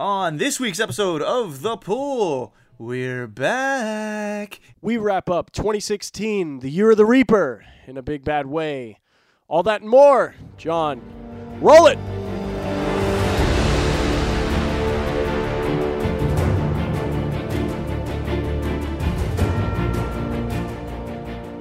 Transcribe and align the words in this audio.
On 0.00 0.38
this 0.38 0.58
week's 0.58 0.80
episode 0.80 1.20
of 1.20 1.60
The 1.60 1.76
Pull, 1.76 2.54
we're 2.78 3.26
back. 3.26 4.58
We 4.80 4.96
wrap 4.96 5.28
up 5.28 5.52
2016, 5.52 6.60
the 6.60 6.70
year 6.70 6.92
of 6.92 6.96
the 6.96 7.04
Reaper, 7.04 7.66
in 7.86 7.98
a 7.98 8.02
big 8.02 8.24
bad 8.24 8.46
way. 8.46 8.98
All 9.46 9.62
that 9.64 9.82
and 9.82 9.90
more. 9.90 10.36
John, 10.56 11.02
roll 11.60 11.86
it. 11.86 11.98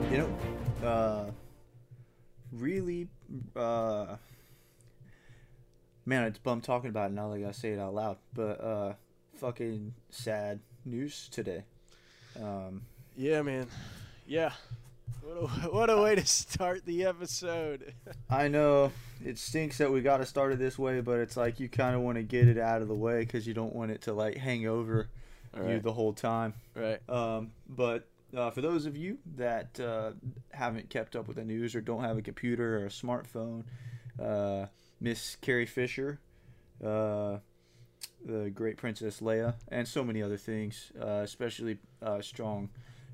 You 0.09 0.17
know, 0.17 0.87
uh, 0.87 1.31
really, 2.53 3.09
uh, 3.53 4.15
man, 6.09 6.23
it's 6.23 6.39
bummed 6.39 6.63
talking 6.63 6.89
about 6.89 7.11
it 7.11 7.13
now 7.13 7.29
that 7.29 7.45
I 7.45 7.51
say 7.51 7.69
it 7.69 7.79
out 7.79 7.93
loud. 7.93 8.17
But 8.33 8.61
uh, 8.61 8.93
fucking 9.35 9.93
sad 10.09 10.59
news 10.83 11.29
today. 11.31 11.63
Um, 12.35 12.81
Yeah, 13.15 13.43
man. 13.43 13.67
Yeah. 14.25 14.51
What 15.21 15.37
a, 15.37 15.47
what 15.69 15.89
a 15.89 16.01
way 16.01 16.15
to 16.15 16.25
start 16.25 16.85
the 16.85 17.05
episode. 17.05 17.93
I 18.29 18.47
know 18.47 18.91
it 19.23 19.37
stinks 19.37 19.77
that 19.77 19.91
we 19.91 20.01
got 20.01 20.17
to 20.17 20.25
start 20.25 20.51
it 20.51 20.59
this 20.59 20.79
way, 20.79 20.99
but 20.99 21.19
it's 21.19 21.37
like 21.37 21.59
you 21.59 21.69
kind 21.69 21.95
of 21.95 22.01
want 22.01 22.17
to 22.17 22.23
get 22.23 22.47
it 22.47 22.57
out 22.57 22.81
of 22.81 22.87
the 22.87 22.95
way 22.95 23.19
because 23.19 23.45
you 23.45 23.53
don't 23.53 23.75
want 23.75 23.91
it 23.91 24.01
to 24.03 24.13
like 24.13 24.35
hang 24.35 24.65
over 24.65 25.09
All 25.55 25.69
you 25.69 25.79
the 25.79 25.93
whole 25.93 26.13
time. 26.13 26.55
Right. 26.75 27.07
Um, 27.07 27.51
but 27.67 28.07
uh, 28.35 28.49
for 28.49 28.61
those 28.61 28.87
of 28.87 28.97
you 28.97 29.19
that 29.35 29.79
uh, 29.79 30.11
haven't 30.51 30.89
kept 30.89 31.15
up 31.15 31.27
with 31.27 31.37
the 31.37 31.45
news 31.45 31.75
or 31.75 31.81
don't 31.81 32.03
have 32.03 32.17
a 32.17 32.21
computer 32.23 32.79
or 32.79 32.85
a 32.85 32.89
smartphone, 32.89 33.63
uh, 34.19 34.65
Miss 34.99 35.35
Carrie 35.37 35.65
Fisher, 35.65 36.19
uh, 36.83 37.37
the 38.25 38.49
great 38.53 38.77
Princess 38.77 39.21
Leia, 39.21 39.55
and 39.69 39.87
so 39.87 40.03
many 40.03 40.21
other 40.21 40.37
things, 40.37 40.91
uh, 41.01 41.21
especially 41.23 41.77
a 42.01 42.21
strong 42.21 42.69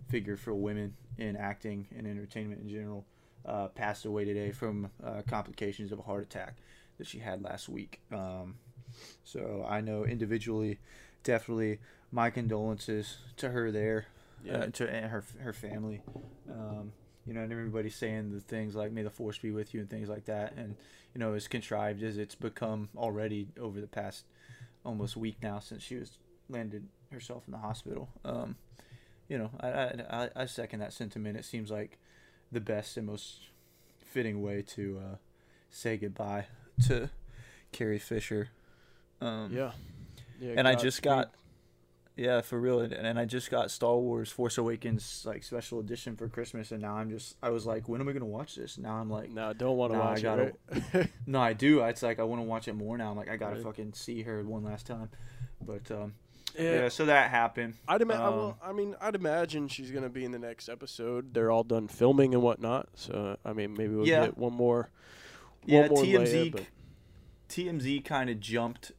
figure 0.10 0.38
for 0.38 0.54
women 0.54 0.96
in 1.18 1.36
acting 1.36 1.88
and 1.96 2.08
entertainment 2.08 2.62
in 2.62 2.70
general, 2.70 3.06
uh, 3.46 3.68
passed 3.68 4.06
away 4.06 4.26
today 4.26 4.52
from 4.52 4.90
uh, 5.04 5.22
complications 5.28 5.92
of 5.92 6.00
a 6.00 6.02
heart 6.02 6.24
attack 6.24 6.56
that 6.98 7.06
she 7.08 7.20
had 7.20 7.44
last 7.44 7.70
week. 7.70 8.02
Um, 8.12 8.56
so 9.24 9.66
I 9.68 9.82
know 9.82 10.06
individually, 10.06 10.80
definitely 11.24 11.80
my 12.12 12.30
condolences 12.30 13.18
to 13.38 13.50
her 13.50 13.72
there 13.72 14.08
Yeah. 14.44 14.54
uh, 14.58 14.68
to 14.68 14.90
and 14.90 15.12
her 15.12 15.24
her 15.40 15.54
family. 15.54 16.02
Um, 16.50 16.94
you 17.26 17.34
know, 17.34 17.42
and 17.42 17.52
everybody's 17.52 17.96
saying 17.96 18.32
the 18.32 18.40
things 18.40 18.76
like 18.76 18.92
"May 18.92 19.02
the 19.02 19.10
force 19.10 19.38
be 19.40 19.52
with 19.52 19.74
you" 19.74 19.80
and 19.82 19.90
things 19.90 20.08
like 20.10 20.26
that. 20.26 20.54
And 20.56 20.76
you 21.16 21.20
know, 21.20 21.34
as 21.34 21.48
contrived 21.48 22.04
as 22.04 22.18
it's 22.18 22.36
become 22.36 22.90
already 22.96 23.48
over 23.60 23.80
the 23.80 23.88
past 23.88 24.26
almost 24.86 25.16
week 25.16 25.38
now 25.42 25.60
since 25.60 25.82
she 25.82 25.96
was 25.96 26.20
landed 26.50 26.88
herself 27.12 27.44
in 27.48 27.54
the 27.54 27.58
hospital. 27.58 28.10
Um, 28.26 28.58
you 29.30 29.38
know, 29.38 29.50
I, 29.62 29.70
I 30.10 30.30
I 30.36 30.46
second 30.46 30.82
that 30.82 30.94
sentiment. 30.94 31.38
It 31.38 31.46
seems 31.46 31.72
like 31.72 31.98
the 32.52 32.60
best 32.60 32.98
and 32.98 33.08
most 33.08 33.48
fitting 33.98 34.42
way 34.42 34.62
to 34.62 35.02
uh, 35.04 35.16
say 35.70 35.98
goodbye 35.98 36.46
to 36.88 37.10
Carrie 37.72 37.98
Fisher. 37.98 38.50
Um, 39.22 39.52
Yeah. 39.52 39.72
yeah 40.40 40.54
and 40.58 40.68
I 40.68 40.76
just 40.76 41.02
got 41.02 41.34
yeah 42.18 42.42
for 42.42 42.60
real 42.60 42.80
and, 42.80 42.94
and 42.94 43.20
I 43.20 43.26
just 43.26 43.52
got 43.52 43.70
Star 43.72 43.98
Wars 43.98 44.30
Force 44.32 44.58
Awakens 44.58 45.24
like 45.26 45.44
special 45.44 45.80
edition 45.80 46.16
for 46.16 46.30
Christmas 46.30 46.72
and 46.72 46.82
now 46.82 46.96
I'm 46.96 47.10
just 47.10 47.36
I 47.44 47.50
was 47.50 47.66
like 47.66 47.90
when 47.90 48.00
am 48.02 48.08
I 48.08 48.14
gonna 48.14 48.26
watch 48.26 48.56
this 48.56 48.78
now 48.78 48.94
I'm 48.96 49.10
like 49.10 49.30
No, 49.32 49.50
I 49.50 49.54
don't 49.54 49.76
want 49.78 49.92
to 49.94 49.98
Nah, 49.98 50.04
I 50.06 50.10
watch 50.12 50.22
gotta- 50.24 50.42
it. 50.44 50.56
Right? 50.94 51.08
no 51.28 51.42
I 51.42 51.54
do 51.54 51.82
it's 51.82 52.02
like 52.04 52.20
I 52.20 52.24
want 52.24 52.40
to 52.42 52.46
watch 52.48 52.68
it 52.68 52.74
more 52.74 52.98
now 52.98 53.12
I'm 53.12 53.18
like 53.18 53.30
I 53.30 53.36
gotta 53.36 53.56
Right. 53.56 53.64
fucking 53.64 53.94
see 53.94 54.22
her 54.24 54.44
one 54.44 54.64
last 54.64 54.86
time 54.88 55.10
but 55.62 55.90
um 55.92 56.14
yeah. 56.58 56.84
yeah, 56.84 56.88
so 56.90 57.06
that 57.08 57.32
happened 57.32 57.74
I'd 57.86 58.02
ima- 58.02 58.14
I, 58.14 58.24
Um, 58.28 58.36
will, 58.38 58.58
I 58.64 58.72
mean, 58.72 58.96
I'd 59.02 59.16
imagine 59.16 59.68
she's 59.68 59.92
gonna 59.92 60.08
be 60.08 60.24
in 60.24 60.32
the 60.32 60.40
next 60.40 60.70
episode. 60.70 61.34
They're 61.34 61.52
all 61.52 61.66
done 61.66 61.90
filming 61.90 62.34
and 62.34 62.42
whatnot, 62.42 62.88
so 62.96 63.36
I 63.44 63.52
mean, 63.52 63.74
maybe 63.74 63.94
we'll 63.94 64.08
Yeah. 64.08 64.28
get 64.28 64.38
one 64.38 64.54
more. 64.54 64.90
yeah 65.66 65.88
one 65.90 65.90
more 65.90 66.04
TMZ 66.06 66.66
TMZ 67.50 68.06
kind 68.06 68.30
of 68.30 68.40
jumped 68.40 68.94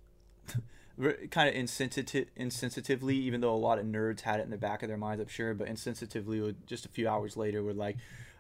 kind 1.31 1.49
of 1.49 1.55
insensitive 1.55 2.27
insensitively 2.39 3.13
even 3.13 3.41
though 3.41 3.55
a 3.55 3.57
lot 3.57 3.79
of 3.79 3.85
nerds 3.85 4.23
had 4.23 4.41
it 4.41 4.45
in 4.45 4.51
the 4.51 4.57
back 4.57 4.83
of 4.83 4.89
their 4.89 4.97
minds 4.97 5.21
I'm 5.21 5.29
sure 5.29 5.53
but 5.53 5.69
insensitively 5.69 6.55
just 6.67 6.87
a 6.87 6.89
few 6.89 7.07
hours 7.09 7.37
later 7.37 7.63
were 7.63 7.75
like 7.75 7.97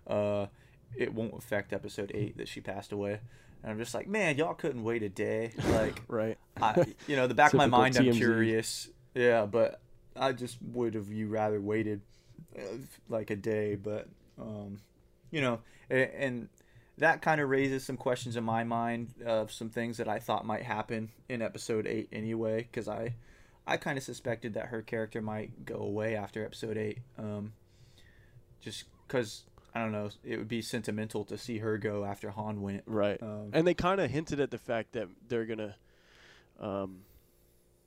uh 0.06 0.46
it 0.96 1.12
won't 1.12 1.36
affect 1.36 1.72
episode 1.72 2.10
8 2.14 2.38
that 2.38 2.48
she 2.48 2.60
passed 2.60 2.92
away. 2.92 3.20
And 3.62 3.72
I'm 3.72 3.78
just 3.78 3.92
like 3.92 4.08
man 4.08 4.38
y'all 4.38 4.54
couldn't 4.54 4.84
wait 4.84 5.02
a 5.02 5.08
day. 5.08 5.52
Like 5.70 6.02
right. 6.08 6.38
I, 6.60 6.94
you 7.06 7.16
know 7.16 7.26
the 7.26 7.34
back 7.34 7.52
of 7.52 7.58
my 7.58 7.66
mind 7.66 7.96
I'm 7.96 8.12
curious. 8.12 8.88
Yeah 9.14 9.44
but 9.44 9.80
I 10.14 10.32
just 10.32 10.56
would 10.62 10.94
have 10.94 11.08
you 11.10 11.28
rather 11.28 11.60
waited 11.60 12.00
uh, 12.58 12.62
like 13.10 13.30
a 13.30 13.36
day 13.36 13.74
but 13.74 14.08
um 14.40 14.78
you 15.30 15.42
know 15.42 15.60
and, 15.90 16.10
and 16.16 16.48
that 16.98 17.20
kind 17.22 17.40
of 17.40 17.48
raises 17.48 17.84
some 17.84 17.96
questions 17.96 18.36
in 18.36 18.44
my 18.44 18.64
mind 18.64 19.14
of 19.24 19.52
some 19.52 19.68
things 19.68 19.98
that 19.98 20.08
I 20.08 20.18
thought 20.18 20.46
might 20.46 20.62
happen 20.62 21.10
in 21.28 21.42
episode 21.42 21.86
8 21.86 22.08
anyway 22.12 22.62
because 22.62 22.88
I 22.88 23.14
I 23.66 23.76
kind 23.76 23.98
of 23.98 24.04
suspected 24.04 24.54
that 24.54 24.66
her 24.66 24.80
character 24.82 25.20
might 25.20 25.64
go 25.64 25.76
away 25.76 26.14
after 26.16 26.44
episode 26.44 26.76
8 26.76 26.98
um 27.18 27.52
just 28.60 28.84
cuz 29.08 29.44
I 29.74 29.80
don't 29.80 29.92
know 29.92 30.08
it 30.24 30.38
would 30.38 30.48
be 30.48 30.62
sentimental 30.62 31.24
to 31.26 31.36
see 31.36 31.58
her 31.58 31.76
go 31.76 32.04
after 32.04 32.30
Han 32.30 32.62
went 32.62 32.82
Right. 32.86 33.22
um, 33.22 33.50
And 33.52 33.66
they 33.66 33.74
kind 33.74 34.00
of 34.00 34.10
hinted 34.10 34.40
at 34.40 34.50
the 34.50 34.58
fact 34.58 34.92
that 34.92 35.08
they're 35.28 35.44
gonna, 35.44 35.74
um, 36.58 37.02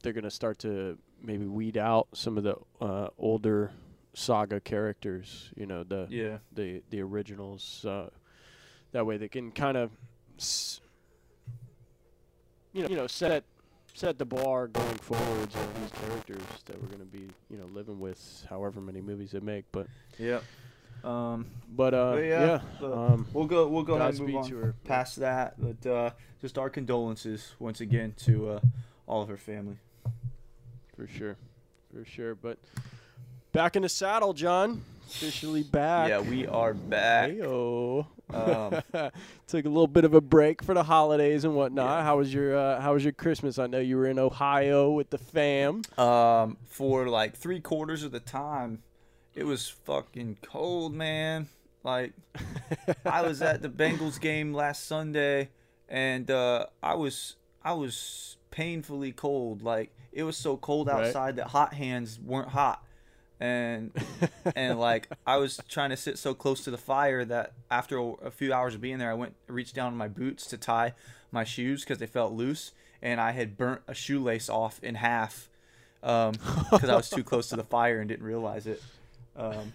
they're 0.04 0.14
gonna 0.14 0.30
start 0.30 0.60
to 0.60 1.00
maybe 1.22 1.46
weed 1.48 1.78
out 1.78 2.08
some 2.14 2.38
of 2.38 2.44
the 2.44 2.56
uh, 2.80 3.10
older 3.18 3.72
saga 4.14 4.60
characters. 4.60 5.52
You 5.56 5.66
know, 5.66 5.84
the 5.84 6.06
yeah 6.12 6.38
the 6.54 6.84
the 6.92 7.02
originals. 7.02 7.84
Uh, 7.86 8.10
that 8.92 9.06
way, 9.06 9.18
they 9.18 9.28
can 9.28 9.52
kind 9.52 9.78
of, 9.78 9.92
you 12.74 12.84
know, 12.84 12.90
you 12.90 12.96
know, 12.96 13.08
set 13.08 13.44
set 13.94 14.18
the 14.18 14.26
bar 14.26 14.68
going 14.68 14.98
forwards 14.98 15.56
on 15.56 15.68
these 15.82 15.92
characters 15.92 16.42
that 16.66 16.82
we're 16.82 16.88
gonna 16.90 17.04
be, 17.04 17.30
you 17.50 17.58
know, 17.58 17.66
living 17.74 18.00
with 18.00 18.46
however 18.50 18.80
many 18.80 19.02
movies 19.02 19.32
they 19.32 19.40
make. 19.40 19.66
But 19.72 19.88
yeah 20.18 20.40
um 21.04 21.46
but 21.72 21.94
uh, 21.94 22.14
But 22.14 22.24
yeah, 22.24 22.62
yeah, 22.82 22.88
um, 22.88 23.28
We'll 23.34 23.46
go. 23.46 23.68
We'll 23.68 23.84
go 23.84 23.96
ahead 23.96 24.16
and 24.16 24.20
move 24.28 24.36
on 24.36 24.50
to 24.50 24.58
her. 24.58 24.76
past 24.84 25.18
that. 25.18 25.54
But 25.58 25.90
uh, 25.90 26.10
just 26.42 26.58
our 26.58 26.70
condolences 26.70 27.54
once 27.60 27.80
again 27.80 28.14
to 28.26 28.50
uh, 28.50 28.60
all 29.08 29.22
of 29.22 29.30
her 29.30 29.38
family. 29.38 29.78
For 30.96 31.08
sure. 31.08 31.38
For 31.94 32.04
sure. 32.06 32.36
But 32.36 32.58
back 33.54 33.76
in 33.76 33.84
the 33.84 33.90
saddle, 33.90 34.34
John. 34.34 34.84
Officially 35.08 35.64
back. 35.64 36.10
Yeah, 36.10 36.20
we 36.20 36.46
are 36.48 36.74
back. 36.74 37.32
Heyo. 37.32 38.06
Um, 38.34 38.82
Took 39.48 39.66
a 39.66 39.70
little 39.70 39.88
bit 39.88 40.06
of 40.06 40.14
a 40.14 40.22
break 40.22 40.64
for 40.64 40.74
the 40.74 40.84
holidays 40.84 41.44
and 41.46 41.56
whatnot. 41.56 41.90
Yeah. 42.00 42.04
How 42.04 42.18
was 42.18 42.34
your 42.34 42.56
uh, 42.58 42.80
How 42.82 42.94
was 42.94 43.04
your 43.04 43.14
Christmas? 43.14 43.58
I 43.60 43.68
know 43.68 43.80
you 43.80 43.98
were 43.98 44.06
in 44.08 44.20
Ohio 44.20 44.92
with 44.92 45.10
the 45.10 45.18
fam. 45.18 45.82
Um, 45.98 46.58
for 46.68 47.08
like 47.08 47.36
three 47.36 47.60
quarters 47.60 48.04
of 48.04 48.12
the 48.12 48.20
time, 48.20 48.84
it 49.34 49.46
was 49.46 49.68
fucking 49.70 50.38
cold, 50.42 50.94
man. 50.94 51.48
Like 51.84 52.14
I 53.06 53.22
was 53.22 53.42
at 53.42 53.62
the 53.62 53.70
Bengals 53.70 54.20
game 54.20 54.54
last 54.54 54.86
Sunday, 54.86 55.50
and 55.88 56.30
uh, 56.30 56.68
I 56.84 56.96
was 56.96 57.36
I 57.64 57.74
was 57.74 58.38
painfully 58.52 59.12
cold. 59.12 59.62
Like 59.64 59.96
it 60.12 60.24
was 60.24 60.36
so 60.38 60.58
cold 60.58 60.88
Right. 60.88 61.06
outside 61.08 61.36
that 61.38 61.48
hot 61.48 61.74
hands 61.74 62.20
weren't 62.20 62.50
hot, 62.50 62.84
and 63.40 63.92
and 64.56 64.80
like 64.80 65.08
I 65.26 65.38
was 65.38 65.60
trying 65.70 65.92
to 65.92 65.98
sit 65.98 66.18
so 66.18 66.34
close 66.34 66.64
to 66.64 66.72
the 66.72 66.78
fire 66.78 67.24
that 67.26 67.54
after 67.72 67.98
a, 67.98 68.04
a 68.26 68.32
few 68.32 68.54
hours 68.54 68.76
of 68.76 68.82
being 68.82 68.98
there, 68.98 69.12
I 69.12 69.16
went 69.16 69.36
reached 69.48 69.76
down 69.76 69.92
in 69.92 69.98
my 69.98 70.08
boots 70.08 70.46
to 70.48 70.58
tie 70.58 70.94
my 71.32 71.44
shoes 71.44 71.84
because 71.84 72.00
they 72.00 72.08
felt 72.08 72.34
loose, 72.34 72.72
and 73.02 73.22
I 73.22 73.32
had 73.32 73.58
burnt 73.58 73.82
a 73.88 73.94
shoelace 73.94 74.50
off 74.50 74.80
in 74.84 74.96
half 74.96 75.50
because 76.02 76.90
I 76.90 76.96
was 76.96 77.10
too 77.10 77.24
close 77.24 77.50
to 77.50 77.56
the 77.56 77.64
fire 77.64 78.00
and 78.00 78.08
didn't 78.08 78.26
realize 78.26 78.68
it. 78.68 78.82
Um, 79.36 79.74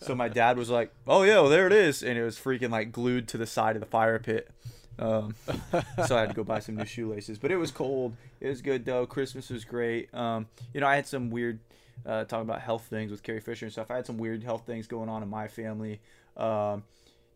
so 0.00 0.14
my 0.14 0.28
dad 0.28 0.58
was 0.58 0.68
like, 0.68 0.92
"Oh 1.06 1.22
yeah, 1.22 1.40
well, 1.40 1.48
there 1.48 1.66
it 1.66 1.72
is," 1.72 2.02
and 2.02 2.18
it 2.18 2.22
was 2.22 2.38
freaking 2.38 2.70
like 2.70 2.92
glued 2.92 3.28
to 3.28 3.38
the 3.38 3.46
side 3.46 3.76
of 3.76 3.80
the 3.80 3.86
fire 3.86 4.18
pit. 4.18 4.50
Um, 4.98 5.34
so 6.06 6.16
I 6.16 6.20
had 6.20 6.30
to 6.30 6.34
go 6.34 6.44
buy 6.44 6.60
some 6.60 6.76
new 6.76 6.84
shoelaces. 6.84 7.38
But 7.38 7.50
it 7.50 7.56
was 7.56 7.70
cold. 7.70 8.16
It 8.40 8.48
was 8.48 8.62
good 8.62 8.84
though. 8.84 9.06
Christmas 9.06 9.50
was 9.50 9.64
great. 9.64 10.12
Um, 10.14 10.46
you 10.72 10.80
know, 10.80 10.86
I 10.86 10.96
had 10.96 11.06
some 11.06 11.30
weird 11.30 11.60
uh, 12.04 12.24
talking 12.24 12.48
about 12.48 12.60
health 12.60 12.86
things 12.88 13.10
with 13.10 13.22
Carrie 13.22 13.40
Fisher 13.40 13.66
and 13.66 13.72
stuff. 13.72 13.90
I 13.90 13.96
had 13.96 14.06
some 14.06 14.18
weird 14.18 14.42
health 14.42 14.64
things 14.66 14.86
going 14.86 15.08
on 15.08 15.22
in 15.22 15.28
my 15.28 15.48
family. 15.48 16.00
Um, 16.36 16.84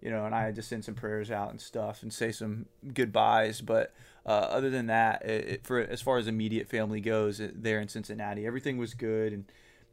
you 0.00 0.10
know, 0.10 0.24
and 0.24 0.34
I 0.34 0.42
had 0.42 0.54
to 0.56 0.62
send 0.62 0.84
some 0.84 0.94
prayers 0.94 1.30
out 1.30 1.50
and 1.50 1.60
stuff 1.60 2.02
and 2.02 2.12
say 2.12 2.32
some 2.32 2.66
goodbyes. 2.94 3.60
But 3.60 3.92
uh, 4.24 4.30
other 4.30 4.70
than 4.70 4.86
that, 4.86 5.24
it, 5.24 5.48
it, 5.48 5.66
for 5.66 5.78
as 5.80 6.00
far 6.00 6.18
as 6.18 6.26
immediate 6.26 6.68
family 6.68 7.00
goes, 7.00 7.40
it, 7.40 7.62
there 7.62 7.80
in 7.80 7.88
Cincinnati, 7.88 8.46
everything 8.46 8.78
was 8.78 8.94
good, 8.94 9.32
and 9.32 9.44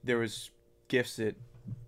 there 0.04 0.18
was 0.18 0.50
gifts 0.88 1.18
that 1.18 1.36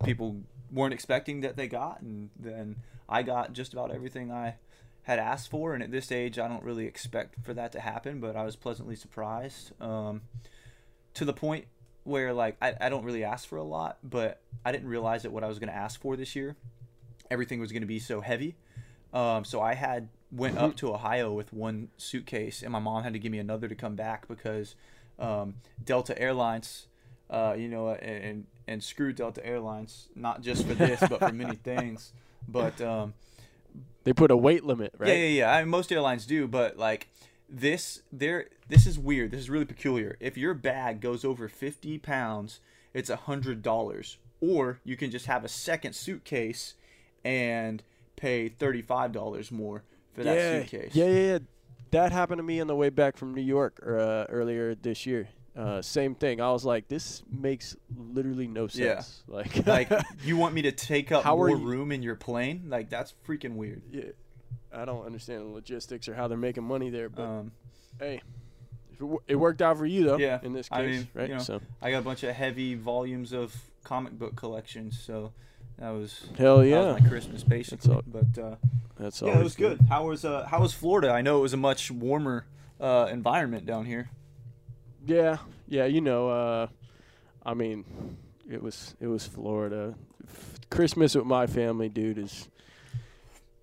people 0.04 0.38
weren't 0.72 0.94
expecting 0.94 1.42
that 1.42 1.56
they 1.56 1.68
got, 1.68 2.02
and 2.02 2.30
then 2.38 2.76
I 3.08 3.24
got 3.24 3.54
just 3.54 3.74
about 3.74 3.92
everything 3.92 4.32
I 4.32 4.56
had 5.10 5.18
asked 5.18 5.50
for, 5.50 5.74
and 5.74 5.82
at 5.82 5.90
this 5.90 6.12
age, 6.12 6.38
I 6.38 6.48
don't 6.48 6.64
really 6.64 6.86
expect 6.86 7.44
for 7.44 7.54
that 7.56 7.72
to 7.72 7.80
happen. 7.80 8.20
But 8.20 8.36
I 8.36 8.44
was 8.44 8.56
pleasantly 8.56 8.96
surprised, 8.96 9.72
um, 9.82 10.22
to 11.16 11.26
the 11.26 11.34
point 11.34 11.66
where 12.04 12.32
like 12.32 12.58
I, 12.62 12.76
I 12.80 12.90
don't 12.90 13.04
really 13.04 13.24
ask 13.24 13.48
for 13.48 13.58
a 13.58 13.64
lot, 13.64 13.98
but 14.04 14.40
I 14.64 14.72
didn't 14.72 14.88
realize 14.88 15.24
that 15.24 15.32
what 15.32 15.44
I 15.44 15.48
was 15.48 15.58
going 15.58 15.70
to 15.70 15.76
ask 15.76 16.00
for 16.00 16.16
this 16.16 16.36
year, 16.36 16.56
everything 17.32 17.60
was 17.60 17.72
going 17.72 17.82
to 17.82 17.88
be 17.88 18.00
so 18.00 18.22
heavy. 18.22 18.56
Um, 19.12 19.44
so 19.46 19.60
I 19.60 19.74
had 19.74 20.10
went 20.32 20.60
up 20.60 20.76
to 20.78 20.94
Ohio 20.94 21.34
with 21.34 21.52
one 21.52 21.90
suitcase, 21.98 22.62
and 22.62 22.72
my 22.72 22.80
mom 22.80 23.02
had 23.04 23.14
to 23.14 23.20
give 23.20 23.32
me 23.32 23.40
another 23.40 23.68
to 23.68 23.74
come 23.74 23.96
back 23.96 24.28
because 24.28 24.76
um, 25.18 25.56
Delta 25.84 26.20
Airlines, 26.22 26.86
uh, 27.32 27.56
you 27.58 27.68
know, 27.68 27.90
and 27.90 28.46
and 28.68 28.84
screw 28.84 29.12
Delta 29.12 29.44
Airlines, 29.44 30.10
not 30.16 30.44
just 30.44 30.68
for 30.68 30.76
this, 30.76 31.00
but 31.10 31.20
for 31.20 31.32
many 31.32 31.56
things. 31.64 32.14
But 32.48 32.80
um, 32.80 33.16
They 34.04 34.14
put 34.14 34.32
a 34.32 34.38
weight 34.38 34.64
limit, 34.64 34.94
right? 34.98 35.10
yeah, 35.10 35.16
yeah, 35.16 35.28
yeah. 35.28 35.52
I 35.54 35.62
mean, 35.62 35.70
most 35.70 35.92
airlines 35.92 36.26
do, 36.26 36.48
but 36.48 36.78
like 36.78 37.10
this, 37.50 38.02
there, 38.12 38.48
this 38.68 38.86
is 38.86 38.98
weird. 38.98 39.32
This 39.32 39.42
is 39.42 39.50
really 39.50 39.66
peculiar. 39.66 40.18
If 40.20 40.38
your 40.38 40.54
bag 40.54 41.02
goes 41.02 41.26
over 41.26 41.48
fifty 41.48 41.98
pounds, 41.98 42.60
it's 42.94 43.10
a 43.10 43.16
hundred 43.16 43.62
dollars, 43.62 44.18
or 44.42 44.80
you 44.84 44.96
can 44.98 45.12
just 45.12 45.26
have 45.26 45.44
a 45.44 45.50
second 45.50 45.94
suitcase 45.94 46.76
and 47.24 47.84
pay 48.16 48.50
thirty 48.50 48.82
five 48.82 49.12
dollars 49.12 49.52
more 49.52 49.84
for 50.14 50.24
that 50.24 50.36
yeah, 50.36 50.60
suitcase. 50.60 50.96
Yeah, 50.96 51.06
yeah, 51.06 51.32
yeah. 51.32 51.40
That 51.92 52.12
happened 52.12 52.40
to 52.40 52.44
me 52.44 52.62
on 52.62 52.68
the 52.68 52.76
way 52.76 52.90
back 52.90 53.18
from 53.18 53.34
New 53.34 53.42
York 53.42 53.80
uh, 53.86 54.26
earlier 54.30 54.76
this 54.76 55.06
year. 55.06 55.30
Uh, 55.60 55.82
same 55.82 56.16
thing. 56.16 56.40
I 56.40 56.52
was 56.54 56.64
like, 56.64 56.88
this 56.88 57.22
makes 57.30 57.76
literally 58.14 58.48
no 58.48 58.70
Yeah. 58.72 59.00
sense. 59.02 59.24
Like, 59.28 59.68
like 59.68 59.92
you 60.24 60.38
want 60.38 60.54
me 60.56 60.62
to 60.64 60.72
take 60.72 61.12
up 61.12 61.24
How 61.24 61.36
more 61.36 61.56
room 61.56 61.92
in 61.92 62.02
your 62.02 62.16
plane? 62.16 62.64
Like 62.70 62.90
that's 62.90 63.14
freaking 63.28 63.56
weird. 63.56 63.82
yeah, 63.92 64.04
I 64.74 64.86
don't 64.86 65.06
understand 65.06 65.42
the 65.42 65.46
logistics 65.50 66.08
or 66.08 66.16
how 66.16 66.28
they're 66.30 66.38
making 66.38 66.64
money 66.64 66.90
there, 66.90 67.10
but 67.10 67.24
Um, 67.24 67.52
hey, 68.00 68.22
if 68.94 69.02
it, 69.02 69.08
it 69.28 69.36
worked 69.36 69.62
out 69.62 69.78
for 69.78 69.86
you 69.86 70.06
though. 70.06 70.18
Yeah, 70.18 70.40
in 70.44 70.54
this 70.54 70.70
case, 70.70 70.78
I 70.80 70.86
mean, 70.86 71.08
right? 71.14 71.28
you 71.30 71.36
know, 71.36 71.42
so 71.42 71.60
I 71.82 71.92
got 71.92 72.00
a 72.00 72.04
bunch 72.04 72.24
of 72.24 72.34
heavy 72.34 72.76
volumes 72.76 73.34
of 73.34 73.54
comic 73.84 74.14
book 74.18 74.36
collections, 74.38 74.98
so 75.00 75.34
that 75.78 75.90
was 75.92 76.26
hell 76.38 76.64
yeah, 76.64 76.94
was 76.94 77.02
my 77.02 77.10
Christmas 77.10 77.44
basically. 77.44 77.96
all- 77.96 78.04
But 78.08 78.38
uh, 78.42 78.56
that's 78.98 79.22
all 79.22 79.28
yeah, 79.30 79.40
it 79.40 79.44
was 79.44 79.56
good. 79.56 79.80
How 79.90 80.08
was 80.08 80.24
uh, 80.26 80.46
how 80.48 80.62
was 80.62 80.74
Florida? 80.74 81.10
I 81.12 81.22
know 81.22 81.38
it 81.40 81.42
was 81.42 81.54
a 81.54 81.58
much 81.58 81.92
warmer 81.92 82.46
uh, 82.80 83.10
environment 83.12 83.66
down 83.66 83.86
here. 83.86 84.10
Yeah, 85.10 85.38
yeah, 85.68 85.86
you 85.86 86.02
know, 86.02 86.30
uh, 86.30 86.68
I 87.44 87.56
mean, 87.56 87.84
it 88.48 88.62
was 88.62 88.94
it 89.00 89.08
was 89.08 89.26
Florida. 89.26 89.96
F- 90.24 90.60
Christmas 90.70 91.16
with 91.16 91.26
my 91.26 91.48
family, 91.48 91.90
dude, 91.90 92.20
is 92.20 92.48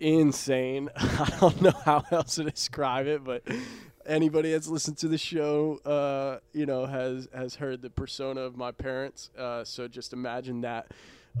insane. 0.01 0.89
I 0.97 1.37
don't 1.39 1.61
know 1.61 1.71
how 1.85 2.03
else 2.11 2.35
to 2.35 2.43
describe 2.43 3.07
it, 3.07 3.23
but 3.23 3.43
anybody 4.05 4.51
that's 4.51 4.67
listened 4.67 4.97
to 4.97 5.07
the 5.07 5.17
show, 5.17 5.79
uh, 5.85 6.39
you 6.51 6.65
know, 6.65 6.85
has 6.85 7.29
has 7.33 7.55
heard 7.55 7.81
the 7.81 7.91
persona 7.91 8.41
of 8.41 8.57
my 8.57 8.73
parents. 8.73 9.29
Uh, 9.39 9.63
so 9.63 9.87
just 9.87 10.11
imagine 10.11 10.59
that, 10.61 10.91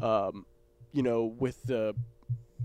um, 0.01 0.45
you 0.93 1.03
know, 1.03 1.25
with 1.37 1.61
the 1.63 1.93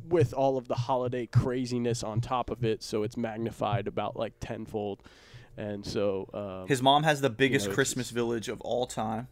with 0.08 0.32
all 0.32 0.56
of 0.56 0.68
the 0.68 0.76
holiday 0.76 1.26
craziness 1.26 2.04
on 2.04 2.20
top 2.20 2.50
of 2.50 2.64
it, 2.64 2.84
so 2.84 3.02
it's 3.02 3.16
magnified 3.16 3.88
about 3.88 4.14
like 4.14 4.34
tenfold. 4.38 5.02
And 5.56 5.84
so 5.84 6.28
um, 6.32 6.68
His 6.68 6.82
mom 6.82 7.02
has 7.02 7.20
the 7.20 7.30
biggest 7.30 7.66
it's 7.66 7.74
Christmas 7.74 8.06
just- 8.06 8.14
village 8.14 8.48
of 8.48 8.60
all 8.62 8.86
time. 8.86 9.28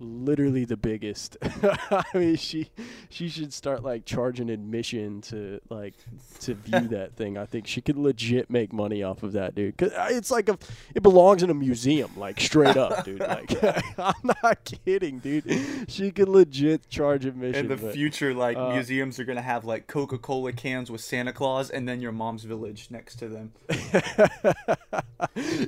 Literally 0.00 0.64
the 0.64 0.76
biggest. 0.76 1.36
I 1.42 2.04
mean, 2.14 2.36
she 2.36 2.70
she 3.08 3.28
should 3.28 3.52
start 3.52 3.82
like 3.82 4.04
charging 4.04 4.50
admission 4.50 5.20
to 5.22 5.60
like 5.68 5.94
to 6.40 6.54
view 6.54 6.88
that 6.88 7.14
thing. 7.16 7.36
I 7.38 7.46
think 7.46 7.66
she 7.66 7.80
could 7.80 7.96
legit 7.98 8.50
make 8.50 8.72
money 8.72 9.02
off 9.02 9.22
of 9.22 9.32
that, 9.32 9.54
dude. 9.54 9.76
Cause 9.76 9.92
uh, 9.92 10.08
it's 10.10 10.30
like 10.30 10.48
a 10.48 10.58
it 10.94 11.02
belongs 11.02 11.42
in 11.42 11.50
a 11.50 11.54
museum, 11.54 12.10
like 12.16 12.40
straight 12.40 12.76
up, 12.76 13.04
dude. 13.04 13.20
Like 13.30 13.62
I'm 13.98 14.32
not 14.42 14.64
kidding, 14.84 15.18
dude. 15.18 15.86
She 15.88 16.10
could 16.10 16.28
legit 16.28 16.88
charge 16.88 17.26
admission. 17.26 17.66
In 17.66 17.68
the 17.68 17.76
but- 17.76 17.92
future, 17.92 18.34
like 18.34 18.56
uh, 18.56 18.72
museums 18.72 19.20
are 19.20 19.24
gonna 19.24 19.42
have 19.42 19.64
like 19.64 19.86
Coca 19.86 20.18
Cola 20.18 20.52
cans 20.52 20.90
with 20.90 21.00
Santa 21.00 21.32
Claus, 21.32 21.70
and 21.70 21.88
then 21.88 22.00
your 22.00 22.12
mom's 22.12 22.44
village 22.44 22.88
next 22.90 23.16
to 23.16 23.28
them. 23.28 23.52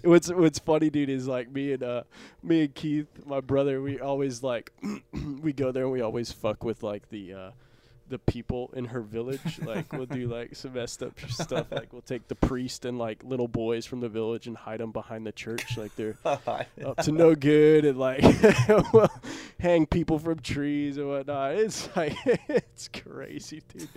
what's 0.02 0.30
what's 0.32 0.58
funny, 0.58 0.90
dude, 0.90 1.10
is 1.10 1.26
like 1.28 1.50
me 1.52 1.72
and 1.72 1.82
uh 1.82 2.02
me 2.42 2.62
and 2.62 2.74
Keith, 2.74 3.06
my 3.26 3.40
brother, 3.40 3.80
we 3.80 4.00
always 4.00 4.21
like 4.42 4.72
we 5.42 5.52
go 5.52 5.72
there 5.72 5.84
and 5.84 5.92
we 5.92 6.00
always 6.00 6.30
fuck 6.32 6.64
with 6.64 6.82
like 6.82 7.08
the 7.10 7.32
uh 7.32 7.50
the 8.12 8.18
people 8.18 8.70
in 8.74 8.84
her 8.84 9.00
village. 9.00 9.40
Like 9.62 9.92
we'll 9.92 10.06
do 10.06 10.26
like 10.26 10.54
some 10.54 10.74
messed 10.74 11.02
up 11.02 11.18
stuff. 11.30 11.68
Like 11.70 11.92
we'll 11.92 12.02
take 12.02 12.28
the 12.28 12.34
priest 12.34 12.84
and 12.84 12.98
like 12.98 13.22
little 13.24 13.48
boys 13.48 13.86
from 13.86 14.00
the 14.00 14.08
village 14.08 14.46
and 14.46 14.56
hide 14.56 14.80
them 14.80 14.92
behind 14.92 15.26
the 15.26 15.32
church. 15.32 15.78
Like 15.78 15.94
they're 15.96 16.16
up 16.24 16.96
to 17.04 17.12
no 17.12 17.34
good 17.36 17.84
and 17.84 17.98
like 17.98 18.22
we'll 18.92 19.08
hang 19.58 19.86
people 19.86 20.18
from 20.18 20.40
trees 20.40 20.98
and 20.98 21.08
whatnot. 21.08 21.54
It's 21.54 21.88
like 21.96 22.14
it's 22.26 22.88
crazy, 22.88 23.62
dude. 23.68 23.88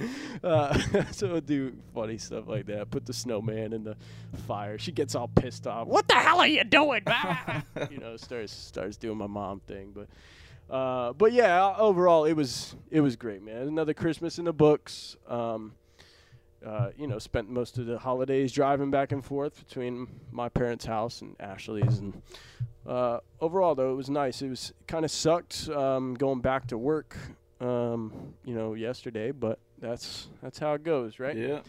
Uh, 0.43 0.77
so 1.11 1.27
we'll 1.27 1.41
do 1.41 1.73
funny 1.93 2.17
stuff 2.17 2.47
like 2.47 2.67
that. 2.67 2.89
Put 2.91 3.05
the 3.05 3.13
snowman 3.13 3.73
in 3.73 3.83
the 3.83 3.97
fire. 4.47 4.77
She 4.77 4.91
gets 4.91 5.15
all 5.15 5.27
pissed 5.27 5.67
off. 5.67 5.87
What 5.87 6.07
the 6.07 6.13
hell 6.13 6.39
are 6.39 6.47
you 6.47 6.63
doing? 6.63 7.01
Man? 7.05 7.63
You 7.91 7.97
know, 7.97 8.15
starts 8.17 8.53
starts 8.53 8.97
doing 8.97 9.17
my 9.17 9.27
mom 9.27 9.59
thing, 9.61 9.91
but. 9.93 10.07
Uh, 10.69 11.13
but 11.13 11.31
yeah, 11.31 11.75
overall 11.77 12.25
it 12.25 12.33
was 12.33 12.75
it 12.89 13.01
was 13.01 13.15
great, 13.15 13.43
man. 13.43 13.67
Another 13.67 13.93
Christmas 13.93 14.39
in 14.39 14.45
the 14.45 14.53
books. 14.53 15.15
Um, 15.27 15.73
uh, 16.65 16.89
you 16.97 17.05
know, 17.05 17.19
spent 17.19 17.47
most 17.47 17.77
of 17.77 17.85
the 17.85 17.99
holidays 17.99 18.51
driving 18.51 18.89
back 18.89 19.11
and 19.11 19.23
forth 19.23 19.67
between 19.67 20.07
my 20.31 20.49
parents' 20.49 20.85
house 20.85 21.21
and 21.21 21.35
Ashley's, 21.39 21.99
and 21.99 22.19
uh, 22.87 23.19
overall 23.39 23.75
though 23.75 23.91
it 23.91 23.95
was 23.95 24.09
nice. 24.09 24.41
It 24.41 24.49
was 24.49 24.73
kind 24.87 25.05
of 25.05 25.11
sucked 25.11 25.69
um, 25.69 26.15
going 26.15 26.41
back 26.41 26.65
to 26.67 26.77
work, 26.77 27.15
um, 27.61 28.33
you 28.43 28.55
know, 28.55 28.73
yesterday, 28.73 29.29
but 29.29 29.59
that's 29.79 30.27
that's 30.41 30.57
how 30.57 30.73
it 30.73 30.83
goes, 30.83 31.19
right? 31.19 31.37
Yeah. 31.37 31.59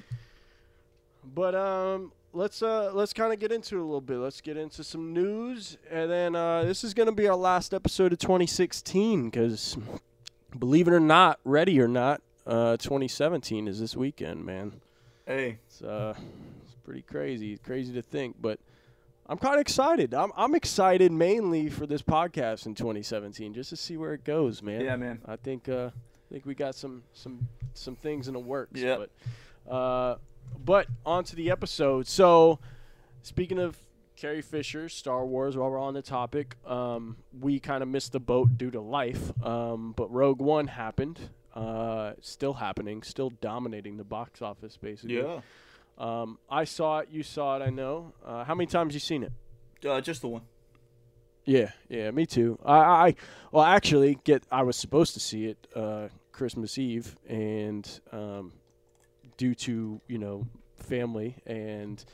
But 1.34 1.54
um, 1.54 2.12
let's 2.36 2.62
uh, 2.62 2.90
let's 2.92 3.12
kind 3.12 3.32
of 3.32 3.38
get 3.38 3.50
into 3.50 3.76
it 3.76 3.80
a 3.80 3.84
little 3.84 4.00
bit. 4.00 4.18
Let's 4.18 4.40
get 4.40 4.56
into 4.56 4.84
some 4.84 5.12
news, 5.12 5.78
and 5.90 6.10
then 6.10 6.36
uh, 6.36 6.64
this 6.64 6.84
is 6.84 6.94
gonna 6.94 7.12
be 7.12 7.26
our 7.26 7.36
last 7.36 7.72
episode 7.72 8.12
of 8.12 8.18
2016 8.18 9.30
because, 9.30 9.76
believe 10.56 10.86
it 10.86 10.92
or 10.92 11.00
not, 11.00 11.40
ready 11.44 11.80
or 11.80 11.88
not, 11.88 12.20
uh, 12.46 12.76
2017 12.76 13.66
is 13.66 13.80
this 13.80 13.96
weekend, 13.96 14.44
man. 14.44 14.80
Hey. 15.26 15.58
It's 15.66 15.82
uh, 15.82 16.14
it's 16.62 16.74
pretty 16.84 17.02
crazy, 17.02 17.56
crazy 17.56 17.92
to 17.94 18.02
think, 18.02 18.36
but 18.40 18.60
I'm 19.26 19.38
kind 19.38 19.54
of 19.54 19.60
excited. 19.60 20.14
I'm 20.14 20.30
I'm 20.36 20.54
excited 20.54 21.10
mainly 21.10 21.70
for 21.70 21.86
this 21.86 22.02
podcast 22.02 22.66
in 22.66 22.74
2017, 22.74 23.54
just 23.54 23.70
to 23.70 23.76
see 23.76 23.96
where 23.96 24.12
it 24.12 24.24
goes, 24.24 24.62
man. 24.62 24.82
Yeah, 24.82 24.96
man. 24.96 25.20
I 25.26 25.36
think 25.36 25.68
uh, 25.68 25.90
I 25.94 26.32
think 26.32 26.44
we 26.44 26.54
got 26.54 26.74
some 26.74 27.02
some 27.14 27.48
some 27.72 27.96
things 27.96 28.28
in 28.28 28.34
the 28.34 28.40
works. 28.40 28.80
Yep. 28.80 29.08
But 29.66 29.72
uh, 29.72 30.16
but 30.58 30.86
on 31.04 31.24
to 31.24 31.36
the 31.36 31.50
episode. 31.50 32.06
So 32.06 32.58
speaking 33.22 33.58
of 33.58 33.76
Carrie 34.16 34.42
Fisher, 34.42 34.88
Star 34.88 35.24
Wars. 35.24 35.56
While 35.56 35.70
we're 35.70 35.78
on 35.78 35.94
the 35.94 36.02
topic, 36.02 36.56
um, 36.66 37.16
we 37.38 37.60
kind 37.60 37.82
of 37.82 37.88
missed 37.88 38.12
the 38.12 38.20
boat 38.20 38.56
due 38.56 38.70
to 38.70 38.80
life. 38.80 39.32
Um, 39.44 39.92
but 39.96 40.10
Rogue 40.10 40.40
One 40.40 40.66
happened. 40.66 41.20
Uh, 41.54 42.12
still 42.20 42.54
happening. 42.54 43.02
Still 43.02 43.30
dominating 43.40 43.96
the 43.96 44.04
box 44.04 44.42
office, 44.42 44.76
basically. 44.76 45.16
Yeah. 45.16 45.40
Um, 45.98 46.38
I 46.50 46.64
saw 46.64 47.00
it. 47.00 47.08
You 47.10 47.22
saw 47.22 47.56
it. 47.56 47.62
I 47.62 47.70
know. 47.70 48.14
Uh, 48.24 48.44
how 48.44 48.54
many 48.54 48.66
times 48.66 48.94
you 48.94 49.00
seen 49.00 49.22
it? 49.22 49.32
Uh, 49.86 50.00
just 50.00 50.22
the 50.22 50.28
one. 50.28 50.42
Yeah, 51.44 51.70
yeah, 51.88 52.10
me 52.10 52.26
too. 52.26 52.58
I, 52.64 52.76
I, 52.76 53.14
well, 53.52 53.64
actually, 53.64 54.18
get. 54.24 54.42
I 54.50 54.62
was 54.64 54.76
supposed 54.76 55.14
to 55.14 55.20
see 55.20 55.46
it 55.46 55.68
uh, 55.76 56.08
Christmas 56.32 56.76
Eve, 56.76 57.16
and 57.28 57.88
um, 58.10 58.52
due 59.36 59.54
to 59.54 60.00
you 60.08 60.18
know 60.18 60.46
family 60.76 61.36
and 61.46 62.04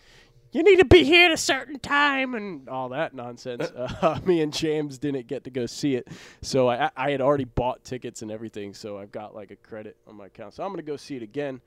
you 0.53 0.63
need 0.63 0.77
to 0.81 0.85
be 0.85 1.03
here 1.03 1.27
at 1.27 1.33
a 1.33 1.37
certain 1.37 1.79
time 1.79 2.35
and 2.35 2.69
all 2.69 2.91
that 2.91 3.15
nonsense, 3.15 3.71
uh, 3.71 4.21
me 4.27 4.43
and 4.43 4.53
James 4.53 4.99
didn't 4.99 5.27
get 5.27 5.45
to 5.45 5.51
go 5.51 5.65
see 5.65 5.95
it. 5.95 6.07
So 6.43 6.69
I, 6.69 6.91
I 6.95 7.11
had 7.11 7.23
already 7.23 7.45
bought 7.45 7.85
tickets 7.85 8.21
and 8.21 8.31
everything, 8.31 8.75
so 8.75 8.99
I've 8.99 9.11
got 9.13 9.35
like 9.35 9.51
a 9.51 9.57
credit 9.57 9.97
on 10.07 10.17
my 10.17 10.27
account. 10.27 10.53
So 10.55 10.63
I'm 10.63 10.71
gonna 10.71 10.83
go 10.83 10.97
see 10.97 11.17
it 11.17 11.23
again. 11.23 11.61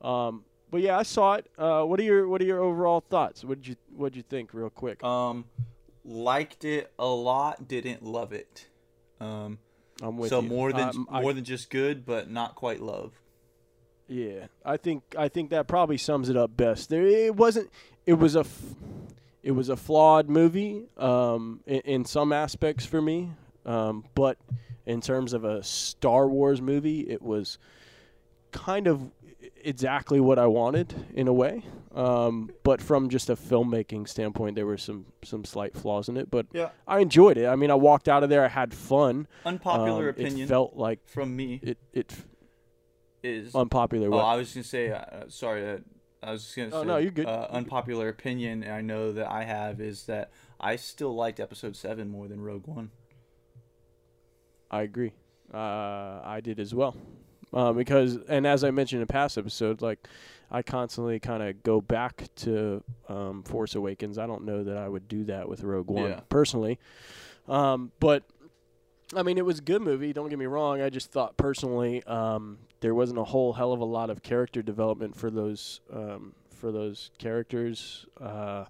Um, 0.00 0.44
but 0.70 0.80
yeah, 0.80 0.96
I 0.96 1.02
saw 1.02 1.34
it. 1.34 1.50
Uh, 1.58 1.82
what 1.82 2.00
are 2.00 2.02
your 2.02 2.28
What 2.28 2.40
are 2.40 2.44
your 2.46 2.60
overall 2.60 3.00
thoughts? 3.02 3.44
What 3.44 3.58
did 3.60 3.68
you 3.68 3.76
What 3.94 4.12
did 4.12 4.16
you 4.18 4.22
think, 4.22 4.54
real 4.54 4.70
quick? 4.70 5.04
Um, 5.04 5.44
liked 6.04 6.64
it 6.64 6.90
a 6.98 7.06
lot. 7.08 7.68
Didn't 7.68 8.02
love 8.02 8.32
it. 8.32 8.68
Um, 9.20 9.58
I'm 10.00 10.16
with 10.16 10.30
so 10.30 10.40
you. 10.40 10.48
more 10.48 10.72
than 10.72 10.88
Um, 10.88 11.08
I- 11.10 11.20
more 11.20 11.34
than 11.34 11.44
just 11.44 11.68
good, 11.68 12.06
but 12.06 12.30
not 12.30 12.54
quite 12.54 12.80
love. 12.80 13.20
Yeah, 14.10 14.46
I 14.64 14.76
think 14.76 15.02
I 15.16 15.28
think 15.28 15.50
that 15.50 15.68
probably 15.68 15.96
sums 15.96 16.28
it 16.28 16.36
up 16.36 16.56
best. 16.56 16.88
There, 16.90 17.06
it 17.06 17.36
wasn't. 17.36 17.70
It 18.06 18.14
was 18.14 18.34
a, 18.34 18.40
f- 18.40 18.74
it 19.42 19.52
was 19.52 19.68
a 19.68 19.76
flawed 19.76 20.28
movie 20.28 20.86
um, 20.98 21.60
in, 21.66 21.80
in 21.82 22.04
some 22.04 22.32
aspects 22.32 22.84
for 22.84 23.00
me, 23.00 23.30
um, 23.64 24.04
but 24.16 24.36
in 24.84 25.00
terms 25.00 25.32
of 25.32 25.44
a 25.44 25.62
Star 25.62 26.26
Wars 26.28 26.60
movie, 26.60 27.00
it 27.02 27.22
was 27.22 27.58
kind 28.50 28.88
of 28.88 29.12
exactly 29.62 30.18
what 30.18 30.38
I 30.40 30.46
wanted 30.46 30.92
in 31.14 31.28
a 31.28 31.32
way. 31.32 31.62
Um, 31.94 32.50
but 32.64 32.80
from 32.80 33.08
just 33.10 33.30
a 33.30 33.36
filmmaking 33.36 34.08
standpoint, 34.08 34.56
there 34.56 34.66
were 34.66 34.78
some 34.78 35.06
some 35.22 35.44
slight 35.44 35.76
flaws 35.76 36.08
in 36.08 36.16
it. 36.16 36.30
But 36.30 36.46
Yeah. 36.52 36.70
I 36.88 36.98
enjoyed 36.98 37.36
it. 37.36 37.46
I 37.46 37.54
mean, 37.56 37.70
I 37.70 37.74
walked 37.74 38.08
out 38.08 38.24
of 38.24 38.28
there. 38.30 38.44
I 38.44 38.48
had 38.48 38.74
fun. 38.74 39.28
Unpopular 39.44 40.04
Um, 40.04 40.08
opinion 40.10 40.40
It 40.40 40.48
felt 40.48 40.74
like 40.76 40.98
from 41.06 41.36
me 41.36 41.60
it 41.62 41.78
it 41.92 42.12
is. 43.22 43.54
unpopular. 43.54 44.12
oh. 44.12 44.18
I 44.18 44.36
was 44.36 44.52
gonna 44.54 44.64
say. 44.64 44.90
Uh, 44.90 45.24
sorry. 45.28 45.68
Uh, 45.68 45.78
I 46.22 46.32
was 46.32 46.42
just 46.44 46.56
gonna 46.56 46.70
Oh, 46.74 46.82
say. 46.82 46.86
no, 46.88 46.96
you're 46.98 47.10
good. 47.10 47.26
Uh, 47.26 47.46
unpopular 47.50 48.08
opinion 48.08 48.62
I 48.68 48.82
know 48.82 49.10
that 49.12 49.30
I 49.30 49.44
have 49.44 49.80
is 49.80 50.04
that 50.04 50.30
I 50.60 50.76
still 50.76 51.14
liked 51.14 51.40
Episode 51.40 51.76
Seven 51.76 52.08
more 52.10 52.28
than 52.28 52.40
Rogue 52.42 52.66
One. 52.66 52.90
I 54.70 54.82
agree. 54.82 55.12
Uh, 55.52 56.20
I 56.22 56.40
did 56.42 56.60
as 56.60 56.74
well. 56.74 56.94
Uh, 57.52 57.72
because, 57.72 58.16
and 58.28 58.46
as 58.46 58.62
I 58.62 58.70
mentioned 58.70 59.00
in 59.02 59.08
past 59.08 59.36
episodes, 59.36 59.82
like 59.82 60.06
I 60.50 60.62
constantly 60.62 61.18
kind 61.18 61.42
of 61.42 61.62
go 61.64 61.80
back 61.80 62.28
to 62.36 62.84
um, 63.08 63.42
Force 63.42 63.74
Awakens. 63.74 64.18
I 64.18 64.26
don't 64.26 64.44
know 64.44 64.62
that 64.62 64.76
I 64.76 64.88
would 64.88 65.08
do 65.08 65.24
that 65.24 65.48
with 65.48 65.62
Rogue 65.64 65.90
One 65.90 66.10
Yeah. 66.10 66.20
personally, 66.28 66.78
um, 67.48 67.90
but 67.98 68.22
I 69.14 69.22
mean, 69.22 69.38
it 69.38 69.44
was 69.44 69.58
a 69.58 69.62
good 69.62 69.82
movie. 69.82 70.12
Don't 70.12 70.28
get 70.28 70.38
me 70.38 70.46
wrong. 70.46 70.80
I 70.80 70.88
just 70.88 71.10
thought 71.10 71.36
personally 71.36 72.02
um, 72.04 72.58
there 72.80 72.94
wasn't 72.94 73.18
a 73.18 73.24
whole 73.24 73.52
hell 73.52 73.72
of 73.72 73.80
a 73.80 73.84
lot 73.84 74.08
of 74.10 74.22
character 74.22 74.62
development 74.62 75.16
for 75.16 75.30
those 75.30 75.80
um, 75.92 76.32
for 76.50 76.70
those 76.70 77.10
characters. 77.18 78.06
Uh, 78.20 78.66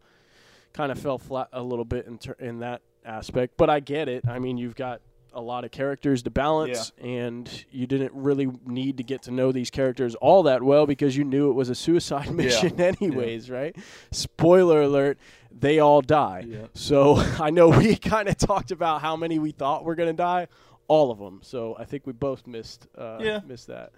kind 0.72 0.92
of 0.92 0.98
fell 0.98 1.18
flat 1.18 1.48
a 1.52 1.62
little 1.62 1.84
bit 1.84 2.06
in 2.06 2.16
ter- 2.18 2.36
in 2.38 2.60
that 2.60 2.80
aspect, 3.04 3.54
but 3.56 3.68
I 3.68 3.80
get 3.80 4.08
it. 4.08 4.26
I 4.26 4.38
mean, 4.38 4.56
you've 4.56 4.76
got 4.76 5.00
a 5.32 5.40
lot 5.40 5.64
of 5.64 5.70
characters 5.70 6.22
to 6.24 6.30
balance, 6.30 6.90
and 7.00 7.64
you 7.70 7.86
didn't 7.86 8.12
really 8.14 8.48
need 8.66 8.96
to 8.96 9.02
get 9.04 9.22
to 9.22 9.30
know 9.30 9.52
these 9.52 9.70
characters 9.70 10.14
all 10.16 10.42
that 10.44 10.62
well 10.62 10.86
because 10.86 11.16
you 11.16 11.22
knew 11.24 11.50
it 11.50 11.54
was 11.54 11.68
a 11.70 11.74
suicide 11.74 12.30
mission, 12.34 12.80
anyways, 12.80 13.50
right? 13.50 13.76
Spoiler 14.10 14.82
alert: 14.82 15.18
they 15.52 15.78
all 15.78 16.00
die. 16.00 16.44
Yeah. 16.46 16.66
So 16.74 17.16
I 17.40 17.50
know 17.50 17.68
we 17.68 17.96
kind 18.14 18.28
of 18.28 18.36
talked 18.36 18.70
about 18.70 19.00
how 19.00 19.16
many 19.16 19.38
we 19.38 19.50
thought 19.52 19.84
were 19.84 19.94
gonna 19.94 20.12
die, 20.12 20.48
all 20.88 21.10
of 21.10 21.18
them. 21.18 21.40
So 21.42 21.76
I 21.78 21.84
think 21.84 22.06
we 22.06 22.12
both 22.12 22.46
missed 22.46 22.86
uh, 22.96 23.18
Yeah. 23.20 23.40
missed 23.46 23.66
that. 23.68 23.92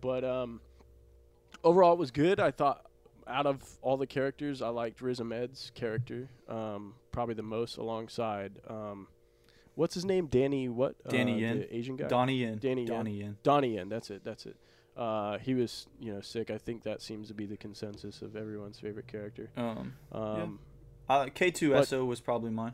But 0.00 0.24
um, 0.24 0.60
overall, 1.62 1.92
it 1.92 1.98
was 1.98 2.10
good. 2.10 2.40
I 2.40 2.50
thought 2.50 2.84
out 3.26 3.46
of 3.46 3.62
all 3.82 3.96
the 3.96 4.06
characters, 4.06 4.62
I 4.62 4.68
liked 4.68 5.00
Riz 5.00 5.20
Ahmed's 5.20 5.70
character 5.74 6.28
um, 6.48 6.94
probably 7.12 7.34
the 7.34 7.42
most, 7.42 7.76
alongside 7.76 8.52
um, 8.68 9.06
what's 9.74 9.94
his 9.94 10.04
name, 10.04 10.26
Danny 10.26 10.68
what? 10.68 10.96
Danny 11.08 11.34
uh, 11.34 11.48
Yen. 11.48 11.66
Asian 11.70 11.96
guy. 11.96 12.08
Donnie 12.08 12.38
Yen. 12.38 12.58
Danny 12.58 12.82
Yen. 12.82 12.90
Donnie 12.90 13.14
Yen. 13.14 13.36
Donnie 13.42 13.74
Yen. 13.76 13.88
That's 13.88 14.10
it. 14.10 14.24
That's 14.24 14.46
it. 14.46 14.56
Uh, 14.96 15.38
he 15.38 15.54
was, 15.54 15.86
you 15.98 16.12
know, 16.12 16.20
sick. 16.20 16.50
I 16.50 16.58
think 16.58 16.82
that 16.82 17.00
seems 17.00 17.28
to 17.28 17.34
be 17.34 17.46
the 17.46 17.56
consensus 17.56 18.20
of 18.22 18.36
everyone's 18.36 18.78
favorite 18.78 19.06
character. 19.06 19.50
Um, 19.56 19.94
Um, 20.12 20.58
uh, 21.08 21.24
K2SO 21.26 22.06
was 22.06 22.20
probably 22.20 22.50
mine. 22.50 22.72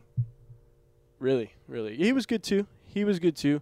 Really, 1.19 1.53
really, 1.67 1.97
he 1.97 2.13
was 2.13 2.27
good 2.27 2.43
too. 2.43 2.67
He 2.87 3.05
was 3.05 3.19
good 3.19 3.37
too. 3.37 3.61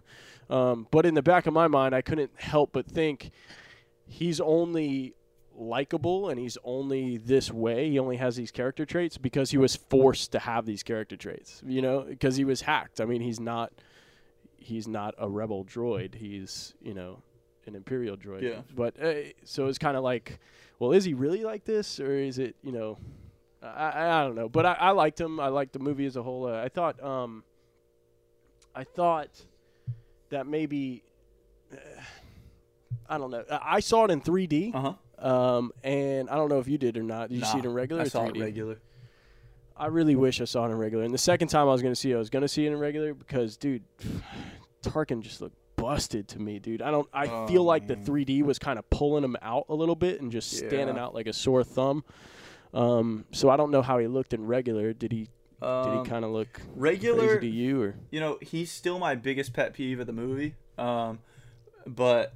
Um, 0.49 0.87
but 0.91 1.05
in 1.05 1.13
the 1.15 1.21
back 1.23 1.47
of 1.47 1.53
my 1.53 1.67
mind, 1.67 1.93
I 1.95 2.01
couldn't 2.01 2.31
help 2.35 2.71
but 2.71 2.85
think 2.85 3.31
he's 4.05 4.39
only 4.39 5.13
likable 5.55 6.29
and 6.29 6.39
he's 6.39 6.57
only 6.63 7.17
this 7.17 7.51
way. 7.51 7.89
He 7.89 7.97
only 7.99 8.17
has 8.17 8.35
these 8.35 8.51
character 8.51 8.85
traits 8.85 9.17
because 9.17 9.49
he 9.51 9.57
was 9.57 9.75
forced 9.75 10.31
to 10.33 10.39
have 10.39 10.65
these 10.65 10.83
character 10.83 11.17
traits. 11.17 11.61
You 11.65 11.81
know, 11.81 12.01
because 12.01 12.37
he 12.37 12.45
was 12.45 12.61
hacked. 12.61 13.01
I 13.01 13.05
mean, 13.05 13.21
he's 13.21 13.39
not. 13.39 13.71
He's 14.55 14.87
not 14.87 15.15
a 15.17 15.29
rebel 15.29 15.63
droid. 15.65 16.15
He's 16.15 16.73
you 16.81 16.93
know 16.93 17.21
an 17.67 17.75
imperial 17.75 18.17
droid. 18.17 18.41
Yeah. 18.41 18.61
But 18.75 19.01
uh, 19.01 19.13
so 19.43 19.67
it's 19.67 19.77
kind 19.77 19.95
of 19.97 20.03
like, 20.03 20.39
well, 20.79 20.91
is 20.91 21.05
he 21.05 21.13
really 21.13 21.43
like 21.43 21.65
this, 21.65 21.99
or 21.99 22.17
is 22.17 22.39
it 22.39 22.55
you 22.63 22.71
know? 22.71 22.97
I, 23.61 24.19
I, 24.19 24.23
don't 24.23 24.35
know, 24.35 24.47
but 24.47 24.65
I, 24.67 24.73
I 24.73 24.91
liked 24.91 25.19
him. 25.19 25.39
I 25.39 25.47
liked 25.47 25.73
the 25.73 25.79
movie 25.79 26.05
as 26.05 26.15
a 26.15 26.21
whole. 26.21 26.45
Uh, 26.47 26.61
I 26.61 26.69
thought, 26.69 27.03
um, 27.03 27.43
I 28.75 28.83
thought 28.83 29.29
that 30.29 30.45
maybe, 30.45 31.03
uh, 31.73 31.77
I 33.09 33.17
don't 33.17 33.31
know. 33.31 33.43
I 33.49 33.79
saw 33.79 34.05
it 34.05 34.11
in 34.11 34.21
3D, 34.21 34.75
Uh 34.75 34.93
huh. 35.19 35.27
um, 35.27 35.71
and 35.83 36.29
I 36.29 36.35
don't 36.35 36.49
know 36.49 36.59
if 36.59 36.67
you 36.67 36.77
did 36.77 36.97
or 36.97 37.03
not. 37.03 37.29
Did 37.29 37.39
you 37.39 37.45
see 37.45 37.57
it 37.57 37.65
in 37.65 37.73
regular 37.73 38.03
I 38.03 38.07
saw 38.07 38.25
3D? 38.25 38.37
it 38.37 38.41
regular. 38.41 38.79
I 39.75 39.87
really 39.87 40.15
wish 40.15 40.39
I 40.39 40.45
saw 40.45 40.65
it 40.67 40.69
in 40.71 40.77
regular. 40.77 41.03
And 41.03 41.13
the 41.13 41.17
second 41.19 41.47
time 41.49 41.63
I 41.63 41.71
was 41.71 41.81
going 41.81 41.93
to 41.93 41.99
see 41.99 42.11
it, 42.11 42.15
I 42.15 42.19
was 42.19 42.29
going 42.29 42.41
to 42.43 42.47
see 42.47 42.65
it 42.67 42.71
in 42.71 42.77
regular 42.79 43.15
because, 43.15 43.57
dude, 43.57 43.83
Tarkin 44.83 45.21
just 45.21 45.41
looked 45.41 45.57
busted 45.77 46.27
to 46.29 46.39
me, 46.39 46.59
dude. 46.59 46.81
I 46.81 46.91
don't. 46.91 47.07
I 47.13 47.27
Oh, 47.27 47.47
feel 47.47 47.63
like 47.63 47.87
man. 47.87 48.03
the 48.03 48.11
3D 48.11 48.43
was 48.43 48.59
kind 48.59 48.77
of 48.77 48.89
pulling 48.89 49.23
him 49.23 49.37
out 49.41 49.65
a 49.69 49.73
little 49.75 49.95
bit 49.95 50.19
and 50.21 50.31
just 50.31 50.51
standing 50.51 50.97
Yeah. 50.97 51.05
out 51.05 51.13
like 51.13 51.27
a 51.27 51.33
sore 51.33 51.63
thumb. 51.63 52.03
Um, 52.73 53.25
so 53.31 53.49
I 53.49 53.55
don't 53.55 53.71
know 53.71 53.81
how 53.81 53.97
he 53.97 54.07
looked 54.07 54.33
in 54.33 54.45
regular. 54.45 54.91
Did 54.93 55.11
he? 55.13 55.29
Did 55.61 55.67
Um, 55.67 56.03
he 56.03 56.09
kind 56.09 56.23
of 56.25 56.31
look 56.31 56.61
regular? 56.75 57.37
crazy 57.37 57.39
to 57.51 57.55
you 57.55 57.81
or? 57.81 57.95
you 58.11 58.19
know, 58.19 58.37
he's 58.41 58.71
still 58.71 58.99
my 58.99 59.15
biggest 59.15 59.53
pet 59.53 59.73
peeve 59.73 59.99
of 59.99 60.05
the 60.07 60.13
movie. 60.13 60.55
Um, 60.77 61.19
but 61.87 62.33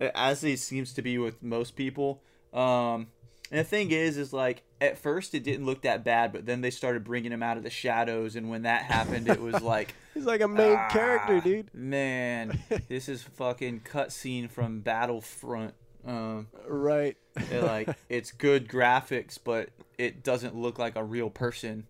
as 0.00 0.42
he 0.42 0.54
seems 0.56 0.92
to 0.94 1.02
be 1.02 1.18
with 1.18 1.42
most 1.42 1.74
people, 1.74 2.22
um, 2.52 3.08
and 3.50 3.58
the 3.60 3.64
thing 3.64 3.90
is, 3.90 4.16
is 4.16 4.32
like 4.32 4.62
at 4.80 4.98
first 4.98 5.34
it 5.34 5.44
didn't 5.44 5.66
look 5.66 5.82
that 5.82 6.04
bad, 6.04 6.32
but 6.32 6.46
then 6.46 6.60
they 6.60 6.70
started 6.70 7.04
bringing 7.04 7.32
him 7.32 7.42
out 7.42 7.56
of 7.56 7.62
the 7.62 7.70
shadows, 7.70 8.36
and 8.36 8.48
when 8.50 8.62
that 8.62 8.82
happened, 8.82 9.28
it 9.28 9.40
was 9.40 9.60
like 9.62 9.94
He's 10.14 10.24
like 10.24 10.40
a 10.40 10.48
main 10.48 10.76
ah, 10.76 10.88
character, 10.90 11.40
dude. 11.40 11.72
Man, 11.74 12.58
this 12.88 13.08
is 13.08 13.22
fucking 13.22 13.80
cutscene 13.80 14.50
from 14.50 14.80
Battlefront. 14.80 15.74
Um, 16.06 16.48
Right. 16.66 17.16
like 17.52 17.88
it's 18.08 18.32
good 18.32 18.68
graphics, 18.68 19.38
but 19.42 19.68
it 19.98 20.22
doesn't 20.24 20.56
look 20.56 20.78
like 20.78 20.96
a 20.96 21.04
real 21.04 21.30
person. 21.30 21.86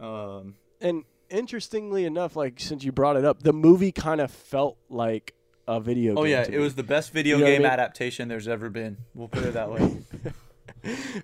Um, 0.00 0.54
and 0.80 1.04
interestingly 1.30 2.04
enough, 2.04 2.36
like 2.36 2.58
since 2.58 2.84
you 2.84 2.92
brought 2.92 3.16
it 3.16 3.24
up, 3.24 3.42
the 3.42 3.52
movie 3.52 3.92
kind 3.92 4.20
of 4.20 4.30
felt 4.30 4.76
like 4.88 5.34
a 5.68 5.80
video. 5.80 6.14
Game. 6.14 6.18
Oh 6.22 6.24
yeah, 6.24 6.42
it 6.42 6.50
me. 6.50 6.58
was 6.58 6.74
the 6.74 6.82
best 6.82 7.12
video 7.12 7.36
You 7.36 7.40
know 7.40 7.44
what 7.46 7.50
I 7.50 7.54
game 7.56 7.62
mean? 7.62 7.70
adaptation 7.70 8.28
there's 8.28 8.48
ever 8.48 8.70
been. 8.70 8.96
We'll 9.14 9.28
put 9.28 9.44
it 9.44 9.54
that 9.54 9.70
way. 9.70 9.98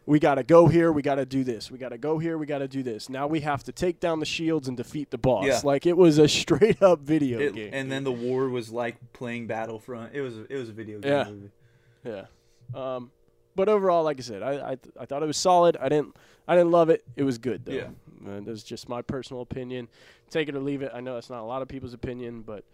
We 0.07 0.19
got 0.19 0.37
to 0.37 0.43
go 0.43 0.67
here, 0.69 0.93
we 0.93 1.03
got 1.03 1.17
to 1.17 1.27
do 1.27 1.45
this. 1.45 1.71
We 1.71 1.79
got 1.79 1.91
to 1.91 1.99
go 1.99 2.19
here, 2.19 2.39
we 2.39 2.47
got 2.47 2.59
to 2.59 2.69
do 2.69 2.83
this. 2.83 3.09
Now 3.09 3.27
we 3.27 3.41
have 3.41 3.63
to 3.65 3.73
take 3.73 4.01
down 4.01 4.21
the 4.21 4.27
shields 4.27 4.69
and 4.69 4.77
defeat 4.77 5.11
the 5.11 5.19
boss. 5.19 5.47
Yeah. 5.47 5.61
Like 5.65 5.87
it 5.87 5.97
was 5.97 6.19
a 6.19 6.29
straight 6.29 6.83
up 6.83 7.01
video 7.01 7.39
It- 7.41 7.55
game. 7.55 7.71
and 7.73 7.91
then 7.91 8.05
the 8.05 8.13
war 8.13 8.49
was 8.49 8.71
like 8.71 8.97
playing 9.13 9.47
Battlefront. 9.47 10.15
It 10.15 10.21
was 10.21 10.39
it 10.39 10.57
was 10.57 10.69
a 10.69 10.73
video 10.73 10.99
game 11.01 11.13
Yeah. 11.13 11.25
movie. 11.25 11.51
yeah. 12.05 12.25
Um, 12.75 13.11
but 13.57 13.69
overall, 13.69 14.05
like 14.05 14.19
I 14.19 14.23
said, 14.23 14.43
I, 14.43 14.73
I 14.73 14.77
I 15.01 15.07
thought 15.07 15.23
it 15.23 15.27
was 15.27 15.37
solid. 15.37 15.77
I 15.81 15.89
didn't 15.89 16.17
I 16.47 16.55
didn't 16.57 16.71
love 16.71 16.89
it. 16.91 17.03
It 17.17 17.25
was 17.25 17.39
good 17.39 17.65
though. 17.65 17.73
Yeah. 17.73 17.89
And 18.25 18.47
that's 18.47 18.63
just 18.63 18.89
my 18.89 19.03
personal 19.03 19.43
opinion. 19.43 19.89
Take 20.31 20.49
it 20.49 20.55
or 20.55 20.61
leave 20.61 20.83
it. 20.83 20.93
I 20.95 21.01
know 21.01 21.15
that's 21.15 21.31
not 21.31 21.41
a 21.41 21.45
lot 21.45 21.63
of 21.63 21.69
people's 21.69 21.95
opinion, 21.95 22.43
but 22.43 22.65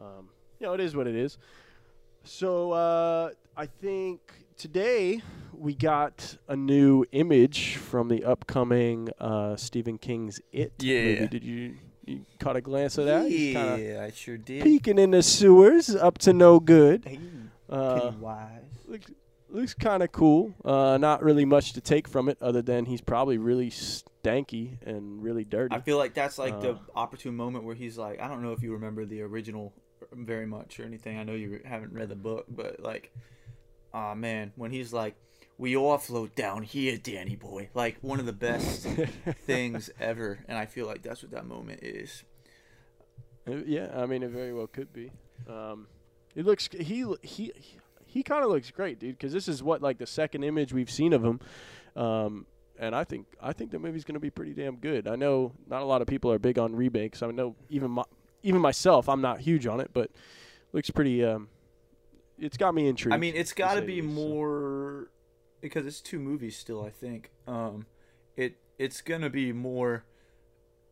um, 0.00 0.28
you 0.60 0.66
know 0.66 0.74
it 0.74 0.80
is 0.80 0.94
what 0.94 1.06
it 1.06 1.14
is. 1.14 1.38
So 2.32 2.72
uh, 2.72 3.30
I 3.56 3.64
think 3.64 4.20
today 4.58 5.22
we 5.50 5.74
got 5.74 6.36
a 6.46 6.54
new 6.54 7.06
image 7.12 7.76
from 7.76 8.08
the 8.08 8.22
upcoming 8.22 9.08
uh, 9.18 9.56
Stephen 9.56 9.96
King's 9.96 10.38
It 10.52 10.74
Yeah. 10.78 11.04
movie. 11.04 11.28
Did 11.28 11.42
you 11.42 11.76
you 12.04 12.20
caught 12.38 12.56
a 12.56 12.60
glance 12.60 12.98
of 12.98 13.06
that? 13.06 13.30
Yeah, 13.30 14.04
I 14.04 14.10
sure 14.10 14.36
did. 14.36 14.62
peeking 14.62 14.98
in 14.98 15.12
the 15.12 15.22
sewers, 15.22 15.88
up 15.96 16.18
to 16.18 16.34
no 16.34 16.60
good. 16.60 17.06
Hey, 17.06 17.18
Uh, 17.66 17.94
Pennywise. 18.10 18.62
looks 18.86 19.10
looks 19.48 19.72
kind 19.72 20.02
of 20.02 20.12
cool. 20.12 20.52
Uh, 20.62 20.98
not 21.00 21.22
really 21.22 21.46
much 21.46 21.72
to 21.72 21.80
take 21.80 22.06
from 22.06 22.28
it, 22.28 22.36
other 22.42 22.60
than 22.60 22.84
he's 22.84 23.00
probably 23.00 23.38
really 23.38 23.70
stanky 23.70 24.76
and 24.86 25.22
really 25.22 25.44
dirty. 25.44 25.74
I 25.74 25.80
feel 25.80 25.96
like 25.96 26.12
that's 26.12 26.36
like 26.36 26.60
the 26.60 26.72
Uh, 26.72 26.78
opportune 26.94 27.34
moment 27.36 27.64
where 27.64 27.74
he's 27.74 27.96
like, 27.96 28.20
I 28.20 28.28
don't 28.28 28.42
know 28.42 28.52
if 28.52 28.62
you 28.62 28.72
remember 28.74 29.06
the 29.06 29.22
original 29.22 29.72
very 30.12 30.46
much 30.46 30.78
or 30.80 30.84
anything. 30.84 31.18
I 31.18 31.24
know 31.24 31.34
you 31.34 31.60
haven't 31.64 31.92
read 31.92 32.08
the 32.08 32.16
book, 32.16 32.46
but 32.48 32.80
like, 32.80 33.12
ah 33.92 34.14
man, 34.14 34.52
when 34.56 34.70
he's 34.70 34.92
like, 34.92 35.14
"We 35.56 35.76
all 35.76 35.98
float 35.98 36.34
down 36.34 36.62
here, 36.62 36.96
Danny 36.96 37.36
boy," 37.36 37.70
like 37.74 37.98
one 38.00 38.20
of 38.20 38.26
the 38.26 38.32
best 38.32 38.86
things 39.46 39.90
ever, 40.00 40.40
and 40.48 40.56
I 40.58 40.66
feel 40.66 40.86
like 40.86 41.02
that's 41.02 41.22
what 41.22 41.32
that 41.32 41.46
moment 41.46 41.82
is. 41.82 42.24
Uh, 43.48 43.56
yeah, 43.66 43.88
I 43.96 44.06
mean, 44.06 44.22
it 44.22 44.30
very 44.30 44.52
well 44.52 44.66
could 44.66 44.92
be. 44.92 45.10
Um, 45.48 45.86
it 46.34 46.44
looks 46.44 46.68
he 46.78 47.04
he 47.22 47.52
he 48.06 48.22
kind 48.22 48.44
of 48.44 48.50
looks 48.50 48.70
great, 48.70 48.98
dude. 48.98 49.16
Because 49.16 49.32
this 49.32 49.48
is 49.48 49.62
what 49.62 49.82
like 49.82 49.98
the 49.98 50.06
second 50.06 50.44
image 50.44 50.72
we've 50.72 50.90
seen 50.90 51.12
of 51.12 51.24
him, 51.24 51.40
um, 51.96 52.46
and 52.78 52.94
I 52.94 53.04
think 53.04 53.26
I 53.40 53.52
think 53.52 53.70
the 53.70 53.78
movie's 53.78 54.04
gonna 54.04 54.20
be 54.20 54.30
pretty 54.30 54.54
damn 54.54 54.76
good. 54.76 55.08
I 55.08 55.16
know 55.16 55.52
not 55.68 55.82
a 55.82 55.84
lot 55.84 56.02
of 56.02 56.08
people 56.08 56.30
are 56.32 56.38
big 56.38 56.58
on 56.58 56.74
remakes. 56.74 57.22
I 57.22 57.30
know 57.30 57.56
even 57.68 57.90
my 57.90 58.04
even 58.42 58.60
myself, 58.60 59.08
I'm 59.08 59.20
not 59.20 59.40
huge 59.40 59.66
on 59.66 59.80
it, 59.80 59.90
but 59.92 60.10
looks 60.72 60.90
pretty. 60.90 61.24
Um, 61.24 61.48
it's 62.38 62.56
got 62.56 62.74
me 62.74 62.88
intrigued. 62.88 63.14
I 63.14 63.18
mean, 63.18 63.34
it's 63.34 63.52
got 63.52 63.74
to 63.74 63.82
be 63.82 64.00
least, 64.00 64.14
so. 64.14 64.20
more 64.20 65.08
because 65.60 65.86
it's 65.86 66.00
two 66.00 66.18
movies 66.18 66.56
still. 66.56 66.84
I 66.84 66.90
think 66.90 67.30
um, 67.46 67.86
it 68.36 68.56
it's 68.78 69.00
gonna 69.00 69.30
be 69.30 69.52
more. 69.52 70.04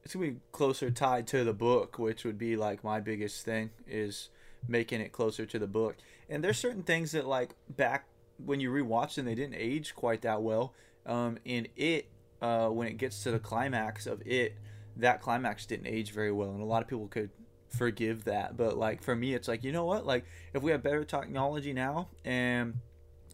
It's 0.04 0.14
gonna 0.14 0.26
be 0.26 0.36
closer 0.52 0.90
tied 0.90 1.26
to 1.28 1.44
the 1.44 1.52
book, 1.52 1.98
which 1.98 2.24
would 2.24 2.38
be 2.38 2.56
like 2.56 2.84
my 2.84 3.00
biggest 3.00 3.44
thing 3.44 3.70
is 3.86 4.28
making 4.68 5.00
it 5.00 5.12
closer 5.12 5.46
to 5.46 5.58
the 5.58 5.66
book. 5.66 5.96
And 6.28 6.42
there's 6.42 6.58
certain 6.58 6.82
things 6.82 7.12
that 7.12 7.26
like 7.26 7.54
back 7.68 8.06
when 8.44 8.60
you 8.60 8.70
rewatch 8.70 9.14
them, 9.14 9.26
they 9.26 9.34
didn't 9.34 9.56
age 9.56 9.94
quite 9.94 10.22
that 10.22 10.42
well. 10.42 10.74
Um, 11.04 11.38
in 11.44 11.68
it, 11.76 12.08
uh, 12.42 12.68
when 12.68 12.88
it 12.88 12.96
gets 12.96 13.22
to 13.22 13.30
the 13.30 13.38
climax 13.38 14.06
of 14.06 14.22
it, 14.26 14.56
that 14.96 15.20
climax 15.20 15.66
didn't 15.66 15.86
age 15.86 16.12
very 16.12 16.32
well, 16.32 16.50
and 16.50 16.60
a 16.60 16.64
lot 16.64 16.82
of 16.82 16.88
people 16.88 17.08
could 17.08 17.30
forgive 17.68 18.24
that. 18.24 18.56
But 18.56 18.76
like 18.76 19.02
for 19.02 19.14
me, 19.14 19.34
it's 19.34 19.48
like 19.48 19.64
you 19.64 19.72
know 19.72 19.84
what? 19.84 20.06
Like 20.06 20.24
if 20.54 20.62
we 20.62 20.70
have 20.70 20.82
better 20.82 21.04
technology 21.04 21.72
now 21.72 22.08
and 22.24 22.74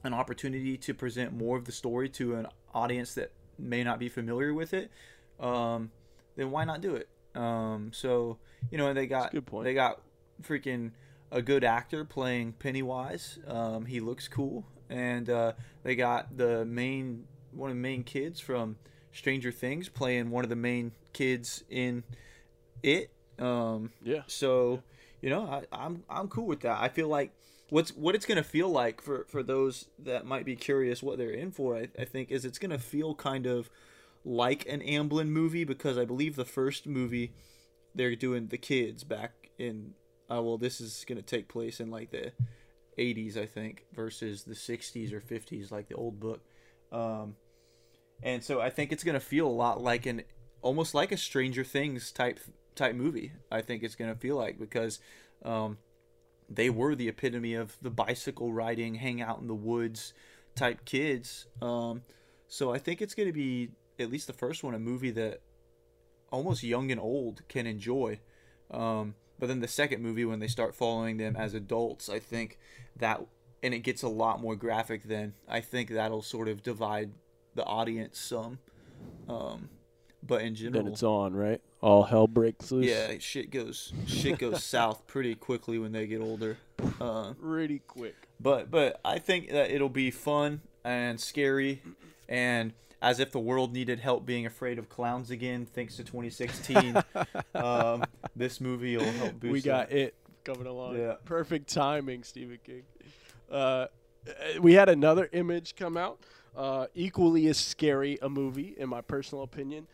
an 0.04 0.14
opportunity 0.14 0.76
to 0.76 0.94
present 0.94 1.32
more 1.32 1.56
of 1.56 1.64
the 1.64 1.72
story 1.72 2.08
to 2.08 2.34
an 2.34 2.46
audience 2.74 3.14
that 3.14 3.30
may 3.58 3.84
not 3.84 3.98
be 3.98 4.08
familiar 4.08 4.52
with 4.52 4.74
it, 4.74 4.90
um, 5.38 5.90
then 6.36 6.50
why 6.50 6.64
not 6.64 6.80
do 6.80 6.96
it? 6.96 7.08
Um, 7.34 7.90
so 7.94 8.38
you 8.70 8.78
know 8.78 8.92
they 8.92 9.06
got 9.06 9.32
good 9.32 9.46
point. 9.46 9.64
they 9.64 9.74
got 9.74 10.00
freaking 10.42 10.92
a 11.30 11.40
good 11.40 11.64
actor 11.64 12.04
playing 12.04 12.52
Pennywise. 12.52 13.38
Um, 13.46 13.86
he 13.86 14.00
looks 14.00 14.28
cool, 14.28 14.66
and 14.90 15.30
uh, 15.30 15.52
they 15.82 15.94
got 15.94 16.36
the 16.36 16.64
main 16.64 17.24
one 17.52 17.70
of 17.70 17.76
the 17.76 17.80
main 17.80 18.02
kids 18.02 18.40
from 18.40 18.76
Stranger 19.12 19.52
Things 19.52 19.88
playing 19.88 20.30
one 20.30 20.44
of 20.44 20.50
the 20.50 20.56
main 20.56 20.92
kids 21.12 21.64
in 21.68 22.04
it. 22.82 23.10
Um, 23.38 23.90
Yeah. 24.02 24.22
so, 24.26 24.82
you 25.20 25.30
know, 25.30 25.42
I, 25.42 25.64
I'm 25.72 26.04
I'm 26.08 26.28
cool 26.28 26.46
with 26.46 26.60
that. 26.60 26.80
I 26.80 26.88
feel 26.88 27.08
like 27.08 27.32
what's 27.70 27.90
what 27.94 28.14
it's 28.14 28.26
gonna 28.26 28.42
feel 28.42 28.68
like 28.68 29.00
for 29.00 29.24
for 29.28 29.42
those 29.42 29.88
that 29.98 30.26
might 30.26 30.44
be 30.44 30.56
curious 30.56 31.02
what 31.02 31.18
they're 31.18 31.30
in 31.30 31.50
for. 31.50 31.76
I, 31.76 31.88
I 31.98 32.04
think 32.04 32.30
is 32.30 32.44
it's 32.44 32.58
gonna 32.58 32.78
feel 32.78 33.14
kind 33.14 33.46
of 33.46 33.70
like 34.24 34.66
an 34.68 34.80
Amblin 34.80 35.28
movie 35.28 35.64
because 35.64 35.98
I 35.98 36.04
believe 36.04 36.36
the 36.36 36.44
first 36.44 36.86
movie 36.86 37.32
they're 37.94 38.16
doing 38.16 38.48
the 38.48 38.58
kids 38.58 39.04
back 39.04 39.50
in. 39.58 39.94
Uh, 40.30 40.40
well, 40.42 40.56
this 40.56 40.80
is 40.80 41.04
gonna 41.06 41.22
take 41.22 41.48
place 41.48 41.80
in 41.80 41.90
like 41.90 42.10
the 42.10 42.32
80s, 42.98 43.36
I 43.36 43.46
think, 43.46 43.86
versus 43.94 44.44
the 44.44 44.54
60s 44.54 45.12
or 45.12 45.20
50s, 45.20 45.70
like 45.70 45.88
the 45.88 45.94
old 45.94 46.20
book. 46.20 46.40
Um, 46.90 47.36
and 48.22 48.42
so 48.42 48.60
I 48.60 48.70
think 48.70 48.92
it's 48.92 49.04
gonna 49.04 49.20
feel 49.20 49.46
a 49.46 49.48
lot 49.48 49.82
like 49.82 50.06
an 50.06 50.22
almost 50.60 50.94
like 50.94 51.12
a 51.12 51.16
Stranger 51.16 51.64
Things 51.64 52.12
type 52.12 52.40
type 52.74 52.94
movie. 52.94 53.32
I 53.50 53.60
think 53.60 53.82
it's 53.82 53.94
gonna 53.94 54.14
feel 54.14 54.36
like 54.36 54.58
because 54.58 55.00
um, 55.44 55.78
they 56.48 56.70
were 56.70 56.94
the 56.94 57.08
epitome 57.08 57.54
of 57.54 57.76
the 57.82 57.90
bicycle 57.90 58.52
riding, 58.52 58.94
hang 58.96 59.20
out 59.20 59.40
in 59.40 59.48
the 59.48 59.54
woods 59.54 60.12
type 60.54 60.84
kids. 60.84 61.46
Um, 61.60 62.02
so 62.48 62.72
I 62.72 62.78
think 62.78 63.02
it's 63.02 63.14
gonna 63.14 63.32
be 63.32 63.70
at 63.98 64.10
least 64.10 64.26
the 64.26 64.32
first 64.32 64.62
one 64.62 64.74
a 64.74 64.78
movie 64.78 65.10
that 65.12 65.40
almost 66.30 66.62
young 66.62 66.90
and 66.90 67.00
old 67.00 67.42
can 67.48 67.66
enjoy. 67.66 68.20
Um, 68.70 69.14
but 69.38 69.48
then 69.48 69.60
the 69.60 69.68
second 69.68 70.02
movie, 70.02 70.24
when 70.24 70.38
they 70.38 70.48
start 70.48 70.74
following 70.74 71.16
them 71.16 71.36
as 71.36 71.54
adults, 71.54 72.08
I 72.08 72.18
think 72.18 72.58
that 72.96 73.26
and 73.62 73.74
it 73.74 73.80
gets 73.80 74.02
a 74.02 74.08
lot 74.08 74.40
more 74.40 74.56
graphic. 74.56 75.04
Then 75.04 75.34
I 75.48 75.60
think 75.60 75.90
that'll 75.90 76.22
sort 76.22 76.48
of 76.48 76.62
divide 76.62 77.12
the 77.54 77.64
audience 77.64 78.18
some. 78.18 78.58
Um, 79.28 79.68
but 80.22 80.42
in 80.42 80.54
general, 80.54 80.84
Then 80.84 80.92
it's 80.92 81.02
on, 81.02 81.34
right? 81.34 81.60
All 81.80 82.04
hell 82.04 82.28
breaks 82.28 82.70
loose. 82.70 82.86
yeah, 82.86 83.14
shit 83.18 83.50
goes 83.50 83.92
shit 84.06 84.38
goes 84.38 84.62
south 84.64 85.06
pretty 85.08 85.34
quickly 85.34 85.78
when 85.78 85.90
they 85.92 86.06
get 86.06 86.20
older. 86.20 86.58
Uh, 87.00 87.32
Pretty 87.34 87.80
quick. 87.80 88.14
but 88.40 88.70
but 88.70 89.00
I 89.04 89.18
think 89.18 89.50
that 89.50 89.70
it'll 89.72 89.88
be 89.88 90.10
fun 90.12 90.60
and 90.84 91.18
scary, 91.20 91.82
and 92.28 92.72
as 93.00 93.18
if 93.18 93.32
the 93.32 93.40
world 93.40 93.72
needed 93.72 93.98
help 93.98 94.24
being 94.24 94.46
afraid 94.46 94.78
of 94.78 94.88
clowns 94.88 95.30
again, 95.32 95.66
thanks 95.66 95.96
to 95.96 96.04
2016. 96.04 97.02
um, 97.56 98.04
this 98.36 98.60
movie 98.60 98.96
will 98.96 99.04
help 99.04 99.40
boost. 99.40 99.52
we 99.52 99.60
got 99.60 99.90
that. 99.90 99.98
it 99.98 100.14
coming 100.44 100.66
along. 100.68 100.96
Yeah. 100.98 101.14
Perfect 101.24 101.68
timing, 101.72 102.22
Stephen 102.22 102.58
King. 102.64 102.82
Uh, 103.50 103.86
we 104.60 104.74
had 104.74 104.88
another 104.88 105.28
image 105.32 105.74
come 105.74 105.96
out, 105.96 106.20
uh, 106.56 106.86
equally 106.94 107.46
as 107.48 107.58
scary 107.58 108.18
a 108.22 108.28
movie, 108.28 108.74
in 108.76 108.88
my 108.88 109.00
personal 109.00 109.44
opinion. 109.44 109.86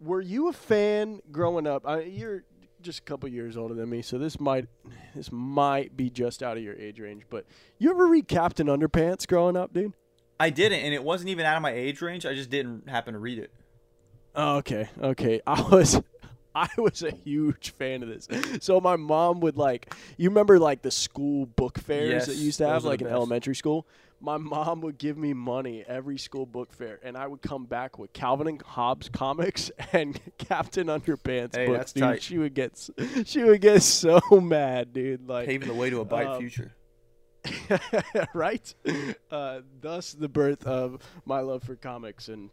Were 0.00 0.20
you 0.20 0.48
a 0.48 0.52
fan 0.52 1.20
growing 1.30 1.66
up? 1.66 1.86
I, 1.86 2.02
you're 2.02 2.44
just 2.82 3.00
a 3.00 3.02
couple 3.02 3.28
years 3.28 3.56
older 3.56 3.74
than 3.74 3.90
me, 3.90 4.02
so 4.02 4.18
this 4.18 4.40
might 4.40 4.66
this 5.14 5.30
might 5.30 5.96
be 5.96 6.10
just 6.10 6.42
out 6.42 6.56
of 6.56 6.62
your 6.62 6.74
age 6.74 6.98
range. 6.98 7.24
But 7.28 7.44
you 7.78 7.90
ever 7.90 8.06
read 8.06 8.28
Captain 8.28 8.66
Underpants 8.66 9.26
growing 9.26 9.56
up, 9.56 9.72
dude? 9.72 9.92
I 10.38 10.50
didn't, 10.50 10.80
and 10.80 10.94
it 10.94 11.04
wasn't 11.04 11.28
even 11.30 11.44
out 11.44 11.56
of 11.56 11.62
my 11.62 11.72
age 11.72 12.00
range. 12.00 12.24
I 12.24 12.34
just 12.34 12.48
didn't 12.48 12.88
happen 12.88 13.12
to 13.12 13.20
read 13.20 13.38
it. 13.38 13.52
Oh, 14.34 14.56
okay, 14.56 14.88
okay. 15.02 15.40
I 15.46 15.60
was 15.60 16.00
I 16.54 16.68
was 16.78 17.02
a 17.02 17.10
huge 17.10 17.74
fan 17.74 18.02
of 18.02 18.08
this. 18.08 18.28
So 18.64 18.80
my 18.80 18.96
mom 18.96 19.40
would 19.40 19.56
like 19.56 19.94
you 20.16 20.30
remember 20.30 20.58
like 20.58 20.82
the 20.82 20.90
school 20.90 21.46
book 21.46 21.78
fairs 21.78 22.26
that 22.26 22.32
Yes, 22.32 22.40
you 22.40 22.46
used 22.46 22.58
to 22.58 22.66
have 22.66 22.74
those 22.74 22.80
are 22.80 22.84
the 22.84 22.88
like 22.88 23.00
in 23.02 23.08
elementary 23.08 23.54
school. 23.54 23.86
My 24.22 24.36
mom 24.36 24.82
would 24.82 24.98
give 24.98 25.16
me 25.16 25.32
money 25.32 25.82
every 25.88 26.18
school 26.18 26.44
book 26.44 26.72
fair, 26.74 27.00
and 27.02 27.16
I 27.16 27.26
would 27.26 27.40
come 27.40 27.64
back 27.64 27.98
with 27.98 28.12
Calvin 28.12 28.48
and 28.48 28.60
Hobbes 28.62 29.08
comics 29.08 29.70
and 29.92 30.20
Captain 30.36 30.88
Underpants 30.88 31.56
Hey, 31.56 31.66
books. 31.66 31.92
dude, 31.94 32.02
tight. 32.02 32.22
she 32.22 32.36
would 32.36 32.52
get 32.54 32.88
she 33.24 33.42
would 33.44 33.60
get 33.62 33.82
so 33.82 34.20
mad, 34.30 34.92
dude. 34.92 35.26
Like 35.26 35.46
Paving 35.46 35.68
the 35.68 35.74
way 35.74 35.88
to 35.90 36.00
a 36.00 36.04
bright 36.04 36.26
um, 36.26 36.38
future. 36.38 36.74
right? 38.34 38.74
Uh, 39.30 39.60
thus, 39.80 40.12
the 40.12 40.28
birth 40.28 40.66
of 40.66 40.98
my 41.24 41.40
love 41.40 41.62
for 41.62 41.74
comics 41.76 42.28
and 42.28 42.50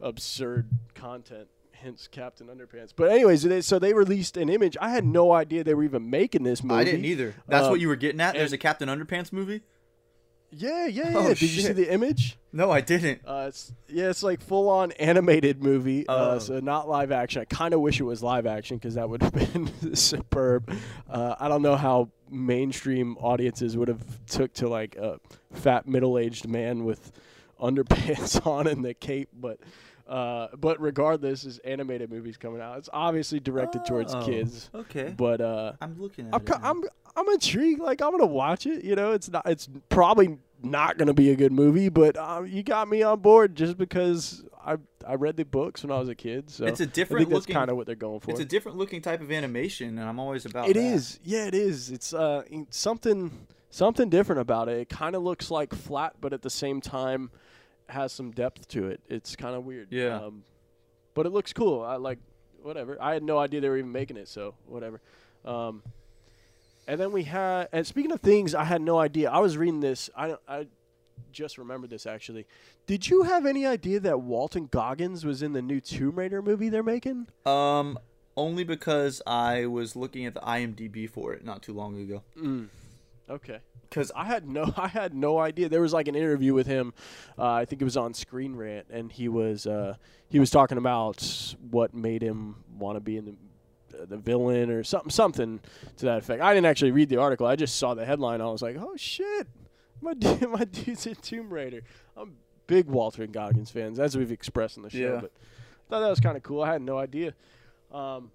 absurd 0.00 0.68
content. 0.94 1.48
Hence, 1.72 2.08
Captain 2.10 2.48
Underpants. 2.48 2.92
But 2.94 3.10
anyways, 3.10 3.44
is, 3.44 3.66
so 3.66 3.78
they 3.78 3.94
released 3.94 4.36
an 4.36 4.48
image. 4.48 4.76
I 4.80 4.90
had 4.90 5.04
no 5.04 5.32
idea 5.32 5.62
they 5.62 5.74
were 5.74 5.84
even 5.84 6.10
making 6.10 6.42
this 6.42 6.62
movie. 6.64 6.80
I 6.80 6.84
didn't 6.84 7.04
either. 7.04 7.34
That's 7.46 7.66
Um, 7.66 7.70
what 7.70 7.80
you 7.80 7.86
were 7.86 7.94
getting 7.96 8.20
at. 8.20 8.34
There's 8.34 8.52
a 8.52 8.58
Captain 8.58 8.88
Underpants 8.88 9.32
movie. 9.32 9.62
Yeah, 10.50 10.86
yeah, 10.86 11.02
yeah. 11.10 11.16
Oh, 11.16 11.28
Did 11.28 11.42
you 11.42 11.62
see 11.62 11.72
the 11.72 11.92
image? 11.92 12.36
No, 12.52 12.70
I 12.70 12.80
didn't. 12.80 13.20
Uh, 13.26 13.46
it's 13.48 13.72
yeah, 13.88 14.08
it's 14.08 14.22
like 14.22 14.40
full 14.40 14.68
on 14.70 14.92
animated 14.92 15.62
movie. 15.62 16.06
Uh, 16.08 16.34
Oh. 16.34 16.38
so 16.38 16.60
not 16.60 16.88
live 16.88 17.12
action. 17.12 17.42
I 17.42 17.44
kind 17.44 17.74
of 17.74 17.80
wish 17.80 18.00
it 18.00 18.04
was 18.04 18.22
live 18.22 18.46
action 18.46 18.78
because 18.78 18.94
that 18.94 19.08
would 19.08 19.22
have 19.22 19.32
been 19.52 19.94
superb. 19.94 20.72
Uh, 21.08 21.34
I 21.38 21.48
don't 21.48 21.62
know 21.62 21.76
how 21.76 22.10
mainstream 22.30 23.16
audiences 23.18 23.76
would 23.76 23.88
have 23.88 24.02
took 24.26 24.52
to 24.54 24.68
like 24.68 24.96
a 24.96 25.20
fat 25.52 25.86
middle 25.86 26.18
aged 26.18 26.48
man 26.48 26.84
with 26.84 27.12
underpants 27.60 28.44
on 28.46 28.66
and 28.66 28.84
the 28.84 28.94
cape, 28.94 29.28
but. 29.38 29.58
Uh, 30.08 30.48
but 30.56 30.80
regardless, 30.80 31.42
this 31.42 31.58
animated 31.58 32.10
movie's 32.10 32.38
coming 32.38 32.62
out. 32.62 32.78
It's 32.78 32.88
obviously 32.92 33.40
directed 33.40 33.84
towards 33.84 34.14
Oh, 34.14 34.24
kids, 34.24 34.70
Okay. 34.74 35.14
but 35.16 35.40
uh, 35.42 35.72
I'm 35.82 36.00
looking 36.00 36.28
at 36.28 36.34
I'm, 36.34 36.42
it. 36.42 36.52
I'm 36.62 36.84
I'm 37.14 37.28
intrigued. 37.28 37.80
Like 37.80 38.00
I'm 38.00 38.12
gonna 38.12 38.24
watch 38.26 38.64
it. 38.66 38.84
You 38.84 38.94
know, 38.94 39.12
it's 39.12 39.28
not. 39.28 39.46
It's 39.46 39.68
probably 39.90 40.38
not 40.62 40.96
gonna 40.96 41.12
be 41.12 41.30
a 41.30 41.36
good 41.36 41.52
movie, 41.52 41.90
but 41.90 42.16
um, 42.16 42.46
you 42.46 42.62
got 42.62 42.88
me 42.88 43.02
on 43.02 43.20
board 43.20 43.54
just 43.54 43.76
because 43.76 44.44
I 44.64 44.76
I 45.06 45.16
read 45.16 45.36
the 45.36 45.44
books 45.44 45.82
when 45.82 45.90
I 45.92 45.98
was 45.98 46.08
a 46.08 46.14
kid. 46.14 46.48
So 46.50 46.64
It's 46.64 46.80
a 46.80 46.86
different 46.86 47.28
think 47.28 47.34
that's 47.34 47.46
kind 47.52 47.70
of 47.70 47.76
what 47.76 47.86
they're 47.86 47.94
going 47.94 48.20
for. 48.20 48.30
It's 48.30 48.40
a 48.40 48.44
different 48.46 48.78
looking 48.78 49.02
type 49.02 49.20
of 49.20 49.30
animation, 49.30 49.98
and 49.98 50.08
I'm 50.08 50.18
always 50.18 50.46
about. 50.46 50.68
It 50.70 50.74
that. 50.74 50.80
is. 50.82 51.20
Yeah, 51.22 51.44
it 51.46 51.54
is. 51.54 51.90
It's 51.90 52.14
uh 52.14 52.44
something 52.70 53.30
something 53.70 54.08
different 54.08 54.40
about 54.40 54.68
it. 54.70 54.78
It 54.78 54.88
kind 54.88 55.14
of 55.14 55.22
looks 55.22 55.50
like 55.50 55.74
flat, 55.74 56.14
but 56.20 56.32
at 56.32 56.40
the 56.40 56.50
same 56.50 56.80
time 56.80 57.30
has 57.88 58.12
some 58.12 58.30
depth 58.30 58.68
to 58.68 58.88
it. 58.88 59.00
It's 59.08 59.36
kind 59.36 59.54
of 59.54 59.64
weird. 59.64 59.88
Yeah. 59.90 60.20
Um, 60.20 60.44
but 61.14 61.26
it 61.26 61.30
looks 61.30 61.52
cool. 61.52 61.82
I 61.82 61.96
like 61.96 62.18
whatever. 62.62 62.96
I 63.00 63.12
had 63.14 63.22
no 63.22 63.38
idea 63.38 63.60
they 63.60 63.68
were 63.68 63.78
even 63.78 63.92
making 63.92 64.16
it, 64.16 64.28
so 64.28 64.54
whatever. 64.66 65.00
Um, 65.44 65.82
and 66.86 67.00
then 67.00 67.12
we 67.12 67.24
had. 67.24 67.68
And 67.72 67.86
speaking 67.86 68.12
of 68.12 68.20
things, 68.20 68.54
I 68.54 68.64
had 68.64 68.82
no 68.82 68.98
idea. 68.98 69.30
I 69.30 69.38
was 69.38 69.56
reading 69.56 69.80
this. 69.80 70.10
I 70.16 70.36
I 70.46 70.66
just 71.32 71.58
remembered 71.58 71.90
this 71.90 72.06
actually. 72.06 72.46
Did 72.86 73.08
you 73.08 73.24
have 73.24 73.46
any 73.46 73.66
idea 73.66 74.00
that 74.00 74.20
Walton 74.20 74.68
Goggins 74.70 75.24
was 75.24 75.42
in 75.42 75.52
the 75.52 75.62
new 75.62 75.80
Tomb 75.80 76.16
Raider 76.16 76.42
movie 76.42 76.68
they're 76.68 76.82
making? 76.82 77.26
Um, 77.44 77.98
only 78.36 78.64
because 78.64 79.20
I 79.26 79.66
was 79.66 79.96
looking 79.96 80.24
at 80.24 80.34
the 80.34 80.40
IMDb 80.40 81.10
for 81.10 81.34
it 81.34 81.44
not 81.44 81.62
too 81.62 81.72
long 81.72 82.00
ago. 82.00 82.22
Mm. 82.40 82.68
Okay. 83.30 83.58
'Cause 83.90 84.12
I 84.14 84.24
had 84.26 84.46
no, 84.46 84.72
I 84.76 84.88
had 84.88 85.14
no 85.14 85.38
idea. 85.38 85.68
There 85.68 85.80
was 85.80 85.92
like 85.94 86.08
an 86.08 86.14
interview 86.14 86.52
with 86.54 86.66
him. 86.66 86.92
Uh, 87.38 87.52
I 87.52 87.64
think 87.64 87.80
it 87.80 87.84
was 87.84 87.96
on 87.96 88.12
Screen 88.14 88.54
Rant, 88.54 88.86
and 88.90 89.10
he 89.10 89.28
was 89.28 89.66
uh, 89.66 89.94
he 90.28 90.38
was 90.38 90.50
talking 90.50 90.76
about 90.78 91.54
what 91.70 91.94
made 91.94 92.22
him 92.22 92.56
want 92.78 92.96
to 92.96 93.00
be 93.00 93.16
in 93.16 93.24
the 93.24 93.34
the 94.06 94.16
villain 94.18 94.70
or 94.70 94.84
something, 94.84 95.10
something 95.10 95.60
to 95.96 96.04
that 96.06 96.18
effect. 96.18 96.40
I 96.42 96.52
didn't 96.54 96.66
actually 96.66 96.90
read 96.92 97.08
the 97.08 97.16
article. 97.16 97.46
I 97.46 97.56
just 97.56 97.76
saw 97.76 97.94
the 97.94 98.04
headline. 98.04 98.40
I 98.40 98.46
was 98.46 98.62
like, 98.62 98.76
oh 98.78 98.92
shit, 98.96 99.48
my 100.02 100.14
dude, 100.18 100.48
my 100.50 100.64
dude's 100.64 101.06
in 101.06 101.14
Tomb 101.16 101.50
Raider. 101.50 101.80
I'm 102.16 102.36
big 102.66 102.86
Walton 102.86 103.32
Goggins 103.32 103.70
fans, 103.70 103.98
as 103.98 104.16
we've 104.16 104.30
expressed 104.30 104.76
on 104.76 104.84
the 104.84 104.90
show. 104.90 104.98
Yeah. 104.98 105.20
But 105.22 105.32
I 105.32 105.90
thought 105.90 106.00
that 106.00 106.10
was 106.10 106.20
kind 106.20 106.36
of 106.36 106.42
cool. 106.42 106.62
I 106.62 106.72
had 106.72 106.82
no 106.82 106.98
idea. 106.98 107.32
Um, 107.90 108.30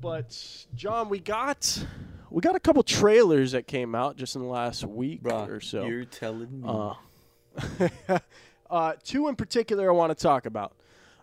but 0.00 0.36
John, 0.74 1.08
we 1.08 1.20
got 1.20 1.84
we 2.30 2.40
got 2.40 2.54
a 2.56 2.60
couple 2.60 2.82
trailers 2.82 3.52
that 3.52 3.66
came 3.66 3.94
out 3.94 4.16
just 4.16 4.36
in 4.36 4.42
the 4.42 4.48
last 4.48 4.84
week 4.84 5.22
Bruh, 5.22 5.48
or 5.48 5.60
so. 5.60 5.84
you're 5.86 6.04
telling 6.04 6.60
me. 6.62 6.68
Uh, 6.68 8.18
uh, 8.70 8.92
two 9.04 9.28
in 9.28 9.36
particular 9.36 9.90
I 9.90 9.94
want 9.94 10.16
to 10.16 10.22
talk 10.22 10.46
about. 10.46 10.74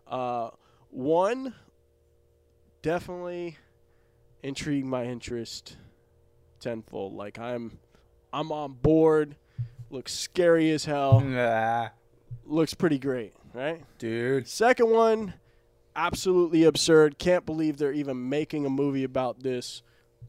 Uh, 0.07 0.49
one 0.89 1.53
definitely 2.81 3.57
intrigued 4.43 4.85
my 4.87 5.05
interest 5.05 5.77
tenfold. 6.59 7.13
Like 7.13 7.39
I'm, 7.39 7.79
I'm 8.31 8.51
on 8.51 8.73
board. 8.73 9.35
Looks 9.89 10.13
scary 10.13 10.71
as 10.71 10.85
hell. 10.85 11.21
Nah. 11.21 11.89
Looks 12.45 12.73
pretty 12.73 12.99
great. 12.99 13.33
right? 13.53 13.81
dude. 13.97 14.47
Second 14.47 14.89
one, 14.89 15.33
absolutely 15.95 16.63
absurd. 16.63 17.17
Can't 17.17 17.45
believe 17.45 17.77
they're 17.77 17.93
even 17.93 18.27
making 18.29 18.65
a 18.65 18.69
movie 18.69 19.03
about 19.03 19.43
this. 19.43 19.81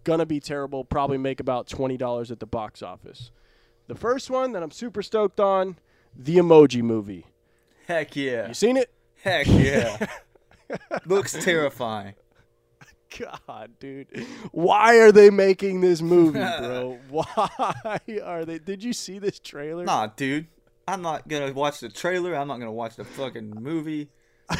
Gonna 0.08 0.24
be 0.24 0.40
terrible. 0.40 0.84
Probably 0.84 1.18
make 1.18 1.38
about 1.38 1.68
twenty 1.68 1.98
dollars 1.98 2.30
at 2.30 2.40
the 2.40 2.46
box 2.46 2.80
office. 2.82 3.30
The 3.88 3.94
first 3.94 4.30
one 4.30 4.52
that 4.52 4.62
I'm 4.62 4.70
super 4.70 5.02
stoked 5.02 5.38
on, 5.38 5.76
the 6.16 6.36
Emoji 6.36 6.80
Movie. 6.80 7.26
Heck 7.86 8.16
yeah. 8.16 8.48
You 8.48 8.54
seen 8.54 8.78
it? 8.78 8.90
Heck 9.22 9.46
yeah. 9.46 10.06
Looks 11.04 11.34
terrifying. 11.34 12.14
God, 13.18 13.72
dude, 13.78 14.06
why 14.50 14.96
are 14.96 15.12
they 15.12 15.28
making 15.28 15.82
this 15.82 16.00
movie, 16.00 16.38
bro? 16.58 16.98
Why 17.10 18.00
are 18.24 18.46
they? 18.46 18.58
Did 18.60 18.82
you 18.82 18.94
see 18.94 19.18
this 19.18 19.38
trailer? 19.38 19.84
Nah, 19.84 20.06
dude. 20.06 20.46
I'm 20.86 21.02
not 21.02 21.28
gonna 21.28 21.52
watch 21.52 21.80
the 21.80 21.90
trailer. 21.90 22.34
I'm 22.34 22.48
not 22.48 22.60
gonna 22.60 22.72
watch 22.72 22.96
the 22.96 23.04
fucking 23.04 23.50
movie. 23.60 24.08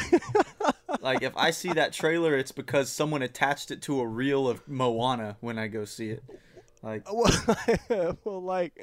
like 1.01 1.21
if 1.21 1.35
I 1.35 1.51
see 1.51 1.73
that 1.73 1.93
trailer, 1.93 2.37
it's 2.37 2.51
because 2.51 2.91
someone 2.91 3.21
attached 3.21 3.71
it 3.71 3.81
to 3.83 3.99
a 4.01 4.07
reel 4.07 4.47
of 4.47 4.67
Moana 4.67 5.37
when 5.39 5.57
I 5.57 5.67
go 5.67 5.85
see 5.85 6.09
it. 6.09 6.23
Like 6.81 7.07
well, 8.23 8.41
like 8.41 8.79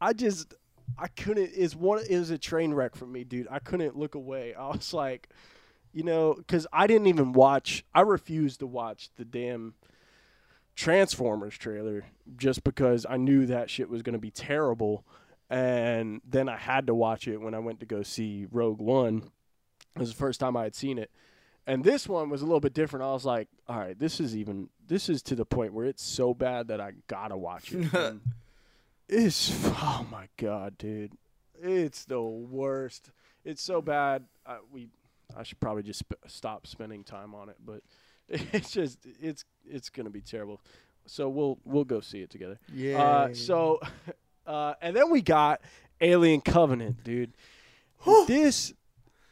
I 0.00 0.12
just 0.12 0.54
I 0.98 1.08
couldn't. 1.08 1.52
Is 1.52 1.74
one 1.74 2.02
it 2.08 2.18
was 2.18 2.30
a 2.30 2.38
train 2.38 2.74
wreck 2.74 2.96
for 2.96 3.06
me, 3.06 3.24
dude. 3.24 3.48
I 3.50 3.58
couldn't 3.58 3.96
look 3.96 4.14
away. 4.14 4.54
I 4.54 4.68
was 4.68 4.92
like, 4.92 5.28
you 5.92 6.02
know, 6.02 6.34
because 6.34 6.66
I 6.72 6.86
didn't 6.86 7.06
even 7.06 7.32
watch. 7.32 7.84
I 7.94 8.02
refused 8.02 8.60
to 8.60 8.66
watch 8.66 9.10
the 9.16 9.24
damn 9.24 9.74
Transformers 10.76 11.56
trailer 11.56 12.04
just 12.36 12.64
because 12.64 13.06
I 13.08 13.16
knew 13.16 13.46
that 13.46 13.70
shit 13.70 13.90
was 13.90 14.02
gonna 14.02 14.18
be 14.18 14.30
terrible. 14.30 15.04
And 15.48 16.20
then 16.24 16.48
I 16.48 16.56
had 16.56 16.86
to 16.86 16.94
watch 16.94 17.26
it 17.26 17.38
when 17.38 17.54
I 17.54 17.58
went 17.58 17.80
to 17.80 17.86
go 17.86 18.02
see 18.02 18.46
Rogue 18.52 18.80
One. 18.80 19.30
It 19.96 19.98
was 19.98 20.10
the 20.10 20.16
first 20.16 20.38
time 20.38 20.56
I 20.56 20.62
had 20.62 20.76
seen 20.76 20.96
it. 20.96 21.10
And 21.70 21.84
this 21.84 22.08
one 22.08 22.30
was 22.30 22.42
a 22.42 22.44
little 22.46 22.58
bit 22.58 22.74
different. 22.74 23.04
I 23.04 23.12
was 23.12 23.24
like, 23.24 23.46
all 23.68 23.78
right, 23.78 23.96
this 23.96 24.18
is 24.18 24.36
even 24.36 24.70
this 24.88 25.08
is 25.08 25.22
to 25.22 25.36
the 25.36 25.44
point 25.44 25.72
where 25.72 25.86
it's 25.86 26.02
so 26.02 26.34
bad 26.34 26.66
that 26.66 26.80
I 26.80 26.94
gotta 27.06 27.36
watch 27.36 27.72
it. 27.72 27.92
And 27.94 28.20
it's 29.08 29.52
oh 29.64 30.04
my 30.10 30.26
god, 30.36 30.78
dude. 30.78 31.12
It's 31.62 32.04
the 32.04 32.20
worst. 32.20 33.12
It's 33.44 33.62
so 33.62 33.80
bad. 33.80 34.24
I, 34.44 34.58
we 34.72 34.88
I 35.36 35.44
should 35.44 35.60
probably 35.60 35.84
just 35.84 36.00
sp- 36.02 36.26
stop 36.26 36.66
spending 36.66 37.04
time 37.04 37.36
on 37.36 37.48
it, 37.48 37.56
but 37.64 37.82
it's 38.28 38.72
just 38.72 38.98
it's 39.20 39.44
it's 39.64 39.90
to 39.90 40.10
be 40.10 40.20
terrible. 40.20 40.60
So 41.06 41.28
we'll 41.28 41.58
we'll 41.64 41.84
go 41.84 42.00
see 42.00 42.20
it 42.20 42.30
together. 42.30 42.58
yeah. 42.74 43.00
Uh, 43.00 43.34
so, 43.34 43.80
uh, 44.46 44.74
and 44.82 44.96
then 44.96 45.08
we 45.10 45.22
got 45.22 45.60
Alien 46.00 46.40
Covenant, 46.40 47.04
dude. 47.04 47.32
this 48.26 48.74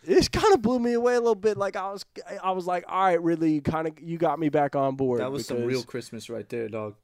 this 0.04 0.28
kind 0.28 0.54
of 0.54 0.62
blew 0.62 0.78
me 0.78 0.92
away 0.94 1.14
a 1.14 1.20
little 1.20 1.34
bit. 1.34 1.56
Like 1.56 1.76
I 1.76 1.90
was 1.92 2.04
I 2.42 2.50
was 2.52 2.66
like, 2.66 2.84
all 2.88 3.04
right, 3.04 3.22
Ridley, 3.22 3.52
you 3.52 3.60
kind 3.62 3.86
of 3.88 3.94
you 4.00 4.18
got 4.18 4.38
me 4.38 4.48
back 4.48 4.74
on 4.76 4.96
board. 4.96 5.20
that 5.20 5.30
was 5.32 5.46
some 5.46 5.64
real 5.64 5.82
Christmas 5.82 6.28
right 6.30 6.48
there, 6.48 6.68
dog. 6.68 6.94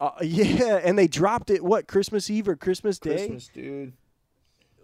uh, 0.00 0.10
yeah, 0.22 0.80
and 0.82 0.98
they 0.98 1.06
dropped 1.08 1.50
it 1.50 1.62
what 1.64 1.88
Christmas 1.88 2.30
Eve 2.30 2.48
or 2.48 2.56
Christmas 2.56 2.98
Day? 2.98 3.16
Christmas, 3.28 3.48
dude. 3.52 3.92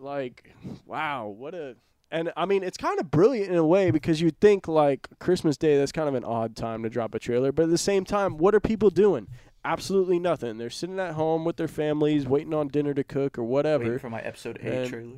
Like, 0.01 0.53
wow, 0.87 1.29
what 1.29 1.55
a 1.55 1.77
and 2.11 2.33
I 2.37 2.45
mean 2.45 2.63
it's 2.63 2.77
kind 2.77 3.01
of 3.01 3.11
brilliant 3.11 3.51
in 3.51 3.57
a 3.57 3.67
way 3.67 3.91
because 3.91 4.21
you 4.21 4.31
think 4.31 4.69
like 4.69 5.09
Christmas 5.21 5.57
Day 5.57 5.79
that's 5.79 5.93
kind 5.93 6.09
of 6.09 6.15
an 6.15 6.25
odd 6.25 6.55
time 6.57 6.83
to 6.83 6.91
drop 6.91 7.15
a 7.15 7.19
trailer, 7.19 7.53
but 7.53 7.65
at 7.65 7.71
the 7.71 7.79
same 7.79 8.05
time, 8.05 8.37
what 8.37 8.55
are 8.55 8.61
people 8.61 8.91
doing? 8.91 9.29
Absolutely 9.65 10.19
nothing. 10.19 10.59
They're 10.59 10.69
sitting 10.69 11.01
at 11.01 11.15
home 11.15 11.45
with 11.47 11.57
their 11.57 11.69
families, 11.69 12.27
waiting 12.27 12.53
on 12.53 12.69
dinner 12.69 12.93
to 12.93 13.03
cook 13.03 13.39
or 13.39 13.45
whatever. 13.45 13.85
Waiting 13.85 13.99
for 13.99 14.11
my 14.11 14.21
episode 14.21 14.59
eight 14.63 14.73
And- 14.75 14.91
trailer. 14.91 15.13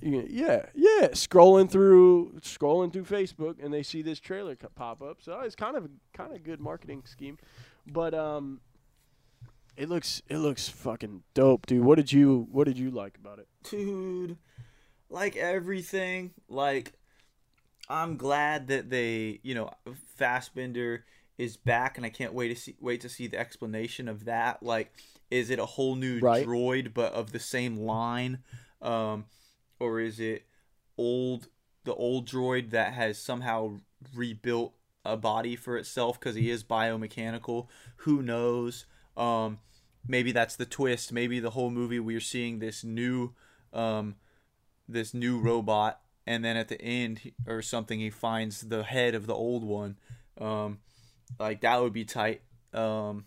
Yeah, 0.00 0.66
yeah, 0.74 1.08
scrolling 1.08 1.70
through 1.70 2.34
scrolling 2.42 2.92
through 2.92 3.04
Facebook 3.04 3.56
and 3.62 3.72
they 3.74 3.82
see 3.82 4.02
this 4.02 4.20
trailer 4.20 4.54
co- 4.54 4.68
pop 4.74 5.02
up. 5.02 5.18
So 5.22 5.40
it's 5.40 5.56
kind 5.56 5.76
of 5.76 5.88
kind 6.12 6.32
of 6.32 6.42
good 6.44 6.60
marketing 6.60 7.02
scheme. 7.06 7.38
But 7.86 8.14
um 8.14 8.60
it 9.76 9.88
looks 9.88 10.22
it 10.28 10.38
looks 10.38 10.68
fucking 10.68 11.22
dope, 11.34 11.66
dude. 11.66 11.84
What 11.84 11.96
did 11.96 12.12
you 12.12 12.46
what 12.50 12.66
did 12.66 12.78
you 12.78 12.90
like 12.90 13.16
about 13.16 13.38
it? 13.38 13.48
dude 13.68 14.36
like 15.10 15.36
everything 15.36 16.32
like 16.50 16.92
i'm 17.88 18.16
glad 18.18 18.68
that 18.68 18.90
they 18.90 19.40
you 19.42 19.54
know 19.54 19.70
Fassbender 20.16 21.04
is 21.38 21.56
back 21.56 21.96
and 21.96 22.04
i 22.04 22.10
can't 22.10 22.34
wait 22.34 22.48
to 22.48 22.54
see 22.54 22.76
wait 22.80 23.00
to 23.00 23.08
see 23.08 23.26
the 23.26 23.38
explanation 23.38 24.06
of 24.06 24.26
that 24.26 24.62
like 24.62 24.92
is 25.30 25.48
it 25.50 25.58
a 25.58 25.64
whole 25.64 25.94
new 25.96 26.20
Right. 26.20 26.46
droid 26.46 26.92
but 26.92 27.12
of 27.14 27.32
the 27.32 27.38
same 27.40 27.76
line 27.78 28.40
um 28.82 29.24
or 29.80 30.00
is 30.00 30.20
it 30.20 30.44
old 30.96 31.48
the 31.84 31.94
old 31.94 32.28
droid 32.28 32.70
that 32.70 32.92
has 32.92 33.18
somehow 33.18 33.78
rebuilt 34.14 34.74
a 35.04 35.16
body 35.16 35.56
for 35.56 35.76
itself 35.76 36.18
because 36.18 36.34
he 36.36 36.50
is 36.50 36.64
biomechanical? 36.64 37.66
Who 37.98 38.22
knows? 38.22 38.84
Um 39.16 39.58
maybe 40.06 40.32
that's 40.32 40.56
the 40.56 40.66
twist. 40.66 41.12
Maybe 41.12 41.40
the 41.40 41.50
whole 41.50 41.70
movie 41.70 42.00
we're 42.00 42.20
seeing 42.20 42.58
this 42.58 42.84
new 42.84 43.32
um 43.72 44.16
this 44.88 45.14
new 45.14 45.38
robot 45.38 46.00
and 46.26 46.44
then 46.44 46.56
at 46.56 46.68
the 46.68 46.80
end 46.80 47.32
or 47.46 47.62
something 47.62 48.00
he 48.00 48.10
finds 48.10 48.62
the 48.62 48.82
head 48.82 49.14
of 49.14 49.26
the 49.26 49.34
old 49.34 49.64
one. 49.64 49.96
Um 50.40 50.78
like 51.38 51.60
that 51.62 51.80
would 51.80 51.92
be 51.92 52.04
tight 52.04 52.42
um 52.72 53.24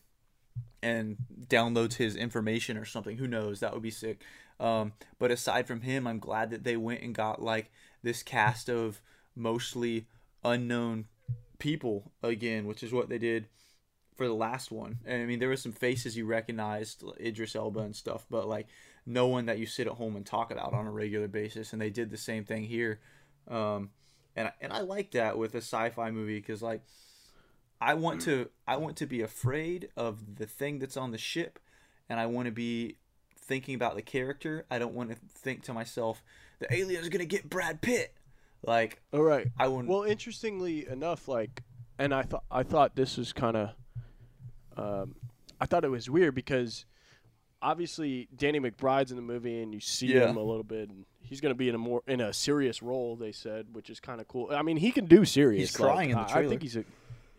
and 0.84 1.18
downloads 1.48 1.94
his 1.96 2.16
information 2.16 2.78
or 2.78 2.86
something. 2.86 3.18
Who 3.18 3.28
knows? 3.28 3.60
That 3.60 3.74
would 3.74 3.84
be 3.84 3.92
sick 3.92 4.22
um 4.62 4.94
but 5.20 5.32
aside 5.32 5.68
from 5.68 5.82
him 5.82 6.08
i'm 6.08 6.20
glad 6.20 6.50
that 6.52 6.64
they 6.64 6.78
went 6.78 7.02
and 7.02 7.14
got 7.14 7.42
like 7.42 7.72
this 8.04 8.24
cast 8.24 8.70
of 8.70 9.02
mostly 9.36 10.08
unknown 10.46 11.06
people 11.60 12.12
again 12.24 12.66
which 12.66 12.84
is 12.84 12.94
what 12.94 13.10
they 13.10 13.18
did 13.18 13.48
for 14.16 14.28
the 14.28 14.34
last 14.34 14.72
one. 14.72 15.00
And 15.06 15.22
i 15.22 15.26
mean 15.26 15.40
there 15.40 15.50
were 15.50 15.56
some 15.56 15.72
faces 15.72 16.16
you 16.16 16.26
recognized 16.26 17.04
idris 17.20 17.56
elba 17.56 17.80
and 17.80 17.96
stuff 17.96 18.26
but 18.30 18.48
like 18.48 18.68
no 19.06 19.28
one 19.28 19.48
that 19.48 19.58
you 19.58 19.66
sit 19.66 19.88
at 19.88 19.94
home 19.94 20.16
and 20.16 20.26
talk 20.26 20.52
about 20.52 20.74
on 20.74 20.86
a 20.86 20.92
regular 20.92 21.28
basis 21.28 21.74
and 21.74 21.82
they 21.82 21.90
did 21.90 22.12
the 22.12 22.18
same 22.18 22.44
thing 22.46 22.64
here. 22.64 23.00
Um 23.48 23.90
and 24.36 24.48
I- 24.50 24.54
and 24.62 24.72
I 24.72 24.82
like 24.82 25.12
that 25.12 25.38
with 25.38 25.56
a 25.56 25.58
sci-fi 25.62 26.12
movie 26.12 26.40
cuz 26.40 26.62
like 26.62 26.82
I 27.82 27.96
want 27.96 28.22
to 28.22 28.50
I 28.68 28.78
want 28.78 28.98
to 28.98 29.08
be 29.08 29.22
afraid 29.22 29.90
of 29.98 30.38
the 30.38 30.46
thing 30.46 30.78
that's 30.80 30.98
on 30.98 31.12
the 31.12 31.18
ship 31.18 31.58
and 32.08 32.20
I 32.20 32.28
want 32.28 32.46
to 32.46 32.52
be 32.52 32.98
thinking 33.52 33.76
about 33.76 33.98
the 33.98 34.02
character 34.02 34.66
I 34.72 34.80
don't 34.80 34.94
want 34.94 35.10
to 35.10 35.18
think 35.40 35.64
to 35.64 35.74
myself 35.74 36.24
the 36.60 36.74
alien's 36.74 37.10
going 37.10 37.20
to 37.20 37.26
get 37.26 37.50
Brad 37.50 37.82
Pitt 37.82 38.14
like 38.66 39.02
All 39.12 39.22
right. 39.24 39.48
I 39.60 39.68
wouldn't 39.68 39.90
Well, 39.90 40.04
interestingly 40.04 40.88
enough, 40.88 41.28
like, 41.28 41.62
and 42.00 42.14
I 42.14 42.22
thought 42.22 42.44
I 42.50 42.64
thought 42.64 42.96
this 42.96 43.18
was 43.18 43.34
kind 43.34 43.58
of, 43.58 43.70
um, 44.78 45.16
I 45.60 45.66
thought 45.66 45.84
it 45.84 45.90
was 45.92 46.10
weird 46.10 46.34
because 46.34 46.86
obviously 47.62 48.30
Danny 48.36 48.60
McBride's 48.62 49.12
in 49.12 49.18
the 49.18 49.22
movie 49.24 49.62
and 49.62 49.74
you 49.74 49.82
see 49.82 50.08
Yeah. 50.14 50.30
him 50.30 50.38
a 50.38 50.44
little 50.44 50.64
bit, 50.64 50.88
and 50.90 51.06
he's 51.22 51.42
going 51.42 51.52
to 51.54 51.58
be 51.58 51.68
in 51.70 51.76
a 51.76 51.78
more 51.78 52.04
in 52.08 52.22
a 52.22 52.32
serious 52.34 52.82
role. 52.82 53.16
They 53.18 53.32
said, 53.34 53.68
which 53.74 53.90
is 53.90 54.00
kind 54.00 54.22
of 54.22 54.28
cool. 54.28 54.50
I 54.52 54.62
mean, 54.62 54.78
he 54.78 54.92
can 54.92 55.06
do 55.06 55.26
serious. 55.26 55.72
He's 55.72 55.76
crying 55.78 56.12
in 56.12 56.16
the 56.16 56.22
I- 56.24 56.40
I 56.40 56.48
think 56.48 56.62
he's 56.62 56.78
a. 56.78 56.86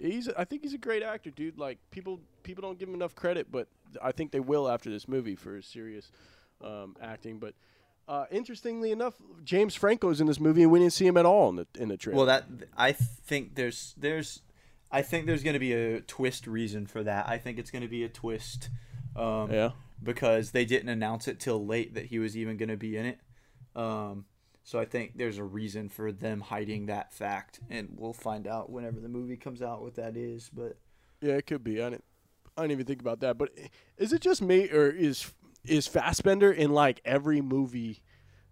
He's, 0.03 0.29
I 0.29 0.45
think 0.45 0.62
he's 0.62 0.75
a 0.75 0.79
great 0.79 1.03
actor, 1.03 1.31
dude. 1.31 1.59
Like 1.59 1.79
people, 1.91 2.21
people 2.43 2.62
don't 2.62 2.79
give 2.79 2.88
him 2.88 2.95
enough 2.95 3.15
credit, 3.15 3.51
but 3.51 3.69
I 4.03 4.12
think 4.12 4.33
they 4.33 4.41
will 4.41 4.69
after 4.69 4.91
this 4.91 5.07
movie 5.07 5.37
for 5.37 5.55
his 5.55 5.67
serious 5.67 6.11
um, 6.62 6.97
acting. 7.01 7.38
But 7.38 7.55
uh, 8.09 8.27
interestingly 8.31 8.91
enough, 8.91 9.15
James 9.45 9.75
Franco's 9.75 10.21
in 10.21 10.27
this 10.27 10.41
movie, 10.41 10.62
and 10.62 10.73
we 10.73 10.81
didn't 10.81 10.93
see 10.93 11.07
him 11.07 11.17
at 11.17 11.27
all 11.27 11.49
in 11.51 11.57
the 11.57 11.67
in 11.79 11.88
the 11.88 11.97
trailer. 11.97 12.17
Well, 12.17 12.27
that 12.27 12.45
I 12.77 12.93
think 12.93 13.55
there's 13.55 13.95
there's 13.97 14.43
I 14.91 15.03
think 15.03 15.27
there's 15.27 15.43
going 15.43 15.55
to 15.55 15.61
be 15.61 15.73
a 15.73 16.01
twist 16.01 16.47
reason 16.47 16.87
for 16.87 17.03
that. 17.03 17.29
I 17.29 17.38
think 17.38 17.59
it's 17.59 17.71
going 17.71 17.83
to 17.83 17.88
be 17.88 18.05
a 18.05 18.09
twist 18.09 18.69
um 19.15 19.53
yeah. 19.53 19.71
because 20.03 20.51
they 20.51 20.65
didn't 20.65 20.88
announce 20.88 21.29
it 21.29 21.38
till 21.38 21.65
late 21.65 21.95
that 21.95 22.07
he 22.07 22.19
was 22.19 22.37
even 22.37 22.57
going 22.57 22.69
to 22.69 22.77
be 22.77 22.97
in 22.97 23.07
it. 23.07 23.19
Um 23.77 24.27
so 24.64 24.79
I 24.79 24.85
think 24.85 25.16
there's 25.16 25.38
a 25.38 25.44
reason 25.44 25.88
for 25.88 26.12
them 26.12 26.40
hiding 26.40 26.87
that 26.87 27.12
fact 27.12 27.61
and 27.68 27.88
we'll 27.96 28.12
find 28.12 28.46
out 28.46 28.70
whenever 28.70 29.01
the 29.01 29.09
movie 29.09 29.37
comes 29.37 29.62
out 29.62 29.83
what 29.83 29.96
that 29.96 30.16
is, 30.16 30.51
but 30.53 30.77
Yeah, 31.20 31.35
it 31.35 31.46
could 31.46 31.64
be. 31.64 31.83
I 31.83 31.90
didn't. 31.90 32.05
I 32.57 32.62
didn't 32.62 32.72
even 32.72 32.87
think 32.87 33.01
about 33.01 33.20
that. 33.20 33.38
But 33.38 33.51
is 33.96 34.12
it 34.12 34.20
just 34.20 34.42
me, 34.42 34.68
or 34.70 34.90
is 34.90 35.33
is 35.64 35.87
Fassbender 35.87 36.53
in 36.53 36.72
like 36.72 37.01
every 37.05 37.40
movie 37.40 38.03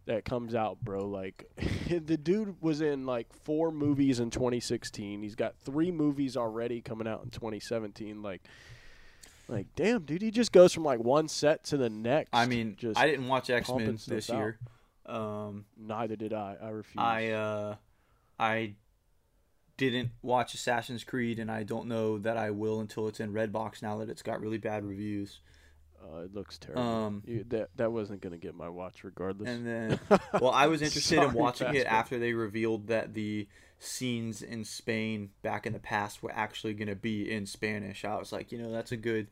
that 0.07 0.25
comes 0.25 0.55
out, 0.55 0.81
bro? 0.83 1.07
Like, 1.07 1.45
the 1.89 2.17
dude 2.17 2.63
was 2.63 2.81
in 2.81 3.05
like 3.05 3.33
four 3.45 3.71
movies 3.71 4.21
in 4.21 4.31
2016. 4.31 5.23
He's 5.23 5.35
got 5.35 5.55
three 5.59 5.91
movies 5.91 6.37
already 6.37 6.81
coming 6.81 7.07
out 7.07 7.23
in 7.25 7.31
2017. 7.31 8.23
Like, 8.23 8.43
like 9.49 9.67
damn, 9.77 10.05
dude, 10.05 10.23
he 10.23 10.31
just 10.31 10.53
goes 10.53 10.73
from 10.73 10.85
like 10.85 11.01
one 11.01 11.29
set 11.29 11.65
to 11.65 11.77
the 11.77 11.91
next. 11.91 12.31
I 12.33 12.47
mean, 12.47 12.77
just 12.79 12.99
I 12.99 13.07
didn't 13.07 13.29
watch 13.29 13.49
pumping 13.49 13.99
stuff 13.99 14.15
this 14.15 14.31
out. 14.31 14.55
Um 15.07 15.65
neither 15.77 16.17
did 16.17 16.33
I. 16.33 16.57
I 16.63 16.69
refuse. 16.69 17.03
I 17.03 17.29
uh 17.29 17.75
I 18.39 18.75
didn't 19.77 20.11
watch 20.23 20.53
Assassin's 20.55 21.05
Creed 21.05 21.39
and 21.39 21.51
I 21.51 21.63
don't 21.63 21.87
know 21.89 22.19
that 22.19 22.37
I 22.37 22.51
will 22.51 22.81
until 22.81 23.09
it's 23.09 23.19
in 23.21 23.33
Redbox 23.33 23.83
now 23.83 23.99
that 23.99 24.11
it's 24.11 24.23
got 24.23 24.41
really 24.41 24.59
bad 24.59 24.85
reviews. 24.85 25.41
Uh, 26.03 26.21
it 26.21 26.35
looks 26.35 26.59
terrible. 26.59 26.83
Um, 26.83 27.23
You- 27.27 27.45
that 27.49 27.71
that 27.77 27.93
wasn't 27.93 28.21
gonna 28.21 28.39
get 28.39 28.55
my 28.55 28.69
watch 28.69 29.05
regardless. 29.05 29.49
and 29.49 29.67
then 29.67 30.01
well, 30.41 30.51
I 30.51 30.67
was 30.67 30.83
interested 30.83 31.17
in 31.19 31.25
Sorry, 31.25 31.37
watching 31.37 31.75
it 31.75 31.87
after 31.87 32.19
they 32.19 32.33
revealed 32.35 32.87
that 32.89 33.15
the 33.15 33.49
scenes 33.79 34.43
in 34.43 34.65
Spain 34.65 35.31
back 35.43 35.67
in 35.67 35.73
the 35.73 35.79
past 35.79 36.23
were 36.23 36.33
actually 36.35 36.75
going 36.75 36.89
to 36.89 36.95
be 36.95 37.31
in 37.31 37.47
Spanish. 37.47 38.05
I 38.05 38.17
was 38.19 38.31
like, 38.31 38.53
you 38.53 38.59
know, 38.59 38.71
that's 38.71 38.93
a 38.93 38.97
good 38.97 39.29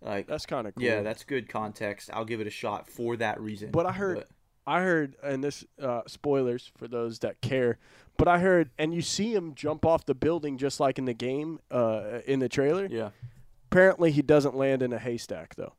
like 0.00 0.28
that's 0.28 0.46
kind 0.46 0.68
of 0.68 0.74
cool. 0.76 0.84
yeah, 0.84 1.02
that's 1.02 1.24
good 1.24 1.48
context. 1.48 2.08
I'll 2.12 2.24
give 2.24 2.40
it 2.40 2.46
a 2.46 2.50
shot 2.50 2.88
for 2.88 3.16
that 3.16 3.40
reason. 3.40 3.70
But 3.72 3.86
I 3.86 3.92
heard- 3.92 4.24
I 4.68 4.82
heard, 4.82 5.16
and 5.22 5.42
this 5.42 5.64
uh, 5.80 6.02
spoilers 6.06 6.70
for 6.76 6.86
those 6.86 7.20
that 7.20 7.40
care, 7.40 7.78
but 8.18 8.28
I 8.28 8.38
heard, 8.38 8.70
and 8.78 8.92
you 8.92 9.00
see 9.00 9.32
him 9.34 9.54
jump 9.54 9.86
off 9.86 10.04
the 10.04 10.14
building 10.14 10.58
just 10.58 10.78
like 10.78 10.98
in 10.98 11.06
the 11.06 11.14
game, 11.14 11.58
uh, 11.70 12.20
in 12.26 12.38
the 12.40 12.48
trailer. 12.48 12.86
yeah. 12.90 13.10
Apparently, 13.70 14.10
he 14.10 14.22
doesn't 14.22 14.56
land 14.56 14.82
in 14.82 14.92
a 14.94 14.98
haystack 14.98 15.54
though. 15.56 15.74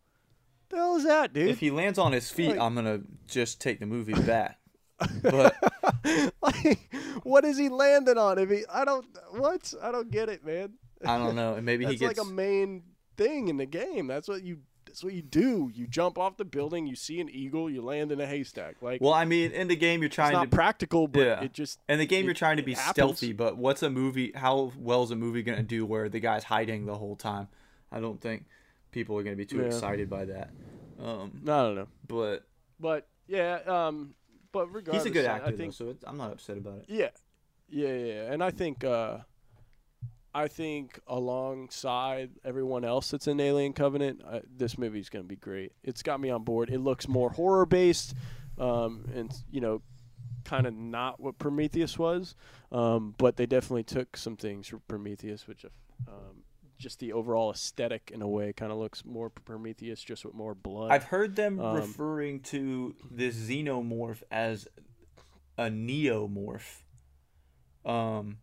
The 0.69 0.75
hell 0.77 0.95
is 0.97 1.03
that, 1.05 1.33
dude? 1.33 1.49
If 1.49 1.59
he 1.59 1.71
lands 1.71 1.97
on 1.97 2.11
his 2.11 2.29
feet, 2.29 2.49
Like- 2.49 2.59
I'm 2.59 2.75
gonna 2.75 3.01
just 3.27 3.59
take 3.61 3.79
the 3.79 3.85
movie 3.85 4.13
back. 4.13 4.57
But 5.23 5.55
like, 6.41 6.79
what 7.23 7.45
is 7.45 7.57
he 7.57 7.69
landing 7.69 8.17
on? 8.17 8.37
If 8.37 8.49
he, 8.49 8.63
I 8.71 8.83
don't, 8.85 9.05
what? 9.31 9.73
I 9.81 9.91
don't 9.91 10.11
get 10.11 10.27
it, 10.29 10.45
man. 10.45 10.73
I 11.05 11.17
don't 11.17 11.35
know. 11.35 11.53
And 11.55 11.65
maybe 11.65 11.85
he 11.87 11.91
That's 11.95 12.01
gets 12.01 12.17
like 12.19 12.27
a 12.27 12.29
main 12.29 12.83
thing 13.17 13.47
in 13.47 13.55
the 13.57 13.65
game. 13.65 14.07
That's 14.07 14.27
what 14.27 14.43
you. 14.43 14.59
That's 14.89 15.03
what 15.03 15.13
you 15.13 15.21
do. 15.21 15.71
You 15.71 15.85
jump 15.85 16.17
off 16.17 16.37
the 16.37 16.45
building. 16.45 16.87
You 16.87 16.95
see 16.95 17.19
an 17.21 17.29
eagle. 17.29 17.69
You 17.69 17.83
land 17.83 18.11
in 18.11 18.19
a 18.19 18.25
haystack. 18.25 18.77
Like 18.81 19.01
Well, 19.01 19.13
I 19.13 19.23
mean, 19.23 19.51
in 19.51 19.67
the 19.67 19.75
game 19.75 20.01
you're 20.01 20.07
it's 20.07 20.15
trying 20.15 20.33
not 20.33 20.45
to 20.45 20.49
practical, 20.49 21.07
but 21.07 21.19
Yeah. 21.19 21.43
it 21.43 21.53
just 21.53 21.79
in 21.87 21.99
the 21.99 22.07
game 22.07 22.23
it- 22.23 22.25
you're 22.25 22.33
trying 22.33 22.57
to 22.57 22.63
be 22.63 22.73
stealthy, 22.73 23.31
but 23.31 23.55
what's 23.55 23.83
a 23.83 23.89
movie 23.91 24.31
how 24.33 24.71
well 24.77 25.03
is 25.03 25.11
a 25.11 25.15
movie 25.15 25.43
going 25.43 25.57
to 25.59 25.63
do 25.63 25.85
where 25.85 26.09
the 26.09 26.19
guy's 26.19 26.43
hiding 26.45 26.87
the 26.87 26.95
whole 26.97 27.15
time? 27.15 27.49
I 27.91 27.99
don't 27.99 28.19
think 28.19 28.45
people 28.91 29.15
are 29.17 29.23
going 29.23 29.35
to 29.35 29.37
be 29.37 29.45
too 29.45 29.59
Yeah. 29.59 29.67
excited 29.67 30.09
by 30.09 30.25
that. 30.25 30.49
Um 30.99 31.41
I 31.43 31.45
don't 31.45 31.75
know. 31.75 31.87
but 32.07 32.45
But 32.79 33.07
yeah, 33.27 33.59
um, 33.67 34.15
but 34.51 34.73
regardless, 34.73 35.03
he's 35.03 35.11
a 35.11 35.13
good 35.13 35.25
actor 35.25 35.45
I 35.47 35.51
though, 35.51 35.57
think 35.57 35.73
so 35.73 35.89
it's, 35.89 36.03
I'm 36.07 36.17
not 36.17 36.31
upset 36.31 36.57
about 36.57 36.79
it. 36.79 36.85
Yeah, 36.87 37.09
yeah, 37.69 37.93
yeah, 37.93 38.31
and 38.33 38.43
I 38.43 38.49
think 38.49 38.83
uh, 38.83 39.19
I 40.33 40.47
think 40.47 40.99
alongside 41.07 42.31
everyone 42.45 42.85
else 42.85 43.11
that's 43.11 43.27
in 43.27 43.39
Alien 43.39 43.73
Covenant, 43.73 44.21
uh, 44.25 44.41
this 44.55 44.75
is 44.77 45.09
gonna 45.09 45.23
be 45.23 45.35
great. 45.35 45.73
It's 45.83 46.03
got 46.03 46.19
me 46.19 46.29
on 46.29 46.43
board. 46.43 46.69
It 46.69 46.79
looks 46.79 47.07
more 47.07 47.31
horror 47.31 47.65
based, 47.65 48.13
um, 48.57 49.05
and 49.13 49.31
you 49.51 49.61
know, 49.61 49.81
kind 50.43 50.67
of 50.67 50.73
not 50.73 51.19
what 51.19 51.39
Prometheus 51.39 51.97
was, 51.97 52.35
um, 52.71 53.15
but 53.17 53.37
they 53.37 53.45
definitely 53.45 53.83
took 53.83 54.15
some 54.17 54.35
things 54.37 54.67
from 54.67 54.81
Prometheus, 54.87 55.47
which. 55.47 55.65
Um, 56.07 56.43
just 56.77 56.99
the 56.99 57.11
overall 57.11 57.51
aesthetic 57.51 58.09
in 58.13 58.21
a 58.21 58.27
way 58.27 58.53
kind 58.53 58.71
of 58.71 58.77
looks 58.77 59.03
more 59.03 59.29
Prometheus, 59.29 60.01
just 60.01 60.23
with 60.23 60.33
more 60.33 60.55
blood. 60.55 60.91
I've 60.91 61.03
heard 61.03 61.35
them 61.35 61.59
Um, 61.59 61.75
referring 61.75 62.39
to 62.43 62.95
this 63.11 63.35
xenomorph 63.35 64.23
as 64.31 64.65
a 65.57 65.63
neomorph. 65.63 66.83
Um, 67.83 68.37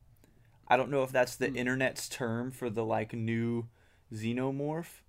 I 0.68 0.76
don't 0.76 0.90
know 0.90 1.02
if 1.02 1.12
that's 1.12 1.36
the 1.36 1.48
Hmm. 1.48 1.56
internet's 1.56 2.08
term 2.08 2.50
for 2.50 2.70
the 2.70 2.84
like 2.84 3.12
new 3.12 3.68
xenomorph. 4.12 5.02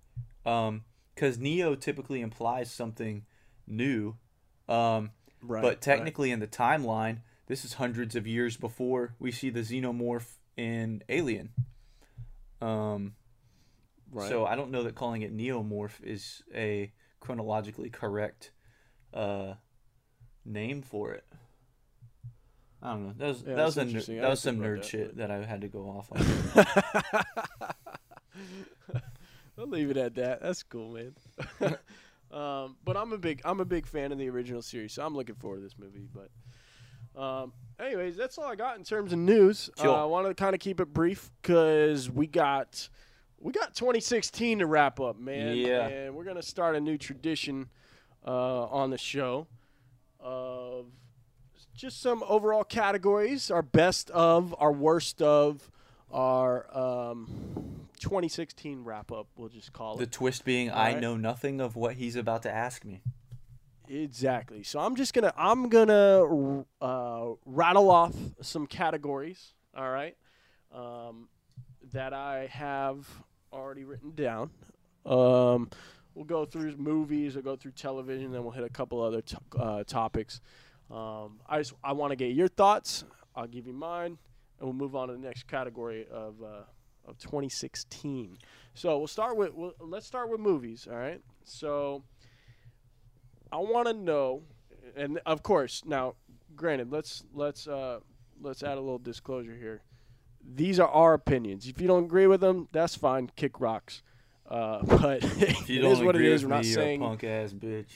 Um, 0.44 0.84
because 1.14 1.38
neo 1.38 1.74
typically 1.74 2.20
implies 2.20 2.70
something 2.70 3.24
new. 3.66 4.16
Um, 4.68 5.10
right, 5.42 5.62
but 5.62 5.80
technically 5.80 6.30
in 6.30 6.38
the 6.38 6.46
timeline, 6.46 7.22
this 7.46 7.64
is 7.64 7.74
hundreds 7.74 8.14
of 8.14 8.26
years 8.26 8.56
before 8.56 9.14
we 9.18 9.32
see 9.32 9.50
the 9.50 9.60
xenomorph 9.60 10.36
in 10.56 11.02
Alien. 11.08 11.50
Um, 12.60 13.14
right, 14.12 14.22
right. 14.22 14.28
so 14.28 14.46
I 14.46 14.54
don't 14.54 14.70
know 14.70 14.84
that 14.84 14.94
calling 14.94 15.22
it 15.22 15.36
neomorph 15.36 16.02
is 16.04 16.42
a 16.54 16.92
chronologically 17.20 17.90
correct 17.90 18.52
uh, 19.12 19.54
name 20.44 20.82
for 20.82 21.12
it. 21.12 21.24
I 22.82 22.92
don't 22.92 23.06
know. 23.08 23.14
That 23.16 23.28
was 23.28 23.42
Yeah, 23.46 23.54
that 23.54 23.64
was 23.64 23.76
a 23.76 23.84
ner- 23.84 24.20
that 24.20 24.30
was 24.30 24.40
some 24.40 24.58
nerd 24.58 24.76
that, 24.78 24.84
shit 24.84 25.06
but- 25.08 25.16
that 25.16 25.30
I 25.30 25.44
had 25.44 25.60
to 25.62 25.68
go 25.68 25.80
off 25.88 26.10
on. 26.12 26.18
I'll 29.58 29.66
leave 29.66 29.90
it 29.90 29.96
at 29.96 30.14
that. 30.14 30.40
That's 30.40 30.62
cool, 30.62 30.92
man. 30.92 31.14
um, 32.30 32.76
but 32.84 32.96
I'm 32.96 33.12
a 33.12 33.18
big 33.18 33.40
I'm 33.44 33.58
a 33.60 33.64
big 33.64 33.86
fan 33.86 34.12
of 34.12 34.18
the 34.18 34.28
original 34.30 34.62
series, 34.62 34.92
so 34.92 35.04
I'm 35.04 35.16
looking 35.16 35.34
forward 35.34 35.56
to 35.56 35.62
this 35.62 35.74
movie. 35.76 36.06
But, 36.14 37.20
um, 37.20 37.52
anyways, 37.80 38.16
that's 38.16 38.38
all 38.38 38.44
I 38.44 38.54
got 38.54 38.76
in 38.78 38.84
terms 38.84 39.12
of 39.12 39.18
news. 39.18 39.68
Sure. 39.80 39.88
Uh, 39.88 40.02
I 40.02 40.04
want 40.04 40.28
to 40.28 40.34
kind 40.34 40.54
of 40.54 40.60
keep 40.60 40.78
it 40.78 40.92
brief 40.92 41.32
because 41.42 42.08
we 42.08 42.28
got 42.28 42.88
we 43.40 43.52
got 43.52 43.74
2016 43.74 44.60
to 44.60 44.66
wrap 44.66 45.00
up, 45.00 45.18
man. 45.18 45.56
Yeah. 45.56 45.88
and 45.88 46.14
we're 46.14 46.24
gonna 46.24 46.42
start 46.42 46.76
a 46.76 46.80
new 46.80 46.96
tradition 46.96 47.68
uh, 48.24 48.66
on 48.66 48.90
the 48.90 48.98
show 48.98 49.48
of 50.20 50.86
just 51.78 52.02
some 52.02 52.22
overall 52.28 52.64
categories: 52.64 53.50
our 53.50 53.62
best 53.62 54.10
of, 54.10 54.54
our 54.58 54.72
worst 54.72 55.22
of, 55.22 55.70
our 56.10 56.66
um, 56.76 57.86
2016 58.00 58.84
wrap 58.84 59.12
up. 59.12 59.28
We'll 59.36 59.48
just 59.48 59.72
call 59.72 59.94
it. 59.94 59.98
the 60.00 60.06
twist 60.06 60.44
being 60.44 60.70
I 60.70 60.88
Alright. 60.88 61.00
know 61.00 61.16
nothing 61.16 61.60
of 61.60 61.76
what 61.76 61.94
he's 61.94 62.16
about 62.16 62.42
to 62.42 62.50
ask 62.50 62.84
me. 62.84 63.00
exactly. 63.88 64.62
So 64.64 64.80
I'm 64.80 64.96
just 64.96 65.14
gonna 65.14 65.32
I'm 65.36 65.68
gonna 65.68 66.64
uh, 66.82 67.26
rattle 67.46 67.90
off 67.90 68.14
some 68.42 68.66
categories. 68.66 69.54
All 69.76 69.88
right, 69.88 70.16
um, 70.74 71.28
that 71.92 72.12
I 72.12 72.48
have 72.50 73.06
already 73.52 73.84
written 73.84 74.12
down. 74.16 74.50
Um, 75.06 75.70
we'll 76.14 76.24
go 76.24 76.44
through 76.44 76.76
movies. 76.76 77.36
We'll 77.36 77.44
go 77.44 77.54
through 77.54 77.72
television. 77.72 78.32
Then 78.32 78.42
we'll 78.42 78.50
hit 78.52 78.64
a 78.64 78.68
couple 78.68 79.00
other 79.00 79.22
t- 79.22 79.36
uh, 79.56 79.84
topics. 79.84 80.40
Um, 80.90 81.40
I 81.46 81.58
just 81.58 81.74
I 81.84 81.92
want 81.92 82.12
to 82.12 82.16
get 82.16 82.34
your 82.34 82.48
thoughts. 82.48 83.04
I'll 83.34 83.46
give 83.46 83.66
you 83.66 83.72
mine, 83.72 84.18
and 84.58 84.68
we'll 84.68 84.72
move 84.72 84.96
on 84.96 85.08
to 85.08 85.14
the 85.14 85.20
next 85.20 85.46
category 85.46 86.06
of 86.10 86.34
uh, 86.42 86.62
of 87.06 87.18
2016. 87.18 88.38
So 88.74 88.98
we'll 88.98 89.06
start 89.06 89.36
with 89.36 89.54
we'll, 89.54 89.74
let's 89.80 90.06
start 90.06 90.30
with 90.30 90.40
movies. 90.40 90.86
All 90.90 90.96
right. 90.96 91.20
So 91.44 92.02
I 93.50 93.56
want 93.56 93.88
to 93.88 93.94
know, 93.94 94.42
and 94.96 95.20
of 95.26 95.42
course 95.42 95.82
now, 95.84 96.14
granted, 96.54 96.90
let's 96.92 97.24
let's 97.32 97.66
uh, 97.66 98.00
let's 98.40 98.62
add 98.62 98.78
a 98.78 98.80
little 98.80 98.98
disclosure 98.98 99.56
here. 99.56 99.82
These 100.54 100.80
are 100.80 100.88
our 100.88 101.14
opinions. 101.14 101.66
If 101.66 101.80
you 101.80 101.86
don't 101.88 102.04
agree 102.04 102.26
with 102.26 102.40
them, 102.40 102.68
that's 102.72 102.94
fine. 102.94 103.30
Kick 103.36 103.60
rocks. 103.60 104.02
Uh, 104.48 104.82
but 104.84 105.22
it 105.22 105.84
is 105.84 106.00
what 106.00 106.16
it 106.16 106.22
is. 106.22 106.44
We're 106.44 106.50
not 106.50 106.64
saying 106.64 107.00
punk 107.00 107.24
ass 107.24 107.52
bitch. 107.52 107.90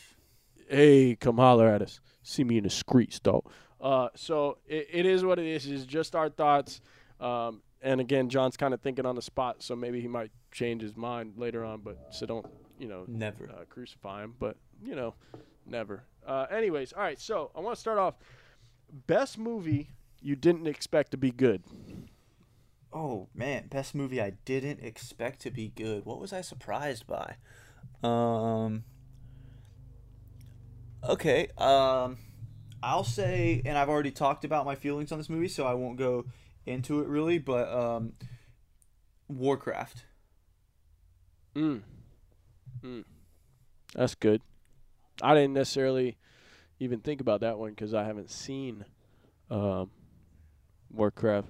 hey, 0.69 1.17
come 1.19 1.37
holler 1.37 1.69
at 1.69 1.83
us. 1.83 2.01
See 2.23 2.45
me 2.45 2.59
in 2.59 2.65
the 2.65 2.71
streets, 2.71 3.21
though. 3.23 3.45
Uh, 3.81 4.09
so 4.15 4.59
it, 4.67 4.89
it 4.93 5.07
is 5.07 5.25
what 5.25 5.39
it 5.39 5.47
is. 5.47 5.67
It's 5.67 5.85
just 5.85 6.15
our 6.15 6.29
thoughts. 6.29 6.81
Um, 7.21 7.63
and 7.81 8.01
again, 8.01 8.29
John's 8.29 8.57
kind 8.57 8.73
of 8.73 8.81
thinking 8.81 9.07
on 9.07 9.17
the 9.17 9.23
spot, 9.23 9.63
so 9.63 9.75
maybe 9.75 10.01
he 10.01 10.07
might 10.09 10.31
change 10.53 10.83
his 10.83 10.97
mind 10.97 11.35
later 11.37 11.65
on. 11.65 11.81
But 11.81 11.99
so 12.11 12.27
don't, 12.27 12.47
you 12.79 12.87
know, 12.89 13.05
Never. 13.09 13.49
uh, 13.51 13.65
crucify 13.69 14.23
him. 14.23 14.35
But 14.39 14.57
you 14.85 14.95
know, 14.95 15.15
never. 15.67 16.05
Uh, 16.25 16.47
anyways, 16.51 16.93
all 16.93 17.03
right. 17.03 17.19
So 17.21 17.51
I 17.57 17.61
want 17.61 17.75
to 17.75 17.81
start 17.81 17.99
off. 17.99 18.15
Best 19.07 19.37
movie 19.39 19.89
you 20.21 20.37
didn't 20.37 20.69
expect 20.69 21.11
to 21.11 21.17
be 21.17 21.33
good. 21.33 21.63
Oh 22.93 23.29
man, 23.35 23.67
best 23.69 23.95
movie 23.95 24.21
I 24.21 24.31
didn't 24.45 24.81
expect 24.81 25.41
to 25.41 25.51
be 25.51 25.73
good. 25.75 26.05
What 26.05 26.21
was 26.21 26.33
I 26.33 26.43
surprised 26.43 27.07
by? 27.07 27.37
Um 28.07 28.85
Okay, 31.09 31.49
um 31.59 32.19
I'll 32.83 33.05
say 33.05 33.63
and 33.65 33.79
I've 33.79 33.89
already 33.89 34.11
talked 34.11 34.45
about 34.45 34.65
my 34.65 34.75
feelings 34.75 35.13
on 35.13 35.19
this 35.19 35.29
movie, 35.29 35.49
so 35.49 35.67
I 35.67 35.75
won't 35.75 35.97
go 35.97 36.25
into 36.67 37.01
it 37.01 37.09
really, 37.09 37.39
but 37.39 37.69
um 37.69 38.13
Warcraft. 39.29 40.05
Mm. 41.55 41.83
Mm. 42.83 43.05
That's 43.95 44.15
good. 44.15 44.43
I 45.23 45.35
didn't 45.35 45.55
necessarily 45.55 46.17
even 46.81 47.01
think 47.01 47.21
about 47.21 47.41
that 47.41 47.59
one 47.59 47.71
because 47.71 47.95
I 47.95 48.05
haven't 48.05 48.31
seen 48.31 48.85
um, 49.51 49.91
Warcraft. 50.91 51.49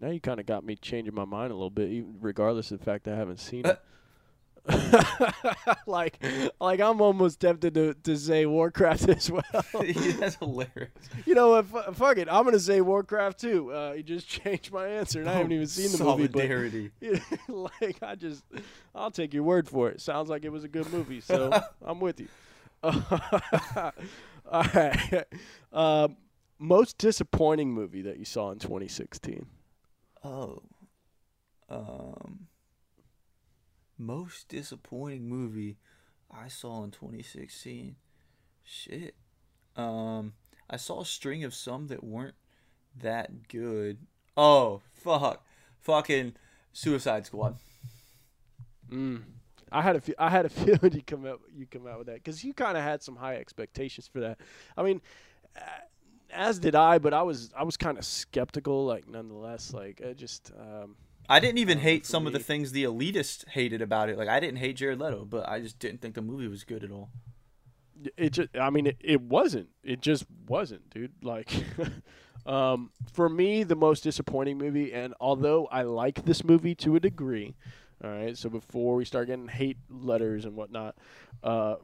Now 0.00 0.10
you 0.10 0.20
kind 0.20 0.40
of 0.40 0.46
got 0.46 0.64
me 0.64 0.76
changing 0.76 1.14
my 1.14 1.24
mind 1.24 1.50
a 1.50 1.54
little 1.54 1.70
bit, 1.70 1.90
even 1.90 2.16
regardless 2.20 2.70
of 2.70 2.78
the 2.78 2.84
fact 2.84 3.04
that 3.04 3.14
I 3.14 3.16
haven't 3.16 3.40
seen 3.40 3.66
it. 3.66 3.80
like, 5.86 6.22
like 6.60 6.80
I'm 6.80 7.00
almost 7.00 7.40
tempted 7.40 7.74
to, 7.74 7.94
to 7.94 8.16
say 8.16 8.46
Warcraft 8.46 9.08
as 9.08 9.30
well. 9.30 9.42
That's 9.72 10.36
hilarious. 10.36 10.90
you 11.26 11.34
know 11.34 11.50
what? 11.50 11.66
F- 11.74 11.96
fuck 11.96 12.18
it. 12.18 12.28
I'm 12.30 12.44
gonna 12.44 12.58
say 12.58 12.80
Warcraft 12.80 13.40
too. 13.40 13.72
Uh, 13.72 13.92
you 13.96 14.02
just 14.02 14.28
changed 14.28 14.72
my 14.72 14.86
answer, 14.86 15.20
and 15.20 15.28
I 15.28 15.34
haven't 15.34 15.52
even 15.52 15.66
seen 15.66 15.92
the 15.96 16.04
movie. 16.04 16.26
Solidarity. 16.26 16.90
like 17.48 18.02
I 18.02 18.14
just, 18.14 18.44
I'll 18.94 19.10
take 19.10 19.34
your 19.34 19.42
word 19.42 19.68
for 19.68 19.88
it. 19.90 20.00
Sounds 20.00 20.28
like 20.28 20.44
it 20.44 20.50
was 20.50 20.64
a 20.64 20.68
good 20.68 20.92
movie, 20.92 21.20
so 21.20 21.50
I'm 21.84 22.00
with 22.00 22.20
you. 22.20 22.28
All 22.82 23.02
right. 24.74 25.24
Um, 25.72 26.16
most 26.58 26.98
disappointing 26.98 27.72
movie 27.72 28.02
that 28.02 28.18
you 28.18 28.24
saw 28.24 28.50
in 28.50 28.58
2016? 28.58 29.46
Oh. 30.24 30.62
Um 31.70 32.47
most 33.98 34.48
disappointing 34.48 35.28
movie. 35.28 35.76
I 36.30 36.48
saw 36.48 36.84
in 36.84 36.90
2016. 36.90 37.96
Shit. 38.64 39.14
Um, 39.76 40.34
I 40.68 40.76
saw 40.76 41.00
a 41.00 41.06
string 41.06 41.44
of 41.44 41.54
some 41.54 41.86
that 41.88 42.04
weren't 42.04 42.34
that 43.00 43.48
good. 43.48 43.98
Oh 44.36 44.82
fuck, 44.92 45.44
fucking 45.80 46.34
Suicide 46.72 47.26
Squad. 47.26 47.56
Mm. 48.90 49.22
I 49.70 49.82
had 49.82 49.96
a 49.96 50.00
fe- 50.00 50.14
I 50.18 50.30
had 50.30 50.46
a 50.46 50.48
feeling 50.48 50.92
you 50.92 51.02
come 51.02 51.26
out 51.26 51.40
you 51.54 51.66
come 51.66 51.86
out 51.86 51.98
with 51.98 52.06
that 52.08 52.16
because 52.16 52.44
you 52.44 52.52
kind 52.54 52.76
of 52.76 52.82
had 52.82 53.02
some 53.02 53.16
high 53.16 53.36
expectations 53.36 54.08
for 54.08 54.20
that. 54.20 54.38
I 54.76 54.82
mean, 54.82 55.00
as 56.30 56.58
did 56.58 56.74
I, 56.74 56.98
but 56.98 57.14
I 57.14 57.22
was 57.22 57.50
I 57.56 57.64
was 57.64 57.76
kind 57.76 57.98
of 57.98 58.04
skeptical. 58.04 58.84
Like 58.84 59.08
nonetheless, 59.08 59.72
like 59.72 60.02
I 60.06 60.12
just 60.12 60.52
um, 60.58 60.96
I 61.28 61.40
didn't 61.40 61.58
even 61.58 61.78
hate 61.78 62.06
some 62.06 62.26
of 62.26 62.32
the 62.32 62.38
things 62.38 62.72
the 62.72 62.84
elitists 62.84 63.46
hated 63.48 63.82
about 63.82 64.08
it. 64.08 64.16
Like 64.16 64.28
I 64.28 64.40
didn't 64.40 64.58
hate 64.58 64.76
Jared 64.76 64.98
Leto, 64.98 65.24
but 65.24 65.48
I 65.48 65.60
just 65.60 65.78
didn't 65.78 66.00
think 66.00 66.14
the 66.14 66.22
movie 66.22 66.48
was 66.48 66.64
good 66.64 66.82
at 66.82 66.90
all. 66.90 67.10
it 68.16 68.30
just 68.30 68.48
I 68.58 68.70
mean 68.70 68.86
it, 68.86 68.96
it 69.00 69.20
wasn't. 69.20 69.68
It 69.82 70.00
just 70.00 70.24
wasn't, 70.46 70.88
dude. 70.90 71.12
Like 71.22 71.52
um, 72.46 72.90
for 73.12 73.28
me, 73.28 73.62
the 73.62 73.76
most 73.76 74.02
disappointing 74.02 74.56
movie, 74.56 74.92
and 74.92 75.14
although 75.20 75.66
I 75.66 75.82
like 75.82 76.24
this 76.24 76.44
movie 76.44 76.74
to 76.76 76.96
a 76.96 77.00
degree, 77.00 77.54
all 78.02 78.10
right. 78.10 78.36
So 78.36 78.48
before 78.48 78.96
we 78.96 79.04
start 79.04 79.26
getting 79.26 79.48
hate 79.48 79.76
letters 79.90 80.46
and 80.46 80.56
whatnot, 80.56 80.96
uh, 81.42 81.76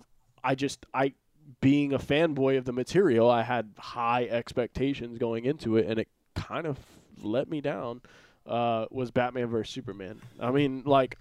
I 0.42 0.54
just 0.54 0.86
I 0.94 1.12
being 1.60 1.92
a 1.92 1.98
fanboy 1.98 2.56
of 2.56 2.64
the 2.64 2.72
material, 2.72 3.30
I 3.30 3.42
had 3.42 3.74
high 3.78 4.24
expectations 4.24 5.18
going 5.18 5.44
into 5.44 5.76
it, 5.76 5.86
and 5.86 5.98
it 5.98 6.08
kind 6.34 6.66
of 6.66 6.78
let 7.20 7.48
me 7.48 7.60
down. 7.60 8.00
Uh, 8.46 8.86
was 8.90 9.10
Batman 9.10 9.46
vs 9.48 9.72
Superman? 9.72 10.20
I 10.38 10.50
mean, 10.50 10.82
like, 10.84 11.18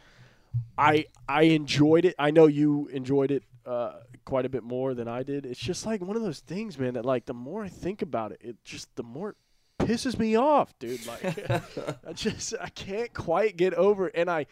I 0.77 1.05
I 1.27 1.43
enjoyed 1.43 2.05
it. 2.05 2.15
I 2.19 2.31
know 2.31 2.47
you 2.47 2.87
enjoyed 2.87 3.31
it 3.31 3.43
uh, 3.65 3.99
quite 4.25 4.45
a 4.45 4.49
bit 4.49 4.63
more 4.63 4.93
than 4.93 5.07
I 5.07 5.23
did. 5.23 5.45
It's 5.45 5.59
just 5.59 5.85
like 5.85 6.01
one 6.01 6.15
of 6.15 6.21
those 6.21 6.39
things, 6.39 6.77
man. 6.77 6.95
That 6.95 7.05
like 7.05 7.25
the 7.25 7.33
more 7.33 7.63
I 7.63 7.69
think 7.69 8.01
about 8.01 8.31
it, 8.31 8.41
it 8.41 8.57
just 8.63 8.93
the 8.95 9.03
more 9.03 9.29
it 9.29 9.35
pisses 9.79 10.17
me 10.19 10.35
off, 10.35 10.77
dude. 10.79 11.05
Like, 11.05 11.49
I 12.07 12.13
just 12.13 12.53
I 12.59 12.69
can't 12.69 13.13
quite 13.13 13.57
get 13.57 13.73
over. 13.73 14.07
it. 14.07 14.15
And 14.15 14.29
I 14.29 14.45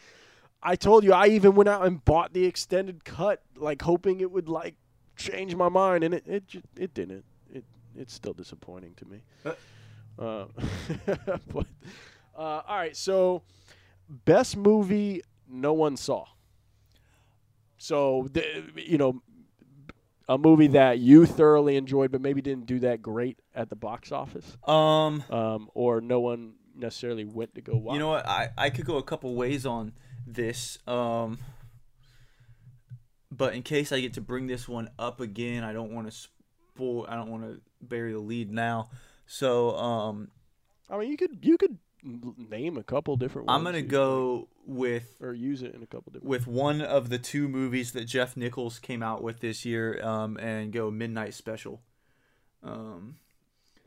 I 0.63 0.75
told 0.75 1.03
you 1.03 1.13
I 1.13 1.27
even 1.27 1.55
went 1.55 1.69
out 1.69 1.85
and 1.85 2.03
bought 2.05 2.33
the 2.33 2.45
extended 2.45 3.03
cut, 3.03 3.41
like 3.55 3.81
hoping 3.81 4.21
it 4.21 4.31
would 4.31 4.47
like 4.47 4.75
change 5.15 5.55
my 5.55 5.69
mind, 5.69 6.03
and 6.03 6.13
it 6.13 6.23
it 6.27 6.43
it 6.77 6.93
didn't. 6.93 7.25
It 7.53 7.65
it's 7.97 8.13
still 8.13 8.33
disappointing 8.33 8.93
to 8.95 9.05
me. 9.05 9.21
Uh, 10.19 10.45
but 11.53 11.65
uh, 12.37 12.61
all 12.67 12.77
right, 12.77 12.95
so 12.95 13.43
best 14.09 14.57
movie 14.57 15.21
no 15.49 15.73
one 15.73 15.97
saw. 15.97 16.25
So 17.77 18.27
the, 18.31 18.63
you 18.75 18.97
know, 18.97 19.21
a 20.29 20.37
movie 20.37 20.67
that 20.67 20.99
you 20.99 21.25
thoroughly 21.25 21.75
enjoyed, 21.75 22.11
but 22.11 22.21
maybe 22.21 22.41
didn't 22.41 22.65
do 22.67 22.79
that 22.79 23.01
great 23.01 23.39
at 23.55 23.69
the 23.69 23.75
box 23.75 24.11
office, 24.11 24.55
Um, 24.67 25.23
um, 25.29 25.69
or 25.73 25.99
no 25.99 26.19
one 26.19 26.53
necessarily 26.75 27.25
went 27.25 27.55
to 27.55 27.61
go 27.61 27.75
watch. 27.75 27.93
you 27.93 27.99
know 27.99 28.09
what? 28.09 28.25
I 28.27 28.49
I 28.57 28.69
could 28.69 28.85
go 28.85 28.97
a 28.97 29.03
couple 29.03 29.33
ways 29.35 29.65
on 29.65 29.93
this. 30.25 30.77
Um, 30.87 31.39
but 33.31 33.55
in 33.55 33.63
case 33.63 33.91
I 33.91 33.99
get 33.99 34.13
to 34.13 34.21
bring 34.21 34.47
this 34.47 34.67
one 34.67 34.89
up 34.99 35.19
again, 35.19 35.63
I 35.63 35.73
don't 35.73 35.91
want 35.91 36.09
to 36.09 36.11
spoil. 36.11 37.05
I 37.09 37.15
don't 37.15 37.29
want 37.31 37.43
to 37.43 37.61
bury 37.81 38.13
the 38.13 38.19
lead 38.19 38.51
now. 38.51 38.89
So 39.25 39.75
um, 39.75 40.29
I 40.89 40.97
mean, 40.97 41.09
you 41.09 41.17
could 41.17 41.39
you 41.41 41.57
could 41.57 41.77
name 42.03 42.77
a 42.77 42.83
couple 42.83 43.15
different. 43.15 43.49
I'm 43.49 43.63
gonna 43.63 43.81
go 43.81 44.47
with 44.65 45.15
or 45.21 45.33
use 45.33 45.61
it 45.61 45.73
in 45.75 45.83
a 45.83 45.85
couple 45.85 46.11
different. 46.11 46.29
with 46.29 46.47
one 46.47 46.81
of 46.81 47.09
the 47.09 47.17
two 47.19 47.47
movies 47.47 47.91
that 47.93 48.05
Jeff 48.05 48.35
Nichols 48.37 48.79
came 48.79 49.03
out 49.03 49.21
with 49.23 49.39
this 49.39 49.65
year, 49.65 50.03
um, 50.03 50.37
and 50.37 50.71
go 50.71 50.89
Midnight 50.91 51.33
Special. 51.33 51.81
Um, 52.63 53.15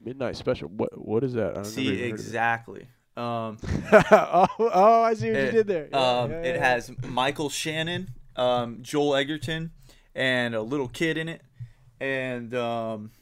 Midnight 0.05 0.37
Special. 0.37 0.69
What 0.69 0.97
what 0.99 1.25
is 1.25 1.35
that? 1.35 1.67
See 1.67 1.85
never 1.85 1.95
even 1.95 1.99
heard 1.99 2.13
of 2.15 2.19
it. 2.21 2.21
exactly. 2.23 2.89
Um, 3.17 3.59
oh, 4.11 4.47
oh, 4.59 5.03
I 5.03 5.15
see 5.15 5.31
what 5.31 5.37
It- 5.41 5.45
you 5.47 5.51
did 5.53 5.67
there. 5.69 5.89
Yeah, 5.91 5.99
um, 6.21 6.31
yeah, 6.31 6.43
it 6.43 6.61
has 6.61 6.91
Michael 7.07 7.49
Shannon, 7.49 8.11
um, 8.37 8.79
Joel 8.83 9.15
Edgerton, 9.17 9.71
and 10.15 10.55
a 10.55 10.63
little 10.63 10.89
kid 10.89 11.17
in 11.17 11.29
it, 11.29 11.43
and 12.01 12.53
um, 12.57 13.13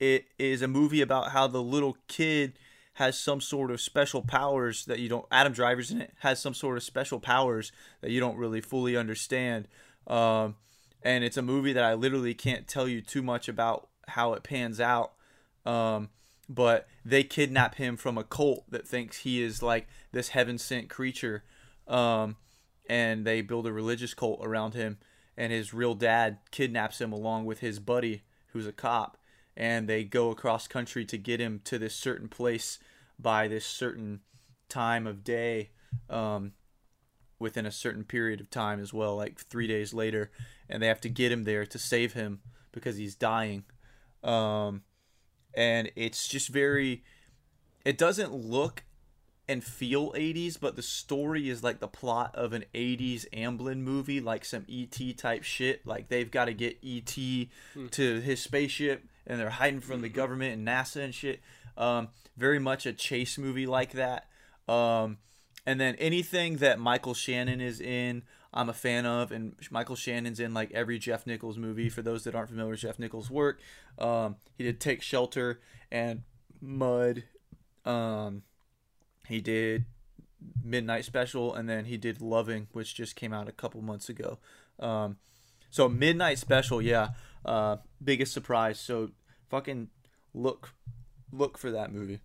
it 0.00 0.24
is 0.38 0.62
a 0.62 0.68
movie 0.68 1.02
about 1.02 1.32
how 1.32 1.46
the 1.46 1.62
little 1.62 1.96
kid 2.08 2.58
has 2.98 3.16
some 3.16 3.40
sort 3.40 3.70
of 3.70 3.80
special 3.80 4.22
powers 4.22 4.84
that 4.86 4.98
you 4.98 5.08
don't. 5.08 5.24
Adam 5.30 5.52
Driver's 5.52 5.92
in 5.92 6.00
it 6.00 6.12
has 6.18 6.40
some 6.40 6.52
sort 6.52 6.76
of 6.76 6.82
special 6.82 7.20
powers 7.20 7.70
that 8.00 8.10
you 8.10 8.18
don't 8.18 8.36
really 8.36 8.60
fully 8.60 8.96
understand, 8.96 9.68
um, 10.08 10.56
and 11.04 11.22
it's 11.22 11.36
a 11.36 11.42
movie 11.42 11.72
that 11.72 11.84
I 11.84 11.94
literally 11.94 12.34
can't 12.34 12.66
tell 12.66 12.88
you 12.88 13.00
too 13.00 13.22
much 13.22 13.48
about 13.48 13.88
how 14.08 14.32
it 14.32 14.42
pans 14.42 14.80
out. 14.80 15.12
Um, 15.64 16.08
but 16.48 16.88
they 17.04 17.22
kidnap 17.22 17.76
him 17.76 17.96
from 17.96 18.18
a 18.18 18.24
cult 18.24 18.64
that 18.70 18.88
thinks 18.88 19.18
he 19.18 19.42
is 19.42 19.62
like 19.62 19.86
this 20.10 20.30
heaven 20.30 20.58
sent 20.58 20.88
creature 20.88 21.44
um, 21.86 22.36
and 22.88 23.24
they 23.24 23.42
build 23.42 23.66
a 23.66 23.72
religious 23.72 24.14
cult 24.14 24.40
around 24.42 24.74
him 24.74 24.98
and 25.36 25.52
his 25.52 25.74
real 25.74 25.94
dad 25.94 26.38
kidnaps 26.50 27.00
him 27.00 27.12
along 27.12 27.44
with 27.44 27.60
his 27.60 27.78
buddy 27.78 28.22
who's 28.52 28.66
a 28.66 28.72
cop 28.72 29.18
and 29.58 29.88
they 29.88 30.04
go 30.04 30.30
across 30.30 30.66
country 30.66 31.04
to 31.04 31.18
get 31.18 31.40
him 31.40 31.60
to 31.64 31.78
this 31.78 31.94
certain 31.94 32.28
place 32.28 32.78
by 33.18 33.48
this 33.48 33.64
certain 33.64 34.20
time 34.68 35.06
of 35.06 35.24
day 35.24 35.70
um, 36.10 36.52
within 37.38 37.66
a 37.66 37.72
certain 37.72 38.04
period 38.04 38.40
of 38.40 38.50
time 38.50 38.80
as 38.80 38.92
well 38.92 39.16
like 39.16 39.38
three 39.38 39.66
days 39.66 39.94
later 39.94 40.30
and 40.68 40.82
they 40.82 40.86
have 40.86 41.00
to 41.00 41.08
get 41.08 41.32
him 41.32 41.44
there 41.44 41.64
to 41.66 41.78
save 41.78 42.12
him 42.12 42.40
because 42.72 42.96
he's 42.96 43.14
dying. 43.14 43.64
Um, 44.22 44.82
and 45.54 45.90
it's 45.96 46.28
just 46.28 46.48
very 46.48 47.02
it 47.84 47.96
doesn't 47.96 48.34
look 48.34 48.84
and 49.48 49.64
feel 49.64 50.12
80s 50.12 50.60
but 50.60 50.76
the 50.76 50.82
story 50.82 51.48
is 51.48 51.62
like 51.62 51.80
the 51.80 51.88
plot 51.88 52.34
of 52.34 52.52
an 52.52 52.64
80s 52.74 53.26
amblin 53.30 53.78
movie 53.78 54.20
like 54.20 54.44
some 54.44 54.66
et 54.70 55.16
type 55.16 55.42
shit. 55.42 55.86
Like 55.86 56.08
they've 56.08 56.30
got 56.30 56.46
to 56.46 56.54
get 56.54 56.78
et 56.84 57.06
to 57.92 58.20
his 58.20 58.42
spaceship 58.42 59.04
and 59.26 59.40
they're 59.40 59.50
hiding 59.50 59.80
from 59.80 60.02
the 60.02 60.08
government 60.08 60.54
and 60.54 60.66
nasa 60.66 61.04
and 61.04 61.14
shit 61.14 61.40
um, 61.78 62.08
very 62.36 62.58
much 62.58 62.84
a 62.84 62.92
chase 62.92 63.38
movie 63.38 63.66
like 63.66 63.92
that 63.92 64.28
um, 64.68 65.16
and 65.64 65.80
then 65.80 65.94
anything 65.96 66.56
that 66.58 66.78
michael 66.78 67.14
shannon 67.14 67.60
is 67.60 67.80
in 67.80 68.22
i'm 68.52 68.68
a 68.68 68.74
fan 68.74 69.06
of 69.06 69.32
and 69.32 69.54
michael 69.70 69.96
shannon's 69.96 70.40
in 70.40 70.52
like 70.52 70.70
every 70.72 70.98
jeff 70.98 71.26
nichols 71.26 71.56
movie 71.56 71.88
for 71.88 72.02
those 72.02 72.24
that 72.24 72.34
aren't 72.34 72.50
familiar 72.50 72.72
with 72.72 72.80
jeff 72.80 72.98
nichols 72.98 73.30
work 73.30 73.60
um, 73.98 74.36
he 74.56 74.64
did 74.64 74.78
take 74.78 75.00
shelter 75.00 75.60
and 75.90 76.22
mud 76.60 77.24
um, 77.84 78.42
he 79.26 79.40
did 79.40 79.86
Midnight 80.62 81.04
Special, 81.04 81.54
and 81.54 81.68
then 81.68 81.86
he 81.86 81.96
did 81.96 82.20
Loving, 82.20 82.68
which 82.72 82.94
just 82.94 83.16
came 83.16 83.32
out 83.32 83.48
a 83.48 83.52
couple 83.52 83.82
months 83.82 84.08
ago. 84.08 84.38
Um, 84.78 85.16
so 85.70 85.88
Midnight 85.88 86.38
Special, 86.38 86.80
yeah, 86.80 87.10
uh, 87.44 87.78
biggest 88.02 88.32
surprise. 88.32 88.78
So 88.78 89.10
fucking 89.48 89.88
look, 90.34 90.74
look 91.32 91.58
for 91.58 91.70
that 91.72 91.92
movie. 91.92 92.20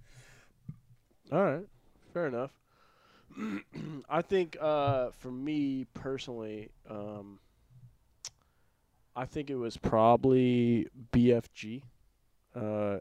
All 1.32 1.44
right, 1.44 1.66
fair 2.14 2.28
enough. 2.28 2.52
I 4.10 4.22
think 4.22 4.58
uh, 4.60 5.10
for 5.20 5.32
me 5.32 5.86
personally, 5.94 6.70
um, 6.90 7.40
I 9.16 9.26
think 9.26 9.50
it 9.50 9.56
was 9.56 9.78
probably 9.78 10.88
BFG. 11.12 11.84
Uh, 12.56 13.00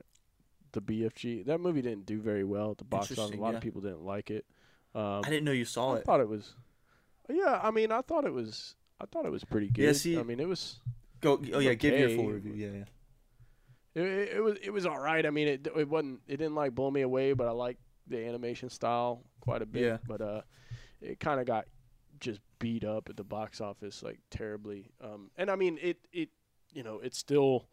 the 0.72 0.80
BFG. 0.80 1.44
That 1.46 1.58
movie 1.58 1.82
didn't 1.82 2.06
do 2.06 2.20
very 2.20 2.44
well 2.44 2.70
at 2.70 2.78
the 2.78 2.84
box 2.84 3.12
office. 3.12 3.34
A 3.34 3.40
lot 3.40 3.50
yeah. 3.50 3.56
of 3.56 3.62
people 3.62 3.80
didn't 3.80 4.04
like 4.04 4.30
it. 4.30 4.46
Um, 4.94 5.22
I 5.24 5.30
didn't 5.30 5.44
know 5.44 5.52
you 5.52 5.64
saw 5.64 5.92
I 5.92 5.96
it. 5.96 6.00
I 6.00 6.02
thought 6.02 6.20
it 6.20 6.28
was. 6.28 6.54
Yeah, 7.28 7.60
I 7.62 7.70
mean, 7.70 7.92
I 7.92 8.00
thought 8.02 8.24
it 8.24 8.32
was. 8.32 8.74
I 9.00 9.06
thought 9.06 9.26
it 9.26 9.32
was 9.32 9.44
pretty 9.44 9.68
good. 9.68 9.82
Yeah, 9.82 9.92
see- 9.92 10.18
I 10.18 10.22
mean, 10.22 10.40
it 10.40 10.48
was. 10.48 10.80
Go. 11.20 11.40
Oh 11.52 11.58
yeah, 11.60 11.74
give 11.74 11.98
your 11.98 12.08
okay. 12.08 12.16
full 12.16 12.28
review. 12.28 12.54
Yeah, 12.54 12.78
yeah. 12.78 12.84
It, 13.94 14.02
it, 14.02 14.28
it 14.36 14.40
was. 14.40 14.58
It 14.62 14.70
was 14.70 14.86
all 14.86 14.98
right. 14.98 15.24
I 15.24 15.30
mean, 15.30 15.48
it 15.48 15.68
it 15.76 15.88
wasn't. 15.88 16.20
It 16.26 16.36
didn't 16.38 16.54
like 16.54 16.74
blow 16.74 16.90
me 16.90 17.02
away, 17.02 17.32
but 17.32 17.46
I 17.46 17.50
like 17.50 17.78
the 18.06 18.26
animation 18.26 18.70
style 18.70 19.22
quite 19.40 19.62
a 19.62 19.66
bit. 19.66 19.82
Yeah. 19.82 19.98
But 20.06 20.20
uh, 20.20 20.40
it 21.00 21.20
kind 21.20 21.40
of 21.40 21.46
got 21.46 21.66
just 22.20 22.40
beat 22.58 22.84
up 22.84 23.08
at 23.08 23.16
the 23.16 23.24
box 23.24 23.60
office 23.60 24.02
like 24.02 24.20
terribly. 24.30 24.90
Um, 25.02 25.30
and 25.36 25.50
I 25.50 25.56
mean, 25.56 25.78
it 25.82 25.98
it 26.12 26.30
you 26.72 26.82
know 26.82 27.00
it 27.00 27.14
still 27.14 27.68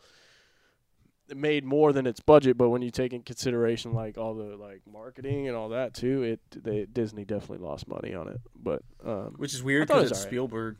made 1.35 1.63
more 1.63 1.93
than 1.93 2.07
its 2.07 2.19
budget, 2.19 2.57
but 2.57 2.69
when 2.69 2.81
you 2.81 2.91
take 2.91 3.13
in 3.13 3.21
consideration 3.21 3.93
like 3.93 4.17
all 4.17 4.33
the 4.33 4.57
like 4.57 4.81
marketing 4.91 5.47
and 5.47 5.55
all 5.55 5.69
that 5.69 5.93
too, 5.93 6.23
it 6.23 6.39
they 6.51 6.85
Disney 6.85 7.23
definitely 7.25 7.65
lost 7.65 7.87
money 7.87 8.13
on 8.13 8.27
it. 8.27 8.41
But 8.55 8.81
um, 9.05 9.35
Which 9.37 9.53
is 9.53 9.63
weird 9.63 9.83
I 9.83 9.85
thought 9.85 9.93
it 9.93 10.03
because 10.05 10.11
it's 10.11 10.19
alright. 10.19 10.29
Spielberg. 10.29 10.77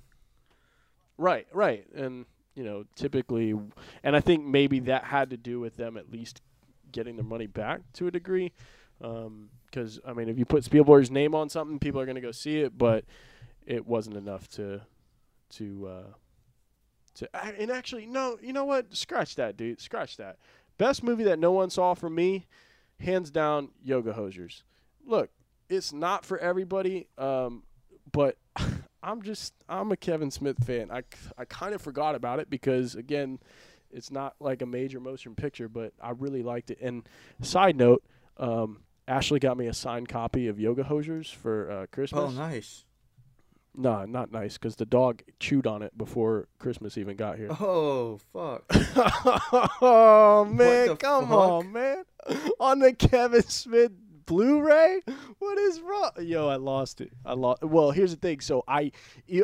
Right, 1.18 1.48
right. 1.54 1.86
And, 1.94 2.26
you 2.56 2.64
know, 2.64 2.86
typically, 2.96 3.54
and 4.04 4.16
I 4.16 4.20
think 4.20 4.46
maybe 4.46 4.80
that 4.82 5.06
had 5.06 5.30
to 5.30 5.38
do 5.38 5.60
with 5.60 5.78
them 5.78 5.98
at 5.98 6.12
least 6.12 6.42
getting 6.92 7.16
their 7.16 7.26
money 7.26 7.48
back 7.48 7.82
to 7.94 8.08
a 8.08 8.12
degree. 8.12 8.52
Because, 9.00 10.00
I 10.06 10.14
mean, 10.14 10.28
if 10.28 10.38
you 10.38 10.46
put 10.46 10.64
Spielberg's 10.64 11.12
name 11.12 11.34
on 11.34 11.50
something, 11.50 11.80
people 11.80 12.02
are 12.02 12.06
going 12.06 12.16
to 12.16 12.22
go 12.22 12.32
see 12.32 12.60
it, 12.60 12.78
but 12.78 13.06
it 13.66 13.86
wasn't 13.86 14.18
enough 14.18 14.50
to, 14.50 14.82
to, 15.52 15.88
uh, 15.88 16.14
to 17.16 17.30
and 17.36 17.72
actually 17.72 18.06
no, 18.06 18.38
you 18.42 18.52
know 18.52 18.66
what? 18.66 18.96
Scratch 18.96 19.36
that, 19.36 19.56
dude. 19.56 19.80
Scratch 19.80 20.18
that. 20.18 20.38
Best 20.78 21.04
movie 21.04 21.24
that 21.26 21.40
no 21.40 21.52
one 21.52 21.70
saw 21.70 21.94
for 21.94 22.10
me, 22.10 22.48
hands 23.00 23.30
down, 23.30 23.70
Yoga 23.84 24.14
Hosers. 24.14 24.64
Look, 25.06 25.30
it's 25.70 25.94
not 25.94 26.26
for 26.26 26.38
everybody, 26.40 27.08
um, 27.18 27.64
but 28.12 28.38
I'm 29.02 29.22
just 29.22 29.54
I'm 29.68 29.92
a 29.92 29.98
Kevin 29.98 30.32
Smith 30.32 30.64
fan. 30.66 30.92
I 30.92 31.04
I 31.38 31.46
kind 31.46 31.74
of 31.74 31.82
forgot 31.82 32.16
about 32.16 32.40
it 32.40 32.50
because 32.50 32.96
again, 32.96 33.40
it's 33.92 34.12
not 34.12 34.36
like 34.40 34.62
a 34.62 34.66
major 34.66 35.00
motion 35.00 35.36
picture, 35.36 35.68
but 35.68 35.94
I 36.02 36.12
really 36.12 36.44
liked 36.44 36.72
it. 36.72 36.80
And 36.82 37.08
side 37.42 37.76
note, 37.76 38.04
um, 38.38 38.82
Ashley 39.08 39.40
got 39.40 39.58
me 39.58 39.68
a 39.68 39.74
signed 39.74 40.10
copy 40.10 40.48
of 40.48 40.60
Yoga 40.60 40.84
Hosers 40.84 41.34
for 41.34 41.72
uh, 41.72 41.86
Christmas. 41.92 42.22
Oh, 42.22 42.30
nice. 42.30 42.86
No, 43.76 44.04
not 44.06 44.32
nice 44.32 44.58
because 44.58 44.76
the 44.76 44.86
dog 44.86 45.22
chewed 45.40 45.66
on 45.66 45.82
it 45.82 45.98
before 45.98 46.48
Christmas 46.58 46.98
even 46.98 47.16
got 47.16 47.38
here. 47.38 47.50
Oh, 47.52 48.20
fuck. 48.34 48.64
oh 49.82 50.46
man, 50.52 50.98
come 50.98 51.28
fuck? 51.28 51.32
on, 51.32 51.72
man! 51.72 52.04
On 52.60 52.80
the 52.80 52.94
Kevin 52.94 53.44
Smith 53.44 53.92
Blu-ray, 54.30 55.02
what 55.40 55.58
is 55.58 55.82
wrong? 55.82 56.12
Yo, 56.22 56.48
I 56.48 56.58
lost 56.58 57.02
it. 57.02 57.12
I 57.26 57.34
lost. 57.34 57.64
Well, 57.64 57.90
here's 57.90 58.12
the 58.12 58.18
thing. 58.18 58.42
So 58.42 58.64
I, 58.68 58.92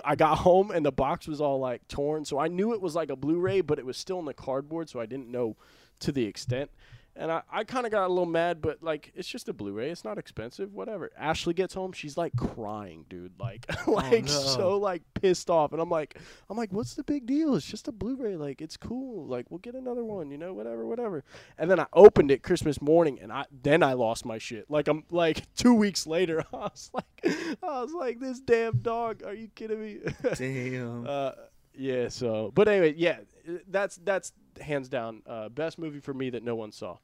I 0.05 0.15
got 0.15 0.37
home 0.37 0.69
and 0.69 0.85
the 0.85 0.91
box 0.91 1.27
was 1.27 1.41
all 1.41 1.59
like 1.59 1.87
torn. 1.87 2.23
So 2.23 2.37
I 2.37 2.49
knew 2.49 2.71
it 2.71 2.81
was 2.81 2.93
like 2.93 3.09
a 3.09 3.15
Blu-ray, 3.15 3.61
but 3.61 3.79
it 3.79 3.85
was 3.85 3.97
still 3.97 4.19
in 4.19 4.25
the 4.25 4.33
cardboard. 4.35 4.87
So 4.87 4.99
I 4.99 5.07
didn't 5.07 5.31
know 5.31 5.57
to 6.01 6.11
the 6.11 6.25
extent. 6.25 6.69
And 7.17 7.31
I, 7.31 7.43
I 7.49 7.63
kind 7.63 7.85
of 7.85 7.91
got 7.91 8.05
a 8.05 8.09
little 8.09 8.25
mad, 8.25 8.61
but 8.61 8.83
like 8.83 9.11
it's 9.15 9.27
just 9.27 9.47
a 9.47 9.53
Blu-ray. 9.53 9.89
It's 9.89 10.03
not 10.03 10.17
expensive. 10.17 10.73
Whatever. 10.73 11.11
Ashley 11.17 11.53
gets 11.53 11.73
home, 11.73 11.93
she's 11.93 12.17
like 12.17 12.35
crying, 12.35 13.05
dude. 13.09 13.33
Like, 13.39 13.65
like 13.87 14.25
no. 14.25 14.31
so 14.31 14.77
like 14.77 15.01
pissed 15.13 15.49
off. 15.49 15.71
And 15.71 15.81
I'm 15.81 15.89
like, 15.89 16.19
I'm 16.49 16.57
like, 16.57 16.73
what's 16.73 16.95
the 16.95 17.03
big 17.03 17.25
deal? 17.25 17.55
It's 17.55 17.65
just 17.65 17.87
a 17.87 17.91
Blu-ray. 17.91 18.35
Like, 18.35 18.61
it's 18.61 18.75
cool. 18.75 19.25
Like, 19.27 19.49
we'll 19.49 19.59
get 19.59 19.75
another 19.75 20.03
one. 20.03 20.29
You 20.29 20.37
know, 20.37 20.53
whatever, 20.53 20.85
whatever. 20.85 21.23
And 21.57 21.71
then 21.71 21.79
I 21.79 21.87
opened 21.93 22.31
it 22.31 22.43
Christmas 22.43 22.81
morning, 22.81 23.19
and 23.21 23.31
I 23.31 23.45
then 23.63 23.81
I 23.81 23.93
lost 23.93 24.25
my 24.25 24.37
shit. 24.37 24.69
Like, 24.69 24.87
I'm 24.87 25.05
like 25.09 25.43
two 25.55 25.73
weeks 25.73 26.05
later, 26.05 26.43
I 26.53 26.57
was 26.57 26.91
like, 26.93 27.25
I 27.63 27.81
was 27.81 27.93
like, 27.93 28.19
this 28.19 28.39
damn 28.41 28.79
dog. 28.79 29.23
Are 29.23 29.33
you 29.33 29.47
kidding 29.55 29.81
me? 29.81 29.99
Damn. 30.35 31.07
uh, 31.07 31.31
yeah. 31.77 32.09
So, 32.09 32.51
but 32.53 32.67
anyway, 32.67 32.93
yeah, 32.97 33.19
that's 33.67 33.97
that's 34.03 34.31
hands 34.59 34.89
down 34.89 35.21
uh, 35.27 35.49
best 35.49 35.77
movie 35.77 35.99
for 35.99 36.13
me 36.13 36.29
that 36.31 36.43
no 36.43 36.55
one 36.55 36.71
saw. 36.71 36.97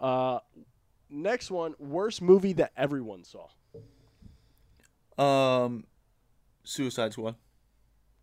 Uh, 0.00 0.40
next 1.10 1.50
one, 1.50 1.74
worst 1.78 2.22
movie 2.22 2.52
that 2.54 2.72
everyone 2.76 3.24
saw. 3.24 3.48
Um, 5.18 5.84
Suicide 6.64 7.12
Squad. 7.12 7.34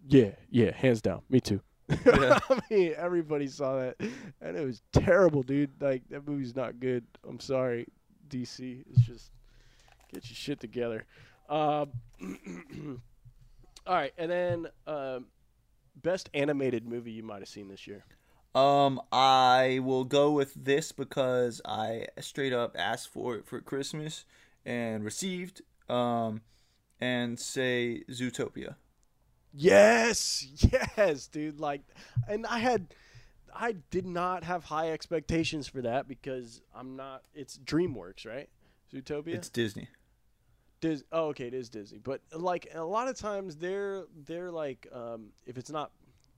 Yeah, 0.08 0.32
yeah, 0.50 0.72
hands 0.76 1.02
down. 1.02 1.22
Me 1.30 1.40
too. 1.40 1.62
Yeah. 1.90 2.40
I 2.50 2.60
mean, 2.70 2.94
everybody 2.96 3.48
saw 3.48 3.78
that, 3.78 3.96
and 4.42 4.58
it 4.58 4.66
was 4.66 4.82
terrible, 4.92 5.44
dude. 5.44 5.72
Like 5.82 6.04
that 6.10 6.28
movie's 6.28 6.56
not 6.56 6.80
good. 6.80 7.04
I'm 7.28 7.40
sorry, 7.40 7.88
DC. 8.30 8.84
It's 8.90 9.02
just 9.02 9.32
get 10.14 10.30
your 10.30 10.36
shit 10.36 10.60
together. 10.60 11.06
Um, 11.50 11.90
all 13.88 13.96
right, 13.96 14.14
and 14.18 14.32
then 14.32 14.68
um, 14.88 15.26
best 16.02 16.30
animated 16.34 16.88
movie 16.88 17.12
you 17.12 17.24
might 17.24 17.40
have 17.40 17.50
seen 17.50 17.68
this 17.68 17.88
year. 17.88 18.06
Um, 18.54 19.02
I 19.12 19.80
will 19.84 20.06
go 20.06 20.32
with 20.32 20.54
this 20.56 20.92
because 20.92 21.62
I 21.66 22.08
straight 22.22 22.54
up 22.54 22.76
asked 22.80 23.10
for 23.10 23.36
it 23.36 23.46
for 23.46 23.60
Christmas 23.60 24.26
and 24.66 25.04
received. 25.04 25.62
Um, 25.90 26.42
and 27.00 27.40
say 27.40 28.04
Zootopia. 28.10 28.76
Yes, 29.54 30.48
yes, 30.98 31.28
dude. 31.28 31.60
Like, 31.60 31.82
and 32.28 32.46
I 32.46 32.60
had, 32.60 32.94
I 33.54 33.74
did 33.90 34.06
not 34.06 34.44
have 34.44 34.64
high 34.66 34.92
expectations 34.92 35.68
for 35.68 35.82
that 35.82 36.08
because 36.08 36.62
I'm 36.76 36.96
not. 36.96 37.24
It's 37.34 37.58
DreamWorks, 37.58 38.26
right? 38.26 38.50
Zootopia. 38.94 39.34
It's 39.36 39.50
Disney. 39.50 39.88
Dis- 40.86 41.04
oh, 41.12 41.30
okay, 41.30 41.48
it 41.48 41.56
is 41.56 41.68
Disney. 41.70 41.98
But 41.98 42.22
like 42.32 42.68
a 42.76 42.84
lot 42.84 43.08
of 43.08 43.18
times, 43.18 43.56
they're 43.56 44.04
they're 44.26 44.52
like, 44.52 44.88
um, 44.94 45.30
if 45.48 45.58
it's 45.58 45.72
not 45.72 45.92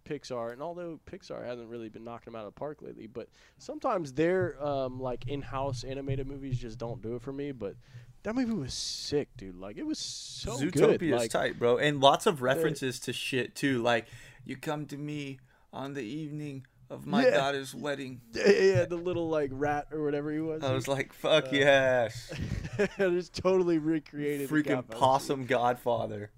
Pixar, 0.05 0.53
and 0.53 0.61
although 0.61 1.01
Pixar 1.05 1.45
hasn't 1.45 1.67
really 1.67 1.89
been 1.89 2.05
knocking 2.05 2.31
them 2.31 2.39
out 2.39 2.47
of 2.47 2.53
the 2.53 2.57
park 2.57 2.81
lately, 2.81 3.07
but 3.07 3.27
sometimes 3.57 4.13
their 4.13 4.55
um, 4.65 5.01
like 5.01 5.27
in-house 5.27 5.83
animated 5.83 6.27
movies 6.27 6.57
just 6.59 6.77
don't 6.77 7.01
do 7.01 7.15
it 7.15 7.21
for 7.21 7.33
me. 7.33 7.51
But 7.51 7.75
that 8.23 8.35
movie 8.35 8.53
was 8.53 8.73
sick, 8.73 9.27
dude. 9.35 9.57
Like 9.57 9.75
it 9.75 9.85
was 9.85 9.99
so 9.99 10.51
Zootopia 10.51 10.99
good. 10.99 11.03
is 11.03 11.11
Like, 11.11 11.31
tight, 11.31 11.59
bro, 11.59 11.77
and 11.77 11.99
lots 11.99 12.25
of 12.25 12.41
references 12.41 13.01
to 13.01 13.11
shit 13.11 13.53
too. 13.53 13.81
Like, 13.81 14.07
you 14.45 14.55
come 14.55 14.85
to 14.85 14.97
me 14.97 15.39
on 15.73 15.93
the 15.93 16.03
evening 16.03 16.65
of 16.89 17.05
my 17.05 17.23
Yeah. 17.25 17.31
daughter's 17.37 17.73
wedding. 17.75 18.21
yeah, 18.33 18.49
yeah, 18.49 18.85
the 18.85 18.95
little 18.95 19.29
like 19.29 19.49
rat 19.53 19.87
or 19.91 20.03
whatever 20.03 20.31
he 20.31 20.39
was. 20.39 20.63
I 20.63 20.73
was 20.73 20.87
like, 20.87 21.13
fuck 21.13 21.45
Uh, 21.47 21.49
yes, 21.55 22.31
just 22.97 23.33
totally 23.33 23.77
recreated. 23.77 24.49
freaking 24.49 24.87
possum 24.89 25.45
Godfather. 25.45 26.31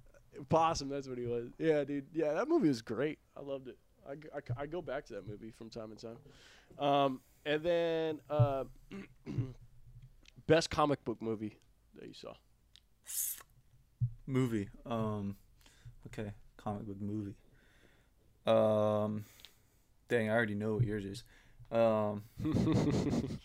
Possum, 0.50 0.90
that's 0.90 1.08
what 1.08 1.18
he 1.18 1.26
was. 1.26 1.50
Yeah, 1.58 1.84
dude. 1.84 2.08
Yeah, 2.14 2.34
that 2.34 2.48
movie 2.48 2.70
was 2.70 2.82
great. 2.82 3.20
I 3.38 3.42
loved 3.42 3.68
it. 3.68 3.78
I 4.08 4.16
I 4.58 4.66
go 4.66 4.82
back 4.82 5.06
to 5.08 5.14
that 5.14 5.28
movie 5.28 5.52
from 5.52 5.70
time 5.70 5.96
to 5.96 6.08
time. 6.08 6.84
Um, 6.84 7.22
and 7.46 7.62
then 7.62 8.20
uh, 8.30 8.64
best 10.48 10.70
comic 10.70 11.04
book 11.06 11.22
movie 11.22 11.58
that 12.00 12.08
you 12.08 12.14
saw. 12.14 12.34
Movie. 14.26 14.70
Um, 14.86 15.36
okay, 16.08 16.32
comic 16.58 16.86
book 16.88 17.02
movie. 17.02 17.36
Um, 18.46 19.26
dang, 20.10 20.30
I 20.30 20.34
already 20.34 20.56
know 20.56 20.74
what 20.74 20.84
yours 20.84 21.06
is. 21.06 21.24
Um, 21.72 22.24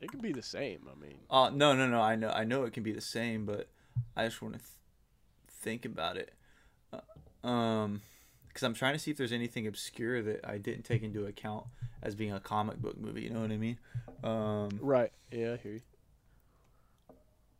it 0.00 0.10
could 0.10 0.20
be 0.20 0.32
the 0.32 0.42
same. 0.42 0.80
I 0.90 1.00
mean, 1.00 1.18
uh, 1.30 1.50
no, 1.50 1.74
no, 1.74 1.86
no. 1.86 2.00
I 2.00 2.16
know, 2.16 2.30
I 2.30 2.44
know 2.44 2.64
it 2.64 2.72
can 2.72 2.82
be 2.82 2.92
the 2.92 3.00
same, 3.00 3.46
but 3.46 3.68
I 4.16 4.26
just 4.26 4.42
want 4.42 4.54
to 4.54 4.60
th- 4.60 4.70
think 5.48 5.84
about 5.84 6.16
it. 6.16 6.32
Uh, 6.92 7.46
um, 7.46 8.02
because 8.48 8.62
I'm 8.62 8.74
trying 8.74 8.94
to 8.94 8.98
see 8.98 9.10
if 9.10 9.18
there's 9.18 9.32
anything 9.32 9.66
obscure 9.66 10.22
that 10.22 10.40
I 10.42 10.56
didn't 10.56 10.84
take 10.84 11.02
into 11.02 11.26
account 11.26 11.66
as 12.02 12.14
being 12.14 12.32
a 12.32 12.40
comic 12.40 12.78
book 12.78 12.98
movie. 12.98 13.22
You 13.22 13.30
know 13.30 13.40
what 13.40 13.52
I 13.52 13.58
mean? 13.58 13.78
Um, 14.24 14.78
right? 14.80 15.12
Yeah, 15.30 15.52
I 15.52 15.56
hear 15.58 15.72
you. 15.72 15.80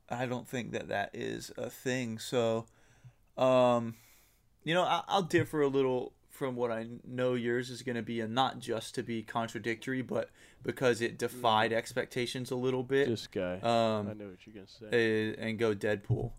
I 0.09 0.25
don't 0.25 0.49
think 0.49 0.73
that 0.73 0.89
that 0.89 1.11
is 1.13 1.53
a 1.59 1.69
thing. 1.69 2.19
So, 2.19 2.65
um, 3.37 3.97
you 4.65 4.73
know, 4.73 4.85
I, 4.85 5.03
I'll 5.07 5.23
differ 5.23 5.61
a 5.61 5.69
little 5.69 6.13
from 6.37 6.55
what 6.55 6.71
I 6.71 6.87
know 7.05 7.35
yours 7.35 7.71
is 7.71 7.83
going 7.83 7.97
to 7.97 8.03
be, 8.03 8.21
a 8.21 8.29
not 8.29 8.59
just 8.61 8.95
to 8.97 9.03
be 9.03 9.23
contradictory, 9.23 10.03
but 10.03 10.31
because 10.63 11.01
it 11.01 11.19
defied 11.19 11.73
expectations 11.73 12.51
a 12.51 12.57
little 12.57 12.83
bit. 12.83 13.09
This 13.09 13.27
guy. 13.27 13.59
I 13.63 13.67
Um, 13.99 14.07
know 14.19 14.27
what 14.29 14.47
you're 14.47 14.55
gonna 14.55 14.67
say. 14.93 15.31
uh, 15.31 15.35
and 15.39 15.59
go 15.59 15.75
Deadpool. 15.75 16.33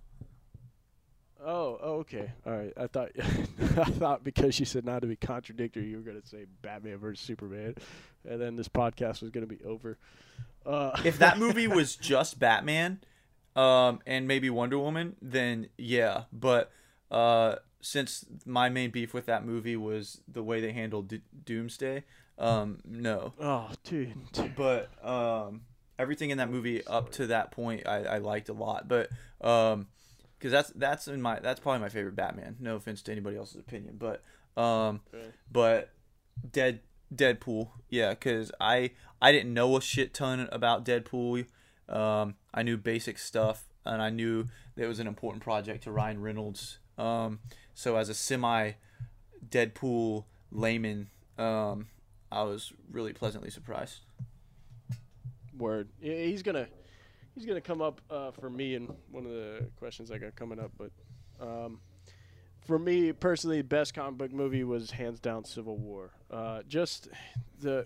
Oh, 1.43 1.79
oh, 1.81 1.93
okay. 1.99 2.31
All 2.45 2.53
right. 2.57 2.73
I 2.75 2.87
thought 2.87 3.11
I 3.77 3.83
thought 3.85 4.23
because 4.23 4.59
you 4.59 4.65
said 4.65 4.85
not 4.85 5.01
to 5.01 5.07
be 5.07 5.15
contradictory, 5.15 5.85
you 5.87 5.97
were 5.97 6.03
gonna 6.03 6.25
say 6.25 6.45
Batman 6.61 6.97
versus 6.97 7.23
Superman, 7.25 7.75
and 8.27 8.41
then 8.41 8.55
this 8.55 8.67
podcast 8.67 9.21
was 9.21 9.29
gonna 9.31 9.45
be 9.45 9.59
over. 9.63 9.97
Uh, 10.65 10.99
If 11.05 11.19
that 11.19 11.37
movie 11.37 11.67
was 11.79 11.95
just 11.95 12.39
Batman, 12.39 12.99
um, 13.55 13.99
and 14.05 14.27
maybe 14.27 14.49
Wonder 14.49 14.79
Woman, 14.79 15.15
then 15.21 15.69
yeah. 15.77 16.23
But 16.33 16.71
uh, 17.11 17.55
since 17.81 18.25
my 18.45 18.69
main 18.69 18.91
beef 18.91 19.13
with 19.13 19.25
that 19.27 19.45
movie 19.45 19.75
was 19.77 20.21
the 20.27 20.43
way 20.43 20.59
they 20.61 20.71
handled 20.73 21.07
D- 21.09 21.21
Doomsday, 21.45 22.03
um, 22.37 22.79
no. 22.85 23.33
oh, 23.39 23.69
dude. 23.83 24.13
dude. 24.31 24.55
but 24.55 24.89
um, 25.07 25.61
everything 25.99 26.29
in 26.29 26.37
that 26.37 26.49
movie 26.49 26.85
up 26.87 27.11
to 27.13 27.27
that 27.27 27.51
point 27.51 27.87
I, 27.87 28.03
I 28.03 28.17
liked 28.19 28.49
a 28.49 28.53
lot. 28.53 28.87
But 28.87 29.09
um, 29.41 29.87
because 30.37 30.51
that's 30.51 30.69
that's 30.75 31.07
in 31.07 31.21
my 31.21 31.39
that's 31.39 31.59
probably 31.59 31.79
my 31.81 31.89
favorite 31.89 32.15
Batman. 32.15 32.57
No 32.59 32.75
offense 32.75 33.01
to 33.03 33.11
anybody 33.11 33.37
else's 33.37 33.59
opinion, 33.59 33.97
but 33.99 34.23
um, 34.61 35.01
Okay. 35.13 35.27
but 35.51 35.89
Dead 36.51 36.81
Deadpool, 37.13 37.69
yeah, 37.89 38.09
because 38.09 38.51
I 38.59 38.91
I 39.21 39.31
didn't 39.31 39.53
know 39.53 39.77
a 39.77 39.81
shit 39.81 40.13
ton 40.13 40.47
about 40.51 40.83
Deadpool. 40.85 41.45
Um, 41.89 42.35
I 42.53 42.63
knew 42.63 42.75
basic 42.77 43.17
stuff, 43.17 43.63
and 43.85 44.01
I 44.01 44.09
knew 44.09 44.45
that 44.75 44.83
it 44.83 44.87
was 44.87 44.99
an 44.99 45.07
important 45.07 45.41
project 45.41 45.83
to 45.85 45.91
Ryan 45.91 46.21
Reynolds. 46.21 46.79
Um, 46.97 47.39
so 47.77 47.95
as 47.95 48.09
a 48.09 48.15
semi 48.15 48.71
Deadpool 49.47 50.25
layman, 50.51 51.09
um, 51.37 51.85
I 52.31 52.41
was 52.41 52.73
really 52.91 53.13
pleasantly 53.13 53.51
surprised. 53.51 53.99
Word. 55.55 55.89
He's 55.99 56.41
gonna 56.41 56.67
he's 57.35 57.45
gonna 57.45 57.61
come 57.61 57.83
up 57.83 58.01
uh, 58.09 58.31
for 58.31 58.49
me 58.49 58.73
in 58.73 58.87
one 59.11 59.27
of 59.27 59.31
the 59.31 59.69
questions 59.75 60.09
I 60.09 60.17
got 60.17 60.35
coming 60.35 60.59
up. 60.59 60.71
But 60.75 60.91
um, 61.39 61.79
for 62.65 62.79
me 62.79 63.13
personally, 63.13 63.61
best 63.61 63.93
comic 63.93 64.17
book 64.17 64.33
movie 64.33 64.63
was 64.63 64.89
hands 64.89 65.19
down 65.19 65.45
Civil 65.45 65.77
War. 65.77 66.09
Uh, 66.31 66.63
just 66.67 67.09
the 67.61 67.85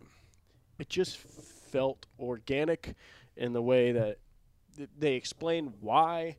it 0.80 0.88
just 0.88 1.18
felt 1.18 2.06
organic 2.18 2.96
in 3.36 3.52
the 3.52 3.62
way 3.62 3.92
that 3.92 4.20
th- 4.78 4.90
they 4.98 5.16
explained 5.16 5.74
why 5.82 6.38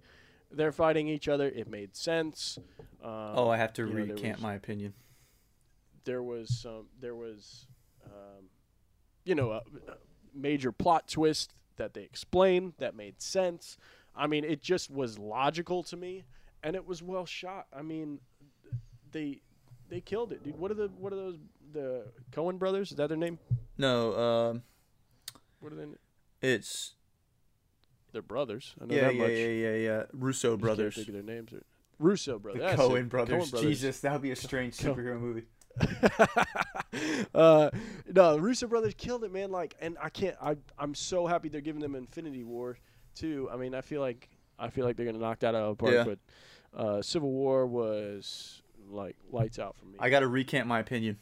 they're 0.54 0.72
fighting 0.72 1.08
each 1.08 1.28
other. 1.28 1.48
It 1.48 1.68
made 1.68 1.96
sense. 1.96 2.58
Um, 3.02 3.10
oh, 3.34 3.48
I 3.48 3.56
have 3.56 3.72
to 3.74 3.82
you 3.86 3.92
know, 3.92 4.14
recant 4.14 4.36
was- 4.36 4.42
my 4.42 4.54
opinion. 4.54 4.94
there 6.04 6.22
was 6.22 6.48
some 6.60 6.86
there 7.00 7.14
was 7.14 7.66
um, 8.06 8.44
you 9.24 9.34
know 9.34 9.50
a, 9.52 9.56
a 9.88 9.96
major 10.34 10.72
plot 10.72 11.08
twist 11.08 11.54
that 11.76 11.94
they 11.94 12.02
explained 12.02 12.72
that 12.78 12.94
made 12.94 13.20
sense 13.20 13.76
i 14.14 14.26
mean 14.26 14.44
it 14.44 14.62
just 14.62 14.90
was 14.90 15.18
logical 15.18 15.82
to 15.82 15.96
me 15.96 16.24
and 16.62 16.74
it 16.76 16.86
was 16.86 17.02
well 17.02 17.24
shot 17.26 17.66
i 17.72 17.82
mean 17.82 18.18
they 19.10 19.40
they 19.88 20.00
killed 20.00 20.32
it 20.32 20.42
dude 20.44 20.58
what 20.58 20.70
are 20.70 20.74
the 20.74 20.88
what 20.98 21.12
are 21.12 21.16
those 21.16 21.38
the 21.72 22.04
Coen 22.30 22.58
brothers 22.58 22.90
is 22.90 22.96
that 22.96 23.08
their 23.08 23.16
name 23.16 23.38
No, 23.78 24.14
um, 24.16 24.62
what 25.60 25.72
are 25.72 25.76
they 25.76 25.86
it's 26.40 26.94
they're 28.12 28.22
brothers 28.22 28.74
i 28.80 28.84
know 28.84 28.94
yeah, 28.94 29.00
that 29.02 29.14
yeah, 29.14 29.22
much 29.22 29.30
yeah, 29.30 29.46
yeah, 29.46 29.74
yeah. 29.74 30.02
Russo 30.12 30.32
Just 30.32 30.50
can't 30.50 30.60
brothers, 30.60 30.94
think 30.94 31.08
of 31.08 31.14
their 31.14 31.22
names 31.22 31.52
are. 31.52 31.62
russo 31.98 32.38
brothers 32.38 32.76
the 32.76 32.82
Coen 32.82 33.00
it. 33.00 33.08
brothers. 33.08 33.50
Jesus, 33.52 34.00
that 34.00 34.12
would 34.12 34.22
be 34.22 34.30
a 34.30 34.36
strange 34.36 34.76
superhero 34.76 35.20
movie. 35.20 35.44
uh, 37.34 37.70
no, 38.12 38.36
Russo 38.36 38.66
brothers 38.66 38.94
killed 38.94 39.24
it, 39.24 39.32
man. 39.32 39.50
Like, 39.50 39.74
and 39.80 39.96
I 40.00 40.10
can't. 40.10 40.36
I 40.40 40.56
I'm 40.78 40.94
so 40.94 41.26
happy 41.26 41.48
they're 41.48 41.60
giving 41.60 41.80
them 41.80 41.94
Infinity 41.94 42.44
War 42.44 42.76
too. 43.14 43.48
I 43.52 43.56
mean, 43.56 43.74
I 43.74 43.80
feel 43.80 44.00
like 44.00 44.28
I 44.58 44.68
feel 44.68 44.84
like 44.84 44.96
they're 44.96 45.06
gonna 45.06 45.18
knock 45.18 45.40
that 45.40 45.54
out 45.54 45.62
of 45.62 45.78
the 45.78 45.82
park. 45.82 45.94
Yeah. 45.94 46.04
But 46.04 46.18
uh, 46.78 47.02
Civil 47.02 47.30
War 47.30 47.66
was 47.66 48.62
like 48.90 49.16
lights 49.30 49.58
out 49.58 49.76
for 49.76 49.86
me. 49.86 49.94
I 49.98 50.10
got 50.10 50.20
to 50.20 50.28
recant 50.28 50.66
my 50.66 50.78
opinion. 50.78 51.18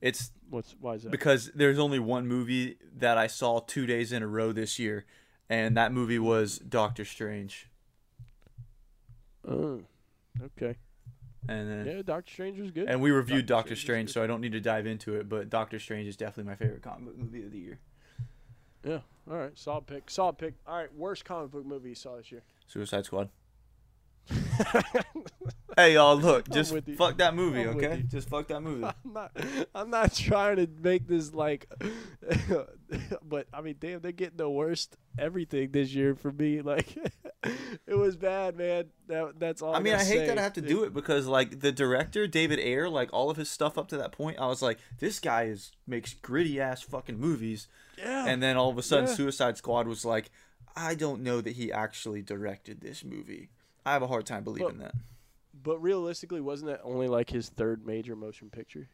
It's 0.00 0.32
What's 0.50 0.76
why 0.80 0.94
is 0.94 1.04
that? 1.04 1.10
because 1.10 1.50
there's 1.54 1.78
only 1.78 1.98
one 1.98 2.26
movie 2.26 2.76
that 2.96 3.16
I 3.16 3.26
saw 3.26 3.60
two 3.60 3.86
days 3.86 4.12
in 4.12 4.22
a 4.22 4.26
row 4.26 4.52
this 4.52 4.78
year, 4.78 5.06
and 5.50 5.76
that 5.76 5.92
movie 5.92 6.18
was 6.18 6.58
Doctor 6.58 7.04
Strange. 7.04 7.68
Oh, 9.46 9.80
okay. 10.42 10.76
And 11.48 11.70
then, 11.70 11.86
Yeah, 11.96 12.02
Doctor 12.02 12.32
Strange 12.32 12.58
was 12.58 12.70
good. 12.70 12.88
and 12.88 13.02
we 13.02 13.10
reviewed 13.10 13.44
Doctor 13.46 13.70
Doctor 13.70 13.76
Strange 13.76 14.08
Strange, 14.10 14.12
so 14.14 14.22
I 14.24 14.26
don't 14.26 14.40
need 14.40 14.52
to 14.52 14.60
dive 14.60 14.86
into 14.86 15.14
it. 15.16 15.28
But 15.28 15.50
Doctor 15.50 15.78
Strange 15.78 16.08
is 16.08 16.16
definitely 16.16 16.50
my 16.50 16.56
favorite 16.56 16.82
comic 16.82 17.04
book 17.04 17.18
movie 17.18 17.44
of 17.44 17.52
the 17.52 17.58
year. 17.58 17.78
yeah. 18.84 19.00
All 19.30 19.36
right. 19.36 19.52
Solid 19.58 19.86
pick. 19.86 20.10
Solid 20.10 20.38
pick. 20.38 20.54
All 20.66 20.76
right. 20.78 20.94
Worst 20.94 21.24
comic 21.26 21.50
book 21.50 21.66
movie 21.66 21.90
you 21.90 21.94
saw 21.94 22.16
this 22.16 22.32
year. 22.32 22.42
Suicide 22.66 23.04
Squad. 23.04 23.28
Hey 25.76 25.94
y'all, 25.94 26.16
look, 26.16 26.48
just 26.50 26.72
fuck 26.96 27.18
that 27.18 27.34
movie, 27.34 27.62
I'm 27.62 27.76
okay? 27.76 28.04
Just 28.08 28.28
fuck 28.28 28.46
that 28.48 28.60
movie. 28.60 28.84
I'm 28.84 29.12
not. 29.12 29.36
I'm 29.74 29.90
not 29.90 30.14
trying 30.14 30.56
to 30.56 30.68
make 30.82 31.08
this 31.08 31.34
like, 31.34 31.66
but 33.22 33.48
I 33.52 33.60
mean, 33.60 33.76
damn, 33.80 34.00
they're 34.00 34.12
getting 34.12 34.36
the 34.36 34.48
worst 34.48 34.96
everything 35.18 35.72
this 35.72 35.92
year 35.92 36.14
for 36.14 36.30
me. 36.32 36.54
Like, 36.64 36.96
it 37.86 37.94
was 37.94 38.16
bad, 38.16 38.56
man. 38.56 38.86
That 39.08 39.38
that's 39.38 39.60
all. 39.62 39.74
I 39.74 39.80
mean, 39.80 39.94
I 39.94 39.98
hate 39.98 40.20
say. 40.20 40.26
that 40.28 40.38
I 40.38 40.42
have 40.42 40.54
to 40.54 40.62
do 40.62 40.84
it 40.84 40.94
because 40.94 41.26
like 41.26 41.60
the 41.60 41.72
director 41.72 42.26
David 42.26 42.58
Ayer, 42.58 42.88
like 42.88 43.10
all 43.12 43.28
of 43.28 43.36
his 43.36 43.50
stuff 43.50 43.76
up 43.76 43.88
to 43.88 43.96
that 43.98 44.12
point, 44.12 44.38
I 44.38 44.46
was 44.46 44.62
like, 44.62 44.78
this 45.00 45.18
guy 45.20 45.44
is 45.44 45.72
makes 45.86 46.14
gritty 46.14 46.60
ass 46.60 46.82
fucking 46.82 47.18
movies, 47.18 47.68
Yeah. 47.98 48.26
and 48.26 48.42
then 48.42 48.56
all 48.56 48.70
of 48.70 48.78
a 48.78 48.82
sudden, 48.82 49.06
Yeah. 49.08 49.14
Suicide 49.14 49.56
Squad 49.58 49.86
was 49.88 50.04
like, 50.04 50.30
I 50.76 50.94
don't 50.94 51.22
know 51.22 51.40
that 51.40 51.56
he 51.56 51.70
actually 51.72 52.22
directed 52.22 52.80
this 52.80 53.04
movie. 53.04 53.50
I 53.84 53.92
have 53.92 54.02
a 54.02 54.06
hard 54.06 54.24
time 54.24 54.44
believing 54.44 54.78
that. 54.78 54.94
But 55.62 55.78
realistically, 55.78 56.40
wasn't 56.40 56.70
that 56.70 56.80
only 56.84 57.08
like 57.08 57.30
his 57.30 57.48
third 57.48 57.86
major 57.86 58.16
motion 58.16 58.50
picture? 58.50 58.88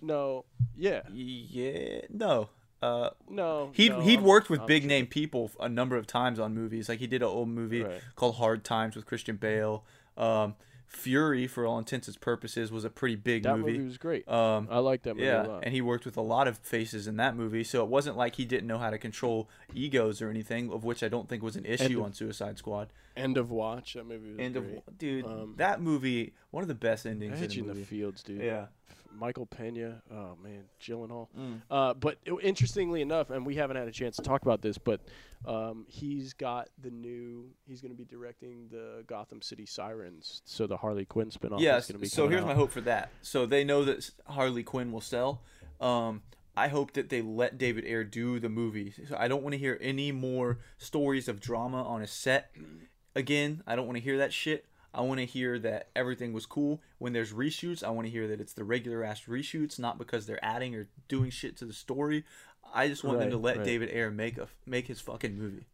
No. 0.00 0.44
Yeah. 0.76 1.02
Yeah, 1.12 2.00
no. 2.10 2.50
Uh, 2.82 3.10
No. 3.30 3.70
he'd 3.74 3.90
no, 3.92 4.00
he'd 4.00 4.18
I'm- 4.18 4.24
worked 4.24 4.50
with 4.50 4.60
I'm 4.60 4.66
big 4.66 4.82
sure. 4.82 4.88
name 4.88 5.06
people 5.06 5.50
a 5.60 5.68
number 5.68 5.96
of 5.96 6.06
times 6.06 6.38
on 6.38 6.54
movies. 6.54 6.88
Like 6.88 6.98
he 6.98 7.06
did 7.06 7.22
an 7.22 7.28
old 7.28 7.48
movie 7.48 7.82
Right. 7.82 8.02
called 8.16 8.36
Hard 8.36 8.64
Times 8.64 8.96
with 8.96 9.06
Christian 9.06 9.36
Bale. 9.36 9.84
Um, 10.16 10.56
Fury, 10.88 11.46
for 11.46 11.66
all 11.66 11.78
intents 11.78 12.06
and 12.08 12.20
purposes, 12.20 12.70
was 12.70 12.84
a 12.84 12.90
pretty 12.90 13.16
big 13.16 13.42
That 13.42 13.58
movie. 13.58 13.72
movie 13.72 13.84
was 13.86 13.98
great. 13.98 14.26
Um, 14.28 14.68
I 14.70 14.78
like 14.78 15.02
that 15.02 15.14
movie 15.16 15.26
a 15.28 15.42
yeah, 15.42 15.46
lot. 15.48 15.64
and 15.64 15.74
he 15.74 15.80
worked 15.82 16.04
with 16.04 16.16
a 16.16 16.22
lot 16.22 16.46
of 16.48 16.58
faces 16.58 17.06
in 17.08 17.16
that 17.16 17.36
movie, 17.36 17.64
so 17.64 17.82
it 17.82 17.88
wasn't 17.90 18.16
like 18.16 18.36
he 18.36 18.44
didn't 18.44 18.66
know 18.68 18.78
how 18.78 18.90
to 18.90 18.98
control 18.98 19.48
egos 19.74 20.22
or 20.22 20.30
anything, 20.30 20.70
of 20.72 20.84
which 20.84 21.02
I 21.02 21.08
don't 21.08 21.28
think 21.28 21.42
was 21.42 21.56
an 21.56 21.64
issue 21.66 21.98
of- 22.00 22.04
on 22.06 22.12
Suicide 22.12 22.58
Squad. 22.58 22.88
End 23.16 23.36
of 23.36 23.50
Watch. 23.50 23.94
That 23.94 24.06
movie 24.06 24.30
was 24.30 24.38
End 24.38 24.54
great. 24.54 24.82
of 24.86 24.98
dude, 24.98 25.24
Um, 25.26 25.54
that 25.56 25.80
movie, 25.80 26.34
one 26.50 26.62
of 26.62 26.68
the 26.68 26.74
best 26.74 27.06
endings 27.06 27.40
in 27.40 27.50
a 27.66 27.70
in 27.70 27.74
the 27.78 27.84
fields, 27.84 28.22
dude. 28.22 28.40
yeah, 28.42 28.66
Michael 29.18 29.46
Pena. 29.46 30.02
Oh 30.10 30.36
man, 30.42 30.64
Gyllenhaal. 30.80 31.28
Mm. 31.38 31.62
Uh, 31.70 31.94
but 31.94 32.18
it- 32.24 32.32
interestingly 32.42 33.02
enough, 33.02 33.30
and 33.30 33.44
we 33.46 33.56
haven't 33.56 33.76
had 33.76 33.88
a 33.88 33.92
chance 33.92 34.16
to 34.16 34.22
talk 34.22 34.42
about 34.42 34.62
this, 34.62 34.78
but 34.78 35.00
um, 35.46 35.84
he's 35.88 36.32
got 36.32 36.68
the 36.82 36.90
new. 36.90 37.46
He's 37.66 37.80
going 37.80 37.92
to 37.92 37.96
be 37.96 38.04
directing 38.04 38.68
the 38.70 39.04
Gotham 39.06 39.42
City 39.42 39.66
Sirens, 39.66 40.42
so 40.44 40.66
the 40.66 40.76
Harley 40.76 41.04
Quinn 41.04 41.30
spinoff. 41.30 41.60
yes. 41.60 41.84
is 41.84 41.90
going 41.90 41.98
to 41.98 42.02
be 42.02 42.08
So 42.08 42.28
here's 42.28 42.42
out. 42.42 42.48
my 42.48 42.54
hope 42.54 42.70
for 42.70 42.80
that. 42.82 43.10
So 43.22 43.46
they 43.46 43.64
know 43.64 43.84
that 43.84 44.10
Harley 44.26 44.62
Quinn 44.62 44.92
will 44.92 45.00
sell. 45.00 45.42
Um, 45.80 46.22
I 46.56 46.68
hope 46.68 46.92
that 46.94 47.10
they 47.10 47.20
let 47.20 47.58
David 47.58 47.84
Ayer 47.84 48.02
do 48.02 48.40
the 48.40 48.48
movie. 48.48 48.94
So 49.08 49.14
I 49.18 49.28
don't 49.28 49.42
want 49.42 49.52
to 49.52 49.58
hear 49.58 49.76
any 49.80 50.10
more 50.10 50.58
stories 50.78 51.28
of 51.28 51.38
drama 51.38 51.82
on 51.82 52.00
a 52.00 52.06
set 52.06 52.50
again. 53.14 53.62
I 53.66 53.76
don't 53.76 53.86
want 53.86 53.96
to 53.98 54.02
hear 54.02 54.18
that 54.18 54.32
shit. 54.32 54.64
I 54.96 55.02
want 55.02 55.20
to 55.20 55.26
hear 55.26 55.58
that 55.58 55.90
everything 55.94 56.32
was 56.32 56.46
cool. 56.46 56.80
When 56.98 57.12
there's 57.12 57.32
reshoots, 57.34 57.84
I 57.84 57.90
want 57.90 58.06
to 58.06 58.10
hear 58.10 58.26
that 58.28 58.40
it's 58.40 58.54
the 58.54 58.64
regular 58.64 59.04
ass 59.04 59.24
reshoots, 59.28 59.78
not 59.78 59.98
because 59.98 60.24
they're 60.24 60.42
adding 60.42 60.74
or 60.74 60.88
doing 61.06 61.28
shit 61.30 61.58
to 61.58 61.66
the 61.66 61.74
story. 61.74 62.24
I 62.74 62.88
just 62.88 63.04
want 63.04 63.18
them 63.18 63.30
to 63.30 63.36
let 63.36 63.58
right. 63.58 63.64
David 63.66 63.90
Ayer 63.90 64.10
make 64.10 64.38
a 64.38 64.48
make 64.64 64.86
his 64.86 65.00
fucking 65.00 65.36
movie. 65.38 65.66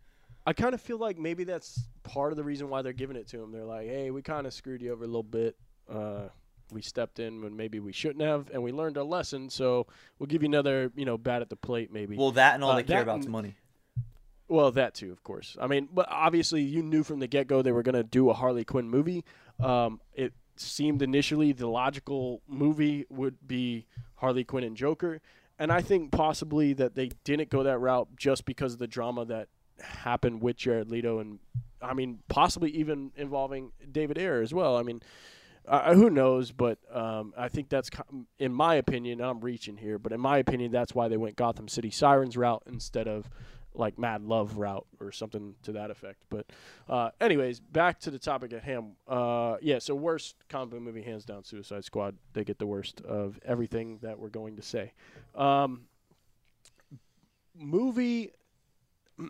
I 0.45 0.53
kind 0.53 0.75
of 0.75 0.81
feel 0.81 0.99
like 0.99 1.19
maybe 1.19 1.45
that's 1.45 1.85
part 2.03 2.33
of 2.33 2.37
the 2.37 2.43
reason 2.43 2.69
why 2.69 2.83
they're 2.83 2.93
giving 2.93 3.17
it 3.17 3.29
to 3.29 3.41
him. 3.41 3.53
They're 3.53 3.65
like, 3.65 3.87
hey, 3.87 4.11
we 4.11 4.23
kind 4.23 4.45
of 4.45 4.53
screwed 4.53 4.83
you 4.83 4.93
over 4.93 5.05
a 5.05 5.07
little 5.07 5.23
bit. 5.23 5.57
Uh, 5.89 6.29
we 6.73 6.83
stepped 6.83 7.21
in 7.21 7.43
when 7.43 7.55
maybe 7.57 7.79
we 7.79 7.93
shouldn't 7.93 8.23
have, 8.25 8.51
and 8.53 8.61
we 8.61 8.73
learned 8.73 8.99
our 8.99 9.05
lesson. 9.05 9.49
So 9.51 9.87
we'll 10.19 10.27
give 10.27 10.43
you 10.43 10.49
another, 10.49 10.91
you 10.97 11.05
know, 11.05 11.17
bat 11.17 11.43
at 11.43 11.49
the 11.49 11.55
plate, 11.57 11.93
maybe. 11.93 12.17
Well, 12.17 12.33
that 12.33 12.55
and 12.55 12.65
all 12.65 12.73
Uh, 12.73 12.77
they 12.77 12.83
care 12.83 13.03
about 13.03 13.21
is 13.21 13.27
and- 13.27 13.33
money. 13.33 13.55
Well, 14.53 14.71
that 14.73 14.93
too, 14.93 15.11
of 15.11 15.23
course. 15.23 15.57
I 15.59 15.67
mean, 15.67 15.89
but 15.91 16.07
obviously, 16.11 16.61
you 16.61 16.83
knew 16.83 17.03
from 17.03 17.21
the 17.21 17.27
get 17.27 17.47
go 17.47 17.63
they 17.63 17.73
were 17.73 17.83
going 17.83 17.95
to 17.95 18.03
do 18.03 18.29
a 18.29 18.35
Harley 18.35 18.65
Quinn 18.65 18.87
movie. 18.87 19.25
Um, 19.59 19.99
it 20.13 20.35
seemed 20.57 21.01
initially 21.01 21.53
the 21.53 21.69
logical 21.69 22.43
movie 22.47 23.07
would 23.09 23.49
be 23.49 23.87
Harley 24.17 24.45
Quinn 24.45 24.63
and 24.63 24.77
Joker. 24.77 25.23
And 25.59 25.73
I 25.73 25.81
think 25.81 26.11
possibly 26.11 26.75
that 26.75 26.95
they 26.95 27.13
didn't 27.25 27.49
go 27.49 27.63
that 27.63 27.79
route 27.79 28.09
just 28.15 28.45
because 28.45 28.75
of 28.75 28.79
the 28.79 28.87
drama 28.87 29.25
that 29.25 29.49
happened 29.81 30.43
with 30.43 30.57
Jared 30.57 30.91
Leto 30.91 31.19
and, 31.19 31.39
I 31.81 31.95
mean, 31.95 32.19
possibly 32.29 32.73
even 32.73 33.13
involving 33.17 33.73
David 33.91 34.19
Ayer 34.19 34.43
as 34.43 34.53
well. 34.53 34.77
I 34.77 34.83
mean, 34.83 35.01
uh, 35.67 35.95
who 35.95 36.11
knows? 36.11 36.53
But 36.53 36.77
um, 36.93 37.33
I 37.39 37.49
think 37.49 37.71
that's, 37.71 37.89
in 38.39 38.53
my 38.53 38.75
opinion, 38.75 39.23
I'm 39.23 39.41
reaching 39.41 39.79
here, 39.79 39.99
but 39.99 40.13
in 40.13 40.21
my 40.21 40.37
opinion, 40.37 40.73
that's 40.73 40.95
why 40.95 41.09
they 41.09 41.17
went 41.17 41.37
Gotham 41.37 41.69
City 41.69 41.91
Sirens 41.91 42.37
route 42.37 42.65
instead 42.67 43.09
of 43.09 43.31
like 43.75 43.99
Mad 43.99 44.23
Love 44.23 44.57
route 44.57 44.87
or 45.01 45.13
something 45.13 45.55
to 45.63 45.73
that 45.73 45.91
effect. 45.91 46.23
But, 46.29 46.47
uh, 46.89 47.11
anyways, 47.21 47.61
back 47.61 48.01
to 48.01 48.11
the 48.11 48.19
topic 48.19 48.53
at 48.53 48.63
hand. 48.63 48.93
Uh, 49.09 49.57
yeah, 49.61 49.79
so 49.79 49.95
worst 49.95 50.37
comic 50.49 50.71
book 50.71 50.83
movie, 50.83 51.03
hands 51.03 51.25
down, 51.25 51.45
Suicide 51.45 51.85
Squad. 51.85 52.17
They 52.33 52.45
get 52.45 52.59
the 52.59 52.67
worst 52.67 53.01
of 53.03 53.39
everything 53.45 53.99
that 54.03 54.19
we're 54.19 54.29
going 54.29 54.57
to 54.57 54.63
say. 54.63 54.93
Um, 55.35 55.83
movie. 57.55 58.33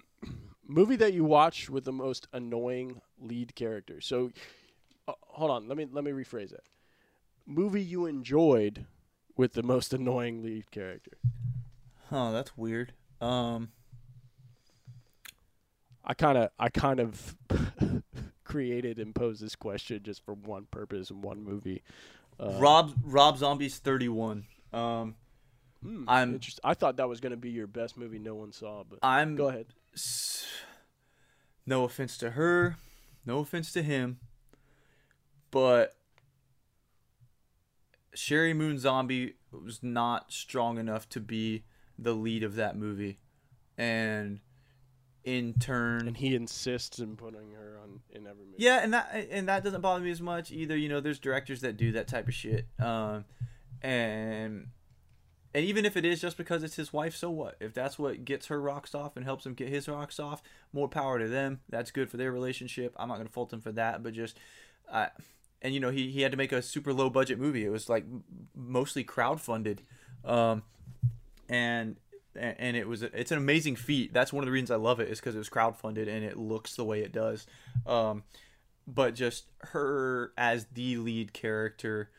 movie 0.66 0.96
that 0.96 1.12
you 1.12 1.24
watch 1.24 1.68
with 1.68 1.84
the 1.84 1.92
most 1.92 2.26
annoying 2.32 3.00
lead 3.20 3.54
character. 3.54 4.00
So, 4.00 4.30
uh, 5.06 5.12
hold 5.20 5.50
on. 5.50 5.68
Let 5.68 5.76
me 5.76 5.86
let 5.90 6.04
me 6.04 6.12
rephrase 6.12 6.50
that. 6.50 6.64
Movie 7.46 7.82
you 7.82 8.06
enjoyed 8.06 8.86
with 9.36 9.54
the 9.54 9.62
most 9.62 9.92
annoying 9.92 10.42
lead 10.42 10.70
character. 10.70 11.18
Huh, 12.10 12.30
that's 12.30 12.56
weird. 12.56 12.92
Um, 13.20 13.70
I 16.04 16.14
kind 16.14 16.36
of 16.38 16.50
I 16.58 16.68
kind 16.68 17.00
of 17.00 17.36
created 18.44 18.98
and 18.98 19.14
posed 19.14 19.40
this 19.42 19.56
question 19.56 20.00
just 20.02 20.24
for 20.24 20.34
one 20.34 20.66
purpose 20.70 21.10
in 21.10 21.22
one 21.22 21.42
movie. 21.42 21.82
Uh, 22.40 22.56
Rob 22.58 22.92
Rob 23.04 23.38
Zombie's 23.38 23.78
31. 23.78 24.44
Um, 24.72 25.14
hmm, 25.82 26.04
I'm- 26.08 26.40
I 26.64 26.74
thought 26.74 26.96
that 26.96 27.08
was 27.08 27.20
going 27.20 27.30
to 27.30 27.36
be 27.36 27.50
your 27.50 27.66
best 27.66 27.96
movie 27.96 28.18
no 28.18 28.34
one 28.34 28.52
saw, 28.52 28.84
but 28.84 28.98
I'm 29.02 29.36
go 29.36 29.48
ahead. 29.48 29.66
s- 29.94 30.46
no 31.66 31.84
offense 31.84 32.16
to 32.18 32.30
her, 32.30 32.76
no 33.26 33.38
offense 33.38 33.72
to 33.72 33.82
him, 33.82 34.18
but 35.50 35.94
Sheri 38.16 38.54
Moon 38.54 38.78
Zombie 38.78 39.34
was 39.50 39.82
not 39.82 40.32
strong 40.32 40.78
enough 40.78 41.08
to 41.10 41.20
be 41.20 41.64
the 41.98 42.14
lead 42.14 42.42
of 42.42 42.56
that 42.56 42.76
movie, 42.76 43.18
and 43.78 44.40
in 45.24 45.54
turn, 45.54 46.08
And 46.08 46.16
he 46.16 46.34
insists 46.34 46.98
in 46.98 47.16
putting 47.16 47.52
her 47.52 47.78
on 47.82 48.00
in 48.10 48.26
every 48.26 48.44
movie. 48.44 48.56
Yeah, 48.58 48.80
and 48.82 48.92
that 48.94 49.28
and 49.30 49.48
that 49.48 49.62
doesn't 49.62 49.80
bother 49.80 50.02
me 50.02 50.10
as 50.10 50.20
much 50.20 50.50
either. 50.50 50.76
You 50.76 50.88
know, 50.88 51.00
there's 51.00 51.18
directors 51.18 51.60
that 51.60 51.76
do 51.76 51.92
that 51.92 52.08
type 52.08 52.28
of 52.28 52.34
shit. 52.34 52.66
Um, 52.80 53.24
and 53.82 54.68
and 55.54 55.64
even 55.64 55.84
if 55.84 55.96
it 55.96 56.04
is 56.04 56.20
just 56.20 56.36
because 56.36 56.62
it's 56.62 56.76
his 56.76 56.92
wife, 56.92 57.14
so 57.14 57.30
what? 57.30 57.56
If 57.60 57.74
that's 57.74 57.98
what 57.98 58.24
gets 58.24 58.46
her 58.46 58.60
rocks 58.60 58.94
off 58.94 59.16
and 59.16 59.24
helps 59.24 59.44
him 59.44 59.54
get 59.54 59.68
his 59.68 59.86
rocks 59.88 60.18
off, 60.18 60.42
more 60.72 60.88
power 60.88 61.18
to 61.18 61.28
them. 61.28 61.60
That's 61.68 61.90
good 61.90 62.10
for 62.10 62.16
their 62.16 62.32
relationship. 62.32 62.94
I'm 62.96 63.08
not 63.08 63.18
gonna 63.18 63.28
fault 63.28 63.50
them 63.50 63.60
for 63.60 63.72
that, 63.72 64.02
but 64.02 64.14
just, 64.14 64.38
I, 64.90 65.10
and 65.60 65.74
you 65.74 65.80
know 65.80 65.90
he, 65.90 66.10
he 66.10 66.22
had 66.22 66.32
to 66.32 66.38
make 66.38 66.52
a 66.52 66.62
super 66.62 66.92
low 66.92 67.10
budget 67.10 67.38
movie. 67.38 67.64
It 67.64 67.70
was 67.70 67.88
like 67.88 68.06
mostly 68.56 69.04
crowdfunded, 69.04 69.80
um, 70.24 70.62
and 71.48 71.96
and 72.34 72.76
it 72.76 72.88
was 72.88 73.02
it's 73.02 73.30
an 73.30 73.38
amazing 73.38 73.76
feat. 73.76 74.12
That's 74.12 74.32
one 74.32 74.42
of 74.42 74.46
the 74.46 74.52
reasons 74.52 74.70
I 74.70 74.76
love 74.76 75.00
it 75.00 75.08
is 75.08 75.20
because 75.20 75.34
it 75.34 75.38
was 75.38 75.50
crowdfunded 75.50 76.08
and 76.08 76.24
it 76.24 76.36
looks 76.36 76.76
the 76.76 76.84
way 76.84 77.00
it 77.00 77.12
does. 77.12 77.46
Um, 77.86 78.24
but 78.86 79.14
just 79.14 79.46
her 79.58 80.32
as 80.36 80.66
the 80.72 80.96
lead 80.96 81.32
character 81.32 82.10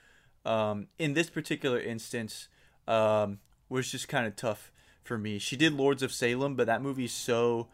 um, 0.45 0.88
in 0.97 1.14
this 1.14 1.30
particular 1.30 1.80
instance 1.80 2.47
um, 2.88 3.39
was 3.70 3.91
just 3.91 4.07
kind 4.07 4.28
of 4.28 4.36
tough 4.36 4.72
for 5.03 5.18
me. 5.18 5.39
She 5.39 5.55
did 5.55 5.74
Lords 5.74 6.03
of 6.03 6.11
Salem, 6.11 6.55
but 6.55 6.68
that 6.68 6.82
movie's 6.82 7.14
so 7.14 7.68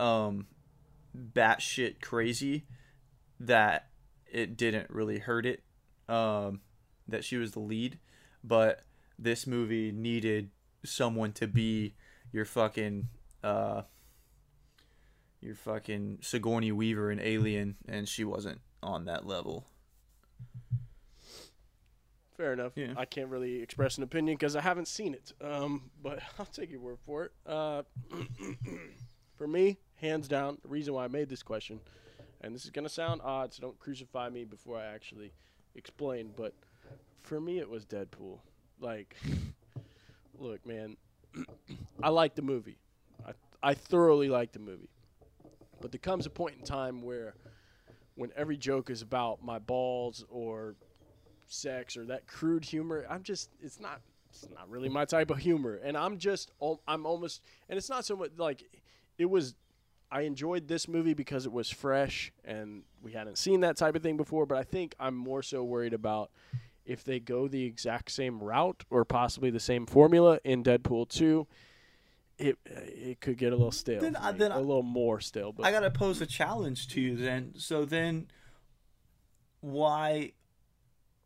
um, 0.00 0.46
batshit 1.16 2.00
crazy 2.00 2.64
that 3.38 3.88
it 4.30 4.56
didn't 4.56 4.90
really 4.90 5.18
hurt 5.18 5.46
it 5.46 5.62
um, 6.08 6.60
that 7.06 7.24
she 7.24 7.36
was 7.36 7.52
the 7.52 7.60
lead. 7.60 7.98
But 8.42 8.82
this 9.18 9.46
movie 9.46 9.92
needed 9.92 10.50
someone 10.84 11.32
to 11.32 11.46
be 11.46 11.94
your 12.32 12.44
fucking 12.44 13.08
uh, 13.42 13.82
your 15.40 15.54
fucking 15.54 16.18
Sigourney 16.22 16.72
Weaver 16.72 17.10
in 17.10 17.20
Alien, 17.20 17.76
and 17.86 18.08
she 18.08 18.24
wasn't 18.24 18.60
on 18.82 19.04
that 19.04 19.26
level. 19.26 19.66
Fair 22.36 22.52
enough. 22.52 22.72
Yeah. 22.74 22.94
I 22.96 23.04
can't 23.04 23.28
really 23.28 23.62
express 23.62 23.96
an 23.96 24.02
opinion 24.02 24.36
because 24.36 24.56
I 24.56 24.60
haven't 24.60 24.88
seen 24.88 25.14
it. 25.14 25.32
Um, 25.40 25.90
but 26.02 26.20
I'll 26.38 26.46
take 26.46 26.70
your 26.70 26.80
word 26.80 26.98
for 27.04 27.24
it. 27.24 27.32
Uh, 27.46 27.82
for 29.36 29.46
me, 29.46 29.78
hands 29.96 30.26
down, 30.26 30.58
the 30.62 30.68
reason 30.68 30.94
why 30.94 31.04
I 31.04 31.08
made 31.08 31.28
this 31.28 31.42
question, 31.42 31.80
and 32.40 32.54
this 32.54 32.64
is 32.64 32.70
gonna 32.70 32.88
sound 32.88 33.20
odd, 33.22 33.54
so 33.54 33.60
don't 33.62 33.78
crucify 33.78 34.30
me 34.30 34.44
before 34.44 34.78
I 34.78 34.86
actually 34.86 35.32
explain. 35.74 36.32
But 36.36 36.54
for 37.22 37.40
me, 37.40 37.58
it 37.58 37.68
was 37.68 37.84
Deadpool. 37.84 38.40
Like, 38.80 39.16
look, 40.38 40.64
man, 40.66 40.96
I 42.02 42.08
like 42.10 42.34
the 42.34 42.42
movie. 42.42 42.78
I 43.26 43.32
I 43.62 43.74
thoroughly 43.74 44.28
like 44.28 44.52
the 44.52 44.58
movie. 44.58 44.90
But 45.80 45.92
there 45.92 45.98
comes 45.98 46.26
a 46.26 46.30
point 46.30 46.56
in 46.58 46.64
time 46.64 47.02
where, 47.02 47.34
when 48.14 48.30
every 48.36 48.56
joke 48.56 48.88
is 48.88 49.02
about 49.02 49.44
my 49.44 49.58
balls 49.58 50.24
or 50.30 50.76
sex 51.46 51.96
or 51.96 52.04
that 52.06 52.26
crude 52.26 52.64
humor. 52.64 53.06
I'm 53.08 53.22
just 53.22 53.50
it's 53.60 53.80
not 53.80 54.00
it's 54.30 54.48
not 54.54 54.68
really 54.68 54.88
my 54.88 55.04
type 55.04 55.30
of 55.30 55.38
humor, 55.38 55.80
and 55.82 55.96
I'm 55.96 56.18
just 56.18 56.50
I'm 56.88 57.06
almost 57.06 57.42
and 57.68 57.76
it's 57.76 57.88
not 57.88 58.04
so 58.04 58.16
much 58.16 58.30
like 58.36 58.64
it 59.18 59.26
was. 59.26 59.54
I 60.10 60.20
enjoyed 60.22 60.68
this 60.68 60.86
movie 60.86 61.14
because 61.14 61.44
it 61.44 61.50
was 61.50 61.70
fresh 61.70 62.30
and 62.44 62.84
we 63.02 63.10
hadn't 63.12 63.36
seen 63.36 63.60
that 63.60 63.76
type 63.76 63.96
of 63.96 64.02
thing 64.02 64.16
before. 64.16 64.46
But 64.46 64.58
I 64.58 64.62
think 64.62 64.94
I'm 65.00 65.16
more 65.16 65.42
so 65.42 65.64
worried 65.64 65.92
about 65.92 66.30
if 66.86 67.02
they 67.04 67.18
go 67.20 67.48
the 67.48 67.64
exact 67.64 68.10
same 68.10 68.42
route 68.42 68.84
or 68.90 69.04
possibly 69.04 69.50
the 69.50 69.60
same 69.60 69.86
formula 69.86 70.38
in 70.44 70.62
Deadpool 70.62 71.08
two. 71.08 71.46
It 72.36 72.58
uh, 72.68 72.80
it 72.84 73.20
could 73.20 73.38
get 73.38 73.52
a 73.52 73.56
little 73.56 73.70
stale, 73.70 74.00
Then 74.00 74.16
I- 74.16 74.32
then 74.32 74.50
a 74.50 74.56
I- 74.56 74.58
little 74.58 74.82
more 74.82 75.20
stale. 75.20 75.52
But 75.52 75.66
I 75.66 75.70
gotta 75.70 75.90
pose 75.90 76.20
a 76.20 76.26
challenge 76.26 76.88
to 76.88 77.00
you 77.00 77.16
then. 77.16 77.52
So 77.56 77.84
then, 77.84 78.26
why, 79.60 80.32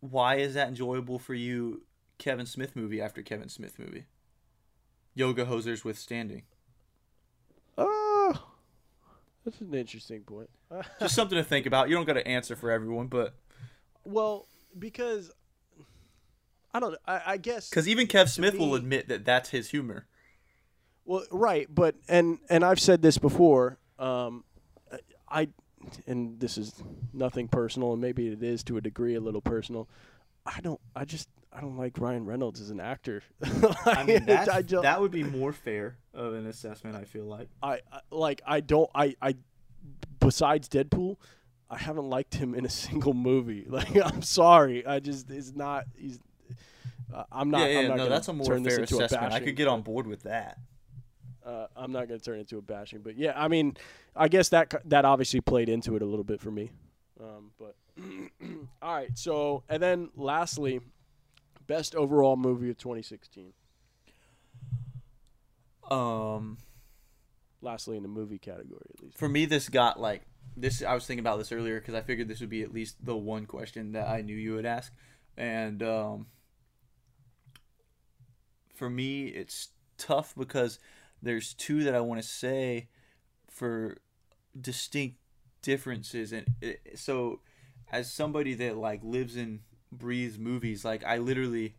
why 0.00 0.36
is 0.36 0.54
that 0.54 0.68
enjoyable 0.68 1.18
for 1.18 1.34
you? 1.34 1.82
Kevin 2.18 2.46
Smith 2.46 2.74
movie 2.74 3.00
after 3.00 3.22
Kevin 3.22 3.48
Smith 3.48 3.78
movie. 3.78 4.04
Yoga 5.14 5.46
hosers 5.46 5.84
withstanding. 5.84 6.42
oh, 7.78 8.48
that's 9.44 9.60
an 9.60 9.72
interesting 9.72 10.22
point. 10.22 10.50
Just 11.00 11.14
something 11.14 11.38
to 11.38 11.44
think 11.44 11.64
about. 11.64 11.88
You 11.88 11.94
don't 11.94 12.04
got 12.04 12.14
to 12.14 12.26
answer 12.26 12.54
for 12.56 12.70
everyone, 12.70 13.06
but 13.06 13.34
Well, 14.04 14.46
because 14.78 15.30
I 16.72 16.80
don't. 16.80 16.96
I, 17.06 17.22
I 17.26 17.36
guess. 17.36 17.68
because 17.68 17.88
even 17.88 18.06
Kev 18.06 18.28
Smith 18.28 18.58
will 18.58 18.74
admit 18.74 19.08
that 19.08 19.24
that's 19.24 19.50
his 19.50 19.70
humor. 19.70 20.06
Well, 21.04 21.24
right, 21.30 21.66
but 21.70 21.94
and 22.08 22.38
and 22.50 22.64
I've 22.64 22.80
said 22.80 23.02
this 23.02 23.18
before. 23.18 23.78
Um, 23.98 24.44
I 25.28 25.48
and 26.06 26.38
this 26.40 26.58
is 26.58 26.74
nothing 27.12 27.48
personal, 27.48 27.92
and 27.92 28.00
maybe 28.00 28.28
it 28.28 28.42
is 28.42 28.62
to 28.64 28.76
a 28.76 28.80
degree 28.80 29.14
a 29.14 29.20
little 29.20 29.40
personal. 29.40 29.88
I 30.44 30.60
don't. 30.60 30.80
I 30.94 31.04
just. 31.04 31.28
I 31.50 31.62
don't 31.62 31.78
like 31.78 31.98
Ryan 31.98 32.26
Reynolds 32.26 32.60
as 32.60 32.70
an 32.70 32.78
actor. 32.78 33.22
I 33.86 34.04
mean, 34.04 34.28
I 34.28 34.60
don't, 34.60 34.82
that 34.82 35.00
would 35.00 35.10
be 35.10 35.24
more 35.24 35.52
fair 35.52 35.96
of 36.12 36.34
an 36.34 36.46
assessment. 36.46 36.94
I 36.94 37.04
feel 37.04 37.24
like. 37.24 37.48
I, 37.62 37.80
I 37.90 38.00
like. 38.10 38.42
I 38.46 38.60
don't. 38.60 38.90
I. 38.94 39.16
I. 39.20 39.34
Besides 40.20 40.68
Deadpool, 40.68 41.16
I 41.70 41.78
haven't 41.78 42.04
liked 42.08 42.34
him 42.34 42.54
in 42.54 42.64
a 42.64 42.68
single 42.84 43.14
movie. 43.14 43.66
Like, 43.68 43.96
I'm 43.96 44.22
sorry. 44.22 44.86
I 44.86 45.00
just. 45.00 45.30
It's 45.30 45.54
not. 45.54 45.86
He's. 45.96 46.18
Uh, 47.12 47.24
I'm 47.32 47.50
not. 47.50 47.60
yeah, 47.60 47.66
yeah, 47.66 47.78
I'm 47.80 47.88
not 47.88 47.96
no, 47.96 48.08
that's 48.08 48.28
a 48.28 48.32
more 48.32 48.46
fair 48.46 48.80
assessment. 48.82 49.32
I 49.32 49.40
could 49.40 49.56
get 49.56 49.68
on 49.68 49.82
board 49.82 50.06
with 50.06 50.22
that. 50.24 50.58
uh, 51.44 51.66
I'm 51.76 51.92
not 51.92 52.08
going 52.08 52.20
to 52.20 52.24
turn 52.24 52.36
it 52.36 52.40
into 52.40 52.58
a 52.58 52.62
bashing, 52.62 53.00
but 53.00 53.16
yeah, 53.16 53.32
I 53.34 53.48
mean, 53.48 53.76
I 54.14 54.28
guess 54.28 54.50
that 54.50 54.74
that 54.88 55.04
obviously 55.04 55.40
played 55.40 55.68
into 55.68 55.96
it 55.96 56.02
a 56.02 56.06
little 56.06 56.24
bit 56.24 56.40
for 56.40 56.50
me. 56.50 56.70
Um, 57.20 57.50
but 57.58 57.74
all 58.82 58.94
right, 58.94 59.16
so 59.16 59.62
and 59.68 59.82
then 59.82 60.10
lastly, 60.16 60.80
best 61.66 61.94
overall 61.94 62.36
movie 62.36 62.70
of 62.70 62.78
2016. 62.78 63.52
Um, 65.90 66.58
Lastly, 67.60 67.96
in 67.96 68.02
the 68.02 68.08
movie 68.08 68.38
category, 68.38 68.82
at 68.94 69.02
least. 69.02 69.18
for 69.18 69.28
me, 69.28 69.44
this 69.44 69.68
got 69.68 69.98
like 69.98 70.22
this. 70.56 70.82
I 70.82 70.94
was 70.94 71.06
thinking 71.06 71.20
about 71.24 71.38
this 71.38 71.50
earlier 71.50 71.80
because 71.80 71.94
I 71.94 72.02
figured 72.02 72.28
this 72.28 72.40
would 72.40 72.50
be 72.50 72.62
at 72.62 72.72
least 72.72 73.04
the 73.04 73.16
one 73.16 73.46
question 73.46 73.92
that 73.92 74.06
I 74.06 74.20
knew 74.20 74.36
you 74.36 74.54
would 74.54 74.66
ask, 74.66 74.92
and 75.36 75.82
um, 75.82 76.26
for 78.78 78.88
me, 78.88 79.26
it's 79.26 79.68
tough 79.98 80.34
because 80.38 80.78
there's 81.20 81.52
two 81.52 81.82
that 81.82 81.94
I 81.94 82.00
want 82.00 82.22
to 82.22 82.26
say 82.26 82.88
for 83.50 83.98
distinct 84.58 85.16
differences, 85.62 86.32
and 86.32 86.46
it, 86.62 86.80
so 86.94 87.40
as 87.90 88.10
somebody 88.10 88.54
that 88.54 88.76
like 88.76 89.00
lives 89.02 89.34
and 89.36 89.60
breathes 89.90 90.38
movies, 90.38 90.84
like 90.84 91.04
I 91.04 91.18
literally 91.18 91.74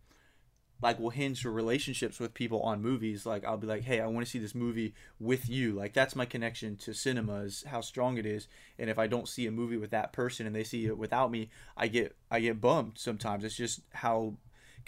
like 0.82 1.00
will 1.00 1.10
hinge 1.10 1.44
relationships 1.44 2.20
with 2.20 2.34
people 2.34 2.62
on 2.62 2.82
movies. 2.82 3.26
Like 3.26 3.46
I'll 3.46 3.58
be 3.58 3.68
like, 3.68 3.84
hey, 3.84 4.02
I 4.02 4.08
want 4.08 4.26
to 4.26 4.32
see 4.32 4.40
this 4.40 4.56
movie 4.56 4.94
with 5.20 5.50
you. 5.50 5.74
Like 5.74 5.94
that's 5.94 6.16
my 6.16 6.26
connection 6.26 6.76
to 6.78 6.94
cinema 6.94 7.42
is 7.42 7.64
how 7.68 7.82
strong 7.82 8.18
it 8.18 8.26
is. 8.26 8.48
And 8.78 8.90
if 8.90 8.98
I 8.98 9.08
don't 9.08 9.28
see 9.28 9.46
a 9.48 9.52
movie 9.52 9.78
with 9.78 9.92
that 9.92 10.14
person 10.14 10.46
and 10.46 10.56
they 10.56 10.64
see 10.64 10.86
it 10.86 10.98
without 10.98 11.32
me, 11.32 11.50
I 11.78 11.88
get 11.88 12.16
I 12.30 12.40
get 12.40 12.62
bummed 12.62 12.94
sometimes. 12.98 13.44
It's 13.44 13.56
just 13.56 13.82
how 13.94 14.36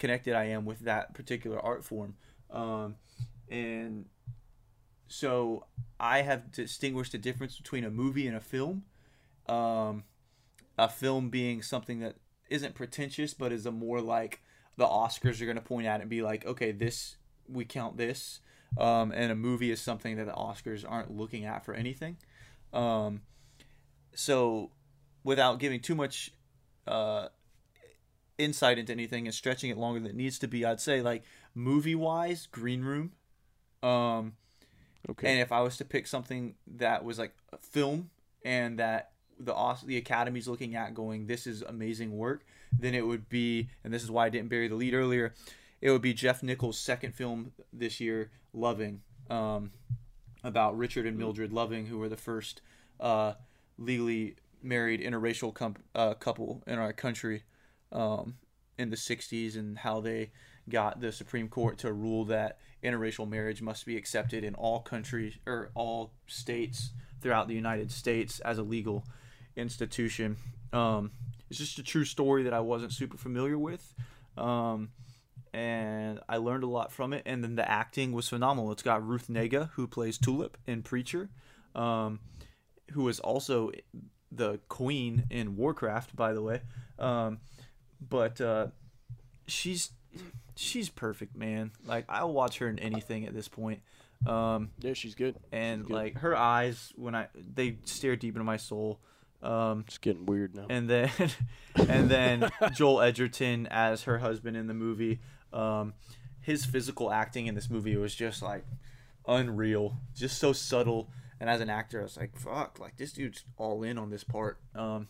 connected 0.02 0.34
I 0.34 0.46
am 0.46 0.64
with 0.64 0.80
that 0.80 1.14
particular 1.14 1.60
art 1.60 1.84
form. 1.84 2.16
Um, 2.50 2.96
and 3.48 4.06
so 5.06 5.66
I 6.00 6.22
have 6.22 6.50
distinguished 6.50 7.12
the 7.12 7.18
difference 7.18 7.56
between 7.56 7.84
a 7.84 7.90
movie 7.90 8.26
and 8.26 8.36
a 8.36 8.40
film. 8.40 8.82
Um, 9.48 10.02
a 10.76 10.88
film 10.88 11.28
being 11.28 11.62
something 11.62 12.00
that 12.00 12.16
isn't 12.50 12.74
pretentious, 12.74 13.32
but 13.32 13.52
is 13.52 13.64
a 13.64 13.70
more 13.70 14.00
like 14.00 14.40
the 14.76 14.86
Oscars 14.86 15.40
are 15.40 15.44
going 15.44 15.56
to 15.56 15.62
point 15.62 15.86
at 15.86 16.00
and 16.00 16.10
be 16.10 16.20
like, 16.20 16.44
okay, 16.46 16.72
this 16.72 17.14
we 17.48 17.64
count 17.64 17.96
this, 17.96 18.40
um, 18.78 19.12
and 19.12 19.30
a 19.30 19.36
movie 19.36 19.70
is 19.70 19.80
something 19.80 20.16
that 20.16 20.26
the 20.26 20.32
Oscars 20.32 20.84
aren't 20.88 21.16
looking 21.16 21.44
at 21.44 21.64
for 21.64 21.74
anything. 21.74 22.16
Um, 22.72 23.20
so, 24.14 24.70
without 25.22 25.60
giving 25.60 25.78
too 25.80 25.94
much 25.94 26.32
uh, 26.88 27.28
insight 28.38 28.78
into 28.78 28.92
anything 28.92 29.26
and 29.26 29.34
stretching 29.34 29.70
it 29.70 29.76
longer 29.78 30.00
than 30.00 30.10
it 30.10 30.16
needs 30.16 30.38
to 30.40 30.48
be, 30.48 30.64
I'd 30.64 30.80
say 30.80 31.02
like 31.02 31.22
movie 31.54 31.94
wise, 31.94 32.46
Green 32.50 32.82
Room. 32.82 33.12
Um, 33.82 34.34
Okay. 35.10 35.32
and 35.32 35.40
if 35.40 35.50
I 35.50 35.60
was 35.62 35.76
to 35.78 35.84
pick 35.84 36.06
something 36.06 36.54
that 36.76 37.04
was 37.04 37.18
like 37.18 37.34
a 37.52 37.58
film 37.58 38.10
and 38.44 38.78
that 38.78 39.10
the 39.38 39.52
the 39.84 39.96
Academy's 39.96 40.46
looking 40.46 40.76
at 40.76 40.94
going, 40.94 41.26
this 41.26 41.44
is 41.44 41.62
amazing 41.62 42.16
work, 42.16 42.44
then 42.78 42.94
it 42.94 43.04
would 43.04 43.28
be, 43.28 43.68
and 43.82 43.92
this 43.92 44.04
is 44.04 44.10
why 44.12 44.26
I 44.26 44.28
didn't 44.28 44.48
bury 44.48 44.68
the 44.68 44.76
lead 44.76 44.94
earlier, 44.94 45.34
it 45.80 45.90
would 45.90 46.02
be 46.02 46.14
Jeff 46.14 46.40
Nichols' 46.44 46.78
second 46.78 47.16
film 47.16 47.50
this 47.72 47.98
year, 48.00 48.30
Loving, 48.54 49.00
um, 49.28 49.72
about 50.44 50.78
Richard 50.78 51.04
and 51.04 51.18
Mildred 51.18 51.52
Loving, 51.52 51.86
who 51.86 51.98
were 51.98 52.08
the 52.08 52.16
first 52.16 52.60
uh, 53.00 53.32
legally 53.78 54.36
married 54.62 55.00
interracial 55.00 55.52
com- 55.52 55.74
uh, 55.96 56.14
couple 56.14 56.62
in 56.68 56.78
our 56.78 56.92
country 56.92 57.42
um, 57.92 58.36
in 58.78 58.90
the 58.90 58.96
60s 58.96 59.56
and 59.56 59.78
how 59.78 60.00
they 60.00 60.30
got 60.68 61.00
the 61.00 61.12
Supreme 61.12 61.48
Court 61.48 61.78
to 61.78 61.92
rule 61.92 62.24
that 62.26 62.58
interracial 62.82 63.28
marriage 63.28 63.62
must 63.62 63.86
be 63.86 63.96
accepted 63.96 64.44
in 64.44 64.54
all 64.54 64.80
countries 64.80 65.38
or 65.46 65.70
all 65.74 66.12
states 66.26 66.90
throughout 67.20 67.48
the 67.48 67.54
United 67.54 67.90
States 67.90 68.40
as 68.40 68.58
a 68.58 68.62
legal 68.62 69.04
institution. 69.56 70.36
Um, 70.72 71.12
it's 71.50 71.58
just 71.58 71.78
a 71.78 71.82
true 71.82 72.04
story 72.04 72.44
that 72.44 72.54
I 72.54 72.60
wasn't 72.60 72.92
super 72.92 73.16
familiar 73.16 73.58
with. 73.58 73.94
Um, 74.36 74.90
and 75.52 76.20
I 76.28 76.38
learned 76.38 76.64
a 76.64 76.68
lot 76.68 76.92
from 76.92 77.12
it. 77.12 77.22
And 77.26 77.44
then 77.44 77.56
the 77.56 77.70
acting 77.70 78.12
was 78.12 78.28
phenomenal. 78.28 78.72
It's 78.72 78.82
got 78.82 79.06
Ruth 79.06 79.28
Negga, 79.28 79.70
who 79.74 79.86
plays 79.86 80.18
Tulip 80.18 80.56
in 80.66 80.82
Preacher, 80.82 81.28
um, 81.74 82.20
who 82.92 83.08
is 83.08 83.20
also 83.20 83.70
the 84.30 84.60
queen 84.68 85.24
in 85.30 85.56
Warcraft, 85.56 86.16
by 86.16 86.32
the 86.32 86.42
way. 86.42 86.62
Um, 86.98 87.40
but 88.08 88.40
uh, 88.40 88.68
she's 89.46 89.90
she's 90.56 90.88
perfect, 90.88 91.36
man. 91.36 91.70
Like 91.86 92.04
I'll 92.08 92.32
watch 92.32 92.58
her 92.58 92.68
in 92.68 92.78
anything 92.78 93.26
at 93.26 93.34
this 93.34 93.48
point. 93.48 93.80
Um, 94.26 94.70
Yeah, 94.78 94.92
she's 94.92 95.14
good. 95.14 95.36
and 95.50 95.82
She's 95.82 95.88
good. 95.88 95.94
like 95.94 96.18
her 96.18 96.36
eyes 96.36 96.92
when 96.96 97.14
I 97.14 97.28
they 97.34 97.78
stare 97.84 98.16
deep 98.16 98.34
into 98.34 98.44
my 98.44 98.56
soul. 98.56 99.00
Um, 99.42 99.84
It's 99.88 99.98
getting 99.98 100.26
weird 100.26 100.54
now. 100.54 100.66
and 100.70 100.88
then 100.88 101.10
and 101.88 102.08
then 102.08 102.50
Joel 102.74 103.00
Edgerton 103.00 103.66
as 103.70 104.02
her 104.04 104.18
husband 104.18 104.56
in 104.56 104.66
the 104.68 104.74
movie. 104.74 105.20
Um, 105.52 105.94
his 106.40 106.64
physical 106.64 107.12
acting 107.12 107.46
in 107.46 107.54
this 107.54 107.68
movie 107.70 107.96
was 107.96 108.14
just 108.14 108.42
like 108.42 108.64
unreal, 109.26 109.96
just 110.14 110.38
so 110.38 110.52
subtle. 110.52 111.10
And 111.40 111.50
as 111.50 111.60
an 111.60 111.70
actor, 111.70 111.98
I 112.00 112.02
was 112.04 112.16
like, 112.16 112.36
"Fuck!" 112.36 112.78
Like 112.78 112.96
this 112.96 113.12
dude's 113.12 113.44
all 113.56 113.82
in 113.82 113.98
on 113.98 114.10
this 114.10 114.22
part. 114.22 114.58
Um, 114.76 115.08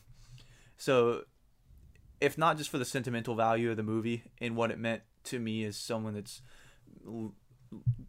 so, 0.78 1.24
if 2.22 2.38
not 2.38 2.56
just 2.56 2.70
for 2.70 2.78
the 2.78 2.84
sentimental 2.84 3.34
value 3.34 3.70
of 3.70 3.76
the 3.76 3.82
movie 3.82 4.22
and 4.40 4.54
what 4.54 4.70
it 4.70 4.78
meant 4.78 5.02
to 5.24 5.40
me 5.40 5.64
as 5.64 5.76
someone 5.76 6.14
that's 6.14 6.40
l- 7.04 7.34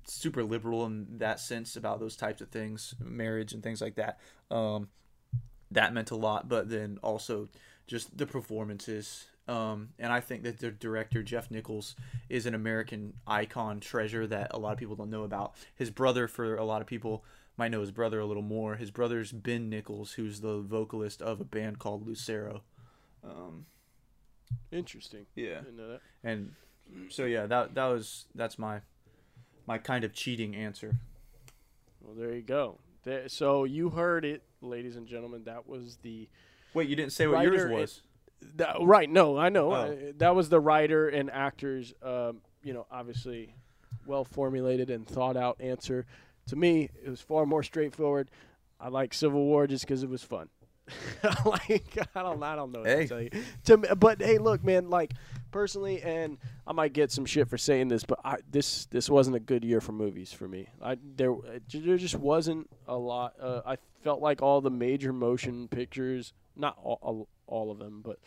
super 0.05 0.43
liberal 0.43 0.85
in 0.85 1.17
that 1.17 1.39
sense 1.39 1.75
about 1.75 1.99
those 1.99 2.15
types 2.15 2.39
of 2.39 2.49
things, 2.49 2.93
marriage 2.99 3.53
and 3.53 3.63
things 3.63 3.81
like 3.81 3.95
that. 3.95 4.19
Um, 4.51 4.89
that 5.71 5.93
meant 5.93 6.11
a 6.11 6.15
lot, 6.15 6.47
but 6.47 6.69
then 6.69 6.99
also 7.01 7.49
just 7.87 8.15
the 8.15 8.27
performances. 8.27 9.25
Um, 9.47 9.89
and 9.97 10.13
I 10.13 10.19
think 10.19 10.43
that 10.43 10.59
the 10.59 10.69
director 10.69 11.23
Jeff 11.23 11.49
Nichols 11.49 11.95
is 12.29 12.45
an 12.45 12.53
American 12.53 13.13
icon 13.25 13.79
treasure 13.79 14.27
that 14.27 14.51
a 14.51 14.59
lot 14.59 14.73
of 14.73 14.77
people 14.77 14.95
don't 14.95 15.09
know 15.09 15.23
about. 15.23 15.55
His 15.73 15.89
brother, 15.89 16.27
for 16.27 16.55
a 16.55 16.63
lot 16.63 16.81
of 16.81 16.87
people, 16.87 17.25
might 17.57 17.71
know 17.71 17.81
his 17.81 17.91
brother 17.91 18.19
a 18.19 18.25
little 18.25 18.43
more. 18.43 18.75
His 18.75 18.91
brother's 18.91 19.31
Ben 19.31 19.69
Nichols, 19.69 20.13
who's 20.13 20.41
the 20.41 20.59
vocalist 20.59 21.19
of 21.21 21.41
a 21.41 21.45
band 21.45 21.79
called 21.79 22.05
Lucero. 22.05 22.61
Um, 23.23 23.65
Interesting. 24.71 25.25
yeah, 25.35 25.61
Didn't 25.61 25.77
know 25.77 25.87
that. 25.89 26.01
and 26.23 26.53
so 27.09 27.25
yeah, 27.25 27.45
that 27.47 27.75
that 27.75 27.85
was 27.85 28.25
that's 28.35 28.57
my 28.59 28.81
my 29.67 29.77
kind 29.77 30.03
of 30.03 30.13
cheating 30.13 30.55
answer. 30.55 30.95
Well, 32.01 32.15
there 32.15 32.33
you 32.35 32.41
go. 32.41 32.79
There, 33.03 33.27
so 33.29 33.63
you 33.63 33.89
heard 33.89 34.25
it, 34.25 34.43
ladies 34.61 34.95
and 34.95 35.07
gentlemen. 35.07 35.43
That 35.45 35.67
was 35.67 35.97
the 36.01 36.27
Wait, 36.73 36.89
you 36.89 36.95
didn't 36.95 37.13
say 37.13 37.27
what 37.27 37.43
yours 37.43 37.69
was. 37.69 38.01
that, 38.55 38.77
right. 38.81 39.09
No, 39.09 39.37
I 39.37 39.49
know. 39.49 39.71
Oh. 39.71 39.75
Uh, 39.75 39.95
that 40.17 40.35
was 40.35 40.49
the 40.49 40.59
writer 40.59 41.07
and 41.09 41.29
actors. 41.29 41.93
Um, 42.01 42.41
you 42.63 42.73
know, 42.73 42.85
obviously, 42.91 43.55
well 44.05 44.25
formulated 44.25 44.89
and 44.89 45.07
thought 45.07 45.37
out 45.37 45.61
answer. 45.61 46.05
To 46.47 46.55
me, 46.55 46.89
it 47.03 47.09
was 47.09 47.21
far 47.21 47.45
more 47.45 47.63
straightforward. 47.63 48.29
I 48.79 48.89
like 48.89 49.13
Civil 49.13 49.45
War 49.45 49.65
just 49.67 49.85
because 49.85 50.03
it 50.03 50.09
was 50.09 50.23
fun. 50.23 50.49
like 51.45 51.97
I 52.15 52.21
don't, 52.21 52.43
I 52.43 52.55
don't 52.55 52.71
know 52.71 52.79
what 52.81 52.89
Hey. 52.89 53.03
to 53.03 53.07
tell 53.07 53.21
you. 53.21 53.29
To 53.65 53.95
but 53.95 54.21
hey, 54.21 54.37
look, 54.37 54.63
man. 54.63 54.89
Like 54.89 55.13
personally, 55.51 56.01
and 56.01 56.37
I 56.67 56.73
might 56.73 56.93
get 56.93 57.11
some 57.11 57.25
shit 57.25 57.47
for 57.49 57.57
saying 57.57 57.87
this, 57.87 58.03
but 58.03 58.19
I, 58.25 58.37
this 58.51 58.85
this 58.87 59.09
wasn't 59.09 59.35
a 59.35 59.39
good 59.39 59.63
year 59.63 59.79
for 59.81 59.91
movies 59.93 60.33
for 60.33 60.47
me. 60.47 60.67
I 60.81 60.97
there 61.15 61.35
there 61.73 61.97
just 61.97 62.15
wasn't 62.15 62.69
a 62.87 62.97
lot. 62.97 63.33
Uh, 63.39 63.61
I 63.65 63.77
felt 64.03 64.21
like 64.21 64.41
all 64.41 64.61
the 64.61 64.71
major 64.71 65.13
motion 65.13 65.67
pictures, 65.67 66.33
not 66.55 66.77
all 66.83 66.99
all, 67.01 67.27
all 67.47 67.71
of 67.71 67.79
them, 67.79 68.01
but 68.03 68.19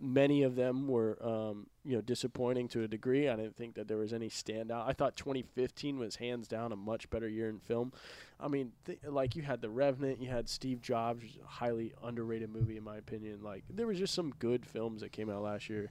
many 0.00 0.42
of 0.42 0.56
them 0.56 0.88
were 0.88 1.18
um, 1.22 1.66
you 1.84 1.96
know 1.96 2.00
disappointing 2.02 2.68
to 2.68 2.82
a 2.82 2.88
degree. 2.88 3.28
I 3.28 3.36
didn't 3.36 3.56
think 3.56 3.74
that 3.74 3.88
there 3.88 3.96
was 3.96 4.12
any 4.12 4.28
standout. 4.28 4.86
I 4.86 4.92
thought 4.92 5.16
2015 5.16 5.98
was 5.98 6.16
hands 6.16 6.46
down 6.46 6.72
a 6.72 6.76
much 6.76 7.08
better 7.10 7.28
year 7.28 7.48
in 7.48 7.58
film. 7.58 7.92
I 8.38 8.48
mean, 8.48 8.72
th- 8.84 8.98
like 9.06 9.34
you 9.34 9.42
had 9.42 9.62
The 9.62 9.70
Revenant, 9.70 10.20
you 10.20 10.28
had 10.28 10.48
Steve 10.48 10.82
Jobs, 10.82 11.24
highly 11.44 11.92
underrated 12.02 12.50
movie 12.50 12.76
in 12.76 12.84
my 12.84 12.96
opinion. 12.96 13.42
Like 13.42 13.64
there 13.70 13.86
was 13.86 13.98
just 13.98 14.14
some 14.14 14.32
good 14.38 14.66
films 14.66 15.00
that 15.00 15.12
came 15.12 15.30
out 15.30 15.42
last 15.42 15.70
year, 15.70 15.90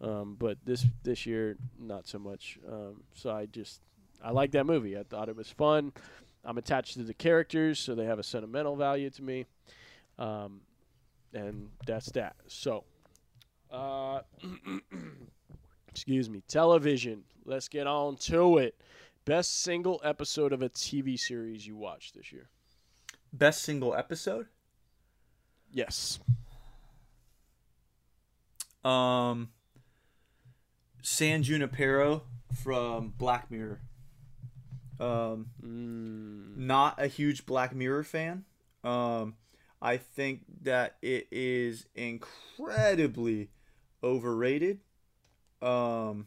um, 0.00 0.36
but 0.38 0.58
this 0.64 0.86
this 1.02 1.26
year 1.26 1.56
not 1.78 2.06
so 2.06 2.18
much. 2.18 2.58
Um, 2.70 3.02
so 3.14 3.30
I 3.30 3.46
just 3.46 3.80
I 4.24 4.30
like 4.30 4.52
that 4.52 4.64
movie. 4.64 4.96
I 4.98 5.02
thought 5.02 5.28
it 5.28 5.36
was 5.36 5.50
fun. 5.50 5.92
I'm 6.44 6.58
attached 6.58 6.94
to 6.94 7.02
the 7.02 7.14
characters, 7.14 7.78
so 7.78 7.94
they 7.94 8.04
have 8.04 8.18
a 8.20 8.22
sentimental 8.22 8.76
value 8.76 9.10
to 9.10 9.22
me, 9.22 9.46
um, 10.18 10.60
and 11.34 11.68
that's 11.84 12.10
that. 12.12 12.36
So. 12.46 12.84
Uh, 13.70 14.20
excuse 15.88 16.28
me. 16.30 16.42
Television. 16.48 17.24
Let's 17.44 17.68
get 17.68 17.86
on 17.86 18.16
to 18.16 18.58
it. 18.58 18.80
Best 19.24 19.62
single 19.62 20.00
episode 20.04 20.52
of 20.52 20.62
a 20.62 20.68
TV 20.68 21.18
series 21.18 21.66
you 21.66 21.76
watched 21.76 22.14
this 22.14 22.32
year? 22.32 22.48
Best 23.32 23.62
single 23.62 23.94
episode. 23.94 24.46
Yes. 25.72 26.20
Um, 28.84 29.50
San 31.02 31.42
Junipero 31.42 32.22
from 32.62 33.12
Black 33.18 33.50
Mirror. 33.50 33.80
Um, 35.00 35.46
Mm, 35.62 36.56
not 36.56 37.02
a 37.02 37.06
huge 37.08 37.46
Black 37.46 37.74
Mirror 37.74 38.04
fan. 38.04 38.44
Um, 38.84 39.34
I 39.82 39.96
think 39.96 40.42
that 40.62 40.96
it 41.02 41.26
is 41.30 41.86
incredibly 41.94 43.50
overrated. 44.02 44.80
Um, 45.62 46.26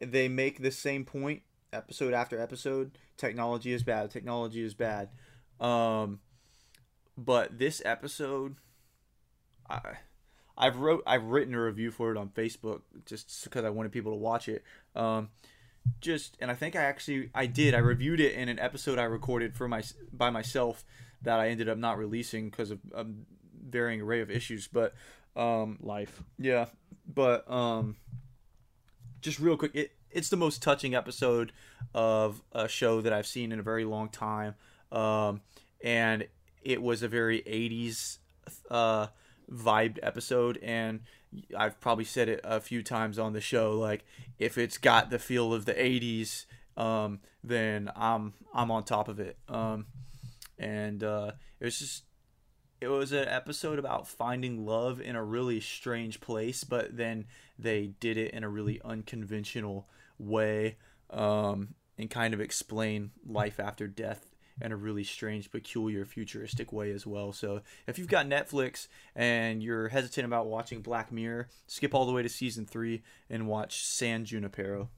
they 0.00 0.28
make 0.28 0.62
the 0.62 0.70
same 0.70 1.04
point 1.04 1.42
episode 1.72 2.14
after 2.14 2.40
episode. 2.40 2.98
Technology 3.16 3.72
is 3.72 3.82
bad. 3.82 4.10
Technology 4.10 4.62
is 4.62 4.74
bad. 4.74 5.10
Um, 5.60 6.20
but 7.16 7.58
this 7.58 7.82
episode, 7.84 8.56
I, 9.68 9.80
I've 10.56 10.78
wrote 10.78 11.02
I've 11.06 11.24
written 11.24 11.54
a 11.54 11.62
review 11.62 11.90
for 11.90 12.10
it 12.10 12.16
on 12.16 12.28
Facebook 12.28 12.82
just 13.06 13.44
because 13.44 13.64
I 13.64 13.70
wanted 13.70 13.92
people 13.92 14.12
to 14.12 14.18
watch 14.18 14.48
it. 14.48 14.62
Um, 14.94 15.30
just 16.00 16.36
and 16.40 16.50
I 16.50 16.54
think 16.54 16.76
I 16.76 16.82
actually 16.82 17.30
I 17.34 17.46
did 17.46 17.74
I 17.74 17.78
reviewed 17.78 18.20
it 18.20 18.34
in 18.34 18.48
an 18.48 18.58
episode 18.58 18.98
I 18.98 19.04
recorded 19.04 19.56
for 19.56 19.68
my 19.68 19.82
by 20.12 20.30
myself 20.30 20.84
that 21.22 21.40
I 21.40 21.48
ended 21.48 21.68
up 21.68 21.78
not 21.78 21.98
releasing 21.98 22.50
because 22.50 22.70
of 22.70 22.78
a 22.94 23.06
varying 23.68 24.00
array 24.00 24.20
of 24.20 24.30
issues. 24.30 24.68
But 24.68 24.94
um, 25.36 25.78
life. 25.80 26.22
yeah, 26.38 26.66
but 27.06 27.50
um, 27.50 27.96
just 29.20 29.38
real 29.38 29.56
quick, 29.56 29.72
it 29.74 29.92
it's 30.10 30.28
the 30.28 30.36
most 30.36 30.62
touching 30.62 30.94
episode 30.94 31.52
of 31.94 32.42
a 32.52 32.68
show 32.68 33.00
that 33.00 33.12
I've 33.12 33.26
seen 33.26 33.52
in 33.52 33.58
a 33.58 33.62
very 33.62 33.84
long 33.84 34.08
time, 34.08 34.54
um, 34.90 35.40
and 35.82 36.26
it 36.62 36.82
was 36.82 37.02
a 37.02 37.08
very 37.08 37.42
'80s 37.42 38.18
uh, 38.70 39.08
vibed 39.50 39.98
episode, 40.02 40.58
and 40.62 41.00
I've 41.56 41.80
probably 41.80 42.04
said 42.04 42.28
it 42.28 42.40
a 42.44 42.60
few 42.60 42.82
times 42.82 43.18
on 43.18 43.32
the 43.32 43.40
show. 43.40 43.78
Like, 43.78 44.04
if 44.38 44.58
it's 44.58 44.78
got 44.78 45.10
the 45.10 45.18
feel 45.18 45.52
of 45.52 45.64
the 45.64 45.74
'80s, 45.74 46.46
um, 46.76 47.20
then 47.44 47.90
I'm 47.94 48.34
I'm 48.54 48.70
on 48.70 48.84
top 48.84 49.08
of 49.08 49.20
it. 49.20 49.36
Um, 49.48 49.86
and 50.58 51.02
uh, 51.04 51.32
it 51.60 51.64
was 51.64 51.78
just 51.78 52.04
it 52.80 52.88
was 52.88 53.12
an 53.12 53.26
episode 53.28 53.78
about 53.78 54.06
finding 54.06 54.64
love 54.64 55.00
in 55.00 55.16
a 55.16 55.24
really 55.24 55.60
strange 55.60 56.20
place, 56.20 56.64
but 56.64 56.96
then 56.96 57.26
they 57.58 57.92
did 58.00 58.16
it 58.16 58.32
in 58.32 58.44
a 58.44 58.48
really 58.48 58.80
unconventional 58.84 59.88
way 60.18 60.76
um, 61.10 61.74
and 61.96 62.10
kind 62.10 62.34
of 62.34 62.40
explain 62.40 63.10
life 63.26 63.58
after 63.58 63.88
death 63.88 64.30
in 64.60 64.72
a 64.72 64.76
really 64.76 65.04
strange, 65.04 65.50
peculiar, 65.50 66.04
futuristic 66.04 66.72
way 66.72 66.90
as 66.90 67.06
well. 67.06 67.32
So 67.32 67.62
if 67.86 67.98
you've 67.98 68.08
got 68.08 68.26
Netflix 68.26 68.88
and 69.14 69.62
you're 69.62 69.88
hesitant 69.88 70.24
about 70.24 70.46
watching 70.46 70.80
Black 70.80 71.12
Mirror, 71.12 71.48
skip 71.66 71.94
all 71.94 72.06
the 72.06 72.12
way 72.12 72.22
to 72.22 72.28
season 72.28 72.66
three 72.66 73.02
and 73.30 73.46
watch 73.46 73.84
San 73.84 74.24
Junipero. 74.24 74.88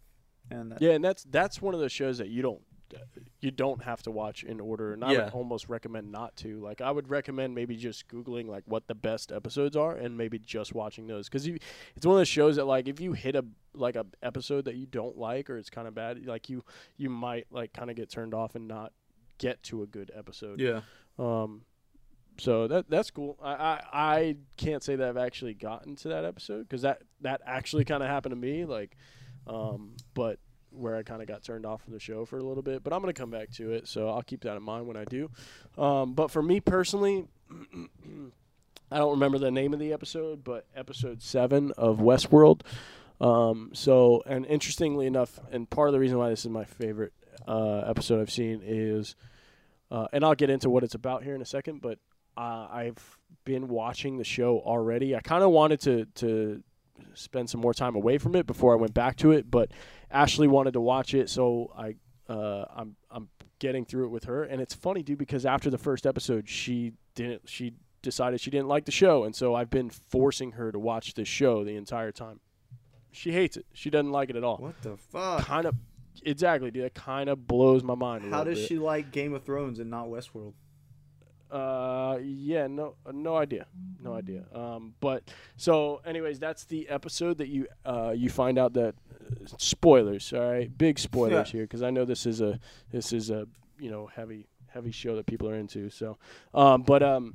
And 0.51 0.73
that, 0.73 0.83
Yeah, 0.83 0.93
and 0.93 1.05
that's 1.05 1.25
that's 1.25 1.63
one 1.63 1.75
of 1.75 1.81
those 1.81 1.93
shows 1.93 2.19
that 2.19 2.29
you 2.29 2.43
don't 2.43 2.61
you 3.41 3.51
don't 3.51 3.83
have 3.83 4.03
to 4.03 4.11
watch 4.11 4.43
in 4.45 4.61
order, 4.61 4.93
and 4.93 5.05
I 5.05 5.13
Yeah. 5.13 5.25
would 5.25 5.33
almost 5.35 5.69
recommend 5.69 6.11
not 6.13 6.37
to. 6.39 6.61
Like, 6.61 6.81
I 6.81 6.91
would 6.91 7.09
recommend 7.09 7.55
maybe 7.55 7.77
just 7.77 8.09
googling 8.09 8.47
like 8.49 8.65
what 8.67 8.87
the 8.87 8.95
best 8.95 9.33
episodes 9.33 9.77
are, 9.77 9.95
and 9.97 10.17
maybe 10.17 10.39
just 10.39 10.75
watching 10.75 11.07
those 11.07 11.29
because 11.29 11.47
it's 11.47 12.05
one 12.07 12.15
of 12.17 12.21
those 12.21 12.29
shows 12.29 12.57
that 12.57 12.65
like 12.67 12.89
if 12.89 13.01
you 13.01 13.13
hit 13.13 13.35
a 13.37 13.45
like 13.75 13.97
a 13.97 14.05
episode 14.23 14.65
that 14.65 14.75
you 14.77 14.87
don't 14.87 15.17
like 15.17 15.49
or 15.49 15.57
it's 15.57 15.71
kind 15.71 15.87
of 15.89 15.95
bad, 15.95 16.27
like 16.27 16.49
you 16.49 16.65
you 16.97 17.09
might 17.11 17.47
like 17.51 17.73
kind 17.73 17.91
of 17.91 17.97
get 17.97 18.11
turned 18.11 18.35
off 18.35 18.55
and 18.55 18.67
not 18.69 18.93
get 19.39 19.63
to 19.65 19.83
a 19.83 19.87
good 19.87 20.11
episode. 20.15 20.61
yeah. 20.61 20.81
Um, 21.19 21.63
so 22.39 22.67
that 22.69 22.89
that's 22.89 23.11
cool. 23.11 23.39
I, 23.43 23.53
I 23.53 23.83
I 23.93 24.37
can't 24.57 24.83
say 24.83 24.97
that 24.97 25.09
I've 25.09 25.17
actually 25.17 25.53
gotten 25.55 25.95
to 25.97 26.09
that 26.09 26.25
episode 26.25 26.63
because 26.63 26.83
that 26.83 27.03
that 27.21 27.41
actually 27.45 27.85
kind 27.85 28.03
of 28.03 28.09
happened 28.09 28.33
to 28.33 28.37
me. 28.37 28.65
Like, 28.65 28.97
um, 29.47 29.97
but 30.15 30.39
where 30.71 30.97
I 30.97 31.03
kind 31.03 31.23
of 31.23 31.29
got 31.29 31.43
turned 31.43 31.67
off 31.67 31.83
from 31.83 31.93
the 31.93 32.01
show 32.01 32.25
for 32.25 32.39
a 32.39 32.43
little 32.43 32.63
bit. 32.63 32.83
But 32.83 32.93
I'm 32.93 33.01
gonna 33.01 33.13
come 33.13 33.31
back 33.31 33.51
to 33.53 33.73
it, 33.73 33.89
so 33.89 34.09
I'll 34.09 34.23
keep 34.23 34.43
that 34.43 34.57
in 34.57 34.63
mind 34.63 34.87
when 34.87 34.97
I 34.97 35.05
do. 35.05 35.31
Um, 35.79 36.15
but 36.15 36.31
for 36.31 36.43
me 36.43 36.61
personally. 36.61 37.27
I 38.93 38.99
don't 38.99 39.13
remember 39.13 39.39
the 39.39 39.53
name 39.53 39.73
of 39.73 39.79
the 39.79 39.93
episode, 39.93 40.43
but 40.43 40.67
episode 40.75 41.23
seven 41.23 41.71
of 41.79 41.99
Westworld. 41.99 42.63
Um, 43.21 43.71
so, 43.73 44.23
and 44.27 44.45
interestingly 44.47 45.07
enough, 45.07 45.39
and 45.53 45.69
part 45.71 45.89
of 45.89 45.93
the 45.93 46.01
reason 46.01 46.19
why 46.19 46.29
this 46.29 46.45
is 46.45 46.51
my 46.51 46.65
favorite 46.65 47.13
uh, 47.47 47.85
episode 47.87 48.21
I've 48.21 48.33
seen 48.33 48.63
is, 48.65 49.15
uh, 49.93 50.09
and 50.13 50.25
I'll 50.25 50.35
get 50.35 50.51
into 50.51 50.71
what 50.71 50.83
it's 50.83 50.95
about 50.95 51.23
here 51.23 51.37
in 51.37 51.43
a 51.43 51.47
second, 51.47 51.83
but 51.83 51.99
uh, 52.37 52.67
I've 52.71 53.19
been 53.45 53.69
watching 53.69 54.17
the 54.17 54.25
show 54.25 54.59
already. 54.59 55.15
I 55.15 55.21
kind 55.21 55.45
of 55.45 55.51
wanted 55.51 55.81
to 55.83 56.07
to 56.17 56.63
spend 57.15 57.49
some 57.49 57.61
more 57.61 57.75
time 57.75 57.97
away 57.97 58.19
from 58.19 58.35
it 58.37 58.47
before 58.47 58.73
I 58.73 58.77
went 58.77 58.95
back 58.95 59.17
to 59.19 59.33
it, 59.33 59.51
but 59.51 59.71
Ashley 60.11 60.49
wanted 60.49 60.73
to 60.73 60.81
watch 60.81 61.15
it, 61.15 61.31
so 61.31 61.73
I 61.77 61.95
uh, 62.33 62.65
I'm 62.75 62.97
I'm 63.11 63.29
getting 63.59 63.85
through 63.85 64.07
it 64.07 64.11
with 64.11 64.25
her. 64.25 64.45
And 64.45 64.61
it's 64.61 64.75
funny, 64.75 65.03
dude, 65.03 65.19
because 65.19 65.47
after 65.47 65.71
the 65.71 65.79
first 65.79 66.07
episode, 66.07 66.49
she 66.49 66.93
didn't 67.15 67.49
she 67.49 67.75
decided 68.03 68.41
she 68.41 68.51
didn't 68.51 68.69
like 68.69 68.85
the 68.87 68.93
show, 68.93 69.25
and 69.25 69.35
so 69.35 69.55
I've 69.55 69.71
been 69.71 69.91
forcing 69.91 70.53
her 70.53 70.73
to 70.73 70.79
watch 70.79 71.15
this 71.15 71.29
show 71.29 71.65
the 71.65 71.77
entire 71.77 72.13
time. 72.13 72.41
She 73.13 73.33
hates 73.33 73.57
it. 73.57 73.67
She 73.73 73.91
doesn't 73.91 74.13
like 74.13 74.31
it 74.31 74.37
at 74.37 74.45
all. 74.45 74.59
What 74.59 74.81
the 74.83 74.97
fuck? 74.97 75.45
Kind 75.45 75.67
of, 75.67 75.75
exactly, 76.25 76.71
dude. 76.71 76.85
It 76.85 76.95
kind 76.95 77.29
of 77.29 77.47
blows 77.47 77.83
my 77.83 77.97
mind. 77.97 78.31
How 78.31 78.45
does 78.45 78.59
bit. 78.59 78.69
she 78.69 78.79
like 78.79 79.11
Game 79.11 79.35
of 79.35 79.43
Thrones 79.45 79.81
and 79.81 79.91
not 79.91 80.07
Westworld? 80.07 80.53
Uh, 81.51 82.19
yeah, 82.23 82.67
no, 82.67 82.95
no 83.13 83.37
idea, 83.37 83.67
no 84.03 84.15
idea. 84.15 84.45
Um, 84.55 84.95
but 85.01 85.25
so, 85.57 86.01
anyways, 86.05 86.39
that's 86.39 86.65
the 86.65 86.89
episode 86.89 87.39
that 87.39 87.49
you 87.49 87.67
uh 87.85 88.13
you 88.17 88.31
find 88.31 88.59
out 88.59 88.73
that 88.75 88.95
uh, 89.21 89.47
spoilers. 89.59 90.33
All 90.33 90.51
right, 90.53 90.77
big 90.77 90.99
spoilers 90.99 91.49
Yeah. 91.49 91.53
here 91.53 91.63
because 91.65 91.83
I 91.83 91.91
know 91.91 92.05
this 92.05 92.27
is 92.27 92.41
a 92.41 92.59
this 92.91 93.13
is 93.13 93.31
a 93.31 93.47
you 93.79 93.91
know 93.91 94.07
heavy 94.07 94.47
heavy 94.69 94.93
show 94.93 95.17
that 95.17 95.27
people 95.27 95.49
are 95.49 95.57
into. 95.57 95.91
So, 95.91 96.19
um, 96.55 96.83
but 96.83 97.03
um, 97.03 97.35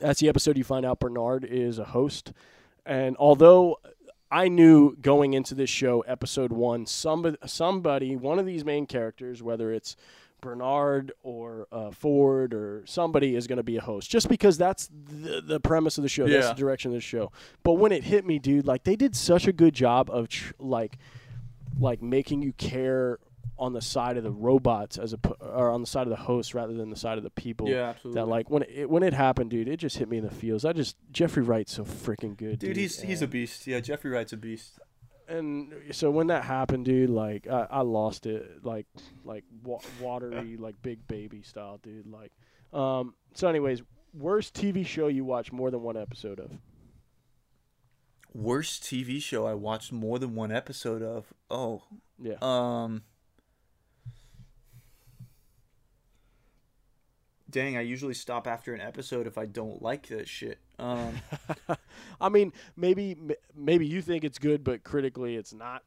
that's 0.00 0.20
the 0.20 0.28
episode 0.28 0.56
you 0.56 0.64
find 0.64 0.86
out 0.86 1.00
Bernard 1.00 1.44
is 1.44 1.78
a 1.78 1.84
host, 1.84 2.32
and 2.84 3.16
although. 3.18 3.78
I 4.28 4.48
knew 4.48 4.96
going 4.96 5.34
into 5.34 5.54
this 5.54 5.70
show, 5.70 6.00
episode 6.00 6.50
one, 6.50 6.84
somebody, 6.84 7.36
somebody, 7.46 8.16
one 8.16 8.40
of 8.40 8.44
these 8.44 8.64
main 8.64 8.84
characters, 8.84 9.40
whether 9.40 9.72
it's 9.72 9.94
Bernard 10.40 11.12
or 11.22 11.66
uh, 11.72 11.90
Ford 11.90 12.54
or 12.54 12.82
somebody 12.86 13.34
is 13.34 13.46
going 13.46 13.56
to 13.56 13.62
be 13.62 13.76
a 13.76 13.80
host, 13.80 14.10
just 14.10 14.28
because 14.28 14.58
that's 14.58 14.88
the, 14.88 15.40
the 15.40 15.60
premise 15.60 15.98
of 15.98 16.02
the 16.02 16.08
show. 16.08 16.28
That's 16.28 16.48
the 16.48 16.54
direction 16.54 16.90
of 16.90 16.94
the 16.94 17.00
show. 17.00 17.32
But 17.62 17.74
when 17.74 17.92
it 17.92 18.04
hit 18.04 18.24
me, 18.24 18.38
dude, 18.38 18.66
like 18.66 18.84
they 18.84 18.96
did 18.96 19.16
such 19.16 19.46
a 19.46 19.52
good 19.52 19.74
job 19.74 20.10
of 20.10 20.28
tr- 20.28 20.52
like, 20.58 20.98
like 21.78 22.02
making 22.02 22.42
you 22.42 22.52
care 22.52 23.18
on 23.58 23.72
the 23.72 23.80
side 23.80 24.18
of 24.18 24.22
the 24.22 24.30
robots 24.30 24.98
as 24.98 25.14
a 25.14 25.18
or 25.40 25.70
on 25.70 25.80
the 25.80 25.86
side 25.86 26.02
of 26.02 26.10
the 26.10 26.16
host 26.16 26.52
rather 26.52 26.74
than 26.74 26.90
the 26.90 26.96
side 26.96 27.16
of 27.16 27.24
the 27.24 27.30
people. 27.30 27.68
Yeah, 27.68 27.88
absolutely. 27.88 28.20
That 28.20 28.26
like 28.28 28.50
when 28.50 28.64
it 28.64 28.90
when 28.90 29.02
it 29.02 29.14
happened, 29.14 29.50
dude, 29.50 29.68
it 29.68 29.78
just 29.78 29.96
hit 29.96 30.08
me 30.08 30.18
in 30.18 30.24
the 30.24 30.30
feels. 30.30 30.64
I 30.64 30.72
just 30.74 30.96
Jeffrey 31.10 31.42
Wright's 31.42 31.72
so 31.74 31.84
freaking 31.84 32.36
good, 32.36 32.58
dude. 32.58 32.74
dude, 32.74 32.76
he's 32.76 33.00
he's 33.00 33.22
a 33.22 33.26
beast. 33.26 33.66
Yeah, 33.66 33.80
Jeffrey 33.80 34.10
Wright's 34.10 34.32
a 34.32 34.36
beast. 34.36 34.78
And 35.28 35.72
so 35.92 36.10
when 36.10 36.28
that 36.28 36.44
happened, 36.44 36.84
dude, 36.84 37.10
like 37.10 37.46
I, 37.46 37.66
I 37.70 37.80
lost 37.82 38.26
it, 38.26 38.64
like 38.64 38.86
like 39.24 39.44
wa- 39.64 39.80
watery, 40.00 40.56
like 40.60 40.80
big 40.82 41.06
baby 41.08 41.42
style, 41.42 41.78
dude. 41.82 42.06
Like, 42.06 42.32
um. 42.72 43.14
So, 43.34 43.48
anyways, 43.48 43.82
worst 44.14 44.54
TV 44.54 44.86
show 44.86 45.08
you 45.08 45.24
watch 45.24 45.52
more 45.52 45.70
than 45.70 45.82
one 45.82 45.96
episode 45.96 46.40
of? 46.40 46.52
Worst 48.34 48.82
TV 48.82 49.20
show 49.22 49.46
I 49.46 49.54
watched 49.54 49.92
more 49.92 50.18
than 50.18 50.34
one 50.34 50.52
episode 50.52 51.02
of. 51.02 51.32
Oh, 51.50 51.82
Yeah. 52.18 52.36
um. 52.42 53.02
Dang, 57.48 57.76
I 57.76 57.80
usually 57.80 58.14
stop 58.14 58.46
after 58.46 58.74
an 58.74 58.80
episode 58.80 59.26
if 59.26 59.38
I 59.38 59.46
don't 59.46 59.80
like 59.80 60.08
that 60.08 60.28
shit. 60.28 60.58
Um, 60.78 61.14
I 62.20 62.28
mean, 62.28 62.52
maybe 62.76 63.16
maybe 63.54 63.86
you 63.86 64.02
think 64.02 64.24
it's 64.24 64.38
good, 64.38 64.64
but 64.64 64.84
critically 64.84 65.36
it's 65.36 65.52
not. 65.52 65.82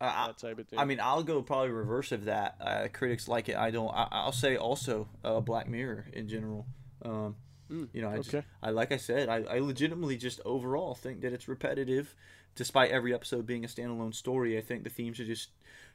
I, 0.00 0.26
That 0.26 0.38
type 0.38 0.58
of 0.58 0.68
thing. 0.68 0.78
I 0.78 0.84
mean, 0.84 1.00
I'll 1.00 1.22
go 1.22 1.40
probably 1.40 1.70
reverse 1.70 2.12
of 2.12 2.26
that. 2.26 2.56
Uh, 2.60 2.88
critics 2.92 3.28
like 3.28 3.48
it. 3.48 3.56
I 3.56 3.70
don't. 3.70 3.88
I, 3.88 4.08
I'll 4.10 4.32
say 4.32 4.56
also 4.56 5.08
uh, 5.24 5.40
Black 5.40 5.68
Mirror 5.68 6.06
in 6.12 6.28
general. 6.28 6.66
Um, 7.02 7.36
Mm, 7.70 7.88
you 7.92 8.02
know, 8.02 8.10
I 8.10 8.16
just. 8.18 8.34
I 8.62 8.70
like 8.70 8.92
I 8.92 8.98
said, 8.98 9.28
I, 9.28 9.42
I 9.42 9.58
legitimately 9.58 10.16
just 10.16 10.40
overall 10.44 10.94
think 10.94 11.22
that 11.22 11.32
it's 11.32 11.48
repetitive, 11.48 12.14
despite 12.54 12.90
every 12.90 13.14
episode 13.14 13.46
being 13.46 13.64
a 13.64 13.68
standalone 13.68 14.14
story. 14.14 14.56
I 14.58 14.60
think 14.60 14.84
the 14.84 14.90
themes 14.90 15.20
are 15.20 15.24
just 15.24 15.50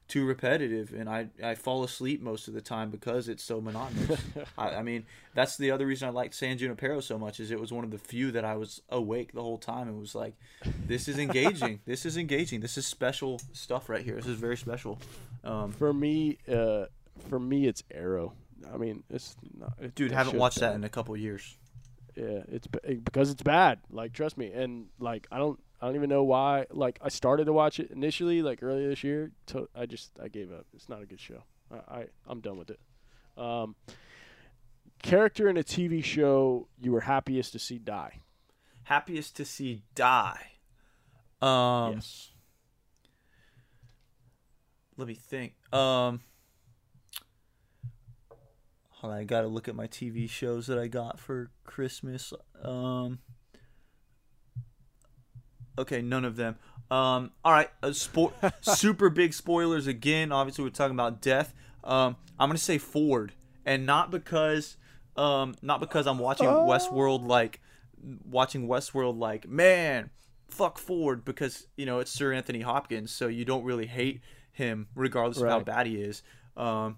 too 0.08 0.26
repetitive, 0.26 0.92
and 0.92 1.08
I 1.08 1.28
I 1.42 1.56
fall 1.56 1.84
asleep 1.84 2.22
most 2.22 2.48
of 2.48 2.54
the 2.54 2.62
time 2.62 2.90
because 2.90 3.30
it's 3.30 3.44
so 3.44 3.62
monotonous. 3.62 4.20
I, 4.58 4.76
I 4.76 4.84
mean, 4.84 5.06
that's 5.36 5.56
the 5.56 5.72
other 5.72 5.86
reason 5.86 6.08
I 6.08 6.12
liked 6.12 6.34
San 6.34 6.58
Junipero 6.58 7.00
so 7.00 7.18
much 7.18 7.40
is 7.40 7.52
it 7.52 7.60
was 7.60 7.72
one 7.72 7.84
of 7.84 7.92
the 7.92 8.00
few 8.00 8.32
that 8.32 8.44
I 8.44 8.56
was 8.56 8.82
awake 8.90 9.34
the 9.34 9.44
whole 9.44 9.60
time 9.60 9.88
and 9.88 10.00
was 10.00 10.16
like, 10.16 10.34
this 10.86 11.08
is 11.08 11.20
engaging. 11.20 11.80
this 11.86 12.06
is 12.06 12.18
engaging. 12.18 12.60
This 12.60 12.78
is 12.78 12.86
special 12.88 13.40
stuff 13.54 13.88
right 13.88 14.04
here. 14.04 14.16
This 14.16 14.28
is 14.28 14.40
very 14.40 14.58
special. 14.58 15.00
Um, 15.44 15.72
for 15.72 15.94
me, 15.94 16.40
uh, 16.52 16.86
for 17.30 17.40
me, 17.40 17.68
it's 17.68 17.84
Arrow. 17.92 18.34
I 18.74 18.78
mean, 18.78 19.04
it's 19.10 19.36
not. 19.58 19.74
It, 19.80 19.96
dude, 19.96 20.12
that 20.12 20.16
haven't 20.16 20.38
watched 20.38 20.60
that 20.60 20.76
in 20.76 20.84
a 20.84 20.90
couple 20.90 21.16
years. 21.16 21.56
Yeah, 22.16 22.42
it's 22.50 22.68
because 22.68 23.30
it's 23.30 23.44
bad. 23.44 23.80
Like, 23.92 24.12
trust 24.12 24.38
me. 24.38 24.52
And 24.52 24.88
like, 25.00 25.28
I 25.32 25.38
don't, 25.38 25.60
I 25.82 25.86
don't 25.86 25.96
even 25.96 26.10
know 26.10 26.24
why. 26.24 26.66
Like, 26.72 27.00
I 27.02 27.10
started 27.10 27.46
to 27.46 27.54
watch 27.54 27.80
it 27.80 27.92
initially, 27.92 28.42
like 28.42 28.62
earlier 28.62 28.90
this 28.90 29.04
year. 29.04 29.32
To, 29.48 29.70
I 29.76 29.86
just, 29.86 30.12
I 30.22 30.28
gave 30.28 30.52
up. 30.52 30.66
It's 30.74 30.90
not 30.90 31.02
a 31.02 31.06
good 31.06 31.20
show. 31.20 31.44
I, 31.72 32.00
I 32.00 32.06
I'm 32.28 32.42
done 32.42 32.58
with 32.58 32.70
it. 32.70 32.80
Um, 33.38 33.76
character 35.02 35.48
in 35.48 35.58
a 35.58 35.64
TV 35.64 36.04
show 36.04 36.68
you 36.80 36.92
were 36.92 37.02
happiest 37.02 37.54
to 37.54 37.60
see 37.60 37.78
die. 37.78 38.22
Happiest 38.84 39.36
to 39.38 39.46
see 39.46 39.84
die. 39.96 40.52
Um, 41.42 41.94
yes. 41.96 42.32
let 44.98 45.08
me 45.08 45.14
think. 45.14 45.54
Um, 45.72 46.22
hold 48.90 49.14
on, 49.14 49.20
I 49.20 49.24
gotta 49.24 49.48
look 49.48 49.68
at 49.70 49.76
my 49.76 49.88
TV 49.88 50.30
shows 50.30 50.68
that 50.68 50.78
I 50.78 50.88
got 50.88 51.20
for 51.20 51.52
Christmas. 51.64 52.34
Um, 52.62 53.20
okay, 55.80 56.02
none 56.02 56.26
of 56.26 56.36
them. 56.36 56.56
Um, 56.92 57.32
all 57.44 57.52
right, 57.54 57.70
uh, 57.84 57.88
spo- 57.88 58.34
super 58.62 59.10
big 59.10 59.34
spoilers 59.34 59.88
again. 59.88 60.32
Obviously, 60.32 60.64
we're 60.64 60.70
talking 60.72 60.96
about 60.96 61.22
death. 61.22 61.54
Um, 61.84 62.16
I'm 62.40 62.50
gonna 62.50 62.58
say 62.58 62.78
Ford, 62.78 63.34
and 63.66 63.86
not 63.86 64.12
because, 64.12 64.78
um, 65.16 65.56
not 65.62 65.80
because 65.80 66.08
I'm 66.08 66.20
watching 66.20 66.48
Westworld 66.48 67.26
like, 67.28 67.62
watching 68.30 68.68
Westworld 68.68 69.18
like, 69.18 69.48
man, 69.48 70.10
fuck 70.48 70.78
Ford, 70.78 71.24
because 71.26 71.68
you 71.78 71.86
know 71.86 72.00
it's 72.00 72.12
Sir 72.12 72.34
Anthony 72.34 72.62
Hopkins, 72.62 73.12
so 73.12 73.28
you 73.28 73.46
don't 73.46 73.64
really 73.64 73.88
hate 73.88 74.22
him 74.52 74.88
regardless 74.96 75.38
of 75.42 75.48
how 75.48 75.60
bad 75.62 75.88
he 75.88 75.96
is. 75.96 76.22
Um, 76.58 76.98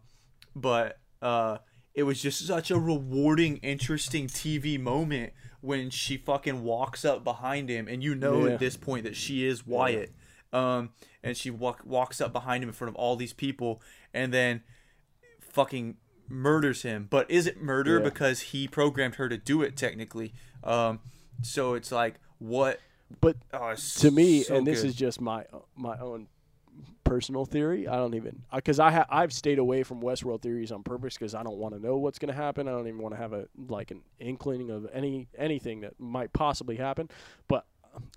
but 0.55 0.97
uh, 1.21 1.57
it 1.93 2.03
was 2.03 2.21
just 2.21 2.45
such 2.45 2.71
a 2.71 2.79
rewarding, 2.79 3.57
interesting 3.57 4.27
TV 4.27 4.79
moment 4.79 5.33
when 5.61 5.89
she 5.89 6.17
fucking 6.17 6.63
walks 6.63 7.05
up 7.05 7.23
behind 7.23 7.69
him, 7.69 7.87
and 7.87 8.03
you 8.03 8.15
know 8.15 8.45
Yeah. 8.45 8.53
at 8.53 8.59
this 8.59 8.75
point 8.77 9.03
that 9.05 9.15
she 9.15 9.45
is 9.45 9.65
Wyatt. 9.65 10.11
Um, 10.53 10.89
and 11.23 11.37
she 11.37 11.49
walk, 11.49 11.81
walks 11.85 12.19
up 12.19 12.33
behind 12.33 12.61
him 12.63 12.69
in 12.69 12.73
front 12.73 12.89
of 12.89 12.95
all 12.95 13.15
these 13.15 13.31
people, 13.31 13.81
and 14.13 14.33
then 14.33 14.63
fucking 15.39 15.97
murders 16.27 16.81
him. 16.81 17.07
But 17.09 17.29
is 17.29 17.47
it 17.47 17.61
murder 17.61 17.97
Yeah. 17.99 18.03
because 18.05 18.39
he 18.41 18.67
programmed 18.67 19.15
her 19.15 19.29
to 19.29 19.37
do 19.37 19.61
it 19.61 19.77
technically? 19.77 20.33
Um, 20.63 20.99
so 21.41 21.73
it's 21.73 21.91
like 21.91 22.15
what? 22.39 22.79
But 23.19 23.37
Oh, 23.53 23.69
it's 23.69 23.95
to 24.01 24.11
me, 24.11 24.43
so 24.43 24.55
and 24.55 24.65
this 24.67 24.81
good. 24.81 24.89
is 24.89 24.95
just 24.95 25.19
my 25.21 25.45
my 25.75 25.97
own 25.99 26.27
personal 27.03 27.45
theory. 27.45 27.87
I 27.87 27.95
don't 27.97 28.15
even 28.15 28.43
uh, 28.51 28.57
because 28.57 28.79
I 28.79 28.91
ha- 28.91 29.05
I've 29.09 29.33
stayed 29.33 29.59
away 29.59 29.83
from 29.83 30.01
Westworld 30.01 30.41
theories 30.41 30.71
on 30.71 30.83
purpose 30.83 31.15
because 31.15 31.35
I 31.35 31.43
don't 31.43 31.57
want 31.57 31.73
to 31.75 31.81
know 31.81 31.97
what's 31.97 32.19
going 32.19 32.33
to 32.33 32.39
happen. 32.39 32.67
I 32.67 32.71
don't 32.71 32.87
even 32.87 33.01
want 33.01 33.13
to 33.15 33.19
have 33.21 33.33
a 33.33 33.47
like 33.67 33.91
an 33.91 34.01
inkling 34.19 34.69
of 34.69 34.87
any 34.93 35.27
anything 35.37 35.81
that 35.81 35.99
might 35.99 36.31
possibly 36.33 36.77
happen. 36.77 37.09
But 37.47 37.65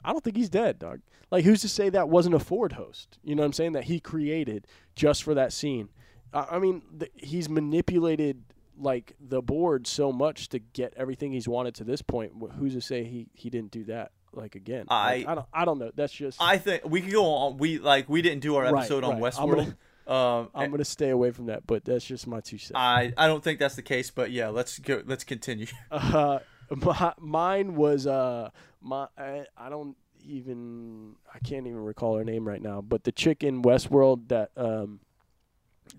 I 0.04 0.12
don't 0.12 0.22
think 0.22 0.36
he's 0.36 0.48
dead, 0.50 0.78
dog. 0.78 1.00
Like 1.30 1.44
who's 1.44 1.62
to 1.62 1.68
say 1.68 1.88
that 1.90 2.08
wasn't 2.08 2.34
a 2.36 2.38
Ford 2.38 2.72
host? 2.74 3.18
You 3.24 3.34
know 3.34 3.42
what 3.42 3.46
I'm 3.46 3.52
saying? 3.54 3.72
That 3.72 3.84
he 3.84 3.98
created 4.00 4.66
just 4.94 5.22
for 5.22 5.34
that 5.34 5.52
scene. 5.52 5.88
I, 6.32 6.46
I 6.52 6.58
mean, 6.58 6.82
th- 6.98 7.12
he's 7.16 7.48
manipulated 7.48 8.44
like 8.78 9.14
the 9.20 9.40
board 9.42 9.86
so 9.86 10.12
much 10.12 10.48
to 10.50 10.58
get 10.58 10.92
everything 10.96 11.32
he's 11.32 11.48
wanted 11.48 11.74
to 11.76 11.84
this 11.84 12.02
point. 12.02 12.32
Wh- 12.40 12.54
Who's 12.56 12.74
to 12.74 12.80
say 12.80 13.04
he 13.04 13.26
he 13.34 13.50
didn't 13.50 13.70
do 13.72 13.84
that? 13.84 14.12
Like 14.36 14.54
again, 14.54 14.86
Like, 14.90 15.26
I- 15.26 15.32
I 15.32 15.34
don't 15.34 15.46
I 15.52 15.64
don't 15.64 15.78
know. 15.78 15.90
That's 15.94 16.12
just 16.12 16.40
I 16.40 16.58
think 16.58 16.82
we 16.88 17.00
could 17.00 17.12
go 17.12 17.24
on. 17.26 17.56
We 17.58 17.78
like 17.78 18.08
we 18.08 18.22
didn't 18.22 18.40
do 18.40 18.56
our 18.56 18.64
Right, 18.72 18.80
episode 18.80 19.04
on 19.04 19.20
right. 19.20 19.34
I'm 19.38 19.48
Westworld. 19.48 19.76
um, 20.12 20.48
I'm 20.54 20.70
gonna 20.70 20.84
stay 20.84 21.10
away 21.10 21.30
from 21.30 21.46
that, 21.46 21.66
but 21.66 21.84
that's 21.84 22.04
just 22.04 22.26
my 22.26 22.40
two 22.40 22.58
cents. 22.58 22.72
I 22.74 23.12
I 23.16 23.26
don't 23.26 23.42
think 23.42 23.58
that's 23.58 23.74
the 23.76 23.82
case, 23.82 24.10
but 24.10 24.30
yeah, 24.30 24.48
let's 24.48 24.78
go. 24.78 25.02
Let's 25.06 25.24
continue. 25.24 25.66
Uh, 25.90 26.38
my, 26.70 27.12
mine 27.18 27.74
was 27.74 28.06
uh 28.06 28.50
my 28.80 29.06
I, 29.18 29.44
I 29.56 29.68
don't 29.68 29.96
even 30.26 31.16
I 31.34 31.38
can't 31.40 31.66
even 31.66 31.78
recall 31.84 32.16
her 32.16 32.24
name 32.24 32.46
right 32.48 32.62
now, 32.62 32.80
but 32.80 33.04
the 33.04 33.12
chick 33.12 33.44
in 33.44 33.62
Westworld 33.62 34.28
that 34.28 34.50
um 34.56 35.00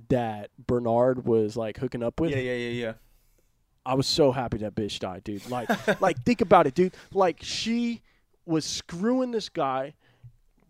that 0.09 0.49
Bernard 0.57 1.25
was 1.25 1.55
like 1.55 1.77
hooking 1.77 2.03
up 2.03 2.19
with. 2.19 2.31
yeah, 2.31 2.37
yeah, 2.37 2.53
yeah, 2.53 2.69
yeah. 2.69 2.93
I 3.85 3.93
was 3.93 4.07
so 4.07 4.31
happy 4.31 4.57
that 4.57 4.73
bitch 4.73 4.97
died, 4.97 5.23
dude. 5.23 5.47
Like, 5.49 5.69
like 6.01 6.17
think 6.23 6.41
about 6.41 6.65
it, 6.65 6.73
dude. 6.73 6.95
Like 7.13 7.37
she 7.41 8.01
was 8.45 8.65
screwing 8.65 9.31
this 9.31 9.49
guy 9.49 9.95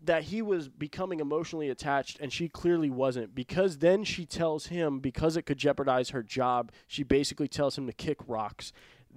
that 0.04 0.24
he 0.24 0.40
was 0.40 0.68
becoming 0.68 1.20
emotionally 1.20 1.68
attached, 1.68 2.18
and 2.20 2.32
she 2.32 2.48
clearly 2.48 2.90
wasn't. 2.90 3.34
Because 3.34 3.78
then 3.78 4.04
she 4.04 4.24
tells 4.24 4.66
him 4.66 5.00
because 5.00 5.36
it 5.36 5.42
could 5.42 5.58
jeopardize 5.58 6.10
her 6.10 6.22
job. 6.22 6.72
She 6.86 7.02
basically 7.02 7.48
tells 7.48 7.76
him 7.76 7.86
to 7.86 7.92
kick 7.92 8.18
rocks. 8.26 8.72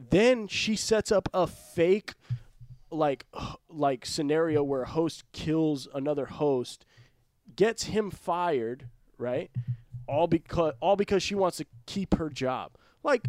Then 0.10 0.48
she 0.48 0.76
sets 0.76 1.12
up 1.12 1.30
a 1.34 1.48
fake 1.48 2.14
like 2.92 3.26
like 3.70 4.06
scenario 4.06 4.64
where 4.64 4.82
a 4.84 4.88
host 4.88 5.24
kills 5.32 5.88
another 5.94 6.26
host, 6.26 6.86
gets 7.56 7.84
him 7.86 8.10
fired, 8.10 8.88
right? 9.18 9.52
All 10.08 10.28
because 10.28 10.74
all 10.80 10.96
because 10.96 11.22
she 11.22 11.36
wants 11.36 11.58
to 11.58 11.66
keep 11.86 12.16
her 12.16 12.30
job. 12.30 12.72
Like 13.04 13.28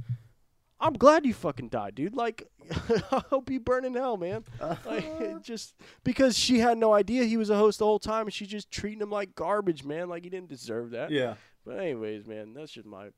I'm 0.81 0.95
glad 0.95 1.27
you 1.27 1.35
fucking 1.35 1.69
died, 1.69 1.95
dude. 1.95 2.15
Like, 2.15 2.49
I 3.13 3.23
hope 3.29 3.51
you 3.51 3.61
burn 3.61 3.85
in 3.85 3.95
hell, 3.95 4.17
man. 4.17 4.45
Like, 4.87 5.43
just 5.43 5.75
because 6.05 6.39
she 6.39 6.59
had 6.59 6.79
no 6.79 6.95
idea 6.95 7.25
he 7.25 7.37
was 7.37 7.51
a 7.51 7.57
host 7.57 7.81
the 7.81 7.85
whole 7.85 7.99
time, 7.99 8.27
and 8.27 8.33
she's 8.33 8.49
just 8.49 8.71
treating 8.71 9.01
him 9.01 9.11
like 9.11 9.35
garbage, 9.35 9.85
man. 9.85 10.09
Like 10.09 10.25
he 10.25 10.31
didn't 10.31 10.49
deserve 10.49 10.91
that. 10.91 11.11
Yeah. 11.11 11.35
But 11.67 11.79
anyways, 11.79 12.27
man, 12.27 12.55
that's 12.55 12.73
just 12.73 12.87
my. 12.87 13.09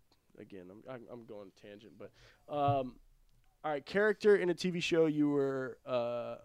Again, 0.41 0.65
I'm 0.71 0.83
I'm, 0.93 1.01
I'm 1.13 1.25
going 1.25 1.53
tangent, 1.61 1.93
but 1.99 2.11
um, 2.53 2.97
all 3.63 3.71
right, 3.71 3.85
character 3.85 4.35
in 4.35 4.51
a 4.51 4.55
TV 4.55 4.83
show 4.83 5.07
you 5.07 5.29
were 5.29 5.79
uh, 5.87 6.37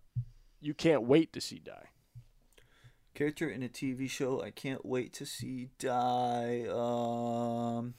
you 0.62 0.74
can't 0.74 1.04
wait 1.04 1.34
to 1.34 1.42
see 1.42 1.58
die. 1.60 1.88
Character 3.16 3.50
in 3.50 3.64
a 3.64 3.70
TV 3.70 4.08
show 4.08 4.44
I 4.44 4.52
can't 4.52 4.86
wait 4.86 5.14
to 5.14 5.26
see 5.26 5.70
die. 5.80 6.68
Um. 6.70 7.96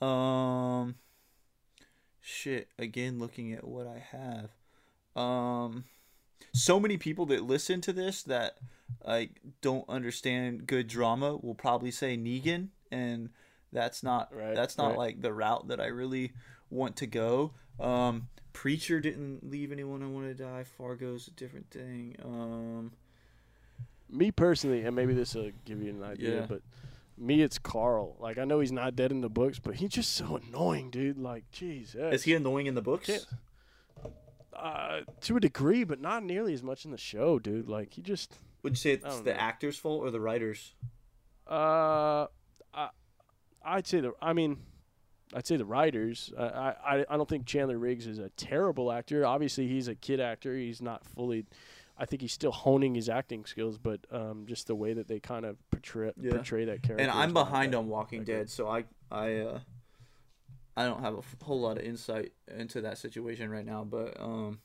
Um. 0.00 0.94
Shit. 2.20 2.68
Again, 2.78 3.18
looking 3.18 3.52
at 3.52 3.66
what 3.66 3.86
I 3.86 3.98
have. 4.16 4.50
Um. 5.20 5.84
So 6.52 6.80
many 6.80 6.96
people 6.96 7.26
that 7.26 7.42
listen 7.44 7.80
to 7.82 7.92
this 7.92 8.22
that 8.24 8.58
like 9.04 9.40
don't 9.60 9.88
understand 9.88 10.66
good 10.66 10.88
drama 10.88 11.36
will 11.36 11.54
probably 11.54 11.90
say 11.90 12.16
Negan, 12.16 12.68
and 12.90 13.30
that's 13.72 14.02
not 14.02 14.34
Right, 14.34 14.54
that's 14.54 14.78
not 14.78 14.90
right. 14.90 14.98
like 14.98 15.20
the 15.22 15.32
route 15.32 15.68
that 15.68 15.80
I 15.80 15.86
really 15.86 16.32
want 16.70 16.96
to 16.96 17.06
go. 17.06 17.52
Um, 17.78 18.28
Preacher 18.52 18.98
didn't 19.00 19.48
leave 19.48 19.70
anyone 19.72 20.02
I 20.02 20.06
want 20.06 20.26
to 20.26 20.34
die. 20.34 20.64
Fargo's 20.64 21.28
a 21.28 21.32
different 21.32 21.70
thing. 21.70 22.16
Um, 22.24 22.92
Me 24.08 24.30
personally, 24.30 24.82
and 24.82 24.96
maybe 24.96 25.12
this 25.12 25.34
will 25.34 25.50
give 25.64 25.82
you 25.82 25.90
an 25.90 26.02
idea, 26.02 26.40
Yeah. 26.40 26.46
but 26.46 26.62
me, 27.20 27.42
it's 27.42 27.58
Carl. 27.58 28.16
Like 28.18 28.38
I 28.38 28.44
know 28.44 28.60
he's 28.60 28.72
not 28.72 28.96
dead 28.96 29.10
in 29.10 29.20
the 29.20 29.28
books, 29.28 29.58
but 29.58 29.76
he's 29.76 29.90
just 29.90 30.12
so 30.14 30.36
annoying, 30.36 30.90
dude. 30.90 31.18
Like, 31.18 31.44
jeez, 31.52 31.94
is 32.12 32.24
he 32.24 32.34
annoying 32.34 32.66
in 32.66 32.74
the 32.74 32.82
books? 32.82 33.26
Uh, 34.52 35.00
to 35.20 35.36
a 35.36 35.40
degree, 35.40 35.84
but 35.84 36.00
not 36.00 36.24
nearly 36.24 36.52
as 36.52 36.62
much 36.62 36.84
in 36.84 36.90
the 36.90 36.98
show, 36.98 37.38
dude. 37.38 37.68
Like 37.68 37.92
he 37.94 38.02
just 38.02 38.34
Would 38.62 38.72
you 38.72 38.76
say 38.76 38.92
it's 38.92 39.20
the 39.20 39.32
know. 39.32 39.38
actor's 39.38 39.78
fault 39.78 40.02
or 40.02 40.10
the 40.10 40.20
writers? 40.20 40.74
Uh, 41.48 42.26
I, 42.74 42.88
I'd 43.64 43.86
say 43.86 44.00
the. 44.00 44.12
I 44.20 44.32
mean, 44.32 44.58
I'd 45.32 45.46
say 45.46 45.56
the 45.56 45.64
writers. 45.64 46.32
I, 46.36 46.42
I, 46.84 47.04
I 47.08 47.16
don't 47.16 47.28
think 47.28 47.46
Chandler 47.46 47.78
Riggs 47.78 48.06
is 48.06 48.18
a 48.18 48.30
terrible 48.30 48.90
actor. 48.90 49.24
Obviously, 49.24 49.68
he's 49.68 49.86
a 49.86 49.94
kid 49.94 50.20
actor. 50.20 50.56
He's 50.56 50.82
not 50.82 51.04
fully. 51.04 51.46
I 51.98 52.06
think 52.06 52.22
he's 52.22 52.32
still 52.32 52.52
honing 52.52 52.94
his 52.94 53.08
acting 53.08 53.44
skills, 53.44 53.76
but 53.76 54.00
um, 54.12 54.44
just 54.46 54.68
the 54.68 54.74
way 54.76 54.92
that 54.94 55.08
they 55.08 55.18
kind 55.20 55.44
of 55.44 55.56
portray 55.70 56.12
Yeah. 56.20 56.30
portray 56.30 56.64
that 56.66 56.82
character. 56.82 57.02
And 57.02 57.10
I'm 57.10 57.32
behind 57.32 57.72
that- 57.72 57.78
on 57.78 57.88
Walking. 57.88 58.24
Dead, 58.24 58.48
so 58.50 58.68
I 58.68 58.84
I 59.10 59.34
uh 59.38 59.60
I 60.76 60.84
don't 60.84 61.00
have 61.00 61.14
a 61.18 61.44
whole 61.44 61.60
lot 61.60 61.76
of 61.78 61.82
insight 61.84 62.32
into 62.56 62.82
that 62.82 62.98
situation 62.98 63.50
right 63.50 63.66
now, 63.66 63.82
but 63.84 64.18
um 64.20 64.60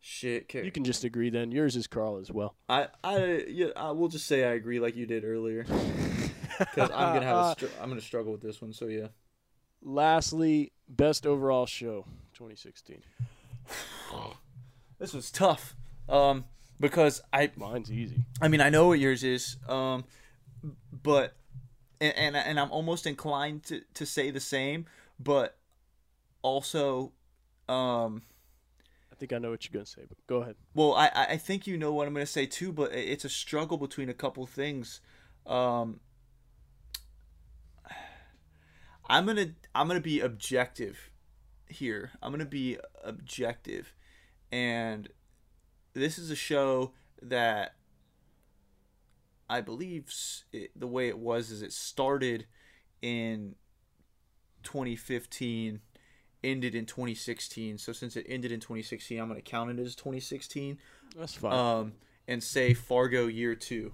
shit, 0.00 0.48
Car- 0.48 0.62
You 0.62 0.72
can 0.72 0.84
just 0.84 1.04
agree 1.04 1.28
then. 1.28 1.52
Yours 1.52 1.76
is 1.76 1.86
Carl 1.86 2.16
as 2.16 2.30
well. 2.32 2.54
I 2.68 2.88
I 3.04 3.44
yeah, 3.48 3.68
I 3.76 3.90
will 3.90 4.08
just 4.08 4.26
say 4.26 4.44
I 4.44 4.52
agree 4.54 4.80
like 4.80 4.96
you 4.96 5.04
did 5.06 5.24
earlier 5.24 5.64
cuz 5.64 6.90
I'm 6.94 7.10
going 7.10 7.20
to 7.20 7.26
have 7.26 7.36
a 7.46 7.52
str- 7.58 7.66
I'm 7.80 7.88
going 7.90 8.00
to 8.00 8.06
struggle 8.06 8.32
with 8.32 8.40
this 8.40 8.60
one, 8.62 8.72
so 8.72 8.86
yeah. 8.86 9.08
Lastly, 9.82 10.72
best 10.88 11.26
overall 11.26 11.66
show 11.66 12.06
2016. 12.34 13.02
This 14.98 15.12
was 15.12 15.32
tough. 15.32 15.74
Um 16.12 16.44
because 16.82 17.22
I 17.32 17.50
Mine's 17.56 17.90
easy. 17.90 18.24
I 18.40 18.48
mean, 18.48 18.60
I 18.60 18.68
know 18.68 18.88
what 18.88 18.98
yours 18.98 19.22
is, 19.22 19.56
um, 19.68 20.04
but 20.92 21.34
and, 22.00 22.14
and 22.16 22.36
and 22.36 22.60
I'm 22.60 22.70
almost 22.70 23.06
inclined 23.06 23.62
to 23.64 23.82
to 23.94 24.04
say 24.04 24.30
the 24.30 24.40
same, 24.40 24.86
but 25.18 25.56
also, 26.42 27.12
um, 27.68 28.22
I 29.12 29.14
think 29.14 29.32
I 29.32 29.38
know 29.38 29.50
what 29.50 29.64
you're 29.64 29.72
gonna 29.72 29.86
say, 29.86 30.02
but 30.08 30.18
go 30.26 30.42
ahead. 30.42 30.56
well, 30.74 30.94
I 30.94 31.06
I 31.14 31.26
I 31.30 31.36
think 31.36 31.66
you 31.66 31.78
know 31.78 31.92
what 31.92 32.08
I'm 32.08 32.14
gonna 32.14 32.26
say 32.26 32.46
too, 32.46 32.72
but 32.72 32.92
it's 32.92 33.24
a 33.24 33.30
struggle 33.30 33.78
between 33.78 34.08
a 34.08 34.14
couple 34.14 34.44
things. 34.44 35.00
Um, 35.46 36.00
I'm 39.08 39.24
gonna 39.24 39.52
I'm 39.74 39.86
gonna 39.86 40.00
be 40.00 40.20
objective 40.20 41.10
here. 41.68 42.10
I'm 42.20 42.32
gonna 42.32 42.44
be 42.44 42.78
objective, 43.04 43.94
and 44.50 45.08
this 45.94 46.18
is 46.18 46.30
a 46.30 46.36
show 46.36 46.92
that 47.20 47.74
I 49.48 49.60
believe 49.60 50.12
it, 50.52 50.70
the 50.74 50.86
way 50.86 51.08
it 51.08 51.18
was 51.18 51.50
is 51.50 51.62
it 51.62 51.72
started 51.72 52.46
in 53.02 53.54
2015, 54.62 55.80
ended 56.42 56.74
in 56.74 56.86
2016. 56.86 57.78
So 57.78 57.92
since 57.92 58.16
it 58.16 58.26
ended 58.28 58.52
in 58.52 58.60
2016, 58.60 59.18
I'm 59.20 59.28
gonna 59.28 59.40
count 59.42 59.70
it 59.70 59.78
as 59.82 59.94
2016 59.94 60.78
That's 61.16 61.34
fine. 61.34 61.52
um, 61.52 61.92
and 62.26 62.42
say 62.42 62.72
Fargo 62.74 63.26
year 63.26 63.54
two. 63.54 63.92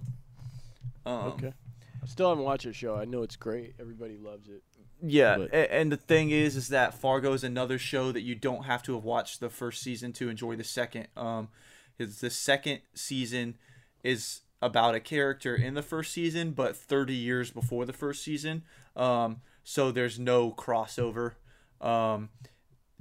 Um, 1.05 1.15
okay. 1.33 1.53
I 2.01 2.05
still 2.05 2.29
haven't 2.29 2.45
watched 2.45 2.65
the 2.65 2.73
show. 2.73 2.95
I 2.95 3.05
know 3.05 3.23
it's 3.23 3.35
great. 3.35 3.73
Everybody 3.79 4.17
loves 4.17 4.47
it. 4.47 4.63
Yeah, 5.01 5.37
But- 5.37 5.53
and 5.53 5.91
the 5.91 5.97
thing 5.97 6.29
is, 6.29 6.55
is 6.55 6.69
that 6.69 6.93
Fargo 6.93 7.33
is 7.33 7.43
another 7.43 7.77
show 7.77 8.11
that 8.11 8.21
you 8.21 8.35
don't 8.35 8.63
have 8.63 8.83
to 8.83 8.95
have 8.95 9.03
watched 9.03 9.39
the 9.39 9.49
first 9.49 9.81
season 9.81 10.11
to 10.13 10.29
enjoy 10.29 10.55
the 10.57 10.63
second. 10.63 11.07
Um, 11.15 11.49
is 11.99 12.21
the 12.21 12.29
second 12.29 12.81
season 12.95 13.57
is 14.03 14.41
about 14.61 14.95
a 14.95 14.99
character 14.99 15.55
in 15.55 15.73
the 15.73 15.81
first 15.81 16.11
season, 16.13 16.51
but 16.51 16.75
30 16.75 17.13
years 17.13 17.51
before 17.51 17.85
the 17.85 17.93
first 17.93 18.23
season. 18.23 18.63
Um, 18.95 19.41
so 19.63 19.91
there's 19.91 20.19
no 20.19 20.51
crossover. 20.51 21.33
Um, 21.79 22.29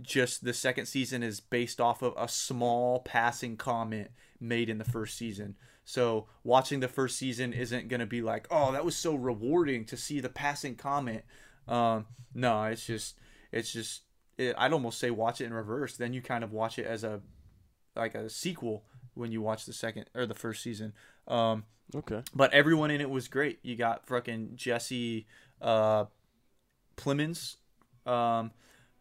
just 0.00 0.44
the 0.44 0.54
second 0.54 0.86
season 0.86 1.22
is 1.22 1.40
based 1.40 1.80
off 1.80 2.02
of 2.02 2.14
a 2.16 2.28
small 2.28 3.00
passing 3.00 3.56
comment 3.56 4.10
made 4.40 4.68
in 4.68 4.78
the 4.78 4.84
first 4.84 5.16
season. 5.16 5.56
So 5.84 6.26
watching 6.44 6.80
the 6.80 6.88
first 6.88 7.16
season 7.16 7.52
isn't 7.52 7.88
going 7.88 8.00
to 8.00 8.06
be 8.06 8.22
like, 8.22 8.46
oh, 8.50 8.72
that 8.72 8.84
was 8.84 8.94
so 8.94 9.14
rewarding 9.14 9.84
to 9.86 9.96
see 9.96 10.20
the 10.20 10.28
passing 10.28 10.76
comment. 10.76 11.22
Um, 11.66 12.06
no, 12.34 12.64
it's 12.64 12.86
just, 12.86 13.16
it's 13.50 13.72
just, 13.72 14.02
it, 14.36 14.54
I'd 14.58 14.72
almost 14.72 15.00
say 15.00 15.10
watch 15.10 15.40
it 15.40 15.46
in 15.46 15.54
reverse. 15.54 15.96
Then 15.96 16.12
you 16.12 16.20
kind 16.20 16.44
of 16.44 16.52
watch 16.52 16.78
it 16.78 16.86
as 16.86 17.02
a, 17.02 17.22
like 17.96 18.14
a 18.14 18.30
sequel 18.30 18.84
when 19.18 19.32
you 19.32 19.42
watch 19.42 19.66
the 19.66 19.72
second 19.72 20.06
or 20.14 20.24
the 20.26 20.34
first 20.34 20.62
season. 20.62 20.92
Um, 21.26 21.64
Okay. 21.94 22.22
but 22.34 22.52
everyone 22.52 22.90
in 22.90 23.00
it 23.00 23.08
was 23.08 23.28
great. 23.28 23.58
You 23.62 23.74
got 23.74 24.06
fucking 24.06 24.52
Jesse 24.56 25.26
uh, 25.62 26.04
Plemons 26.96 27.56
um, 28.06 28.50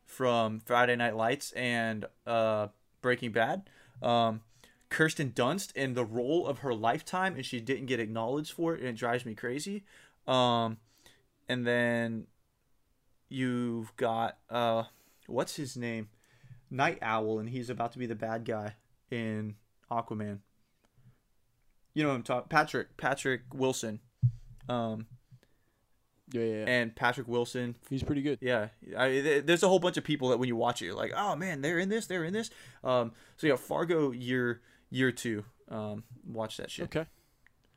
from 0.06 0.62
Friday 0.62 0.96
Night 0.96 1.16
Lights 1.16 1.52
and 1.52 2.06
uh, 2.26 2.68
Breaking 3.02 3.32
Bad. 3.34 3.70
Um, 4.02 4.42
Kirsten 4.90 5.32
Dunst 5.32 5.76
in 5.76 5.96
the 5.96 6.06
role 6.06 6.48
of 6.48 6.60
her 6.60 6.74
lifetime, 6.74 7.36
and 7.36 7.46
she 7.46 7.60
didn't 7.60 7.88
get 7.88 8.00
acknowledged 8.00 8.54
for 8.54 8.74
it, 8.74 8.80
and 8.80 8.88
it 8.90 8.96
drives 8.96 9.26
me 9.26 9.36
crazy. 9.36 9.84
Um, 10.26 10.78
and 11.50 11.68
then 11.68 12.28
you've 13.30 13.94
got 13.98 14.38
uh, 14.50 14.84
what's 15.28 15.56
his 15.58 15.76
name, 15.76 16.08
Night 16.70 17.00
Owl, 17.02 17.40
and 17.40 17.50
he's 17.50 17.70
about 17.70 17.92
to 17.94 18.00
be 18.00 18.06
the 18.06 18.16
bad 18.16 18.46
guy 18.46 18.76
in 19.12 19.56
Aquaman. 19.92 20.40
You 21.94 22.04
know 22.04 22.10
what 22.10 22.16
I'm 22.16 22.24
talking 22.24 22.48
Patrick 22.50 22.96
Patrick 22.98 23.42
Wilson. 23.54 24.00
Um, 24.70 25.08
Yeah, 26.32 26.42
yeah, 26.42 26.54
yeah. 26.60 26.66
and 26.68 26.96
Patrick 26.96 27.28
Wilson 27.28 27.76
He's 27.90 28.04
pretty 28.04 28.22
good. 28.22 28.40
yeah, 28.42 28.68
I, 28.98 29.42
there's 29.44 29.64
a 29.64 29.68
whole 29.68 29.80
bunch 29.80 29.98
of 29.98 30.04
people 30.04 30.30
that 30.30 30.38
when 30.38 30.48
you 30.48 30.56
watch 30.56 30.82
it, 30.82 30.86
you're 30.86 30.94
like, 30.96 31.14
oh 31.16 31.36
man, 31.36 31.62
they're 31.62 31.80
in 31.80 31.90
this, 31.90 32.06
they're 32.08 32.26
in 32.26 32.34
this. 32.34 32.50
Um, 32.84 33.14
so 33.38 33.48
yeah, 33.48 33.56
Fargo 33.56 34.12
year 34.12 34.62
year 34.90 35.12
two. 35.12 35.44
Um, 35.70 36.04
watch 36.26 36.58
that 36.58 36.70
shit. 36.70 36.86
Okay. 36.86 37.06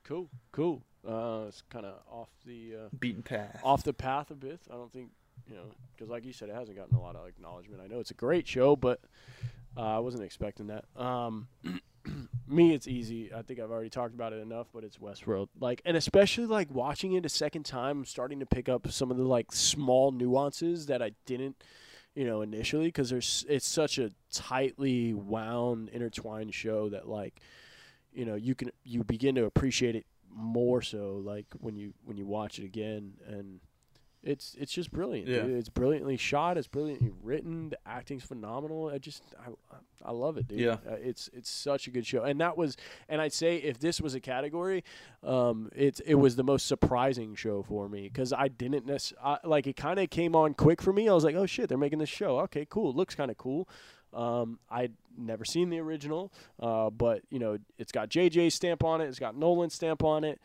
Cool. 0.05 0.29
Cool. 0.53 0.83
Uh, 1.07 1.45
it's 1.49 1.63
kind 1.71 1.87
of 1.87 1.95
off 2.11 2.29
the 2.45 2.75
uh, 2.77 2.89
Beaten 2.99 3.23
path. 3.23 3.61
off 3.65 3.85
the 3.85 3.93
path 3.95 4.31
a 4.31 4.35
bit. 4.35 4.61
I 4.71 4.75
don't 4.75 4.93
think 4.93 5.11
you 5.49 5.55
know 5.55 5.63
because, 5.97 6.11
like 6.11 6.25
you 6.27 6.33
said, 6.33 6.51
it 6.51 6.55
hasn't 6.55 6.77
gotten 6.77 6.95
a 6.95 7.01
lot 7.01 7.17
of 7.17 7.27
acknowledgement. 7.27 7.81
I 7.83 7.87
know 7.87 8.01
it's 8.01 8.11
a 8.11 8.15
great 8.15 8.47
show, 8.47 8.77
but 8.77 9.01
uh, 9.81 9.97
I 9.97 9.99
wasn't 10.01 10.25
expecting 10.25 10.67
that. 10.67 10.85
Um, 10.95 11.49
me, 12.47 12.75
it's 12.75 12.87
easy. 12.87 13.33
I 13.33 13.41
think 13.41 13.61
I've 13.61 13.71
already 13.71 13.89
talked 13.89 14.15
about 14.15 14.35
it 14.35 14.41
enough, 14.43 14.67
but 14.75 14.85
it's 14.85 14.99
Westworld. 14.99 15.49
Like, 15.59 15.81
and 15.87 15.97
especially 15.97 16.45
like 16.45 16.71
watching 16.71 17.15
it 17.15 17.25
a 17.25 17.31
second 17.31 17.65
time, 17.65 18.01
I'm 18.01 18.05
starting 18.05 18.41
to 18.41 18.47
pick 18.47 18.69
up 18.69 18.91
some 18.93 19.11
of 19.11 19.17
the 19.17 19.25
like 19.25 19.53
small 19.53 20.13
nuances 20.13 20.87
that 20.87 21.01
I 21.01 21.13
didn't, 21.25 21.63
you 22.15 22.27
know, 22.27 22.43
initially 22.43 22.87
because 22.87 23.09
there's 23.09 23.47
it's 23.49 23.67
such 23.67 23.97
a 23.97 24.11
tightly 24.31 25.15
wound, 25.15 25.89
intertwined 25.89 26.53
show 26.53 26.91
that 26.91 27.09
like, 27.09 27.41
you 28.13 28.27
know, 28.27 28.35
you 28.35 28.55
can 28.55 28.71
you 28.85 29.03
begin 29.03 29.35
to 29.37 29.47
appreciate 29.47 29.97
it 29.97 30.05
more 30.33 30.81
so 30.81 31.21
like 31.25 31.47
when 31.59 31.75
you 31.75 31.93
when 32.05 32.17
you 32.17 32.25
watch 32.25 32.61
it 32.61 32.65
again 32.65 33.15
and 33.27 33.59
It's 34.23 34.55
it's 34.59 34.73
just 34.73 34.93
brilliant. 34.93 35.29
Yeah. 35.29 35.43
Dude. 35.43 35.57
It's 35.57 35.69
brilliantly 35.71 36.19
shot. 36.19 36.59
It's 36.59 36.69
brilliantly 36.69 37.11
written. 37.23 37.71
The 37.71 37.79
acting's 37.87 38.23
phenomenal. 38.23 38.91
I 38.93 38.99
just 38.99 39.23
I, 39.39 39.77
I 40.05 40.13
love 40.13 40.37
it, 40.37 40.49
dude. 40.49 40.61
Yeah. 40.61 40.77
Uh, 40.87 40.97
it's 41.01 41.31
it's 41.33 41.49
such 41.49 41.87
a 41.87 41.91
good 41.91 42.07
show. 42.07 42.23
And 42.23 42.39
that 42.41 42.57
was 42.59 42.77
and 43.09 43.21
I'd 43.21 43.33
say 43.33 43.57
if 43.57 43.79
this 43.79 44.01
was 44.01 44.15
a 44.15 44.21
category, 44.21 44.85
um, 45.23 45.71
it's 45.75 46.01
it 46.01 46.17
was 46.17 46.37
the 46.37 46.45
most 46.45 46.67
surprising 46.67 47.35
show 47.35 47.63
for 47.63 47.89
me 47.89 48.03
because 48.09 48.33
I 48.33 48.49
didn't 48.49 48.87
necessarily 48.87 49.39
like 49.45 49.67
it. 49.67 49.77
Kind 49.77 49.99
of 49.99 50.11
came 50.11 50.37
on 50.37 50.53
quick 50.53 50.83
for 50.83 50.93
me. 50.93 51.09
I 51.09 51.15
was 51.15 51.25
like, 51.25 51.35
oh 51.35 51.47
shit, 51.47 51.71
they're 51.71 51.79
making 51.79 51.99
this 51.99 52.11
show. 52.11 52.41
Okay, 52.41 52.67
cool. 52.69 52.91
It 52.91 52.97
looks 52.97 53.15
kind 53.15 53.31
of 53.31 53.39
cool. 53.39 53.69
Um, 54.13 54.59
I'd 54.69 54.93
never 55.17 55.45
seen 55.45 55.71
the 55.71 55.79
original, 55.79 56.33
uh, 56.59 56.91
but 56.91 57.23
you 57.31 57.39
know, 57.39 57.59
it's 57.79 57.93
got 57.93 58.11
JJ's 58.11 58.55
stamp 58.55 58.85
on 58.85 59.01
it. 59.01 59.07
It's 59.07 59.19
got 59.19 59.37
Nolan's 59.37 59.75
stamp 59.75 60.03
on 60.03 60.25
it. 60.25 60.41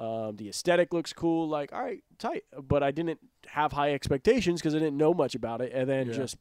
Um, 0.00 0.36
the 0.36 0.48
aesthetic 0.48 0.92
looks 0.94 1.12
cool. 1.12 1.46
Like, 1.48 1.72
all 1.74 1.82
right, 1.82 2.02
tight. 2.18 2.44
But 2.60 2.82
I 2.82 2.90
didn't 2.90 3.20
have 3.46 3.72
high 3.72 3.92
expectations 3.92 4.60
because 4.60 4.74
I 4.74 4.78
didn't 4.78 4.96
know 4.96 5.12
much 5.12 5.34
about 5.34 5.60
it, 5.60 5.72
and 5.74 5.88
then 5.88 6.06
Yeah. 6.08 6.14
just, 6.14 6.36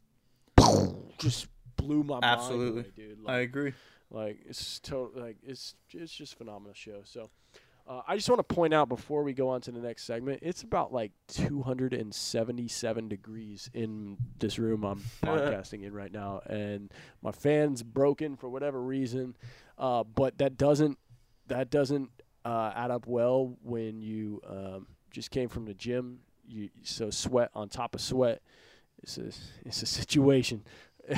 just 1.17 1.47
blew 1.75 2.03
my 2.03 2.19
Absolutely. 2.23 2.83
mind 2.83 2.93
away, 2.97 3.07
dude. 3.15 3.17
I 3.27 3.37
agree. 3.39 3.73
like 4.11 4.39
it's 4.47 4.79
to- 4.79 5.11
like 5.15 5.37
it's 5.45 5.75
it's 5.91 6.11
just 6.13 6.33
a 6.33 6.37
phenomenal 6.37 6.73
show. 6.73 7.01
So. 7.03 7.29
Uh, 7.87 8.03
I 8.07 8.15
just 8.15 8.29
want 8.29 8.37
to 8.37 8.43
point 8.55 8.71
out 8.71 8.87
before 8.87 9.23
we 9.23 9.33
go 9.33 9.49
on 9.49 9.61
to 9.61 9.71
the 9.71 9.79
next 9.79 10.03
segment, 10.03 10.41
it's 10.43 10.61
about 10.61 10.93
like 10.93 11.11
277 11.29 13.07
degrees 13.07 13.69
in 13.73 14.17
this 14.37 14.59
room 14.59 14.83
I'm 14.83 14.99
podcasting 15.23 15.83
in 15.83 15.93
right 15.93 16.11
now, 16.11 16.41
and 16.45 16.91
my 17.23 17.31
fan's 17.31 17.81
broken 17.83 18.35
for 18.35 18.47
whatever 18.47 18.79
reason. 18.81 19.35
Uh, 19.77 20.03
but 20.03 20.37
that 20.37 20.55
doesn't 20.57 20.97
that 21.47 21.71
doesn't 21.71 22.11
uh, 22.49 22.73
add 22.75 22.89
up 22.89 23.05
well 23.05 23.55
when 23.61 24.01
you 24.01 24.41
um, 24.49 24.87
just 25.11 25.29
came 25.29 25.49
from 25.49 25.65
the 25.65 25.73
gym. 25.75 26.19
You 26.47 26.69
so 26.81 27.11
sweat 27.11 27.51
on 27.53 27.69
top 27.69 27.93
of 27.93 28.01
sweat. 28.01 28.41
It's 29.03 29.19
a 29.19 29.27
it's 29.65 29.83
a 29.83 29.85
situation. 29.85 30.63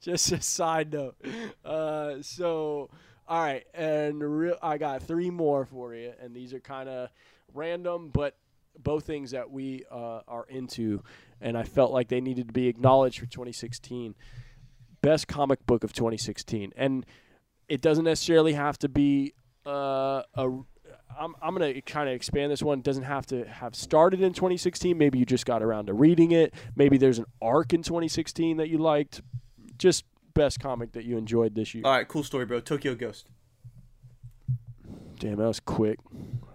just 0.00 0.30
a 0.30 0.40
side 0.40 0.92
note. 0.92 1.16
Uh, 1.64 2.22
so 2.22 2.88
all 3.26 3.42
right, 3.42 3.66
and 3.74 4.22
real, 4.22 4.56
I 4.62 4.78
got 4.78 5.02
three 5.02 5.30
more 5.30 5.64
for 5.64 5.92
you, 5.92 6.12
and 6.22 6.34
these 6.34 6.54
are 6.54 6.60
kind 6.60 6.88
of 6.88 7.10
random, 7.52 8.10
but 8.12 8.36
both 8.78 9.04
things 9.04 9.32
that 9.32 9.50
we 9.50 9.84
uh, 9.90 10.20
are 10.28 10.46
into, 10.48 11.02
and 11.40 11.58
I 11.58 11.64
felt 11.64 11.90
like 11.90 12.06
they 12.06 12.20
needed 12.20 12.46
to 12.46 12.52
be 12.52 12.68
acknowledged 12.68 13.18
for 13.18 13.26
2016. 13.26 14.14
Best 15.02 15.26
comic 15.26 15.66
book 15.66 15.82
of 15.82 15.92
2016, 15.92 16.72
and 16.76 17.04
it 17.68 17.80
doesn't 17.80 18.04
necessarily 18.04 18.52
have 18.52 18.78
to 18.78 18.88
be 18.88 19.32
uh, 19.66 20.22
a. 20.34 20.50
I'm, 21.18 21.34
I'm 21.42 21.54
going 21.54 21.74
to 21.74 21.80
kind 21.82 22.08
of 22.08 22.14
expand 22.14 22.50
this 22.50 22.62
one. 22.62 22.78
It 22.78 22.84
doesn't 22.84 23.02
have 23.02 23.26
to 23.26 23.44
have 23.44 23.74
started 23.74 24.22
in 24.22 24.32
2016. 24.32 24.96
Maybe 24.96 25.18
you 25.18 25.26
just 25.26 25.44
got 25.44 25.62
around 25.62 25.86
to 25.86 25.92
reading 25.92 26.32
it. 26.32 26.54
Maybe 26.76 26.96
there's 26.98 27.18
an 27.18 27.26
arc 27.42 27.72
in 27.74 27.82
2016 27.82 28.56
that 28.58 28.68
you 28.68 28.78
liked. 28.78 29.20
Just 29.76 30.04
best 30.34 30.60
comic 30.60 30.92
that 30.92 31.04
you 31.04 31.18
enjoyed 31.18 31.54
this 31.54 31.74
year. 31.74 31.82
All 31.84 31.92
right, 31.92 32.06
cool 32.08 32.22
story, 32.22 32.46
bro. 32.46 32.60
Tokyo 32.60 32.94
Ghost. 32.94 33.28
Damn, 35.18 35.36
that 35.36 35.46
was 35.46 35.60
quick. 35.60 35.98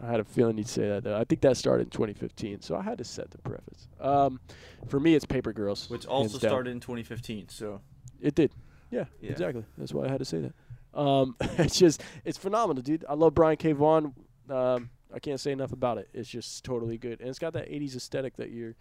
I 0.01 0.07
had 0.09 0.19
a 0.19 0.23
feeling 0.23 0.57
you'd 0.57 0.67
say 0.67 0.87
that. 0.89 1.03
Though. 1.03 1.17
I 1.17 1.23
think 1.23 1.41
that 1.41 1.55
started 1.57 1.83
in 1.83 1.89
2015, 1.91 2.61
so 2.61 2.75
I 2.75 2.81
had 2.81 2.97
to 2.97 3.03
set 3.03 3.29
the 3.29 3.37
preface. 3.39 3.87
Um, 3.99 4.39
for 4.87 4.99
me, 4.99 5.13
it's 5.15 5.25
Paper 5.25 5.53
Girls, 5.53 5.89
which 5.89 6.05
also 6.07 6.39
started 6.39 6.71
in 6.71 6.79
2015. 6.79 7.49
So 7.49 7.81
It 8.19 8.33
did. 8.33 8.51
Yeah, 8.89 9.05
Yeah. 9.21 9.31
exactly. 9.31 9.65
That's 9.77 9.93
why 9.93 10.05
I 10.05 10.09
had 10.09 10.19
to 10.19 10.25
say 10.25 10.39
that. 10.39 10.53
Um, 10.95 11.35
it's 11.57 11.77
just 11.77 12.01
it's 12.23 12.37
phenomenal, 12.37 12.81
dude. 12.81 13.05
I 13.07 13.13
love 13.13 13.33
Brian 13.33 13.57
K. 13.57 13.73
Vaughan. 13.73 14.13
Um, 14.49 14.89
I 15.13 15.19
can't 15.19 15.39
say 15.39 15.51
enough 15.51 15.71
about 15.71 15.97
it. 15.97 16.09
It's 16.13 16.29
just 16.29 16.63
totally 16.63 16.97
good, 16.97 17.19
and 17.19 17.29
it's 17.29 17.39
got 17.39 17.53
that 17.53 17.69
'80s 17.69 17.95
aesthetic 17.95 18.37
that 18.37 18.51
you're 18.51 18.75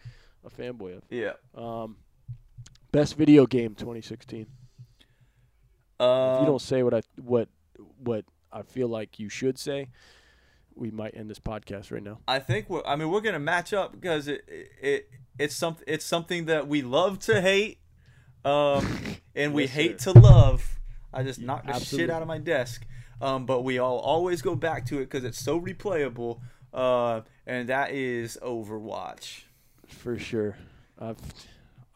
a 0.45 0.51
fanboy 0.51 0.97
of. 0.99 1.03
yeah. 1.11 1.33
Um, 1.55 1.97
best 2.93 3.17
video 3.17 3.47
game 3.47 3.75
2016. 3.75 4.47
Uh, 5.99 6.35
if 6.37 6.41
you 6.41 6.47
don't 6.47 6.61
say 6.63 6.83
what 6.83 6.95
I 6.95 7.03
what 7.23 7.49
what 7.99 8.25
I 8.53 8.63
feel 8.63 8.89
like 8.89 9.19
you 9.19 9.29
should 9.29 9.59
say, 9.59 9.89
we 10.75 10.91
might 10.91 11.17
end 11.17 11.31
this 11.31 11.39
podcast 11.39 11.93
right 11.93 12.03
now. 12.03 12.19
I 12.27 12.39
think 12.41 12.69
we're. 12.69 12.83
I 12.85 12.97
mean, 12.97 13.11
we're 13.11 13.21
gonna 13.21 13.39
match 13.39 13.73
up 13.73 13.93
because 13.93 14.29
it 14.29 14.45
it 14.49 15.09
it's 15.39 15.55
something 15.55 15.85
it's 15.87 16.05
something 16.05 16.47
that 16.47 16.67
we 16.69 16.83
love 16.83 17.19
to 17.21 17.41
hate, 17.41 17.79
um, 18.45 18.87
and 19.37 19.55
we 19.55 19.63
Yes, 19.63 19.71
hate 19.73 20.01
sir. 20.01 20.13
to 20.13 20.19
love. 20.21 20.79
I 21.15 21.23
just 21.23 21.41
Yeah, 21.41 21.47
knocked 21.47 21.67
the 21.67 21.81
shit 21.81 22.11
out 22.11 22.23
of 22.23 22.29
my 22.29 22.39
desk, 22.39 22.87
um, 23.21 23.47
but 23.47 23.63
we 23.63 23.79
all 23.79 23.99
always 23.99 24.43
go 24.43 24.55
back 24.55 24.87
to 24.87 24.97
it 24.99 25.05
because 25.11 25.25
it's 25.25 25.39
so 25.41 25.61
replayable. 25.61 26.41
Uh, 26.73 27.21
and 27.47 27.69
that 27.69 27.93
is 27.93 28.37
Overwatch. 28.43 29.43
For 29.87 30.19
sure. 30.19 30.57
I've, 30.99 31.19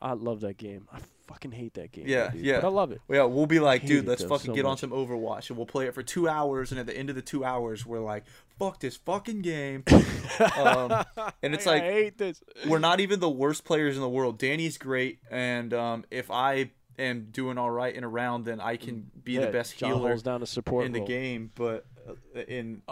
I 0.00 0.12
love 0.12 0.40
that 0.42 0.56
game. 0.56 0.86
I 0.92 1.00
fucking 1.26 1.52
hate 1.52 1.74
that 1.74 1.92
game. 1.92 2.06
Yeah, 2.06 2.30
dude, 2.30 2.44
yeah. 2.44 2.60
But 2.60 2.68
I 2.68 2.70
love 2.70 2.92
it. 2.92 3.00
Yeah, 3.08 3.24
we'll 3.24 3.46
be 3.46 3.60
like, 3.60 3.84
dude, 3.84 4.06
let's 4.06 4.22
fucking 4.22 4.46
so 4.46 4.54
get 4.54 4.64
on 4.64 4.76
some 4.78 4.90
Overwatch, 4.90 5.48
and 5.50 5.56
we'll 5.56 5.66
play 5.66 5.86
it 5.86 5.94
for 5.94 6.02
two 6.02 6.28
hours. 6.28 6.70
And 6.70 6.80
at 6.80 6.86
the 6.86 6.96
end 6.96 7.10
of 7.10 7.16
the 7.16 7.22
two 7.22 7.44
hours, 7.44 7.84
we're 7.84 8.00
like, 8.00 8.24
fuck 8.58 8.80
this 8.80 8.96
fucking 8.96 9.42
game. 9.42 9.84
um, 10.56 11.04
and 11.42 11.54
it's 11.54 11.66
I, 11.66 11.72
like 11.72 11.82
I 11.82 11.92
hate 11.92 12.18
this. 12.18 12.42
we're 12.66 12.78
not 12.78 13.00
even 13.00 13.20
the 13.20 13.30
worst 13.30 13.64
players 13.64 13.96
in 13.96 14.02
the 14.02 14.08
world. 14.08 14.38
Danny's 14.38 14.78
great, 14.78 15.18
and 15.30 15.74
um, 15.74 16.04
if 16.10 16.30
I 16.30 16.70
am 16.98 17.28
doing 17.30 17.58
all 17.58 17.70
right 17.70 17.94
in 17.94 18.04
a 18.04 18.08
round, 18.08 18.44
then 18.44 18.60
I 18.60 18.76
can 18.76 19.10
be 19.24 19.32
Yeah, 19.34 19.42
the 19.46 19.52
best 19.52 19.76
John 19.78 19.90
healer 19.90 20.08
Hall's 20.10 20.22
down 20.22 20.40
to 20.40 20.46
support 20.46 20.86
in 20.86 20.92
the 20.92 21.00
game. 21.00 21.50
But 21.54 21.84
uh, 22.08 22.40
in 22.40 22.82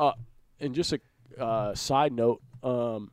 And 0.61 0.74
just 0.74 0.92
a 0.92 1.00
uh, 1.38 1.74
side 1.74 2.12
note, 2.12 2.40
um, 2.62 3.11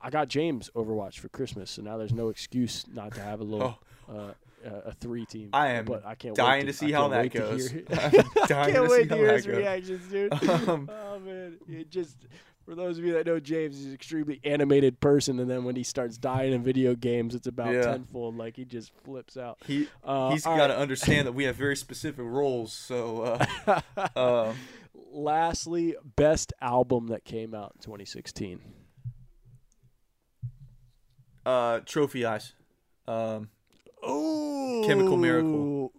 I 0.00 0.10
got 0.10 0.28
James 0.28 0.70
Overwatch 0.74 1.18
for 1.18 1.28
Christmas, 1.28 1.70
so 1.70 1.82
now 1.82 1.96
there's 1.96 2.12
no 2.12 2.28
excuse 2.28 2.84
not 2.92 3.14
to 3.14 3.20
have 3.20 3.40
a 3.40 3.44
little 3.44 3.78
uh, 4.08 4.32
a 4.64 4.68
a 4.88 4.92
three 4.92 5.26
team. 5.26 5.50
Oh. 5.52 5.58
I 5.58 5.68
am 5.72 5.84
but 5.84 6.04
I 6.06 6.14
can't 6.14 6.34
dying 6.34 6.66
wait 6.66 6.66
to 6.66 6.72
see 6.72 6.92
I 6.94 6.96
how 6.96 7.08
can't 7.08 7.12
that 7.12 7.22
wait 7.22 7.32
to 7.32 7.38
goes. 7.38 7.70
hear- 7.70 7.82
dying 8.46 8.72
can't 8.74 8.88
wait 8.88 9.08
to 9.08 9.16
hear 9.16 9.32
his 9.34 9.46
goes. 9.46 9.56
reactions, 9.56 10.08
dude. 10.08 10.32
Um, 10.68 10.90
oh 10.92 11.18
man, 11.18 11.58
it 11.68 11.90
just 11.90 12.16
for 12.64 12.74
those 12.74 12.98
of 12.98 13.04
you 13.04 13.12
that 13.14 13.26
know 13.26 13.40
James, 13.40 13.76
he's 13.76 13.86
an 13.86 13.94
extremely 13.94 14.40
animated 14.44 15.00
person, 15.00 15.38
and 15.40 15.50
then 15.50 15.64
when 15.64 15.76
he 15.76 15.82
starts 15.82 16.16
dying 16.16 16.52
in 16.52 16.62
video 16.62 16.94
games, 16.94 17.34
it's 17.34 17.46
about 17.46 17.72
Yeah. 17.74 17.82
tenfold. 17.82 18.36
Like 18.36 18.56
he 18.56 18.64
just 18.64 18.92
flips 19.04 19.36
out. 19.36 19.58
he 19.66 19.88
Uh, 20.04 20.30
he's 20.30 20.44
got 20.44 20.68
to 20.68 20.72
right. 20.74 20.80
understand 20.82 21.26
that 21.26 21.32
we 21.32 21.44
have 21.44 21.56
very 21.56 21.76
specific 21.76 22.24
roles. 22.24 22.72
So, 22.72 23.22
uh, 23.66 23.80
uh, 24.16 24.54
Lastly, 25.14 25.94
best 26.16 26.52
album 26.62 27.08
that 27.08 27.24
came 27.24 27.54
out 27.54 27.72
in 27.76 27.82
2016. 27.82 28.60
uh, 31.44 31.80
trophy 31.84 32.24
eyes. 32.24 32.52
Um, 33.06 33.50
Oh, 34.04 34.82
Chemical 34.86 35.16
Miracle. 35.16 35.92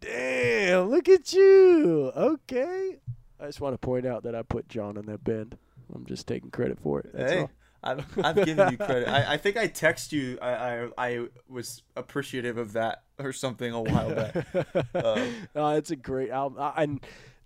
Damn, 0.00 0.88
look 0.90 1.08
at 1.08 1.32
you. 1.32 2.10
Okay. 2.16 2.98
I 3.40 3.46
just 3.46 3.60
want 3.60 3.74
to 3.74 3.78
point 3.78 4.06
out 4.06 4.22
that 4.22 4.34
I 4.34 4.42
put 4.42 4.68
John 4.68 4.96
in 4.96 5.06
that 5.06 5.24
band. 5.24 5.58
I'm 5.94 6.06
just 6.06 6.26
taking 6.26 6.50
credit 6.50 6.78
for 6.80 7.00
it. 7.00 7.10
That's 7.12 7.32
hey, 7.32 7.40
all. 7.40 7.50
I've, 7.82 8.04
I've 8.24 8.44
given 8.44 8.70
you 8.70 8.76
credit. 8.78 9.08
I, 9.08 9.34
I 9.34 9.36
think 9.36 9.56
I 9.56 9.66
text 9.66 10.12
you. 10.12 10.38
I, 10.40 10.50
I 10.54 10.88
I 10.98 11.26
was 11.48 11.82
appreciative 11.96 12.56
of 12.58 12.72
that 12.74 13.02
or 13.18 13.32
something 13.32 13.72
a 13.72 13.82
while 13.82 14.14
back. 14.14 14.34
Uh, 14.94 15.26
Uh, 15.54 15.74
it's 15.76 15.90
a 15.90 15.96
great 15.96 16.30
album, 16.30 16.58
uh, 16.60 16.72
and 16.76 17.00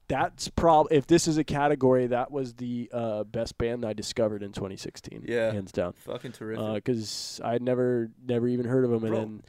that's 0.06 0.48
probably 0.48 0.97
if 0.97 1.06
this 1.06 1.27
is 1.28 1.39
a 1.39 1.44
category, 1.44 2.06
that 2.06 2.31
was 2.31 2.55
the 2.55 2.89
uh, 2.93 3.24
best 3.24 3.59
band 3.59 3.85
I 3.85 3.93
discovered 3.94 4.43
in 4.43 4.52
2016. 4.52 5.24
Yeah. 5.27 5.52
hands 5.52 5.73
down. 5.73 5.93
fucking 5.94 6.32
terrific. 6.32 6.74
Because 6.74 7.40
I'd 7.44 7.62
never, 7.62 8.10
never 8.27 8.48
even 8.48 8.65
heard 8.66 8.85
of 8.85 8.90
them, 8.90 9.05
and 9.05 9.10
Bro. 9.12 9.19
then 9.20 9.43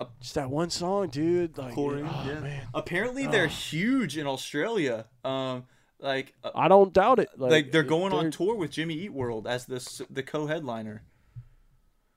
Uh, 0.00 0.06
just 0.20 0.34
that 0.36 0.48
one 0.50 0.70
song, 0.70 1.08
dude. 1.08 1.58
Like, 1.58 1.74
Chlorine, 1.74 2.06
oh, 2.08 2.24
yeah. 2.26 2.40
man, 2.40 2.66
Apparently, 2.72 3.26
they're 3.26 3.44
Ugh. 3.44 3.50
huge 3.50 4.16
in 4.16 4.26
Australia. 4.26 5.06
Um, 5.24 5.64
like 6.00 6.34
uh, 6.44 6.50
I 6.54 6.68
don't 6.68 6.92
doubt 6.92 7.18
it. 7.18 7.28
Like, 7.36 7.50
like 7.50 7.72
they're 7.72 7.82
going 7.82 8.12
on 8.12 8.24
they're- 8.24 8.30
tour 8.32 8.54
with 8.56 8.70
Jimmy 8.70 8.94
Eat 8.94 9.12
World 9.12 9.46
as 9.46 9.66
the 9.66 10.06
the 10.10 10.22
co-headliner. 10.22 11.02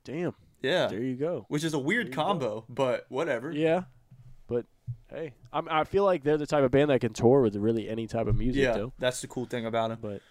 Damn, 0.04 0.34
Yeah, 0.62 0.88
there 0.88 1.02
you 1.02 1.16
go. 1.16 1.46
which 1.50 1.64
is 1.64 1.74
a 1.74 1.80
weird 1.80 2.08
you 2.08 2.14
go. 2.14 2.22
combo, 2.24 2.66
but 2.70 3.06
whatever. 3.10 3.52
Yeah, 3.52 3.84
but 4.48 4.66
hey, 5.10 5.34
I'm, 5.52 5.68
I 5.70 5.84
feel 5.84 6.06
like 6.06 6.24
they're 6.24 6.38
the 6.38 6.48
type 6.48 6.64
of 6.64 6.72
band 6.72 6.90
that 6.92 7.02
can 7.02 7.12
tour 7.14 7.42
with 7.42 7.56
really 7.58 7.90
any 7.90 8.08
type 8.08 8.28
of 8.28 8.36
music, 8.38 8.64
Yeah, 8.64 8.72
though. 8.74 8.94
that's 9.00 9.20
the 9.22 9.28
cool 9.28 9.46
thing 9.46 9.66
about 9.66 9.92
him. 9.92 9.98
But 10.02 10.22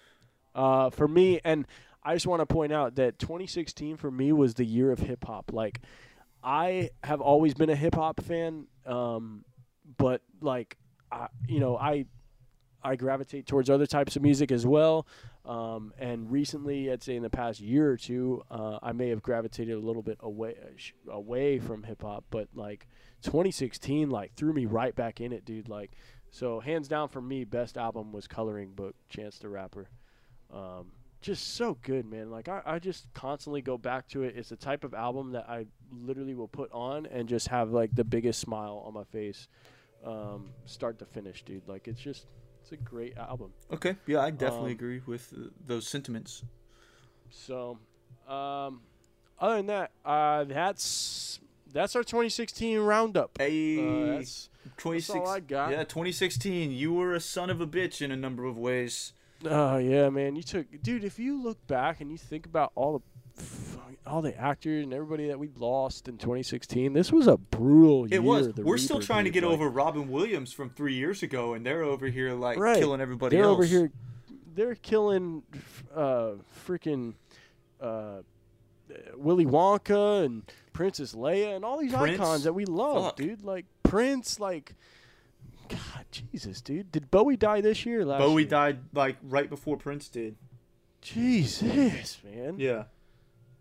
uh, 0.55 0.89
for 0.91 1.07
me, 1.07 1.41
and 1.45 1.67
I 2.03 2.15
just 2.15 2.27
want 2.27 2.41
to 2.41 2.47
point 2.47 2.73
out 2.73 2.95
that 2.95 3.19
2016 3.19 3.99
for 3.99 4.11
me 4.11 4.33
was 4.33 4.55
the 4.55 4.65
year 4.65 4.91
of 4.91 4.99
hip 4.99 5.25
hop. 5.27 5.53
Like, 5.53 5.83
I 6.43 6.89
have 7.05 7.21
always 7.21 7.53
been 7.53 7.69
a 7.69 7.77
hip 7.77 7.97
hop 7.97 8.23
fan, 8.23 8.69
um, 8.87 9.45
but 9.99 10.23
like, 10.41 10.79
I, 11.13 11.27
you 11.47 11.61
know, 11.61 11.77
I 11.77 12.07
I 12.87 12.97
gravitate 12.97 13.47
towards 13.47 13.69
other 13.69 13.87
types 13.87 14.15
of 14.15 14.23
music 14.23 14.53
as 14.53 14.65
well. 14.65 15.07
Um, 15.45 15.93
and 15.99 16.31
recently, 16.31 16.91
I'd 16.91 17.03
say 17.03 17.17
in 17.17 17.23
the 17.23 17.31
past 17.31 17.61
year 17.61 17.91
or 17.91 17.97
two, 17.97 18.43
uh, 18.51 18.79
I 18.83 18.93
may 18.93 19.09
have 19.09 19.23
gravitated 19.23 19.75
a 19.75 19.81
little 19.81 20.03
bit 20.03 20.19
away 20.21 20.55
away 21.09 21.59
from 21.59 21.83
hip 21.83 22.03
hop. 22.03 22.25
But 22.31 22.49
like 22.55 22.87
2016, 23.23 24.09
like 24.09 24.35
threw 24.35 24.53
me 24.53 24.67
right 24.67 24.95
back 24.95 25.21
in 25.21 25.33
it, 25.33 25.45
dude. 25.45 25.69
Like, 25.69 25.93
so 26.31 26.61
hands 26.61 26.87
down 26.87 27.09
for 27.09 27.21
me, 27.21 27.45
best 27.45 27.77
album 27.77 28.13
was 28.13 28.27
Coloring 28.27 28.73
Book, 28.73 28.95
Chance 29.09 29.39
the 29.39 29.49
Rapper. 29.49 29.89
Um, 30.53 30.93
just 31.21 31.57
so 31.57 31.77
good, 31.83 32.07
man. 32.07 32.31
Like 32.31 32.49
I, 32.49 32.63
I 32.65 32.79
just 32.79 33.13
constantly 33.13 33.63
go 33.63 33.77
back 33.77 34.07
to 34.09 34.23
it. 34.23 34.35
It's 34.37 34.51
the 34.51 34.57
type 34.57 34.85
of 34.85 34.95
album 34.95 35.33
that 35.33 35.49
I 35.49 35.67
literally 35.91 36.35
will 36.35 36.49
put 36.49 36.71
on 36.73 37.07
and 37.07 37.29
just 37.29 37.49
have 37.49 37.71
like 37.71 37.95
the 37.95 38.05
biggest 38.05 38.41
smile 38.41 38.83
on 38.87 38.95
my 38.95 39.05
face, 39.05 39.49
um, 40.05 40.51
start 40.67 41.01
to 41.01 41.05
finish, 41.05 41.43
dude. 41.43 41.67
Like 41.67 41.89
it's 41.89 42.01
just 42.01 42.27
it's 42.67 42.73
a 42.73 42.77
great 42.85 43.17
album. 43.17 43.53
Okay, 43.73 43.95
yeah, 44.07 44.21
I 44.21 44.31
definitely 44.31 44.73
Um, 44.73 44.77
agree 44.77 45.01
with 45.07 45.33
uh, 45.37 45.51
those 45.65 45.87
sentiments. 45.87 46.43
So, 47.31 47.79
um, 48.29 48.81
other 49.39 49.57
than 49.59 49.67
that, 49.67 49.93
uh, 50.05 50.45
that's 50.45 51.39
that's 51.73 51.95
our 51.95 52.03
2016 52.03 52.79
roundup. 52.81 53.39
Hey, 53.39 53.79
Uh, 53.79 54.17
that's, 54.17 54.49
26 54.79 55.17
all 55.19 55.29
I 55.29 55.41
got. 55.41 55.71
Yeah, 55.71 55.85
2016. 55.85 56.73
You 56.73 56.93
were 56.93 57.15
a 57.15 57.21
son 57.21 57.51
of 57.51 57.61
a 57.61 57.67
bitch 57.67 58.03
in 58.03 58.11
a 58.11 58.17
number 58.17 58.45
of 58.45 58.59
ways. 58.59 59.13
oh 59.45 59.77
yeah, 59.77 60.09
man. 60.09 60.35
You 60.35 60.43
took, 60.43 60.67
dude. 60.83 61.05
If 61.05 61.19
you 61.21 61.41
look 61.41 61.65
back 61.69 62.01
and 62.01 62.11
you 62.11 62.19
think 62.19 62.47
about 62.47 62.73
all 62.75 62.99
the 62.99 63.43
all 64.07 64.23
the 64.23 64.37
actors 64.39 64.85
and 64.85 64.93
everybody 64.95 65.29
that 65.29 65.39
we 65.39 65.49
lost 65.57 66.09
in 66.09 66.17
2016, 66.19 66.93
this 66.93 67.11
was 67.13 67.27
a 67.27 67.37
brutal 67.37 68.09
year. 68.09 68.21
It 68.21 68.23
was. 68.23 68.55
We're 68.57 68.79
still 68.79 69.01
trying 69.01 69.25
to 69.25 69.31
get 69.31 69.43
Like, 69.43 69.53
over 69.53 69.69
Robin 69.69 70.09
Williams 70.11 70.53
from 70.53 70.71
three 70.71 70.95
years 70.95 71.23
ago, 71.23 71.55
and 71.55 71.65
they're 71.67 71.83
over 71.83 72.07
here 72.07 72.33
like 72.33 72.59
Right. 72.59 72.79
killing 72.79 73.01
everybody 73.01 73.37
They're 73.37 73.45
else. 73.47 73.53
over 73.55 73.65
here. 73.65 73.91
They're 74.55 74.75
killing, 74.77 75.43
uh, 75.95 76.33
freaking, 76.67 77.15
uh, 77.81 78.23
Willy 79.17 79.45
Wonka 79.45 80.25
and 80.25 80.43
Princess 80.73 81.15
Leia 81.15 81.57
and 81.57 81.65
all 81.65 81.79
these 81.79 81.93
Prince? 81.93 82.21
icons 82.21 82.45
that 82.45 82.53
we 82.55 82.65
love, 82.65 83.05
Fuck. 83.05 83.17
dude. 83.17 83.43
Like 83.45 83.67
Prince, 83.83 84.39
like, 84.41 84.75
God, 85.69 86.07
Jesus, 86.11 86.61
dude. 86.61 86.93
Did 86.93 87.11
Bowie 87.11 87.37
die 87.37 87.61
this 87.61 87.85
year? 87.85 88.05
Last 88.05 88.21
Bowie 88.21 88.43
year? 88.43 88.51
died 88.51 88.79
like 88.95 89.17
right 89.23 89.51
before 89.51 89.77
Prince 89.77 90.09
did. 90.09 90.37
Jesus, 91.03 92.19
man. 92.25 92.55
Yeah, 92.59 92.85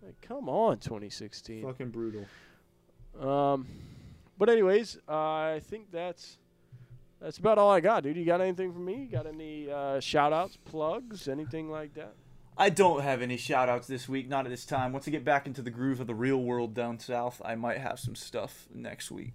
Like, 0.06 0.22
come 0.22 0.50
on, 0.50 0.78
2016. 0.78 1.64
fucking 1.64 1.90
brutal. 1.90 2.26
Um, 3.20 3.66
but 4.38 4.50
anyways, 4.50 5.00
uh, 5.08 5.12
I 5.12 5.62
think 5.64 5.92
that's 5.92 6.38
that's 7.20 7.40
about 7.40 7.58
all 7.58 7.72
I 7.72 7.80
got, 7.80 8.04
dude. 8.04 8.18
You 8.18 8.26
got 8.26 8.40
anything 8.40 8.72
for 8.72 8.80
me? 8.80 9.04
You 9.04 9.08
got 9.08 9.26
any 9.26 9.72
uh, 9.72 10.00
shout 10.00 10.32
outs, 10.32 10.58
plugs, 10.64 11.28
anything 11.28 11.72
like 11.72 11.96
that? 11.96 12.14
I 12.58 12.70
don't 12.70 13.02
have 13.02 13.22
any 13.22 13.36
shout 13.36 13.68
outs 13.68 13.88
this 13.88 14.08
week, 14.08 14.30
not 14.30 14.46
at 14.46 14.52
this 14.52 14.66
time. 14.66 14.94
Once 14.94 15.08
I 15.08 15.12
get 15.12 15.26
back 15.26 15.48
into 15.48 15.62
the 15.62 15.72
groove 15.72 16.00
of 16.00 16.08
the 16.08 16.14
real 16.14 16.38
world 16.38 16.76
down 16.76 17.00
south, 17.00 17.42
I 17.44 17.56
might 17.56 17.80
have 17.80 18.00
some 18.00 18.16
stuff 18.16 18.68
next 18.74 19.10
week. 19.10 19.34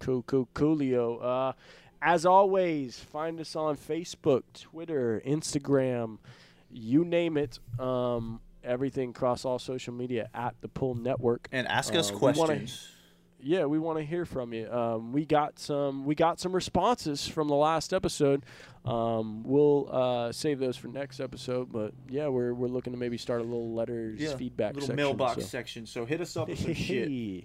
Cool, 0.00 0.22
cool, 0.22 0.48
coolio. 0.54 1.22
Uh, 1.22 1.52
as 2.02 2.26
always, 2.26 2.98
find 2.98 3.40
us 3.40 3.54
on 3.54 3.76
Facebook, 3.76 4.42
Twitter, 4.54 5.22
Instagram, 5.24 6.18
you 6.70 7.04
name 7.04 7.36
it. 7.36 7.58
Um, 7.78 8.40
everything 8.68 9.10
across 9.10 9.44
all 9.44 9.58
social 9.58 9.92
media 9.94 10.28
at 10.34 10.54
the 10.60 10.68
Pull 10.68 10.94
Network. 10.94 11.48
And 11.50 11.66
ask 11.66 11.94
Uh, 11.94 11.98
us 11.98 12.10
we 12.12 12.18
wanna- 12.18 12.34
questions. 12.46 12.88
Yeah, 13.40 13.66
we 13.66 13.78
want 13.78 13.98
to 14.00 14.04
hear 14.04 14.24
from 14.24 14.52
you. 14.52 14.68
Um, 14.68 15.12
we 15.12 15.24
got 15.24 15.60
some 15.60 16.04
we 16.04 16.16
got 16.16 16.40
some 16.40 16.52
responses 16.52 17.28
from 17.28 17.46
the 17.46 17.54
last 17.54 17.92
episode. 17.94 18.44
Um, 18.84 19.44
we'll 19.44 19.88
uh, 19.92 20.32
save 20.32 20.58
those 20.58 20.76
for 20.76 20.88
next 20.88 21.20
episode. 21.20 21.70
But 21.70 21.92
yeah, 22.08 22.26
we're 22.26 22.52
we're 22.52 22.66
looking 22.66 22.92
to 22.92 22.98
maybe 22.98 23.16
start 23.16 23.40
a 23.40 23.44
little 23.44 23.72
letters 23.74 24.20
Yeah, 24.20 24.34
feedback 24.34 24.74
little 24.74 24.88
section. 24.88 24.96
mailbox 24.96 25.34
so. 25.36 25.40
section. 25.42 25.86
So 25.86 26.04
hit 26.04 26.20
us 26.20 26.36
up 26.36 26.48
with 26.48 26.58
some 26.58 26.74
shit. 26.74 27.08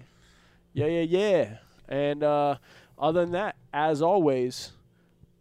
Yeah, 0.75 0.87
yeah, 0.87 1.01
yeah. 1.01 1.57
And 1.87 2.23
uh, 2.23 2.55
other 2.97 3.21
than 3.21 3.33
that, 3.33 3.55
as 3.71 4.01
always, 4.01 4.71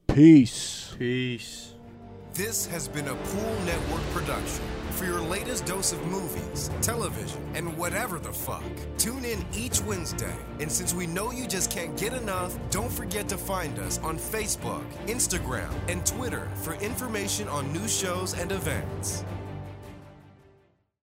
peace. 0.06 0.94
Peace. 0.98 1.72
This 2.34 2.66
has 2.66 2.88
been 2.88 3.08
a 3.08 3.14
Pull 3.14 3.64
Network 3.64 4.02
production. 4.12 4.64
For 4.92 5.06
your 5.06 5.20
latest 5.20 5.66
dose 5.66 5.92
of 5.92 6.06
movies, 6.06 6.70
television, 6.80 7.42
and 7.54 7.76
whatever 7.76 8.18
the 8.18 8.32
fuck, 8.32 8.62
tune 8.98 9.24
in 9.24 9.44
each 9.52 9.80
Wednesday. 9.80 10.36
And 10.60 10.70
since 10.70 10.94
we 10.94 11.06
know 11.06 11.32
you 11.32 11.46
just 11.46 11.70
can't 11.70 11.96
get 11.98 12.12
enough, 12.12 12.56
don't 12.70 12.92
forget 12.92 13.28
to 13.30 13.38
find 13.38 13.78
us 13.78 13.98
on 13.98 14.16
Facebook, 14.16 14.84
Instagram, 15.06 15.72
and 15.88 16.04
Twitter 16.06 16.48
for 16.62 16.74
information 16.74 17.48
on 17.48 17.72
new 17.72 17.88
shows 17.88 18.34
and 18.34 18.52
events. 18.52 19.24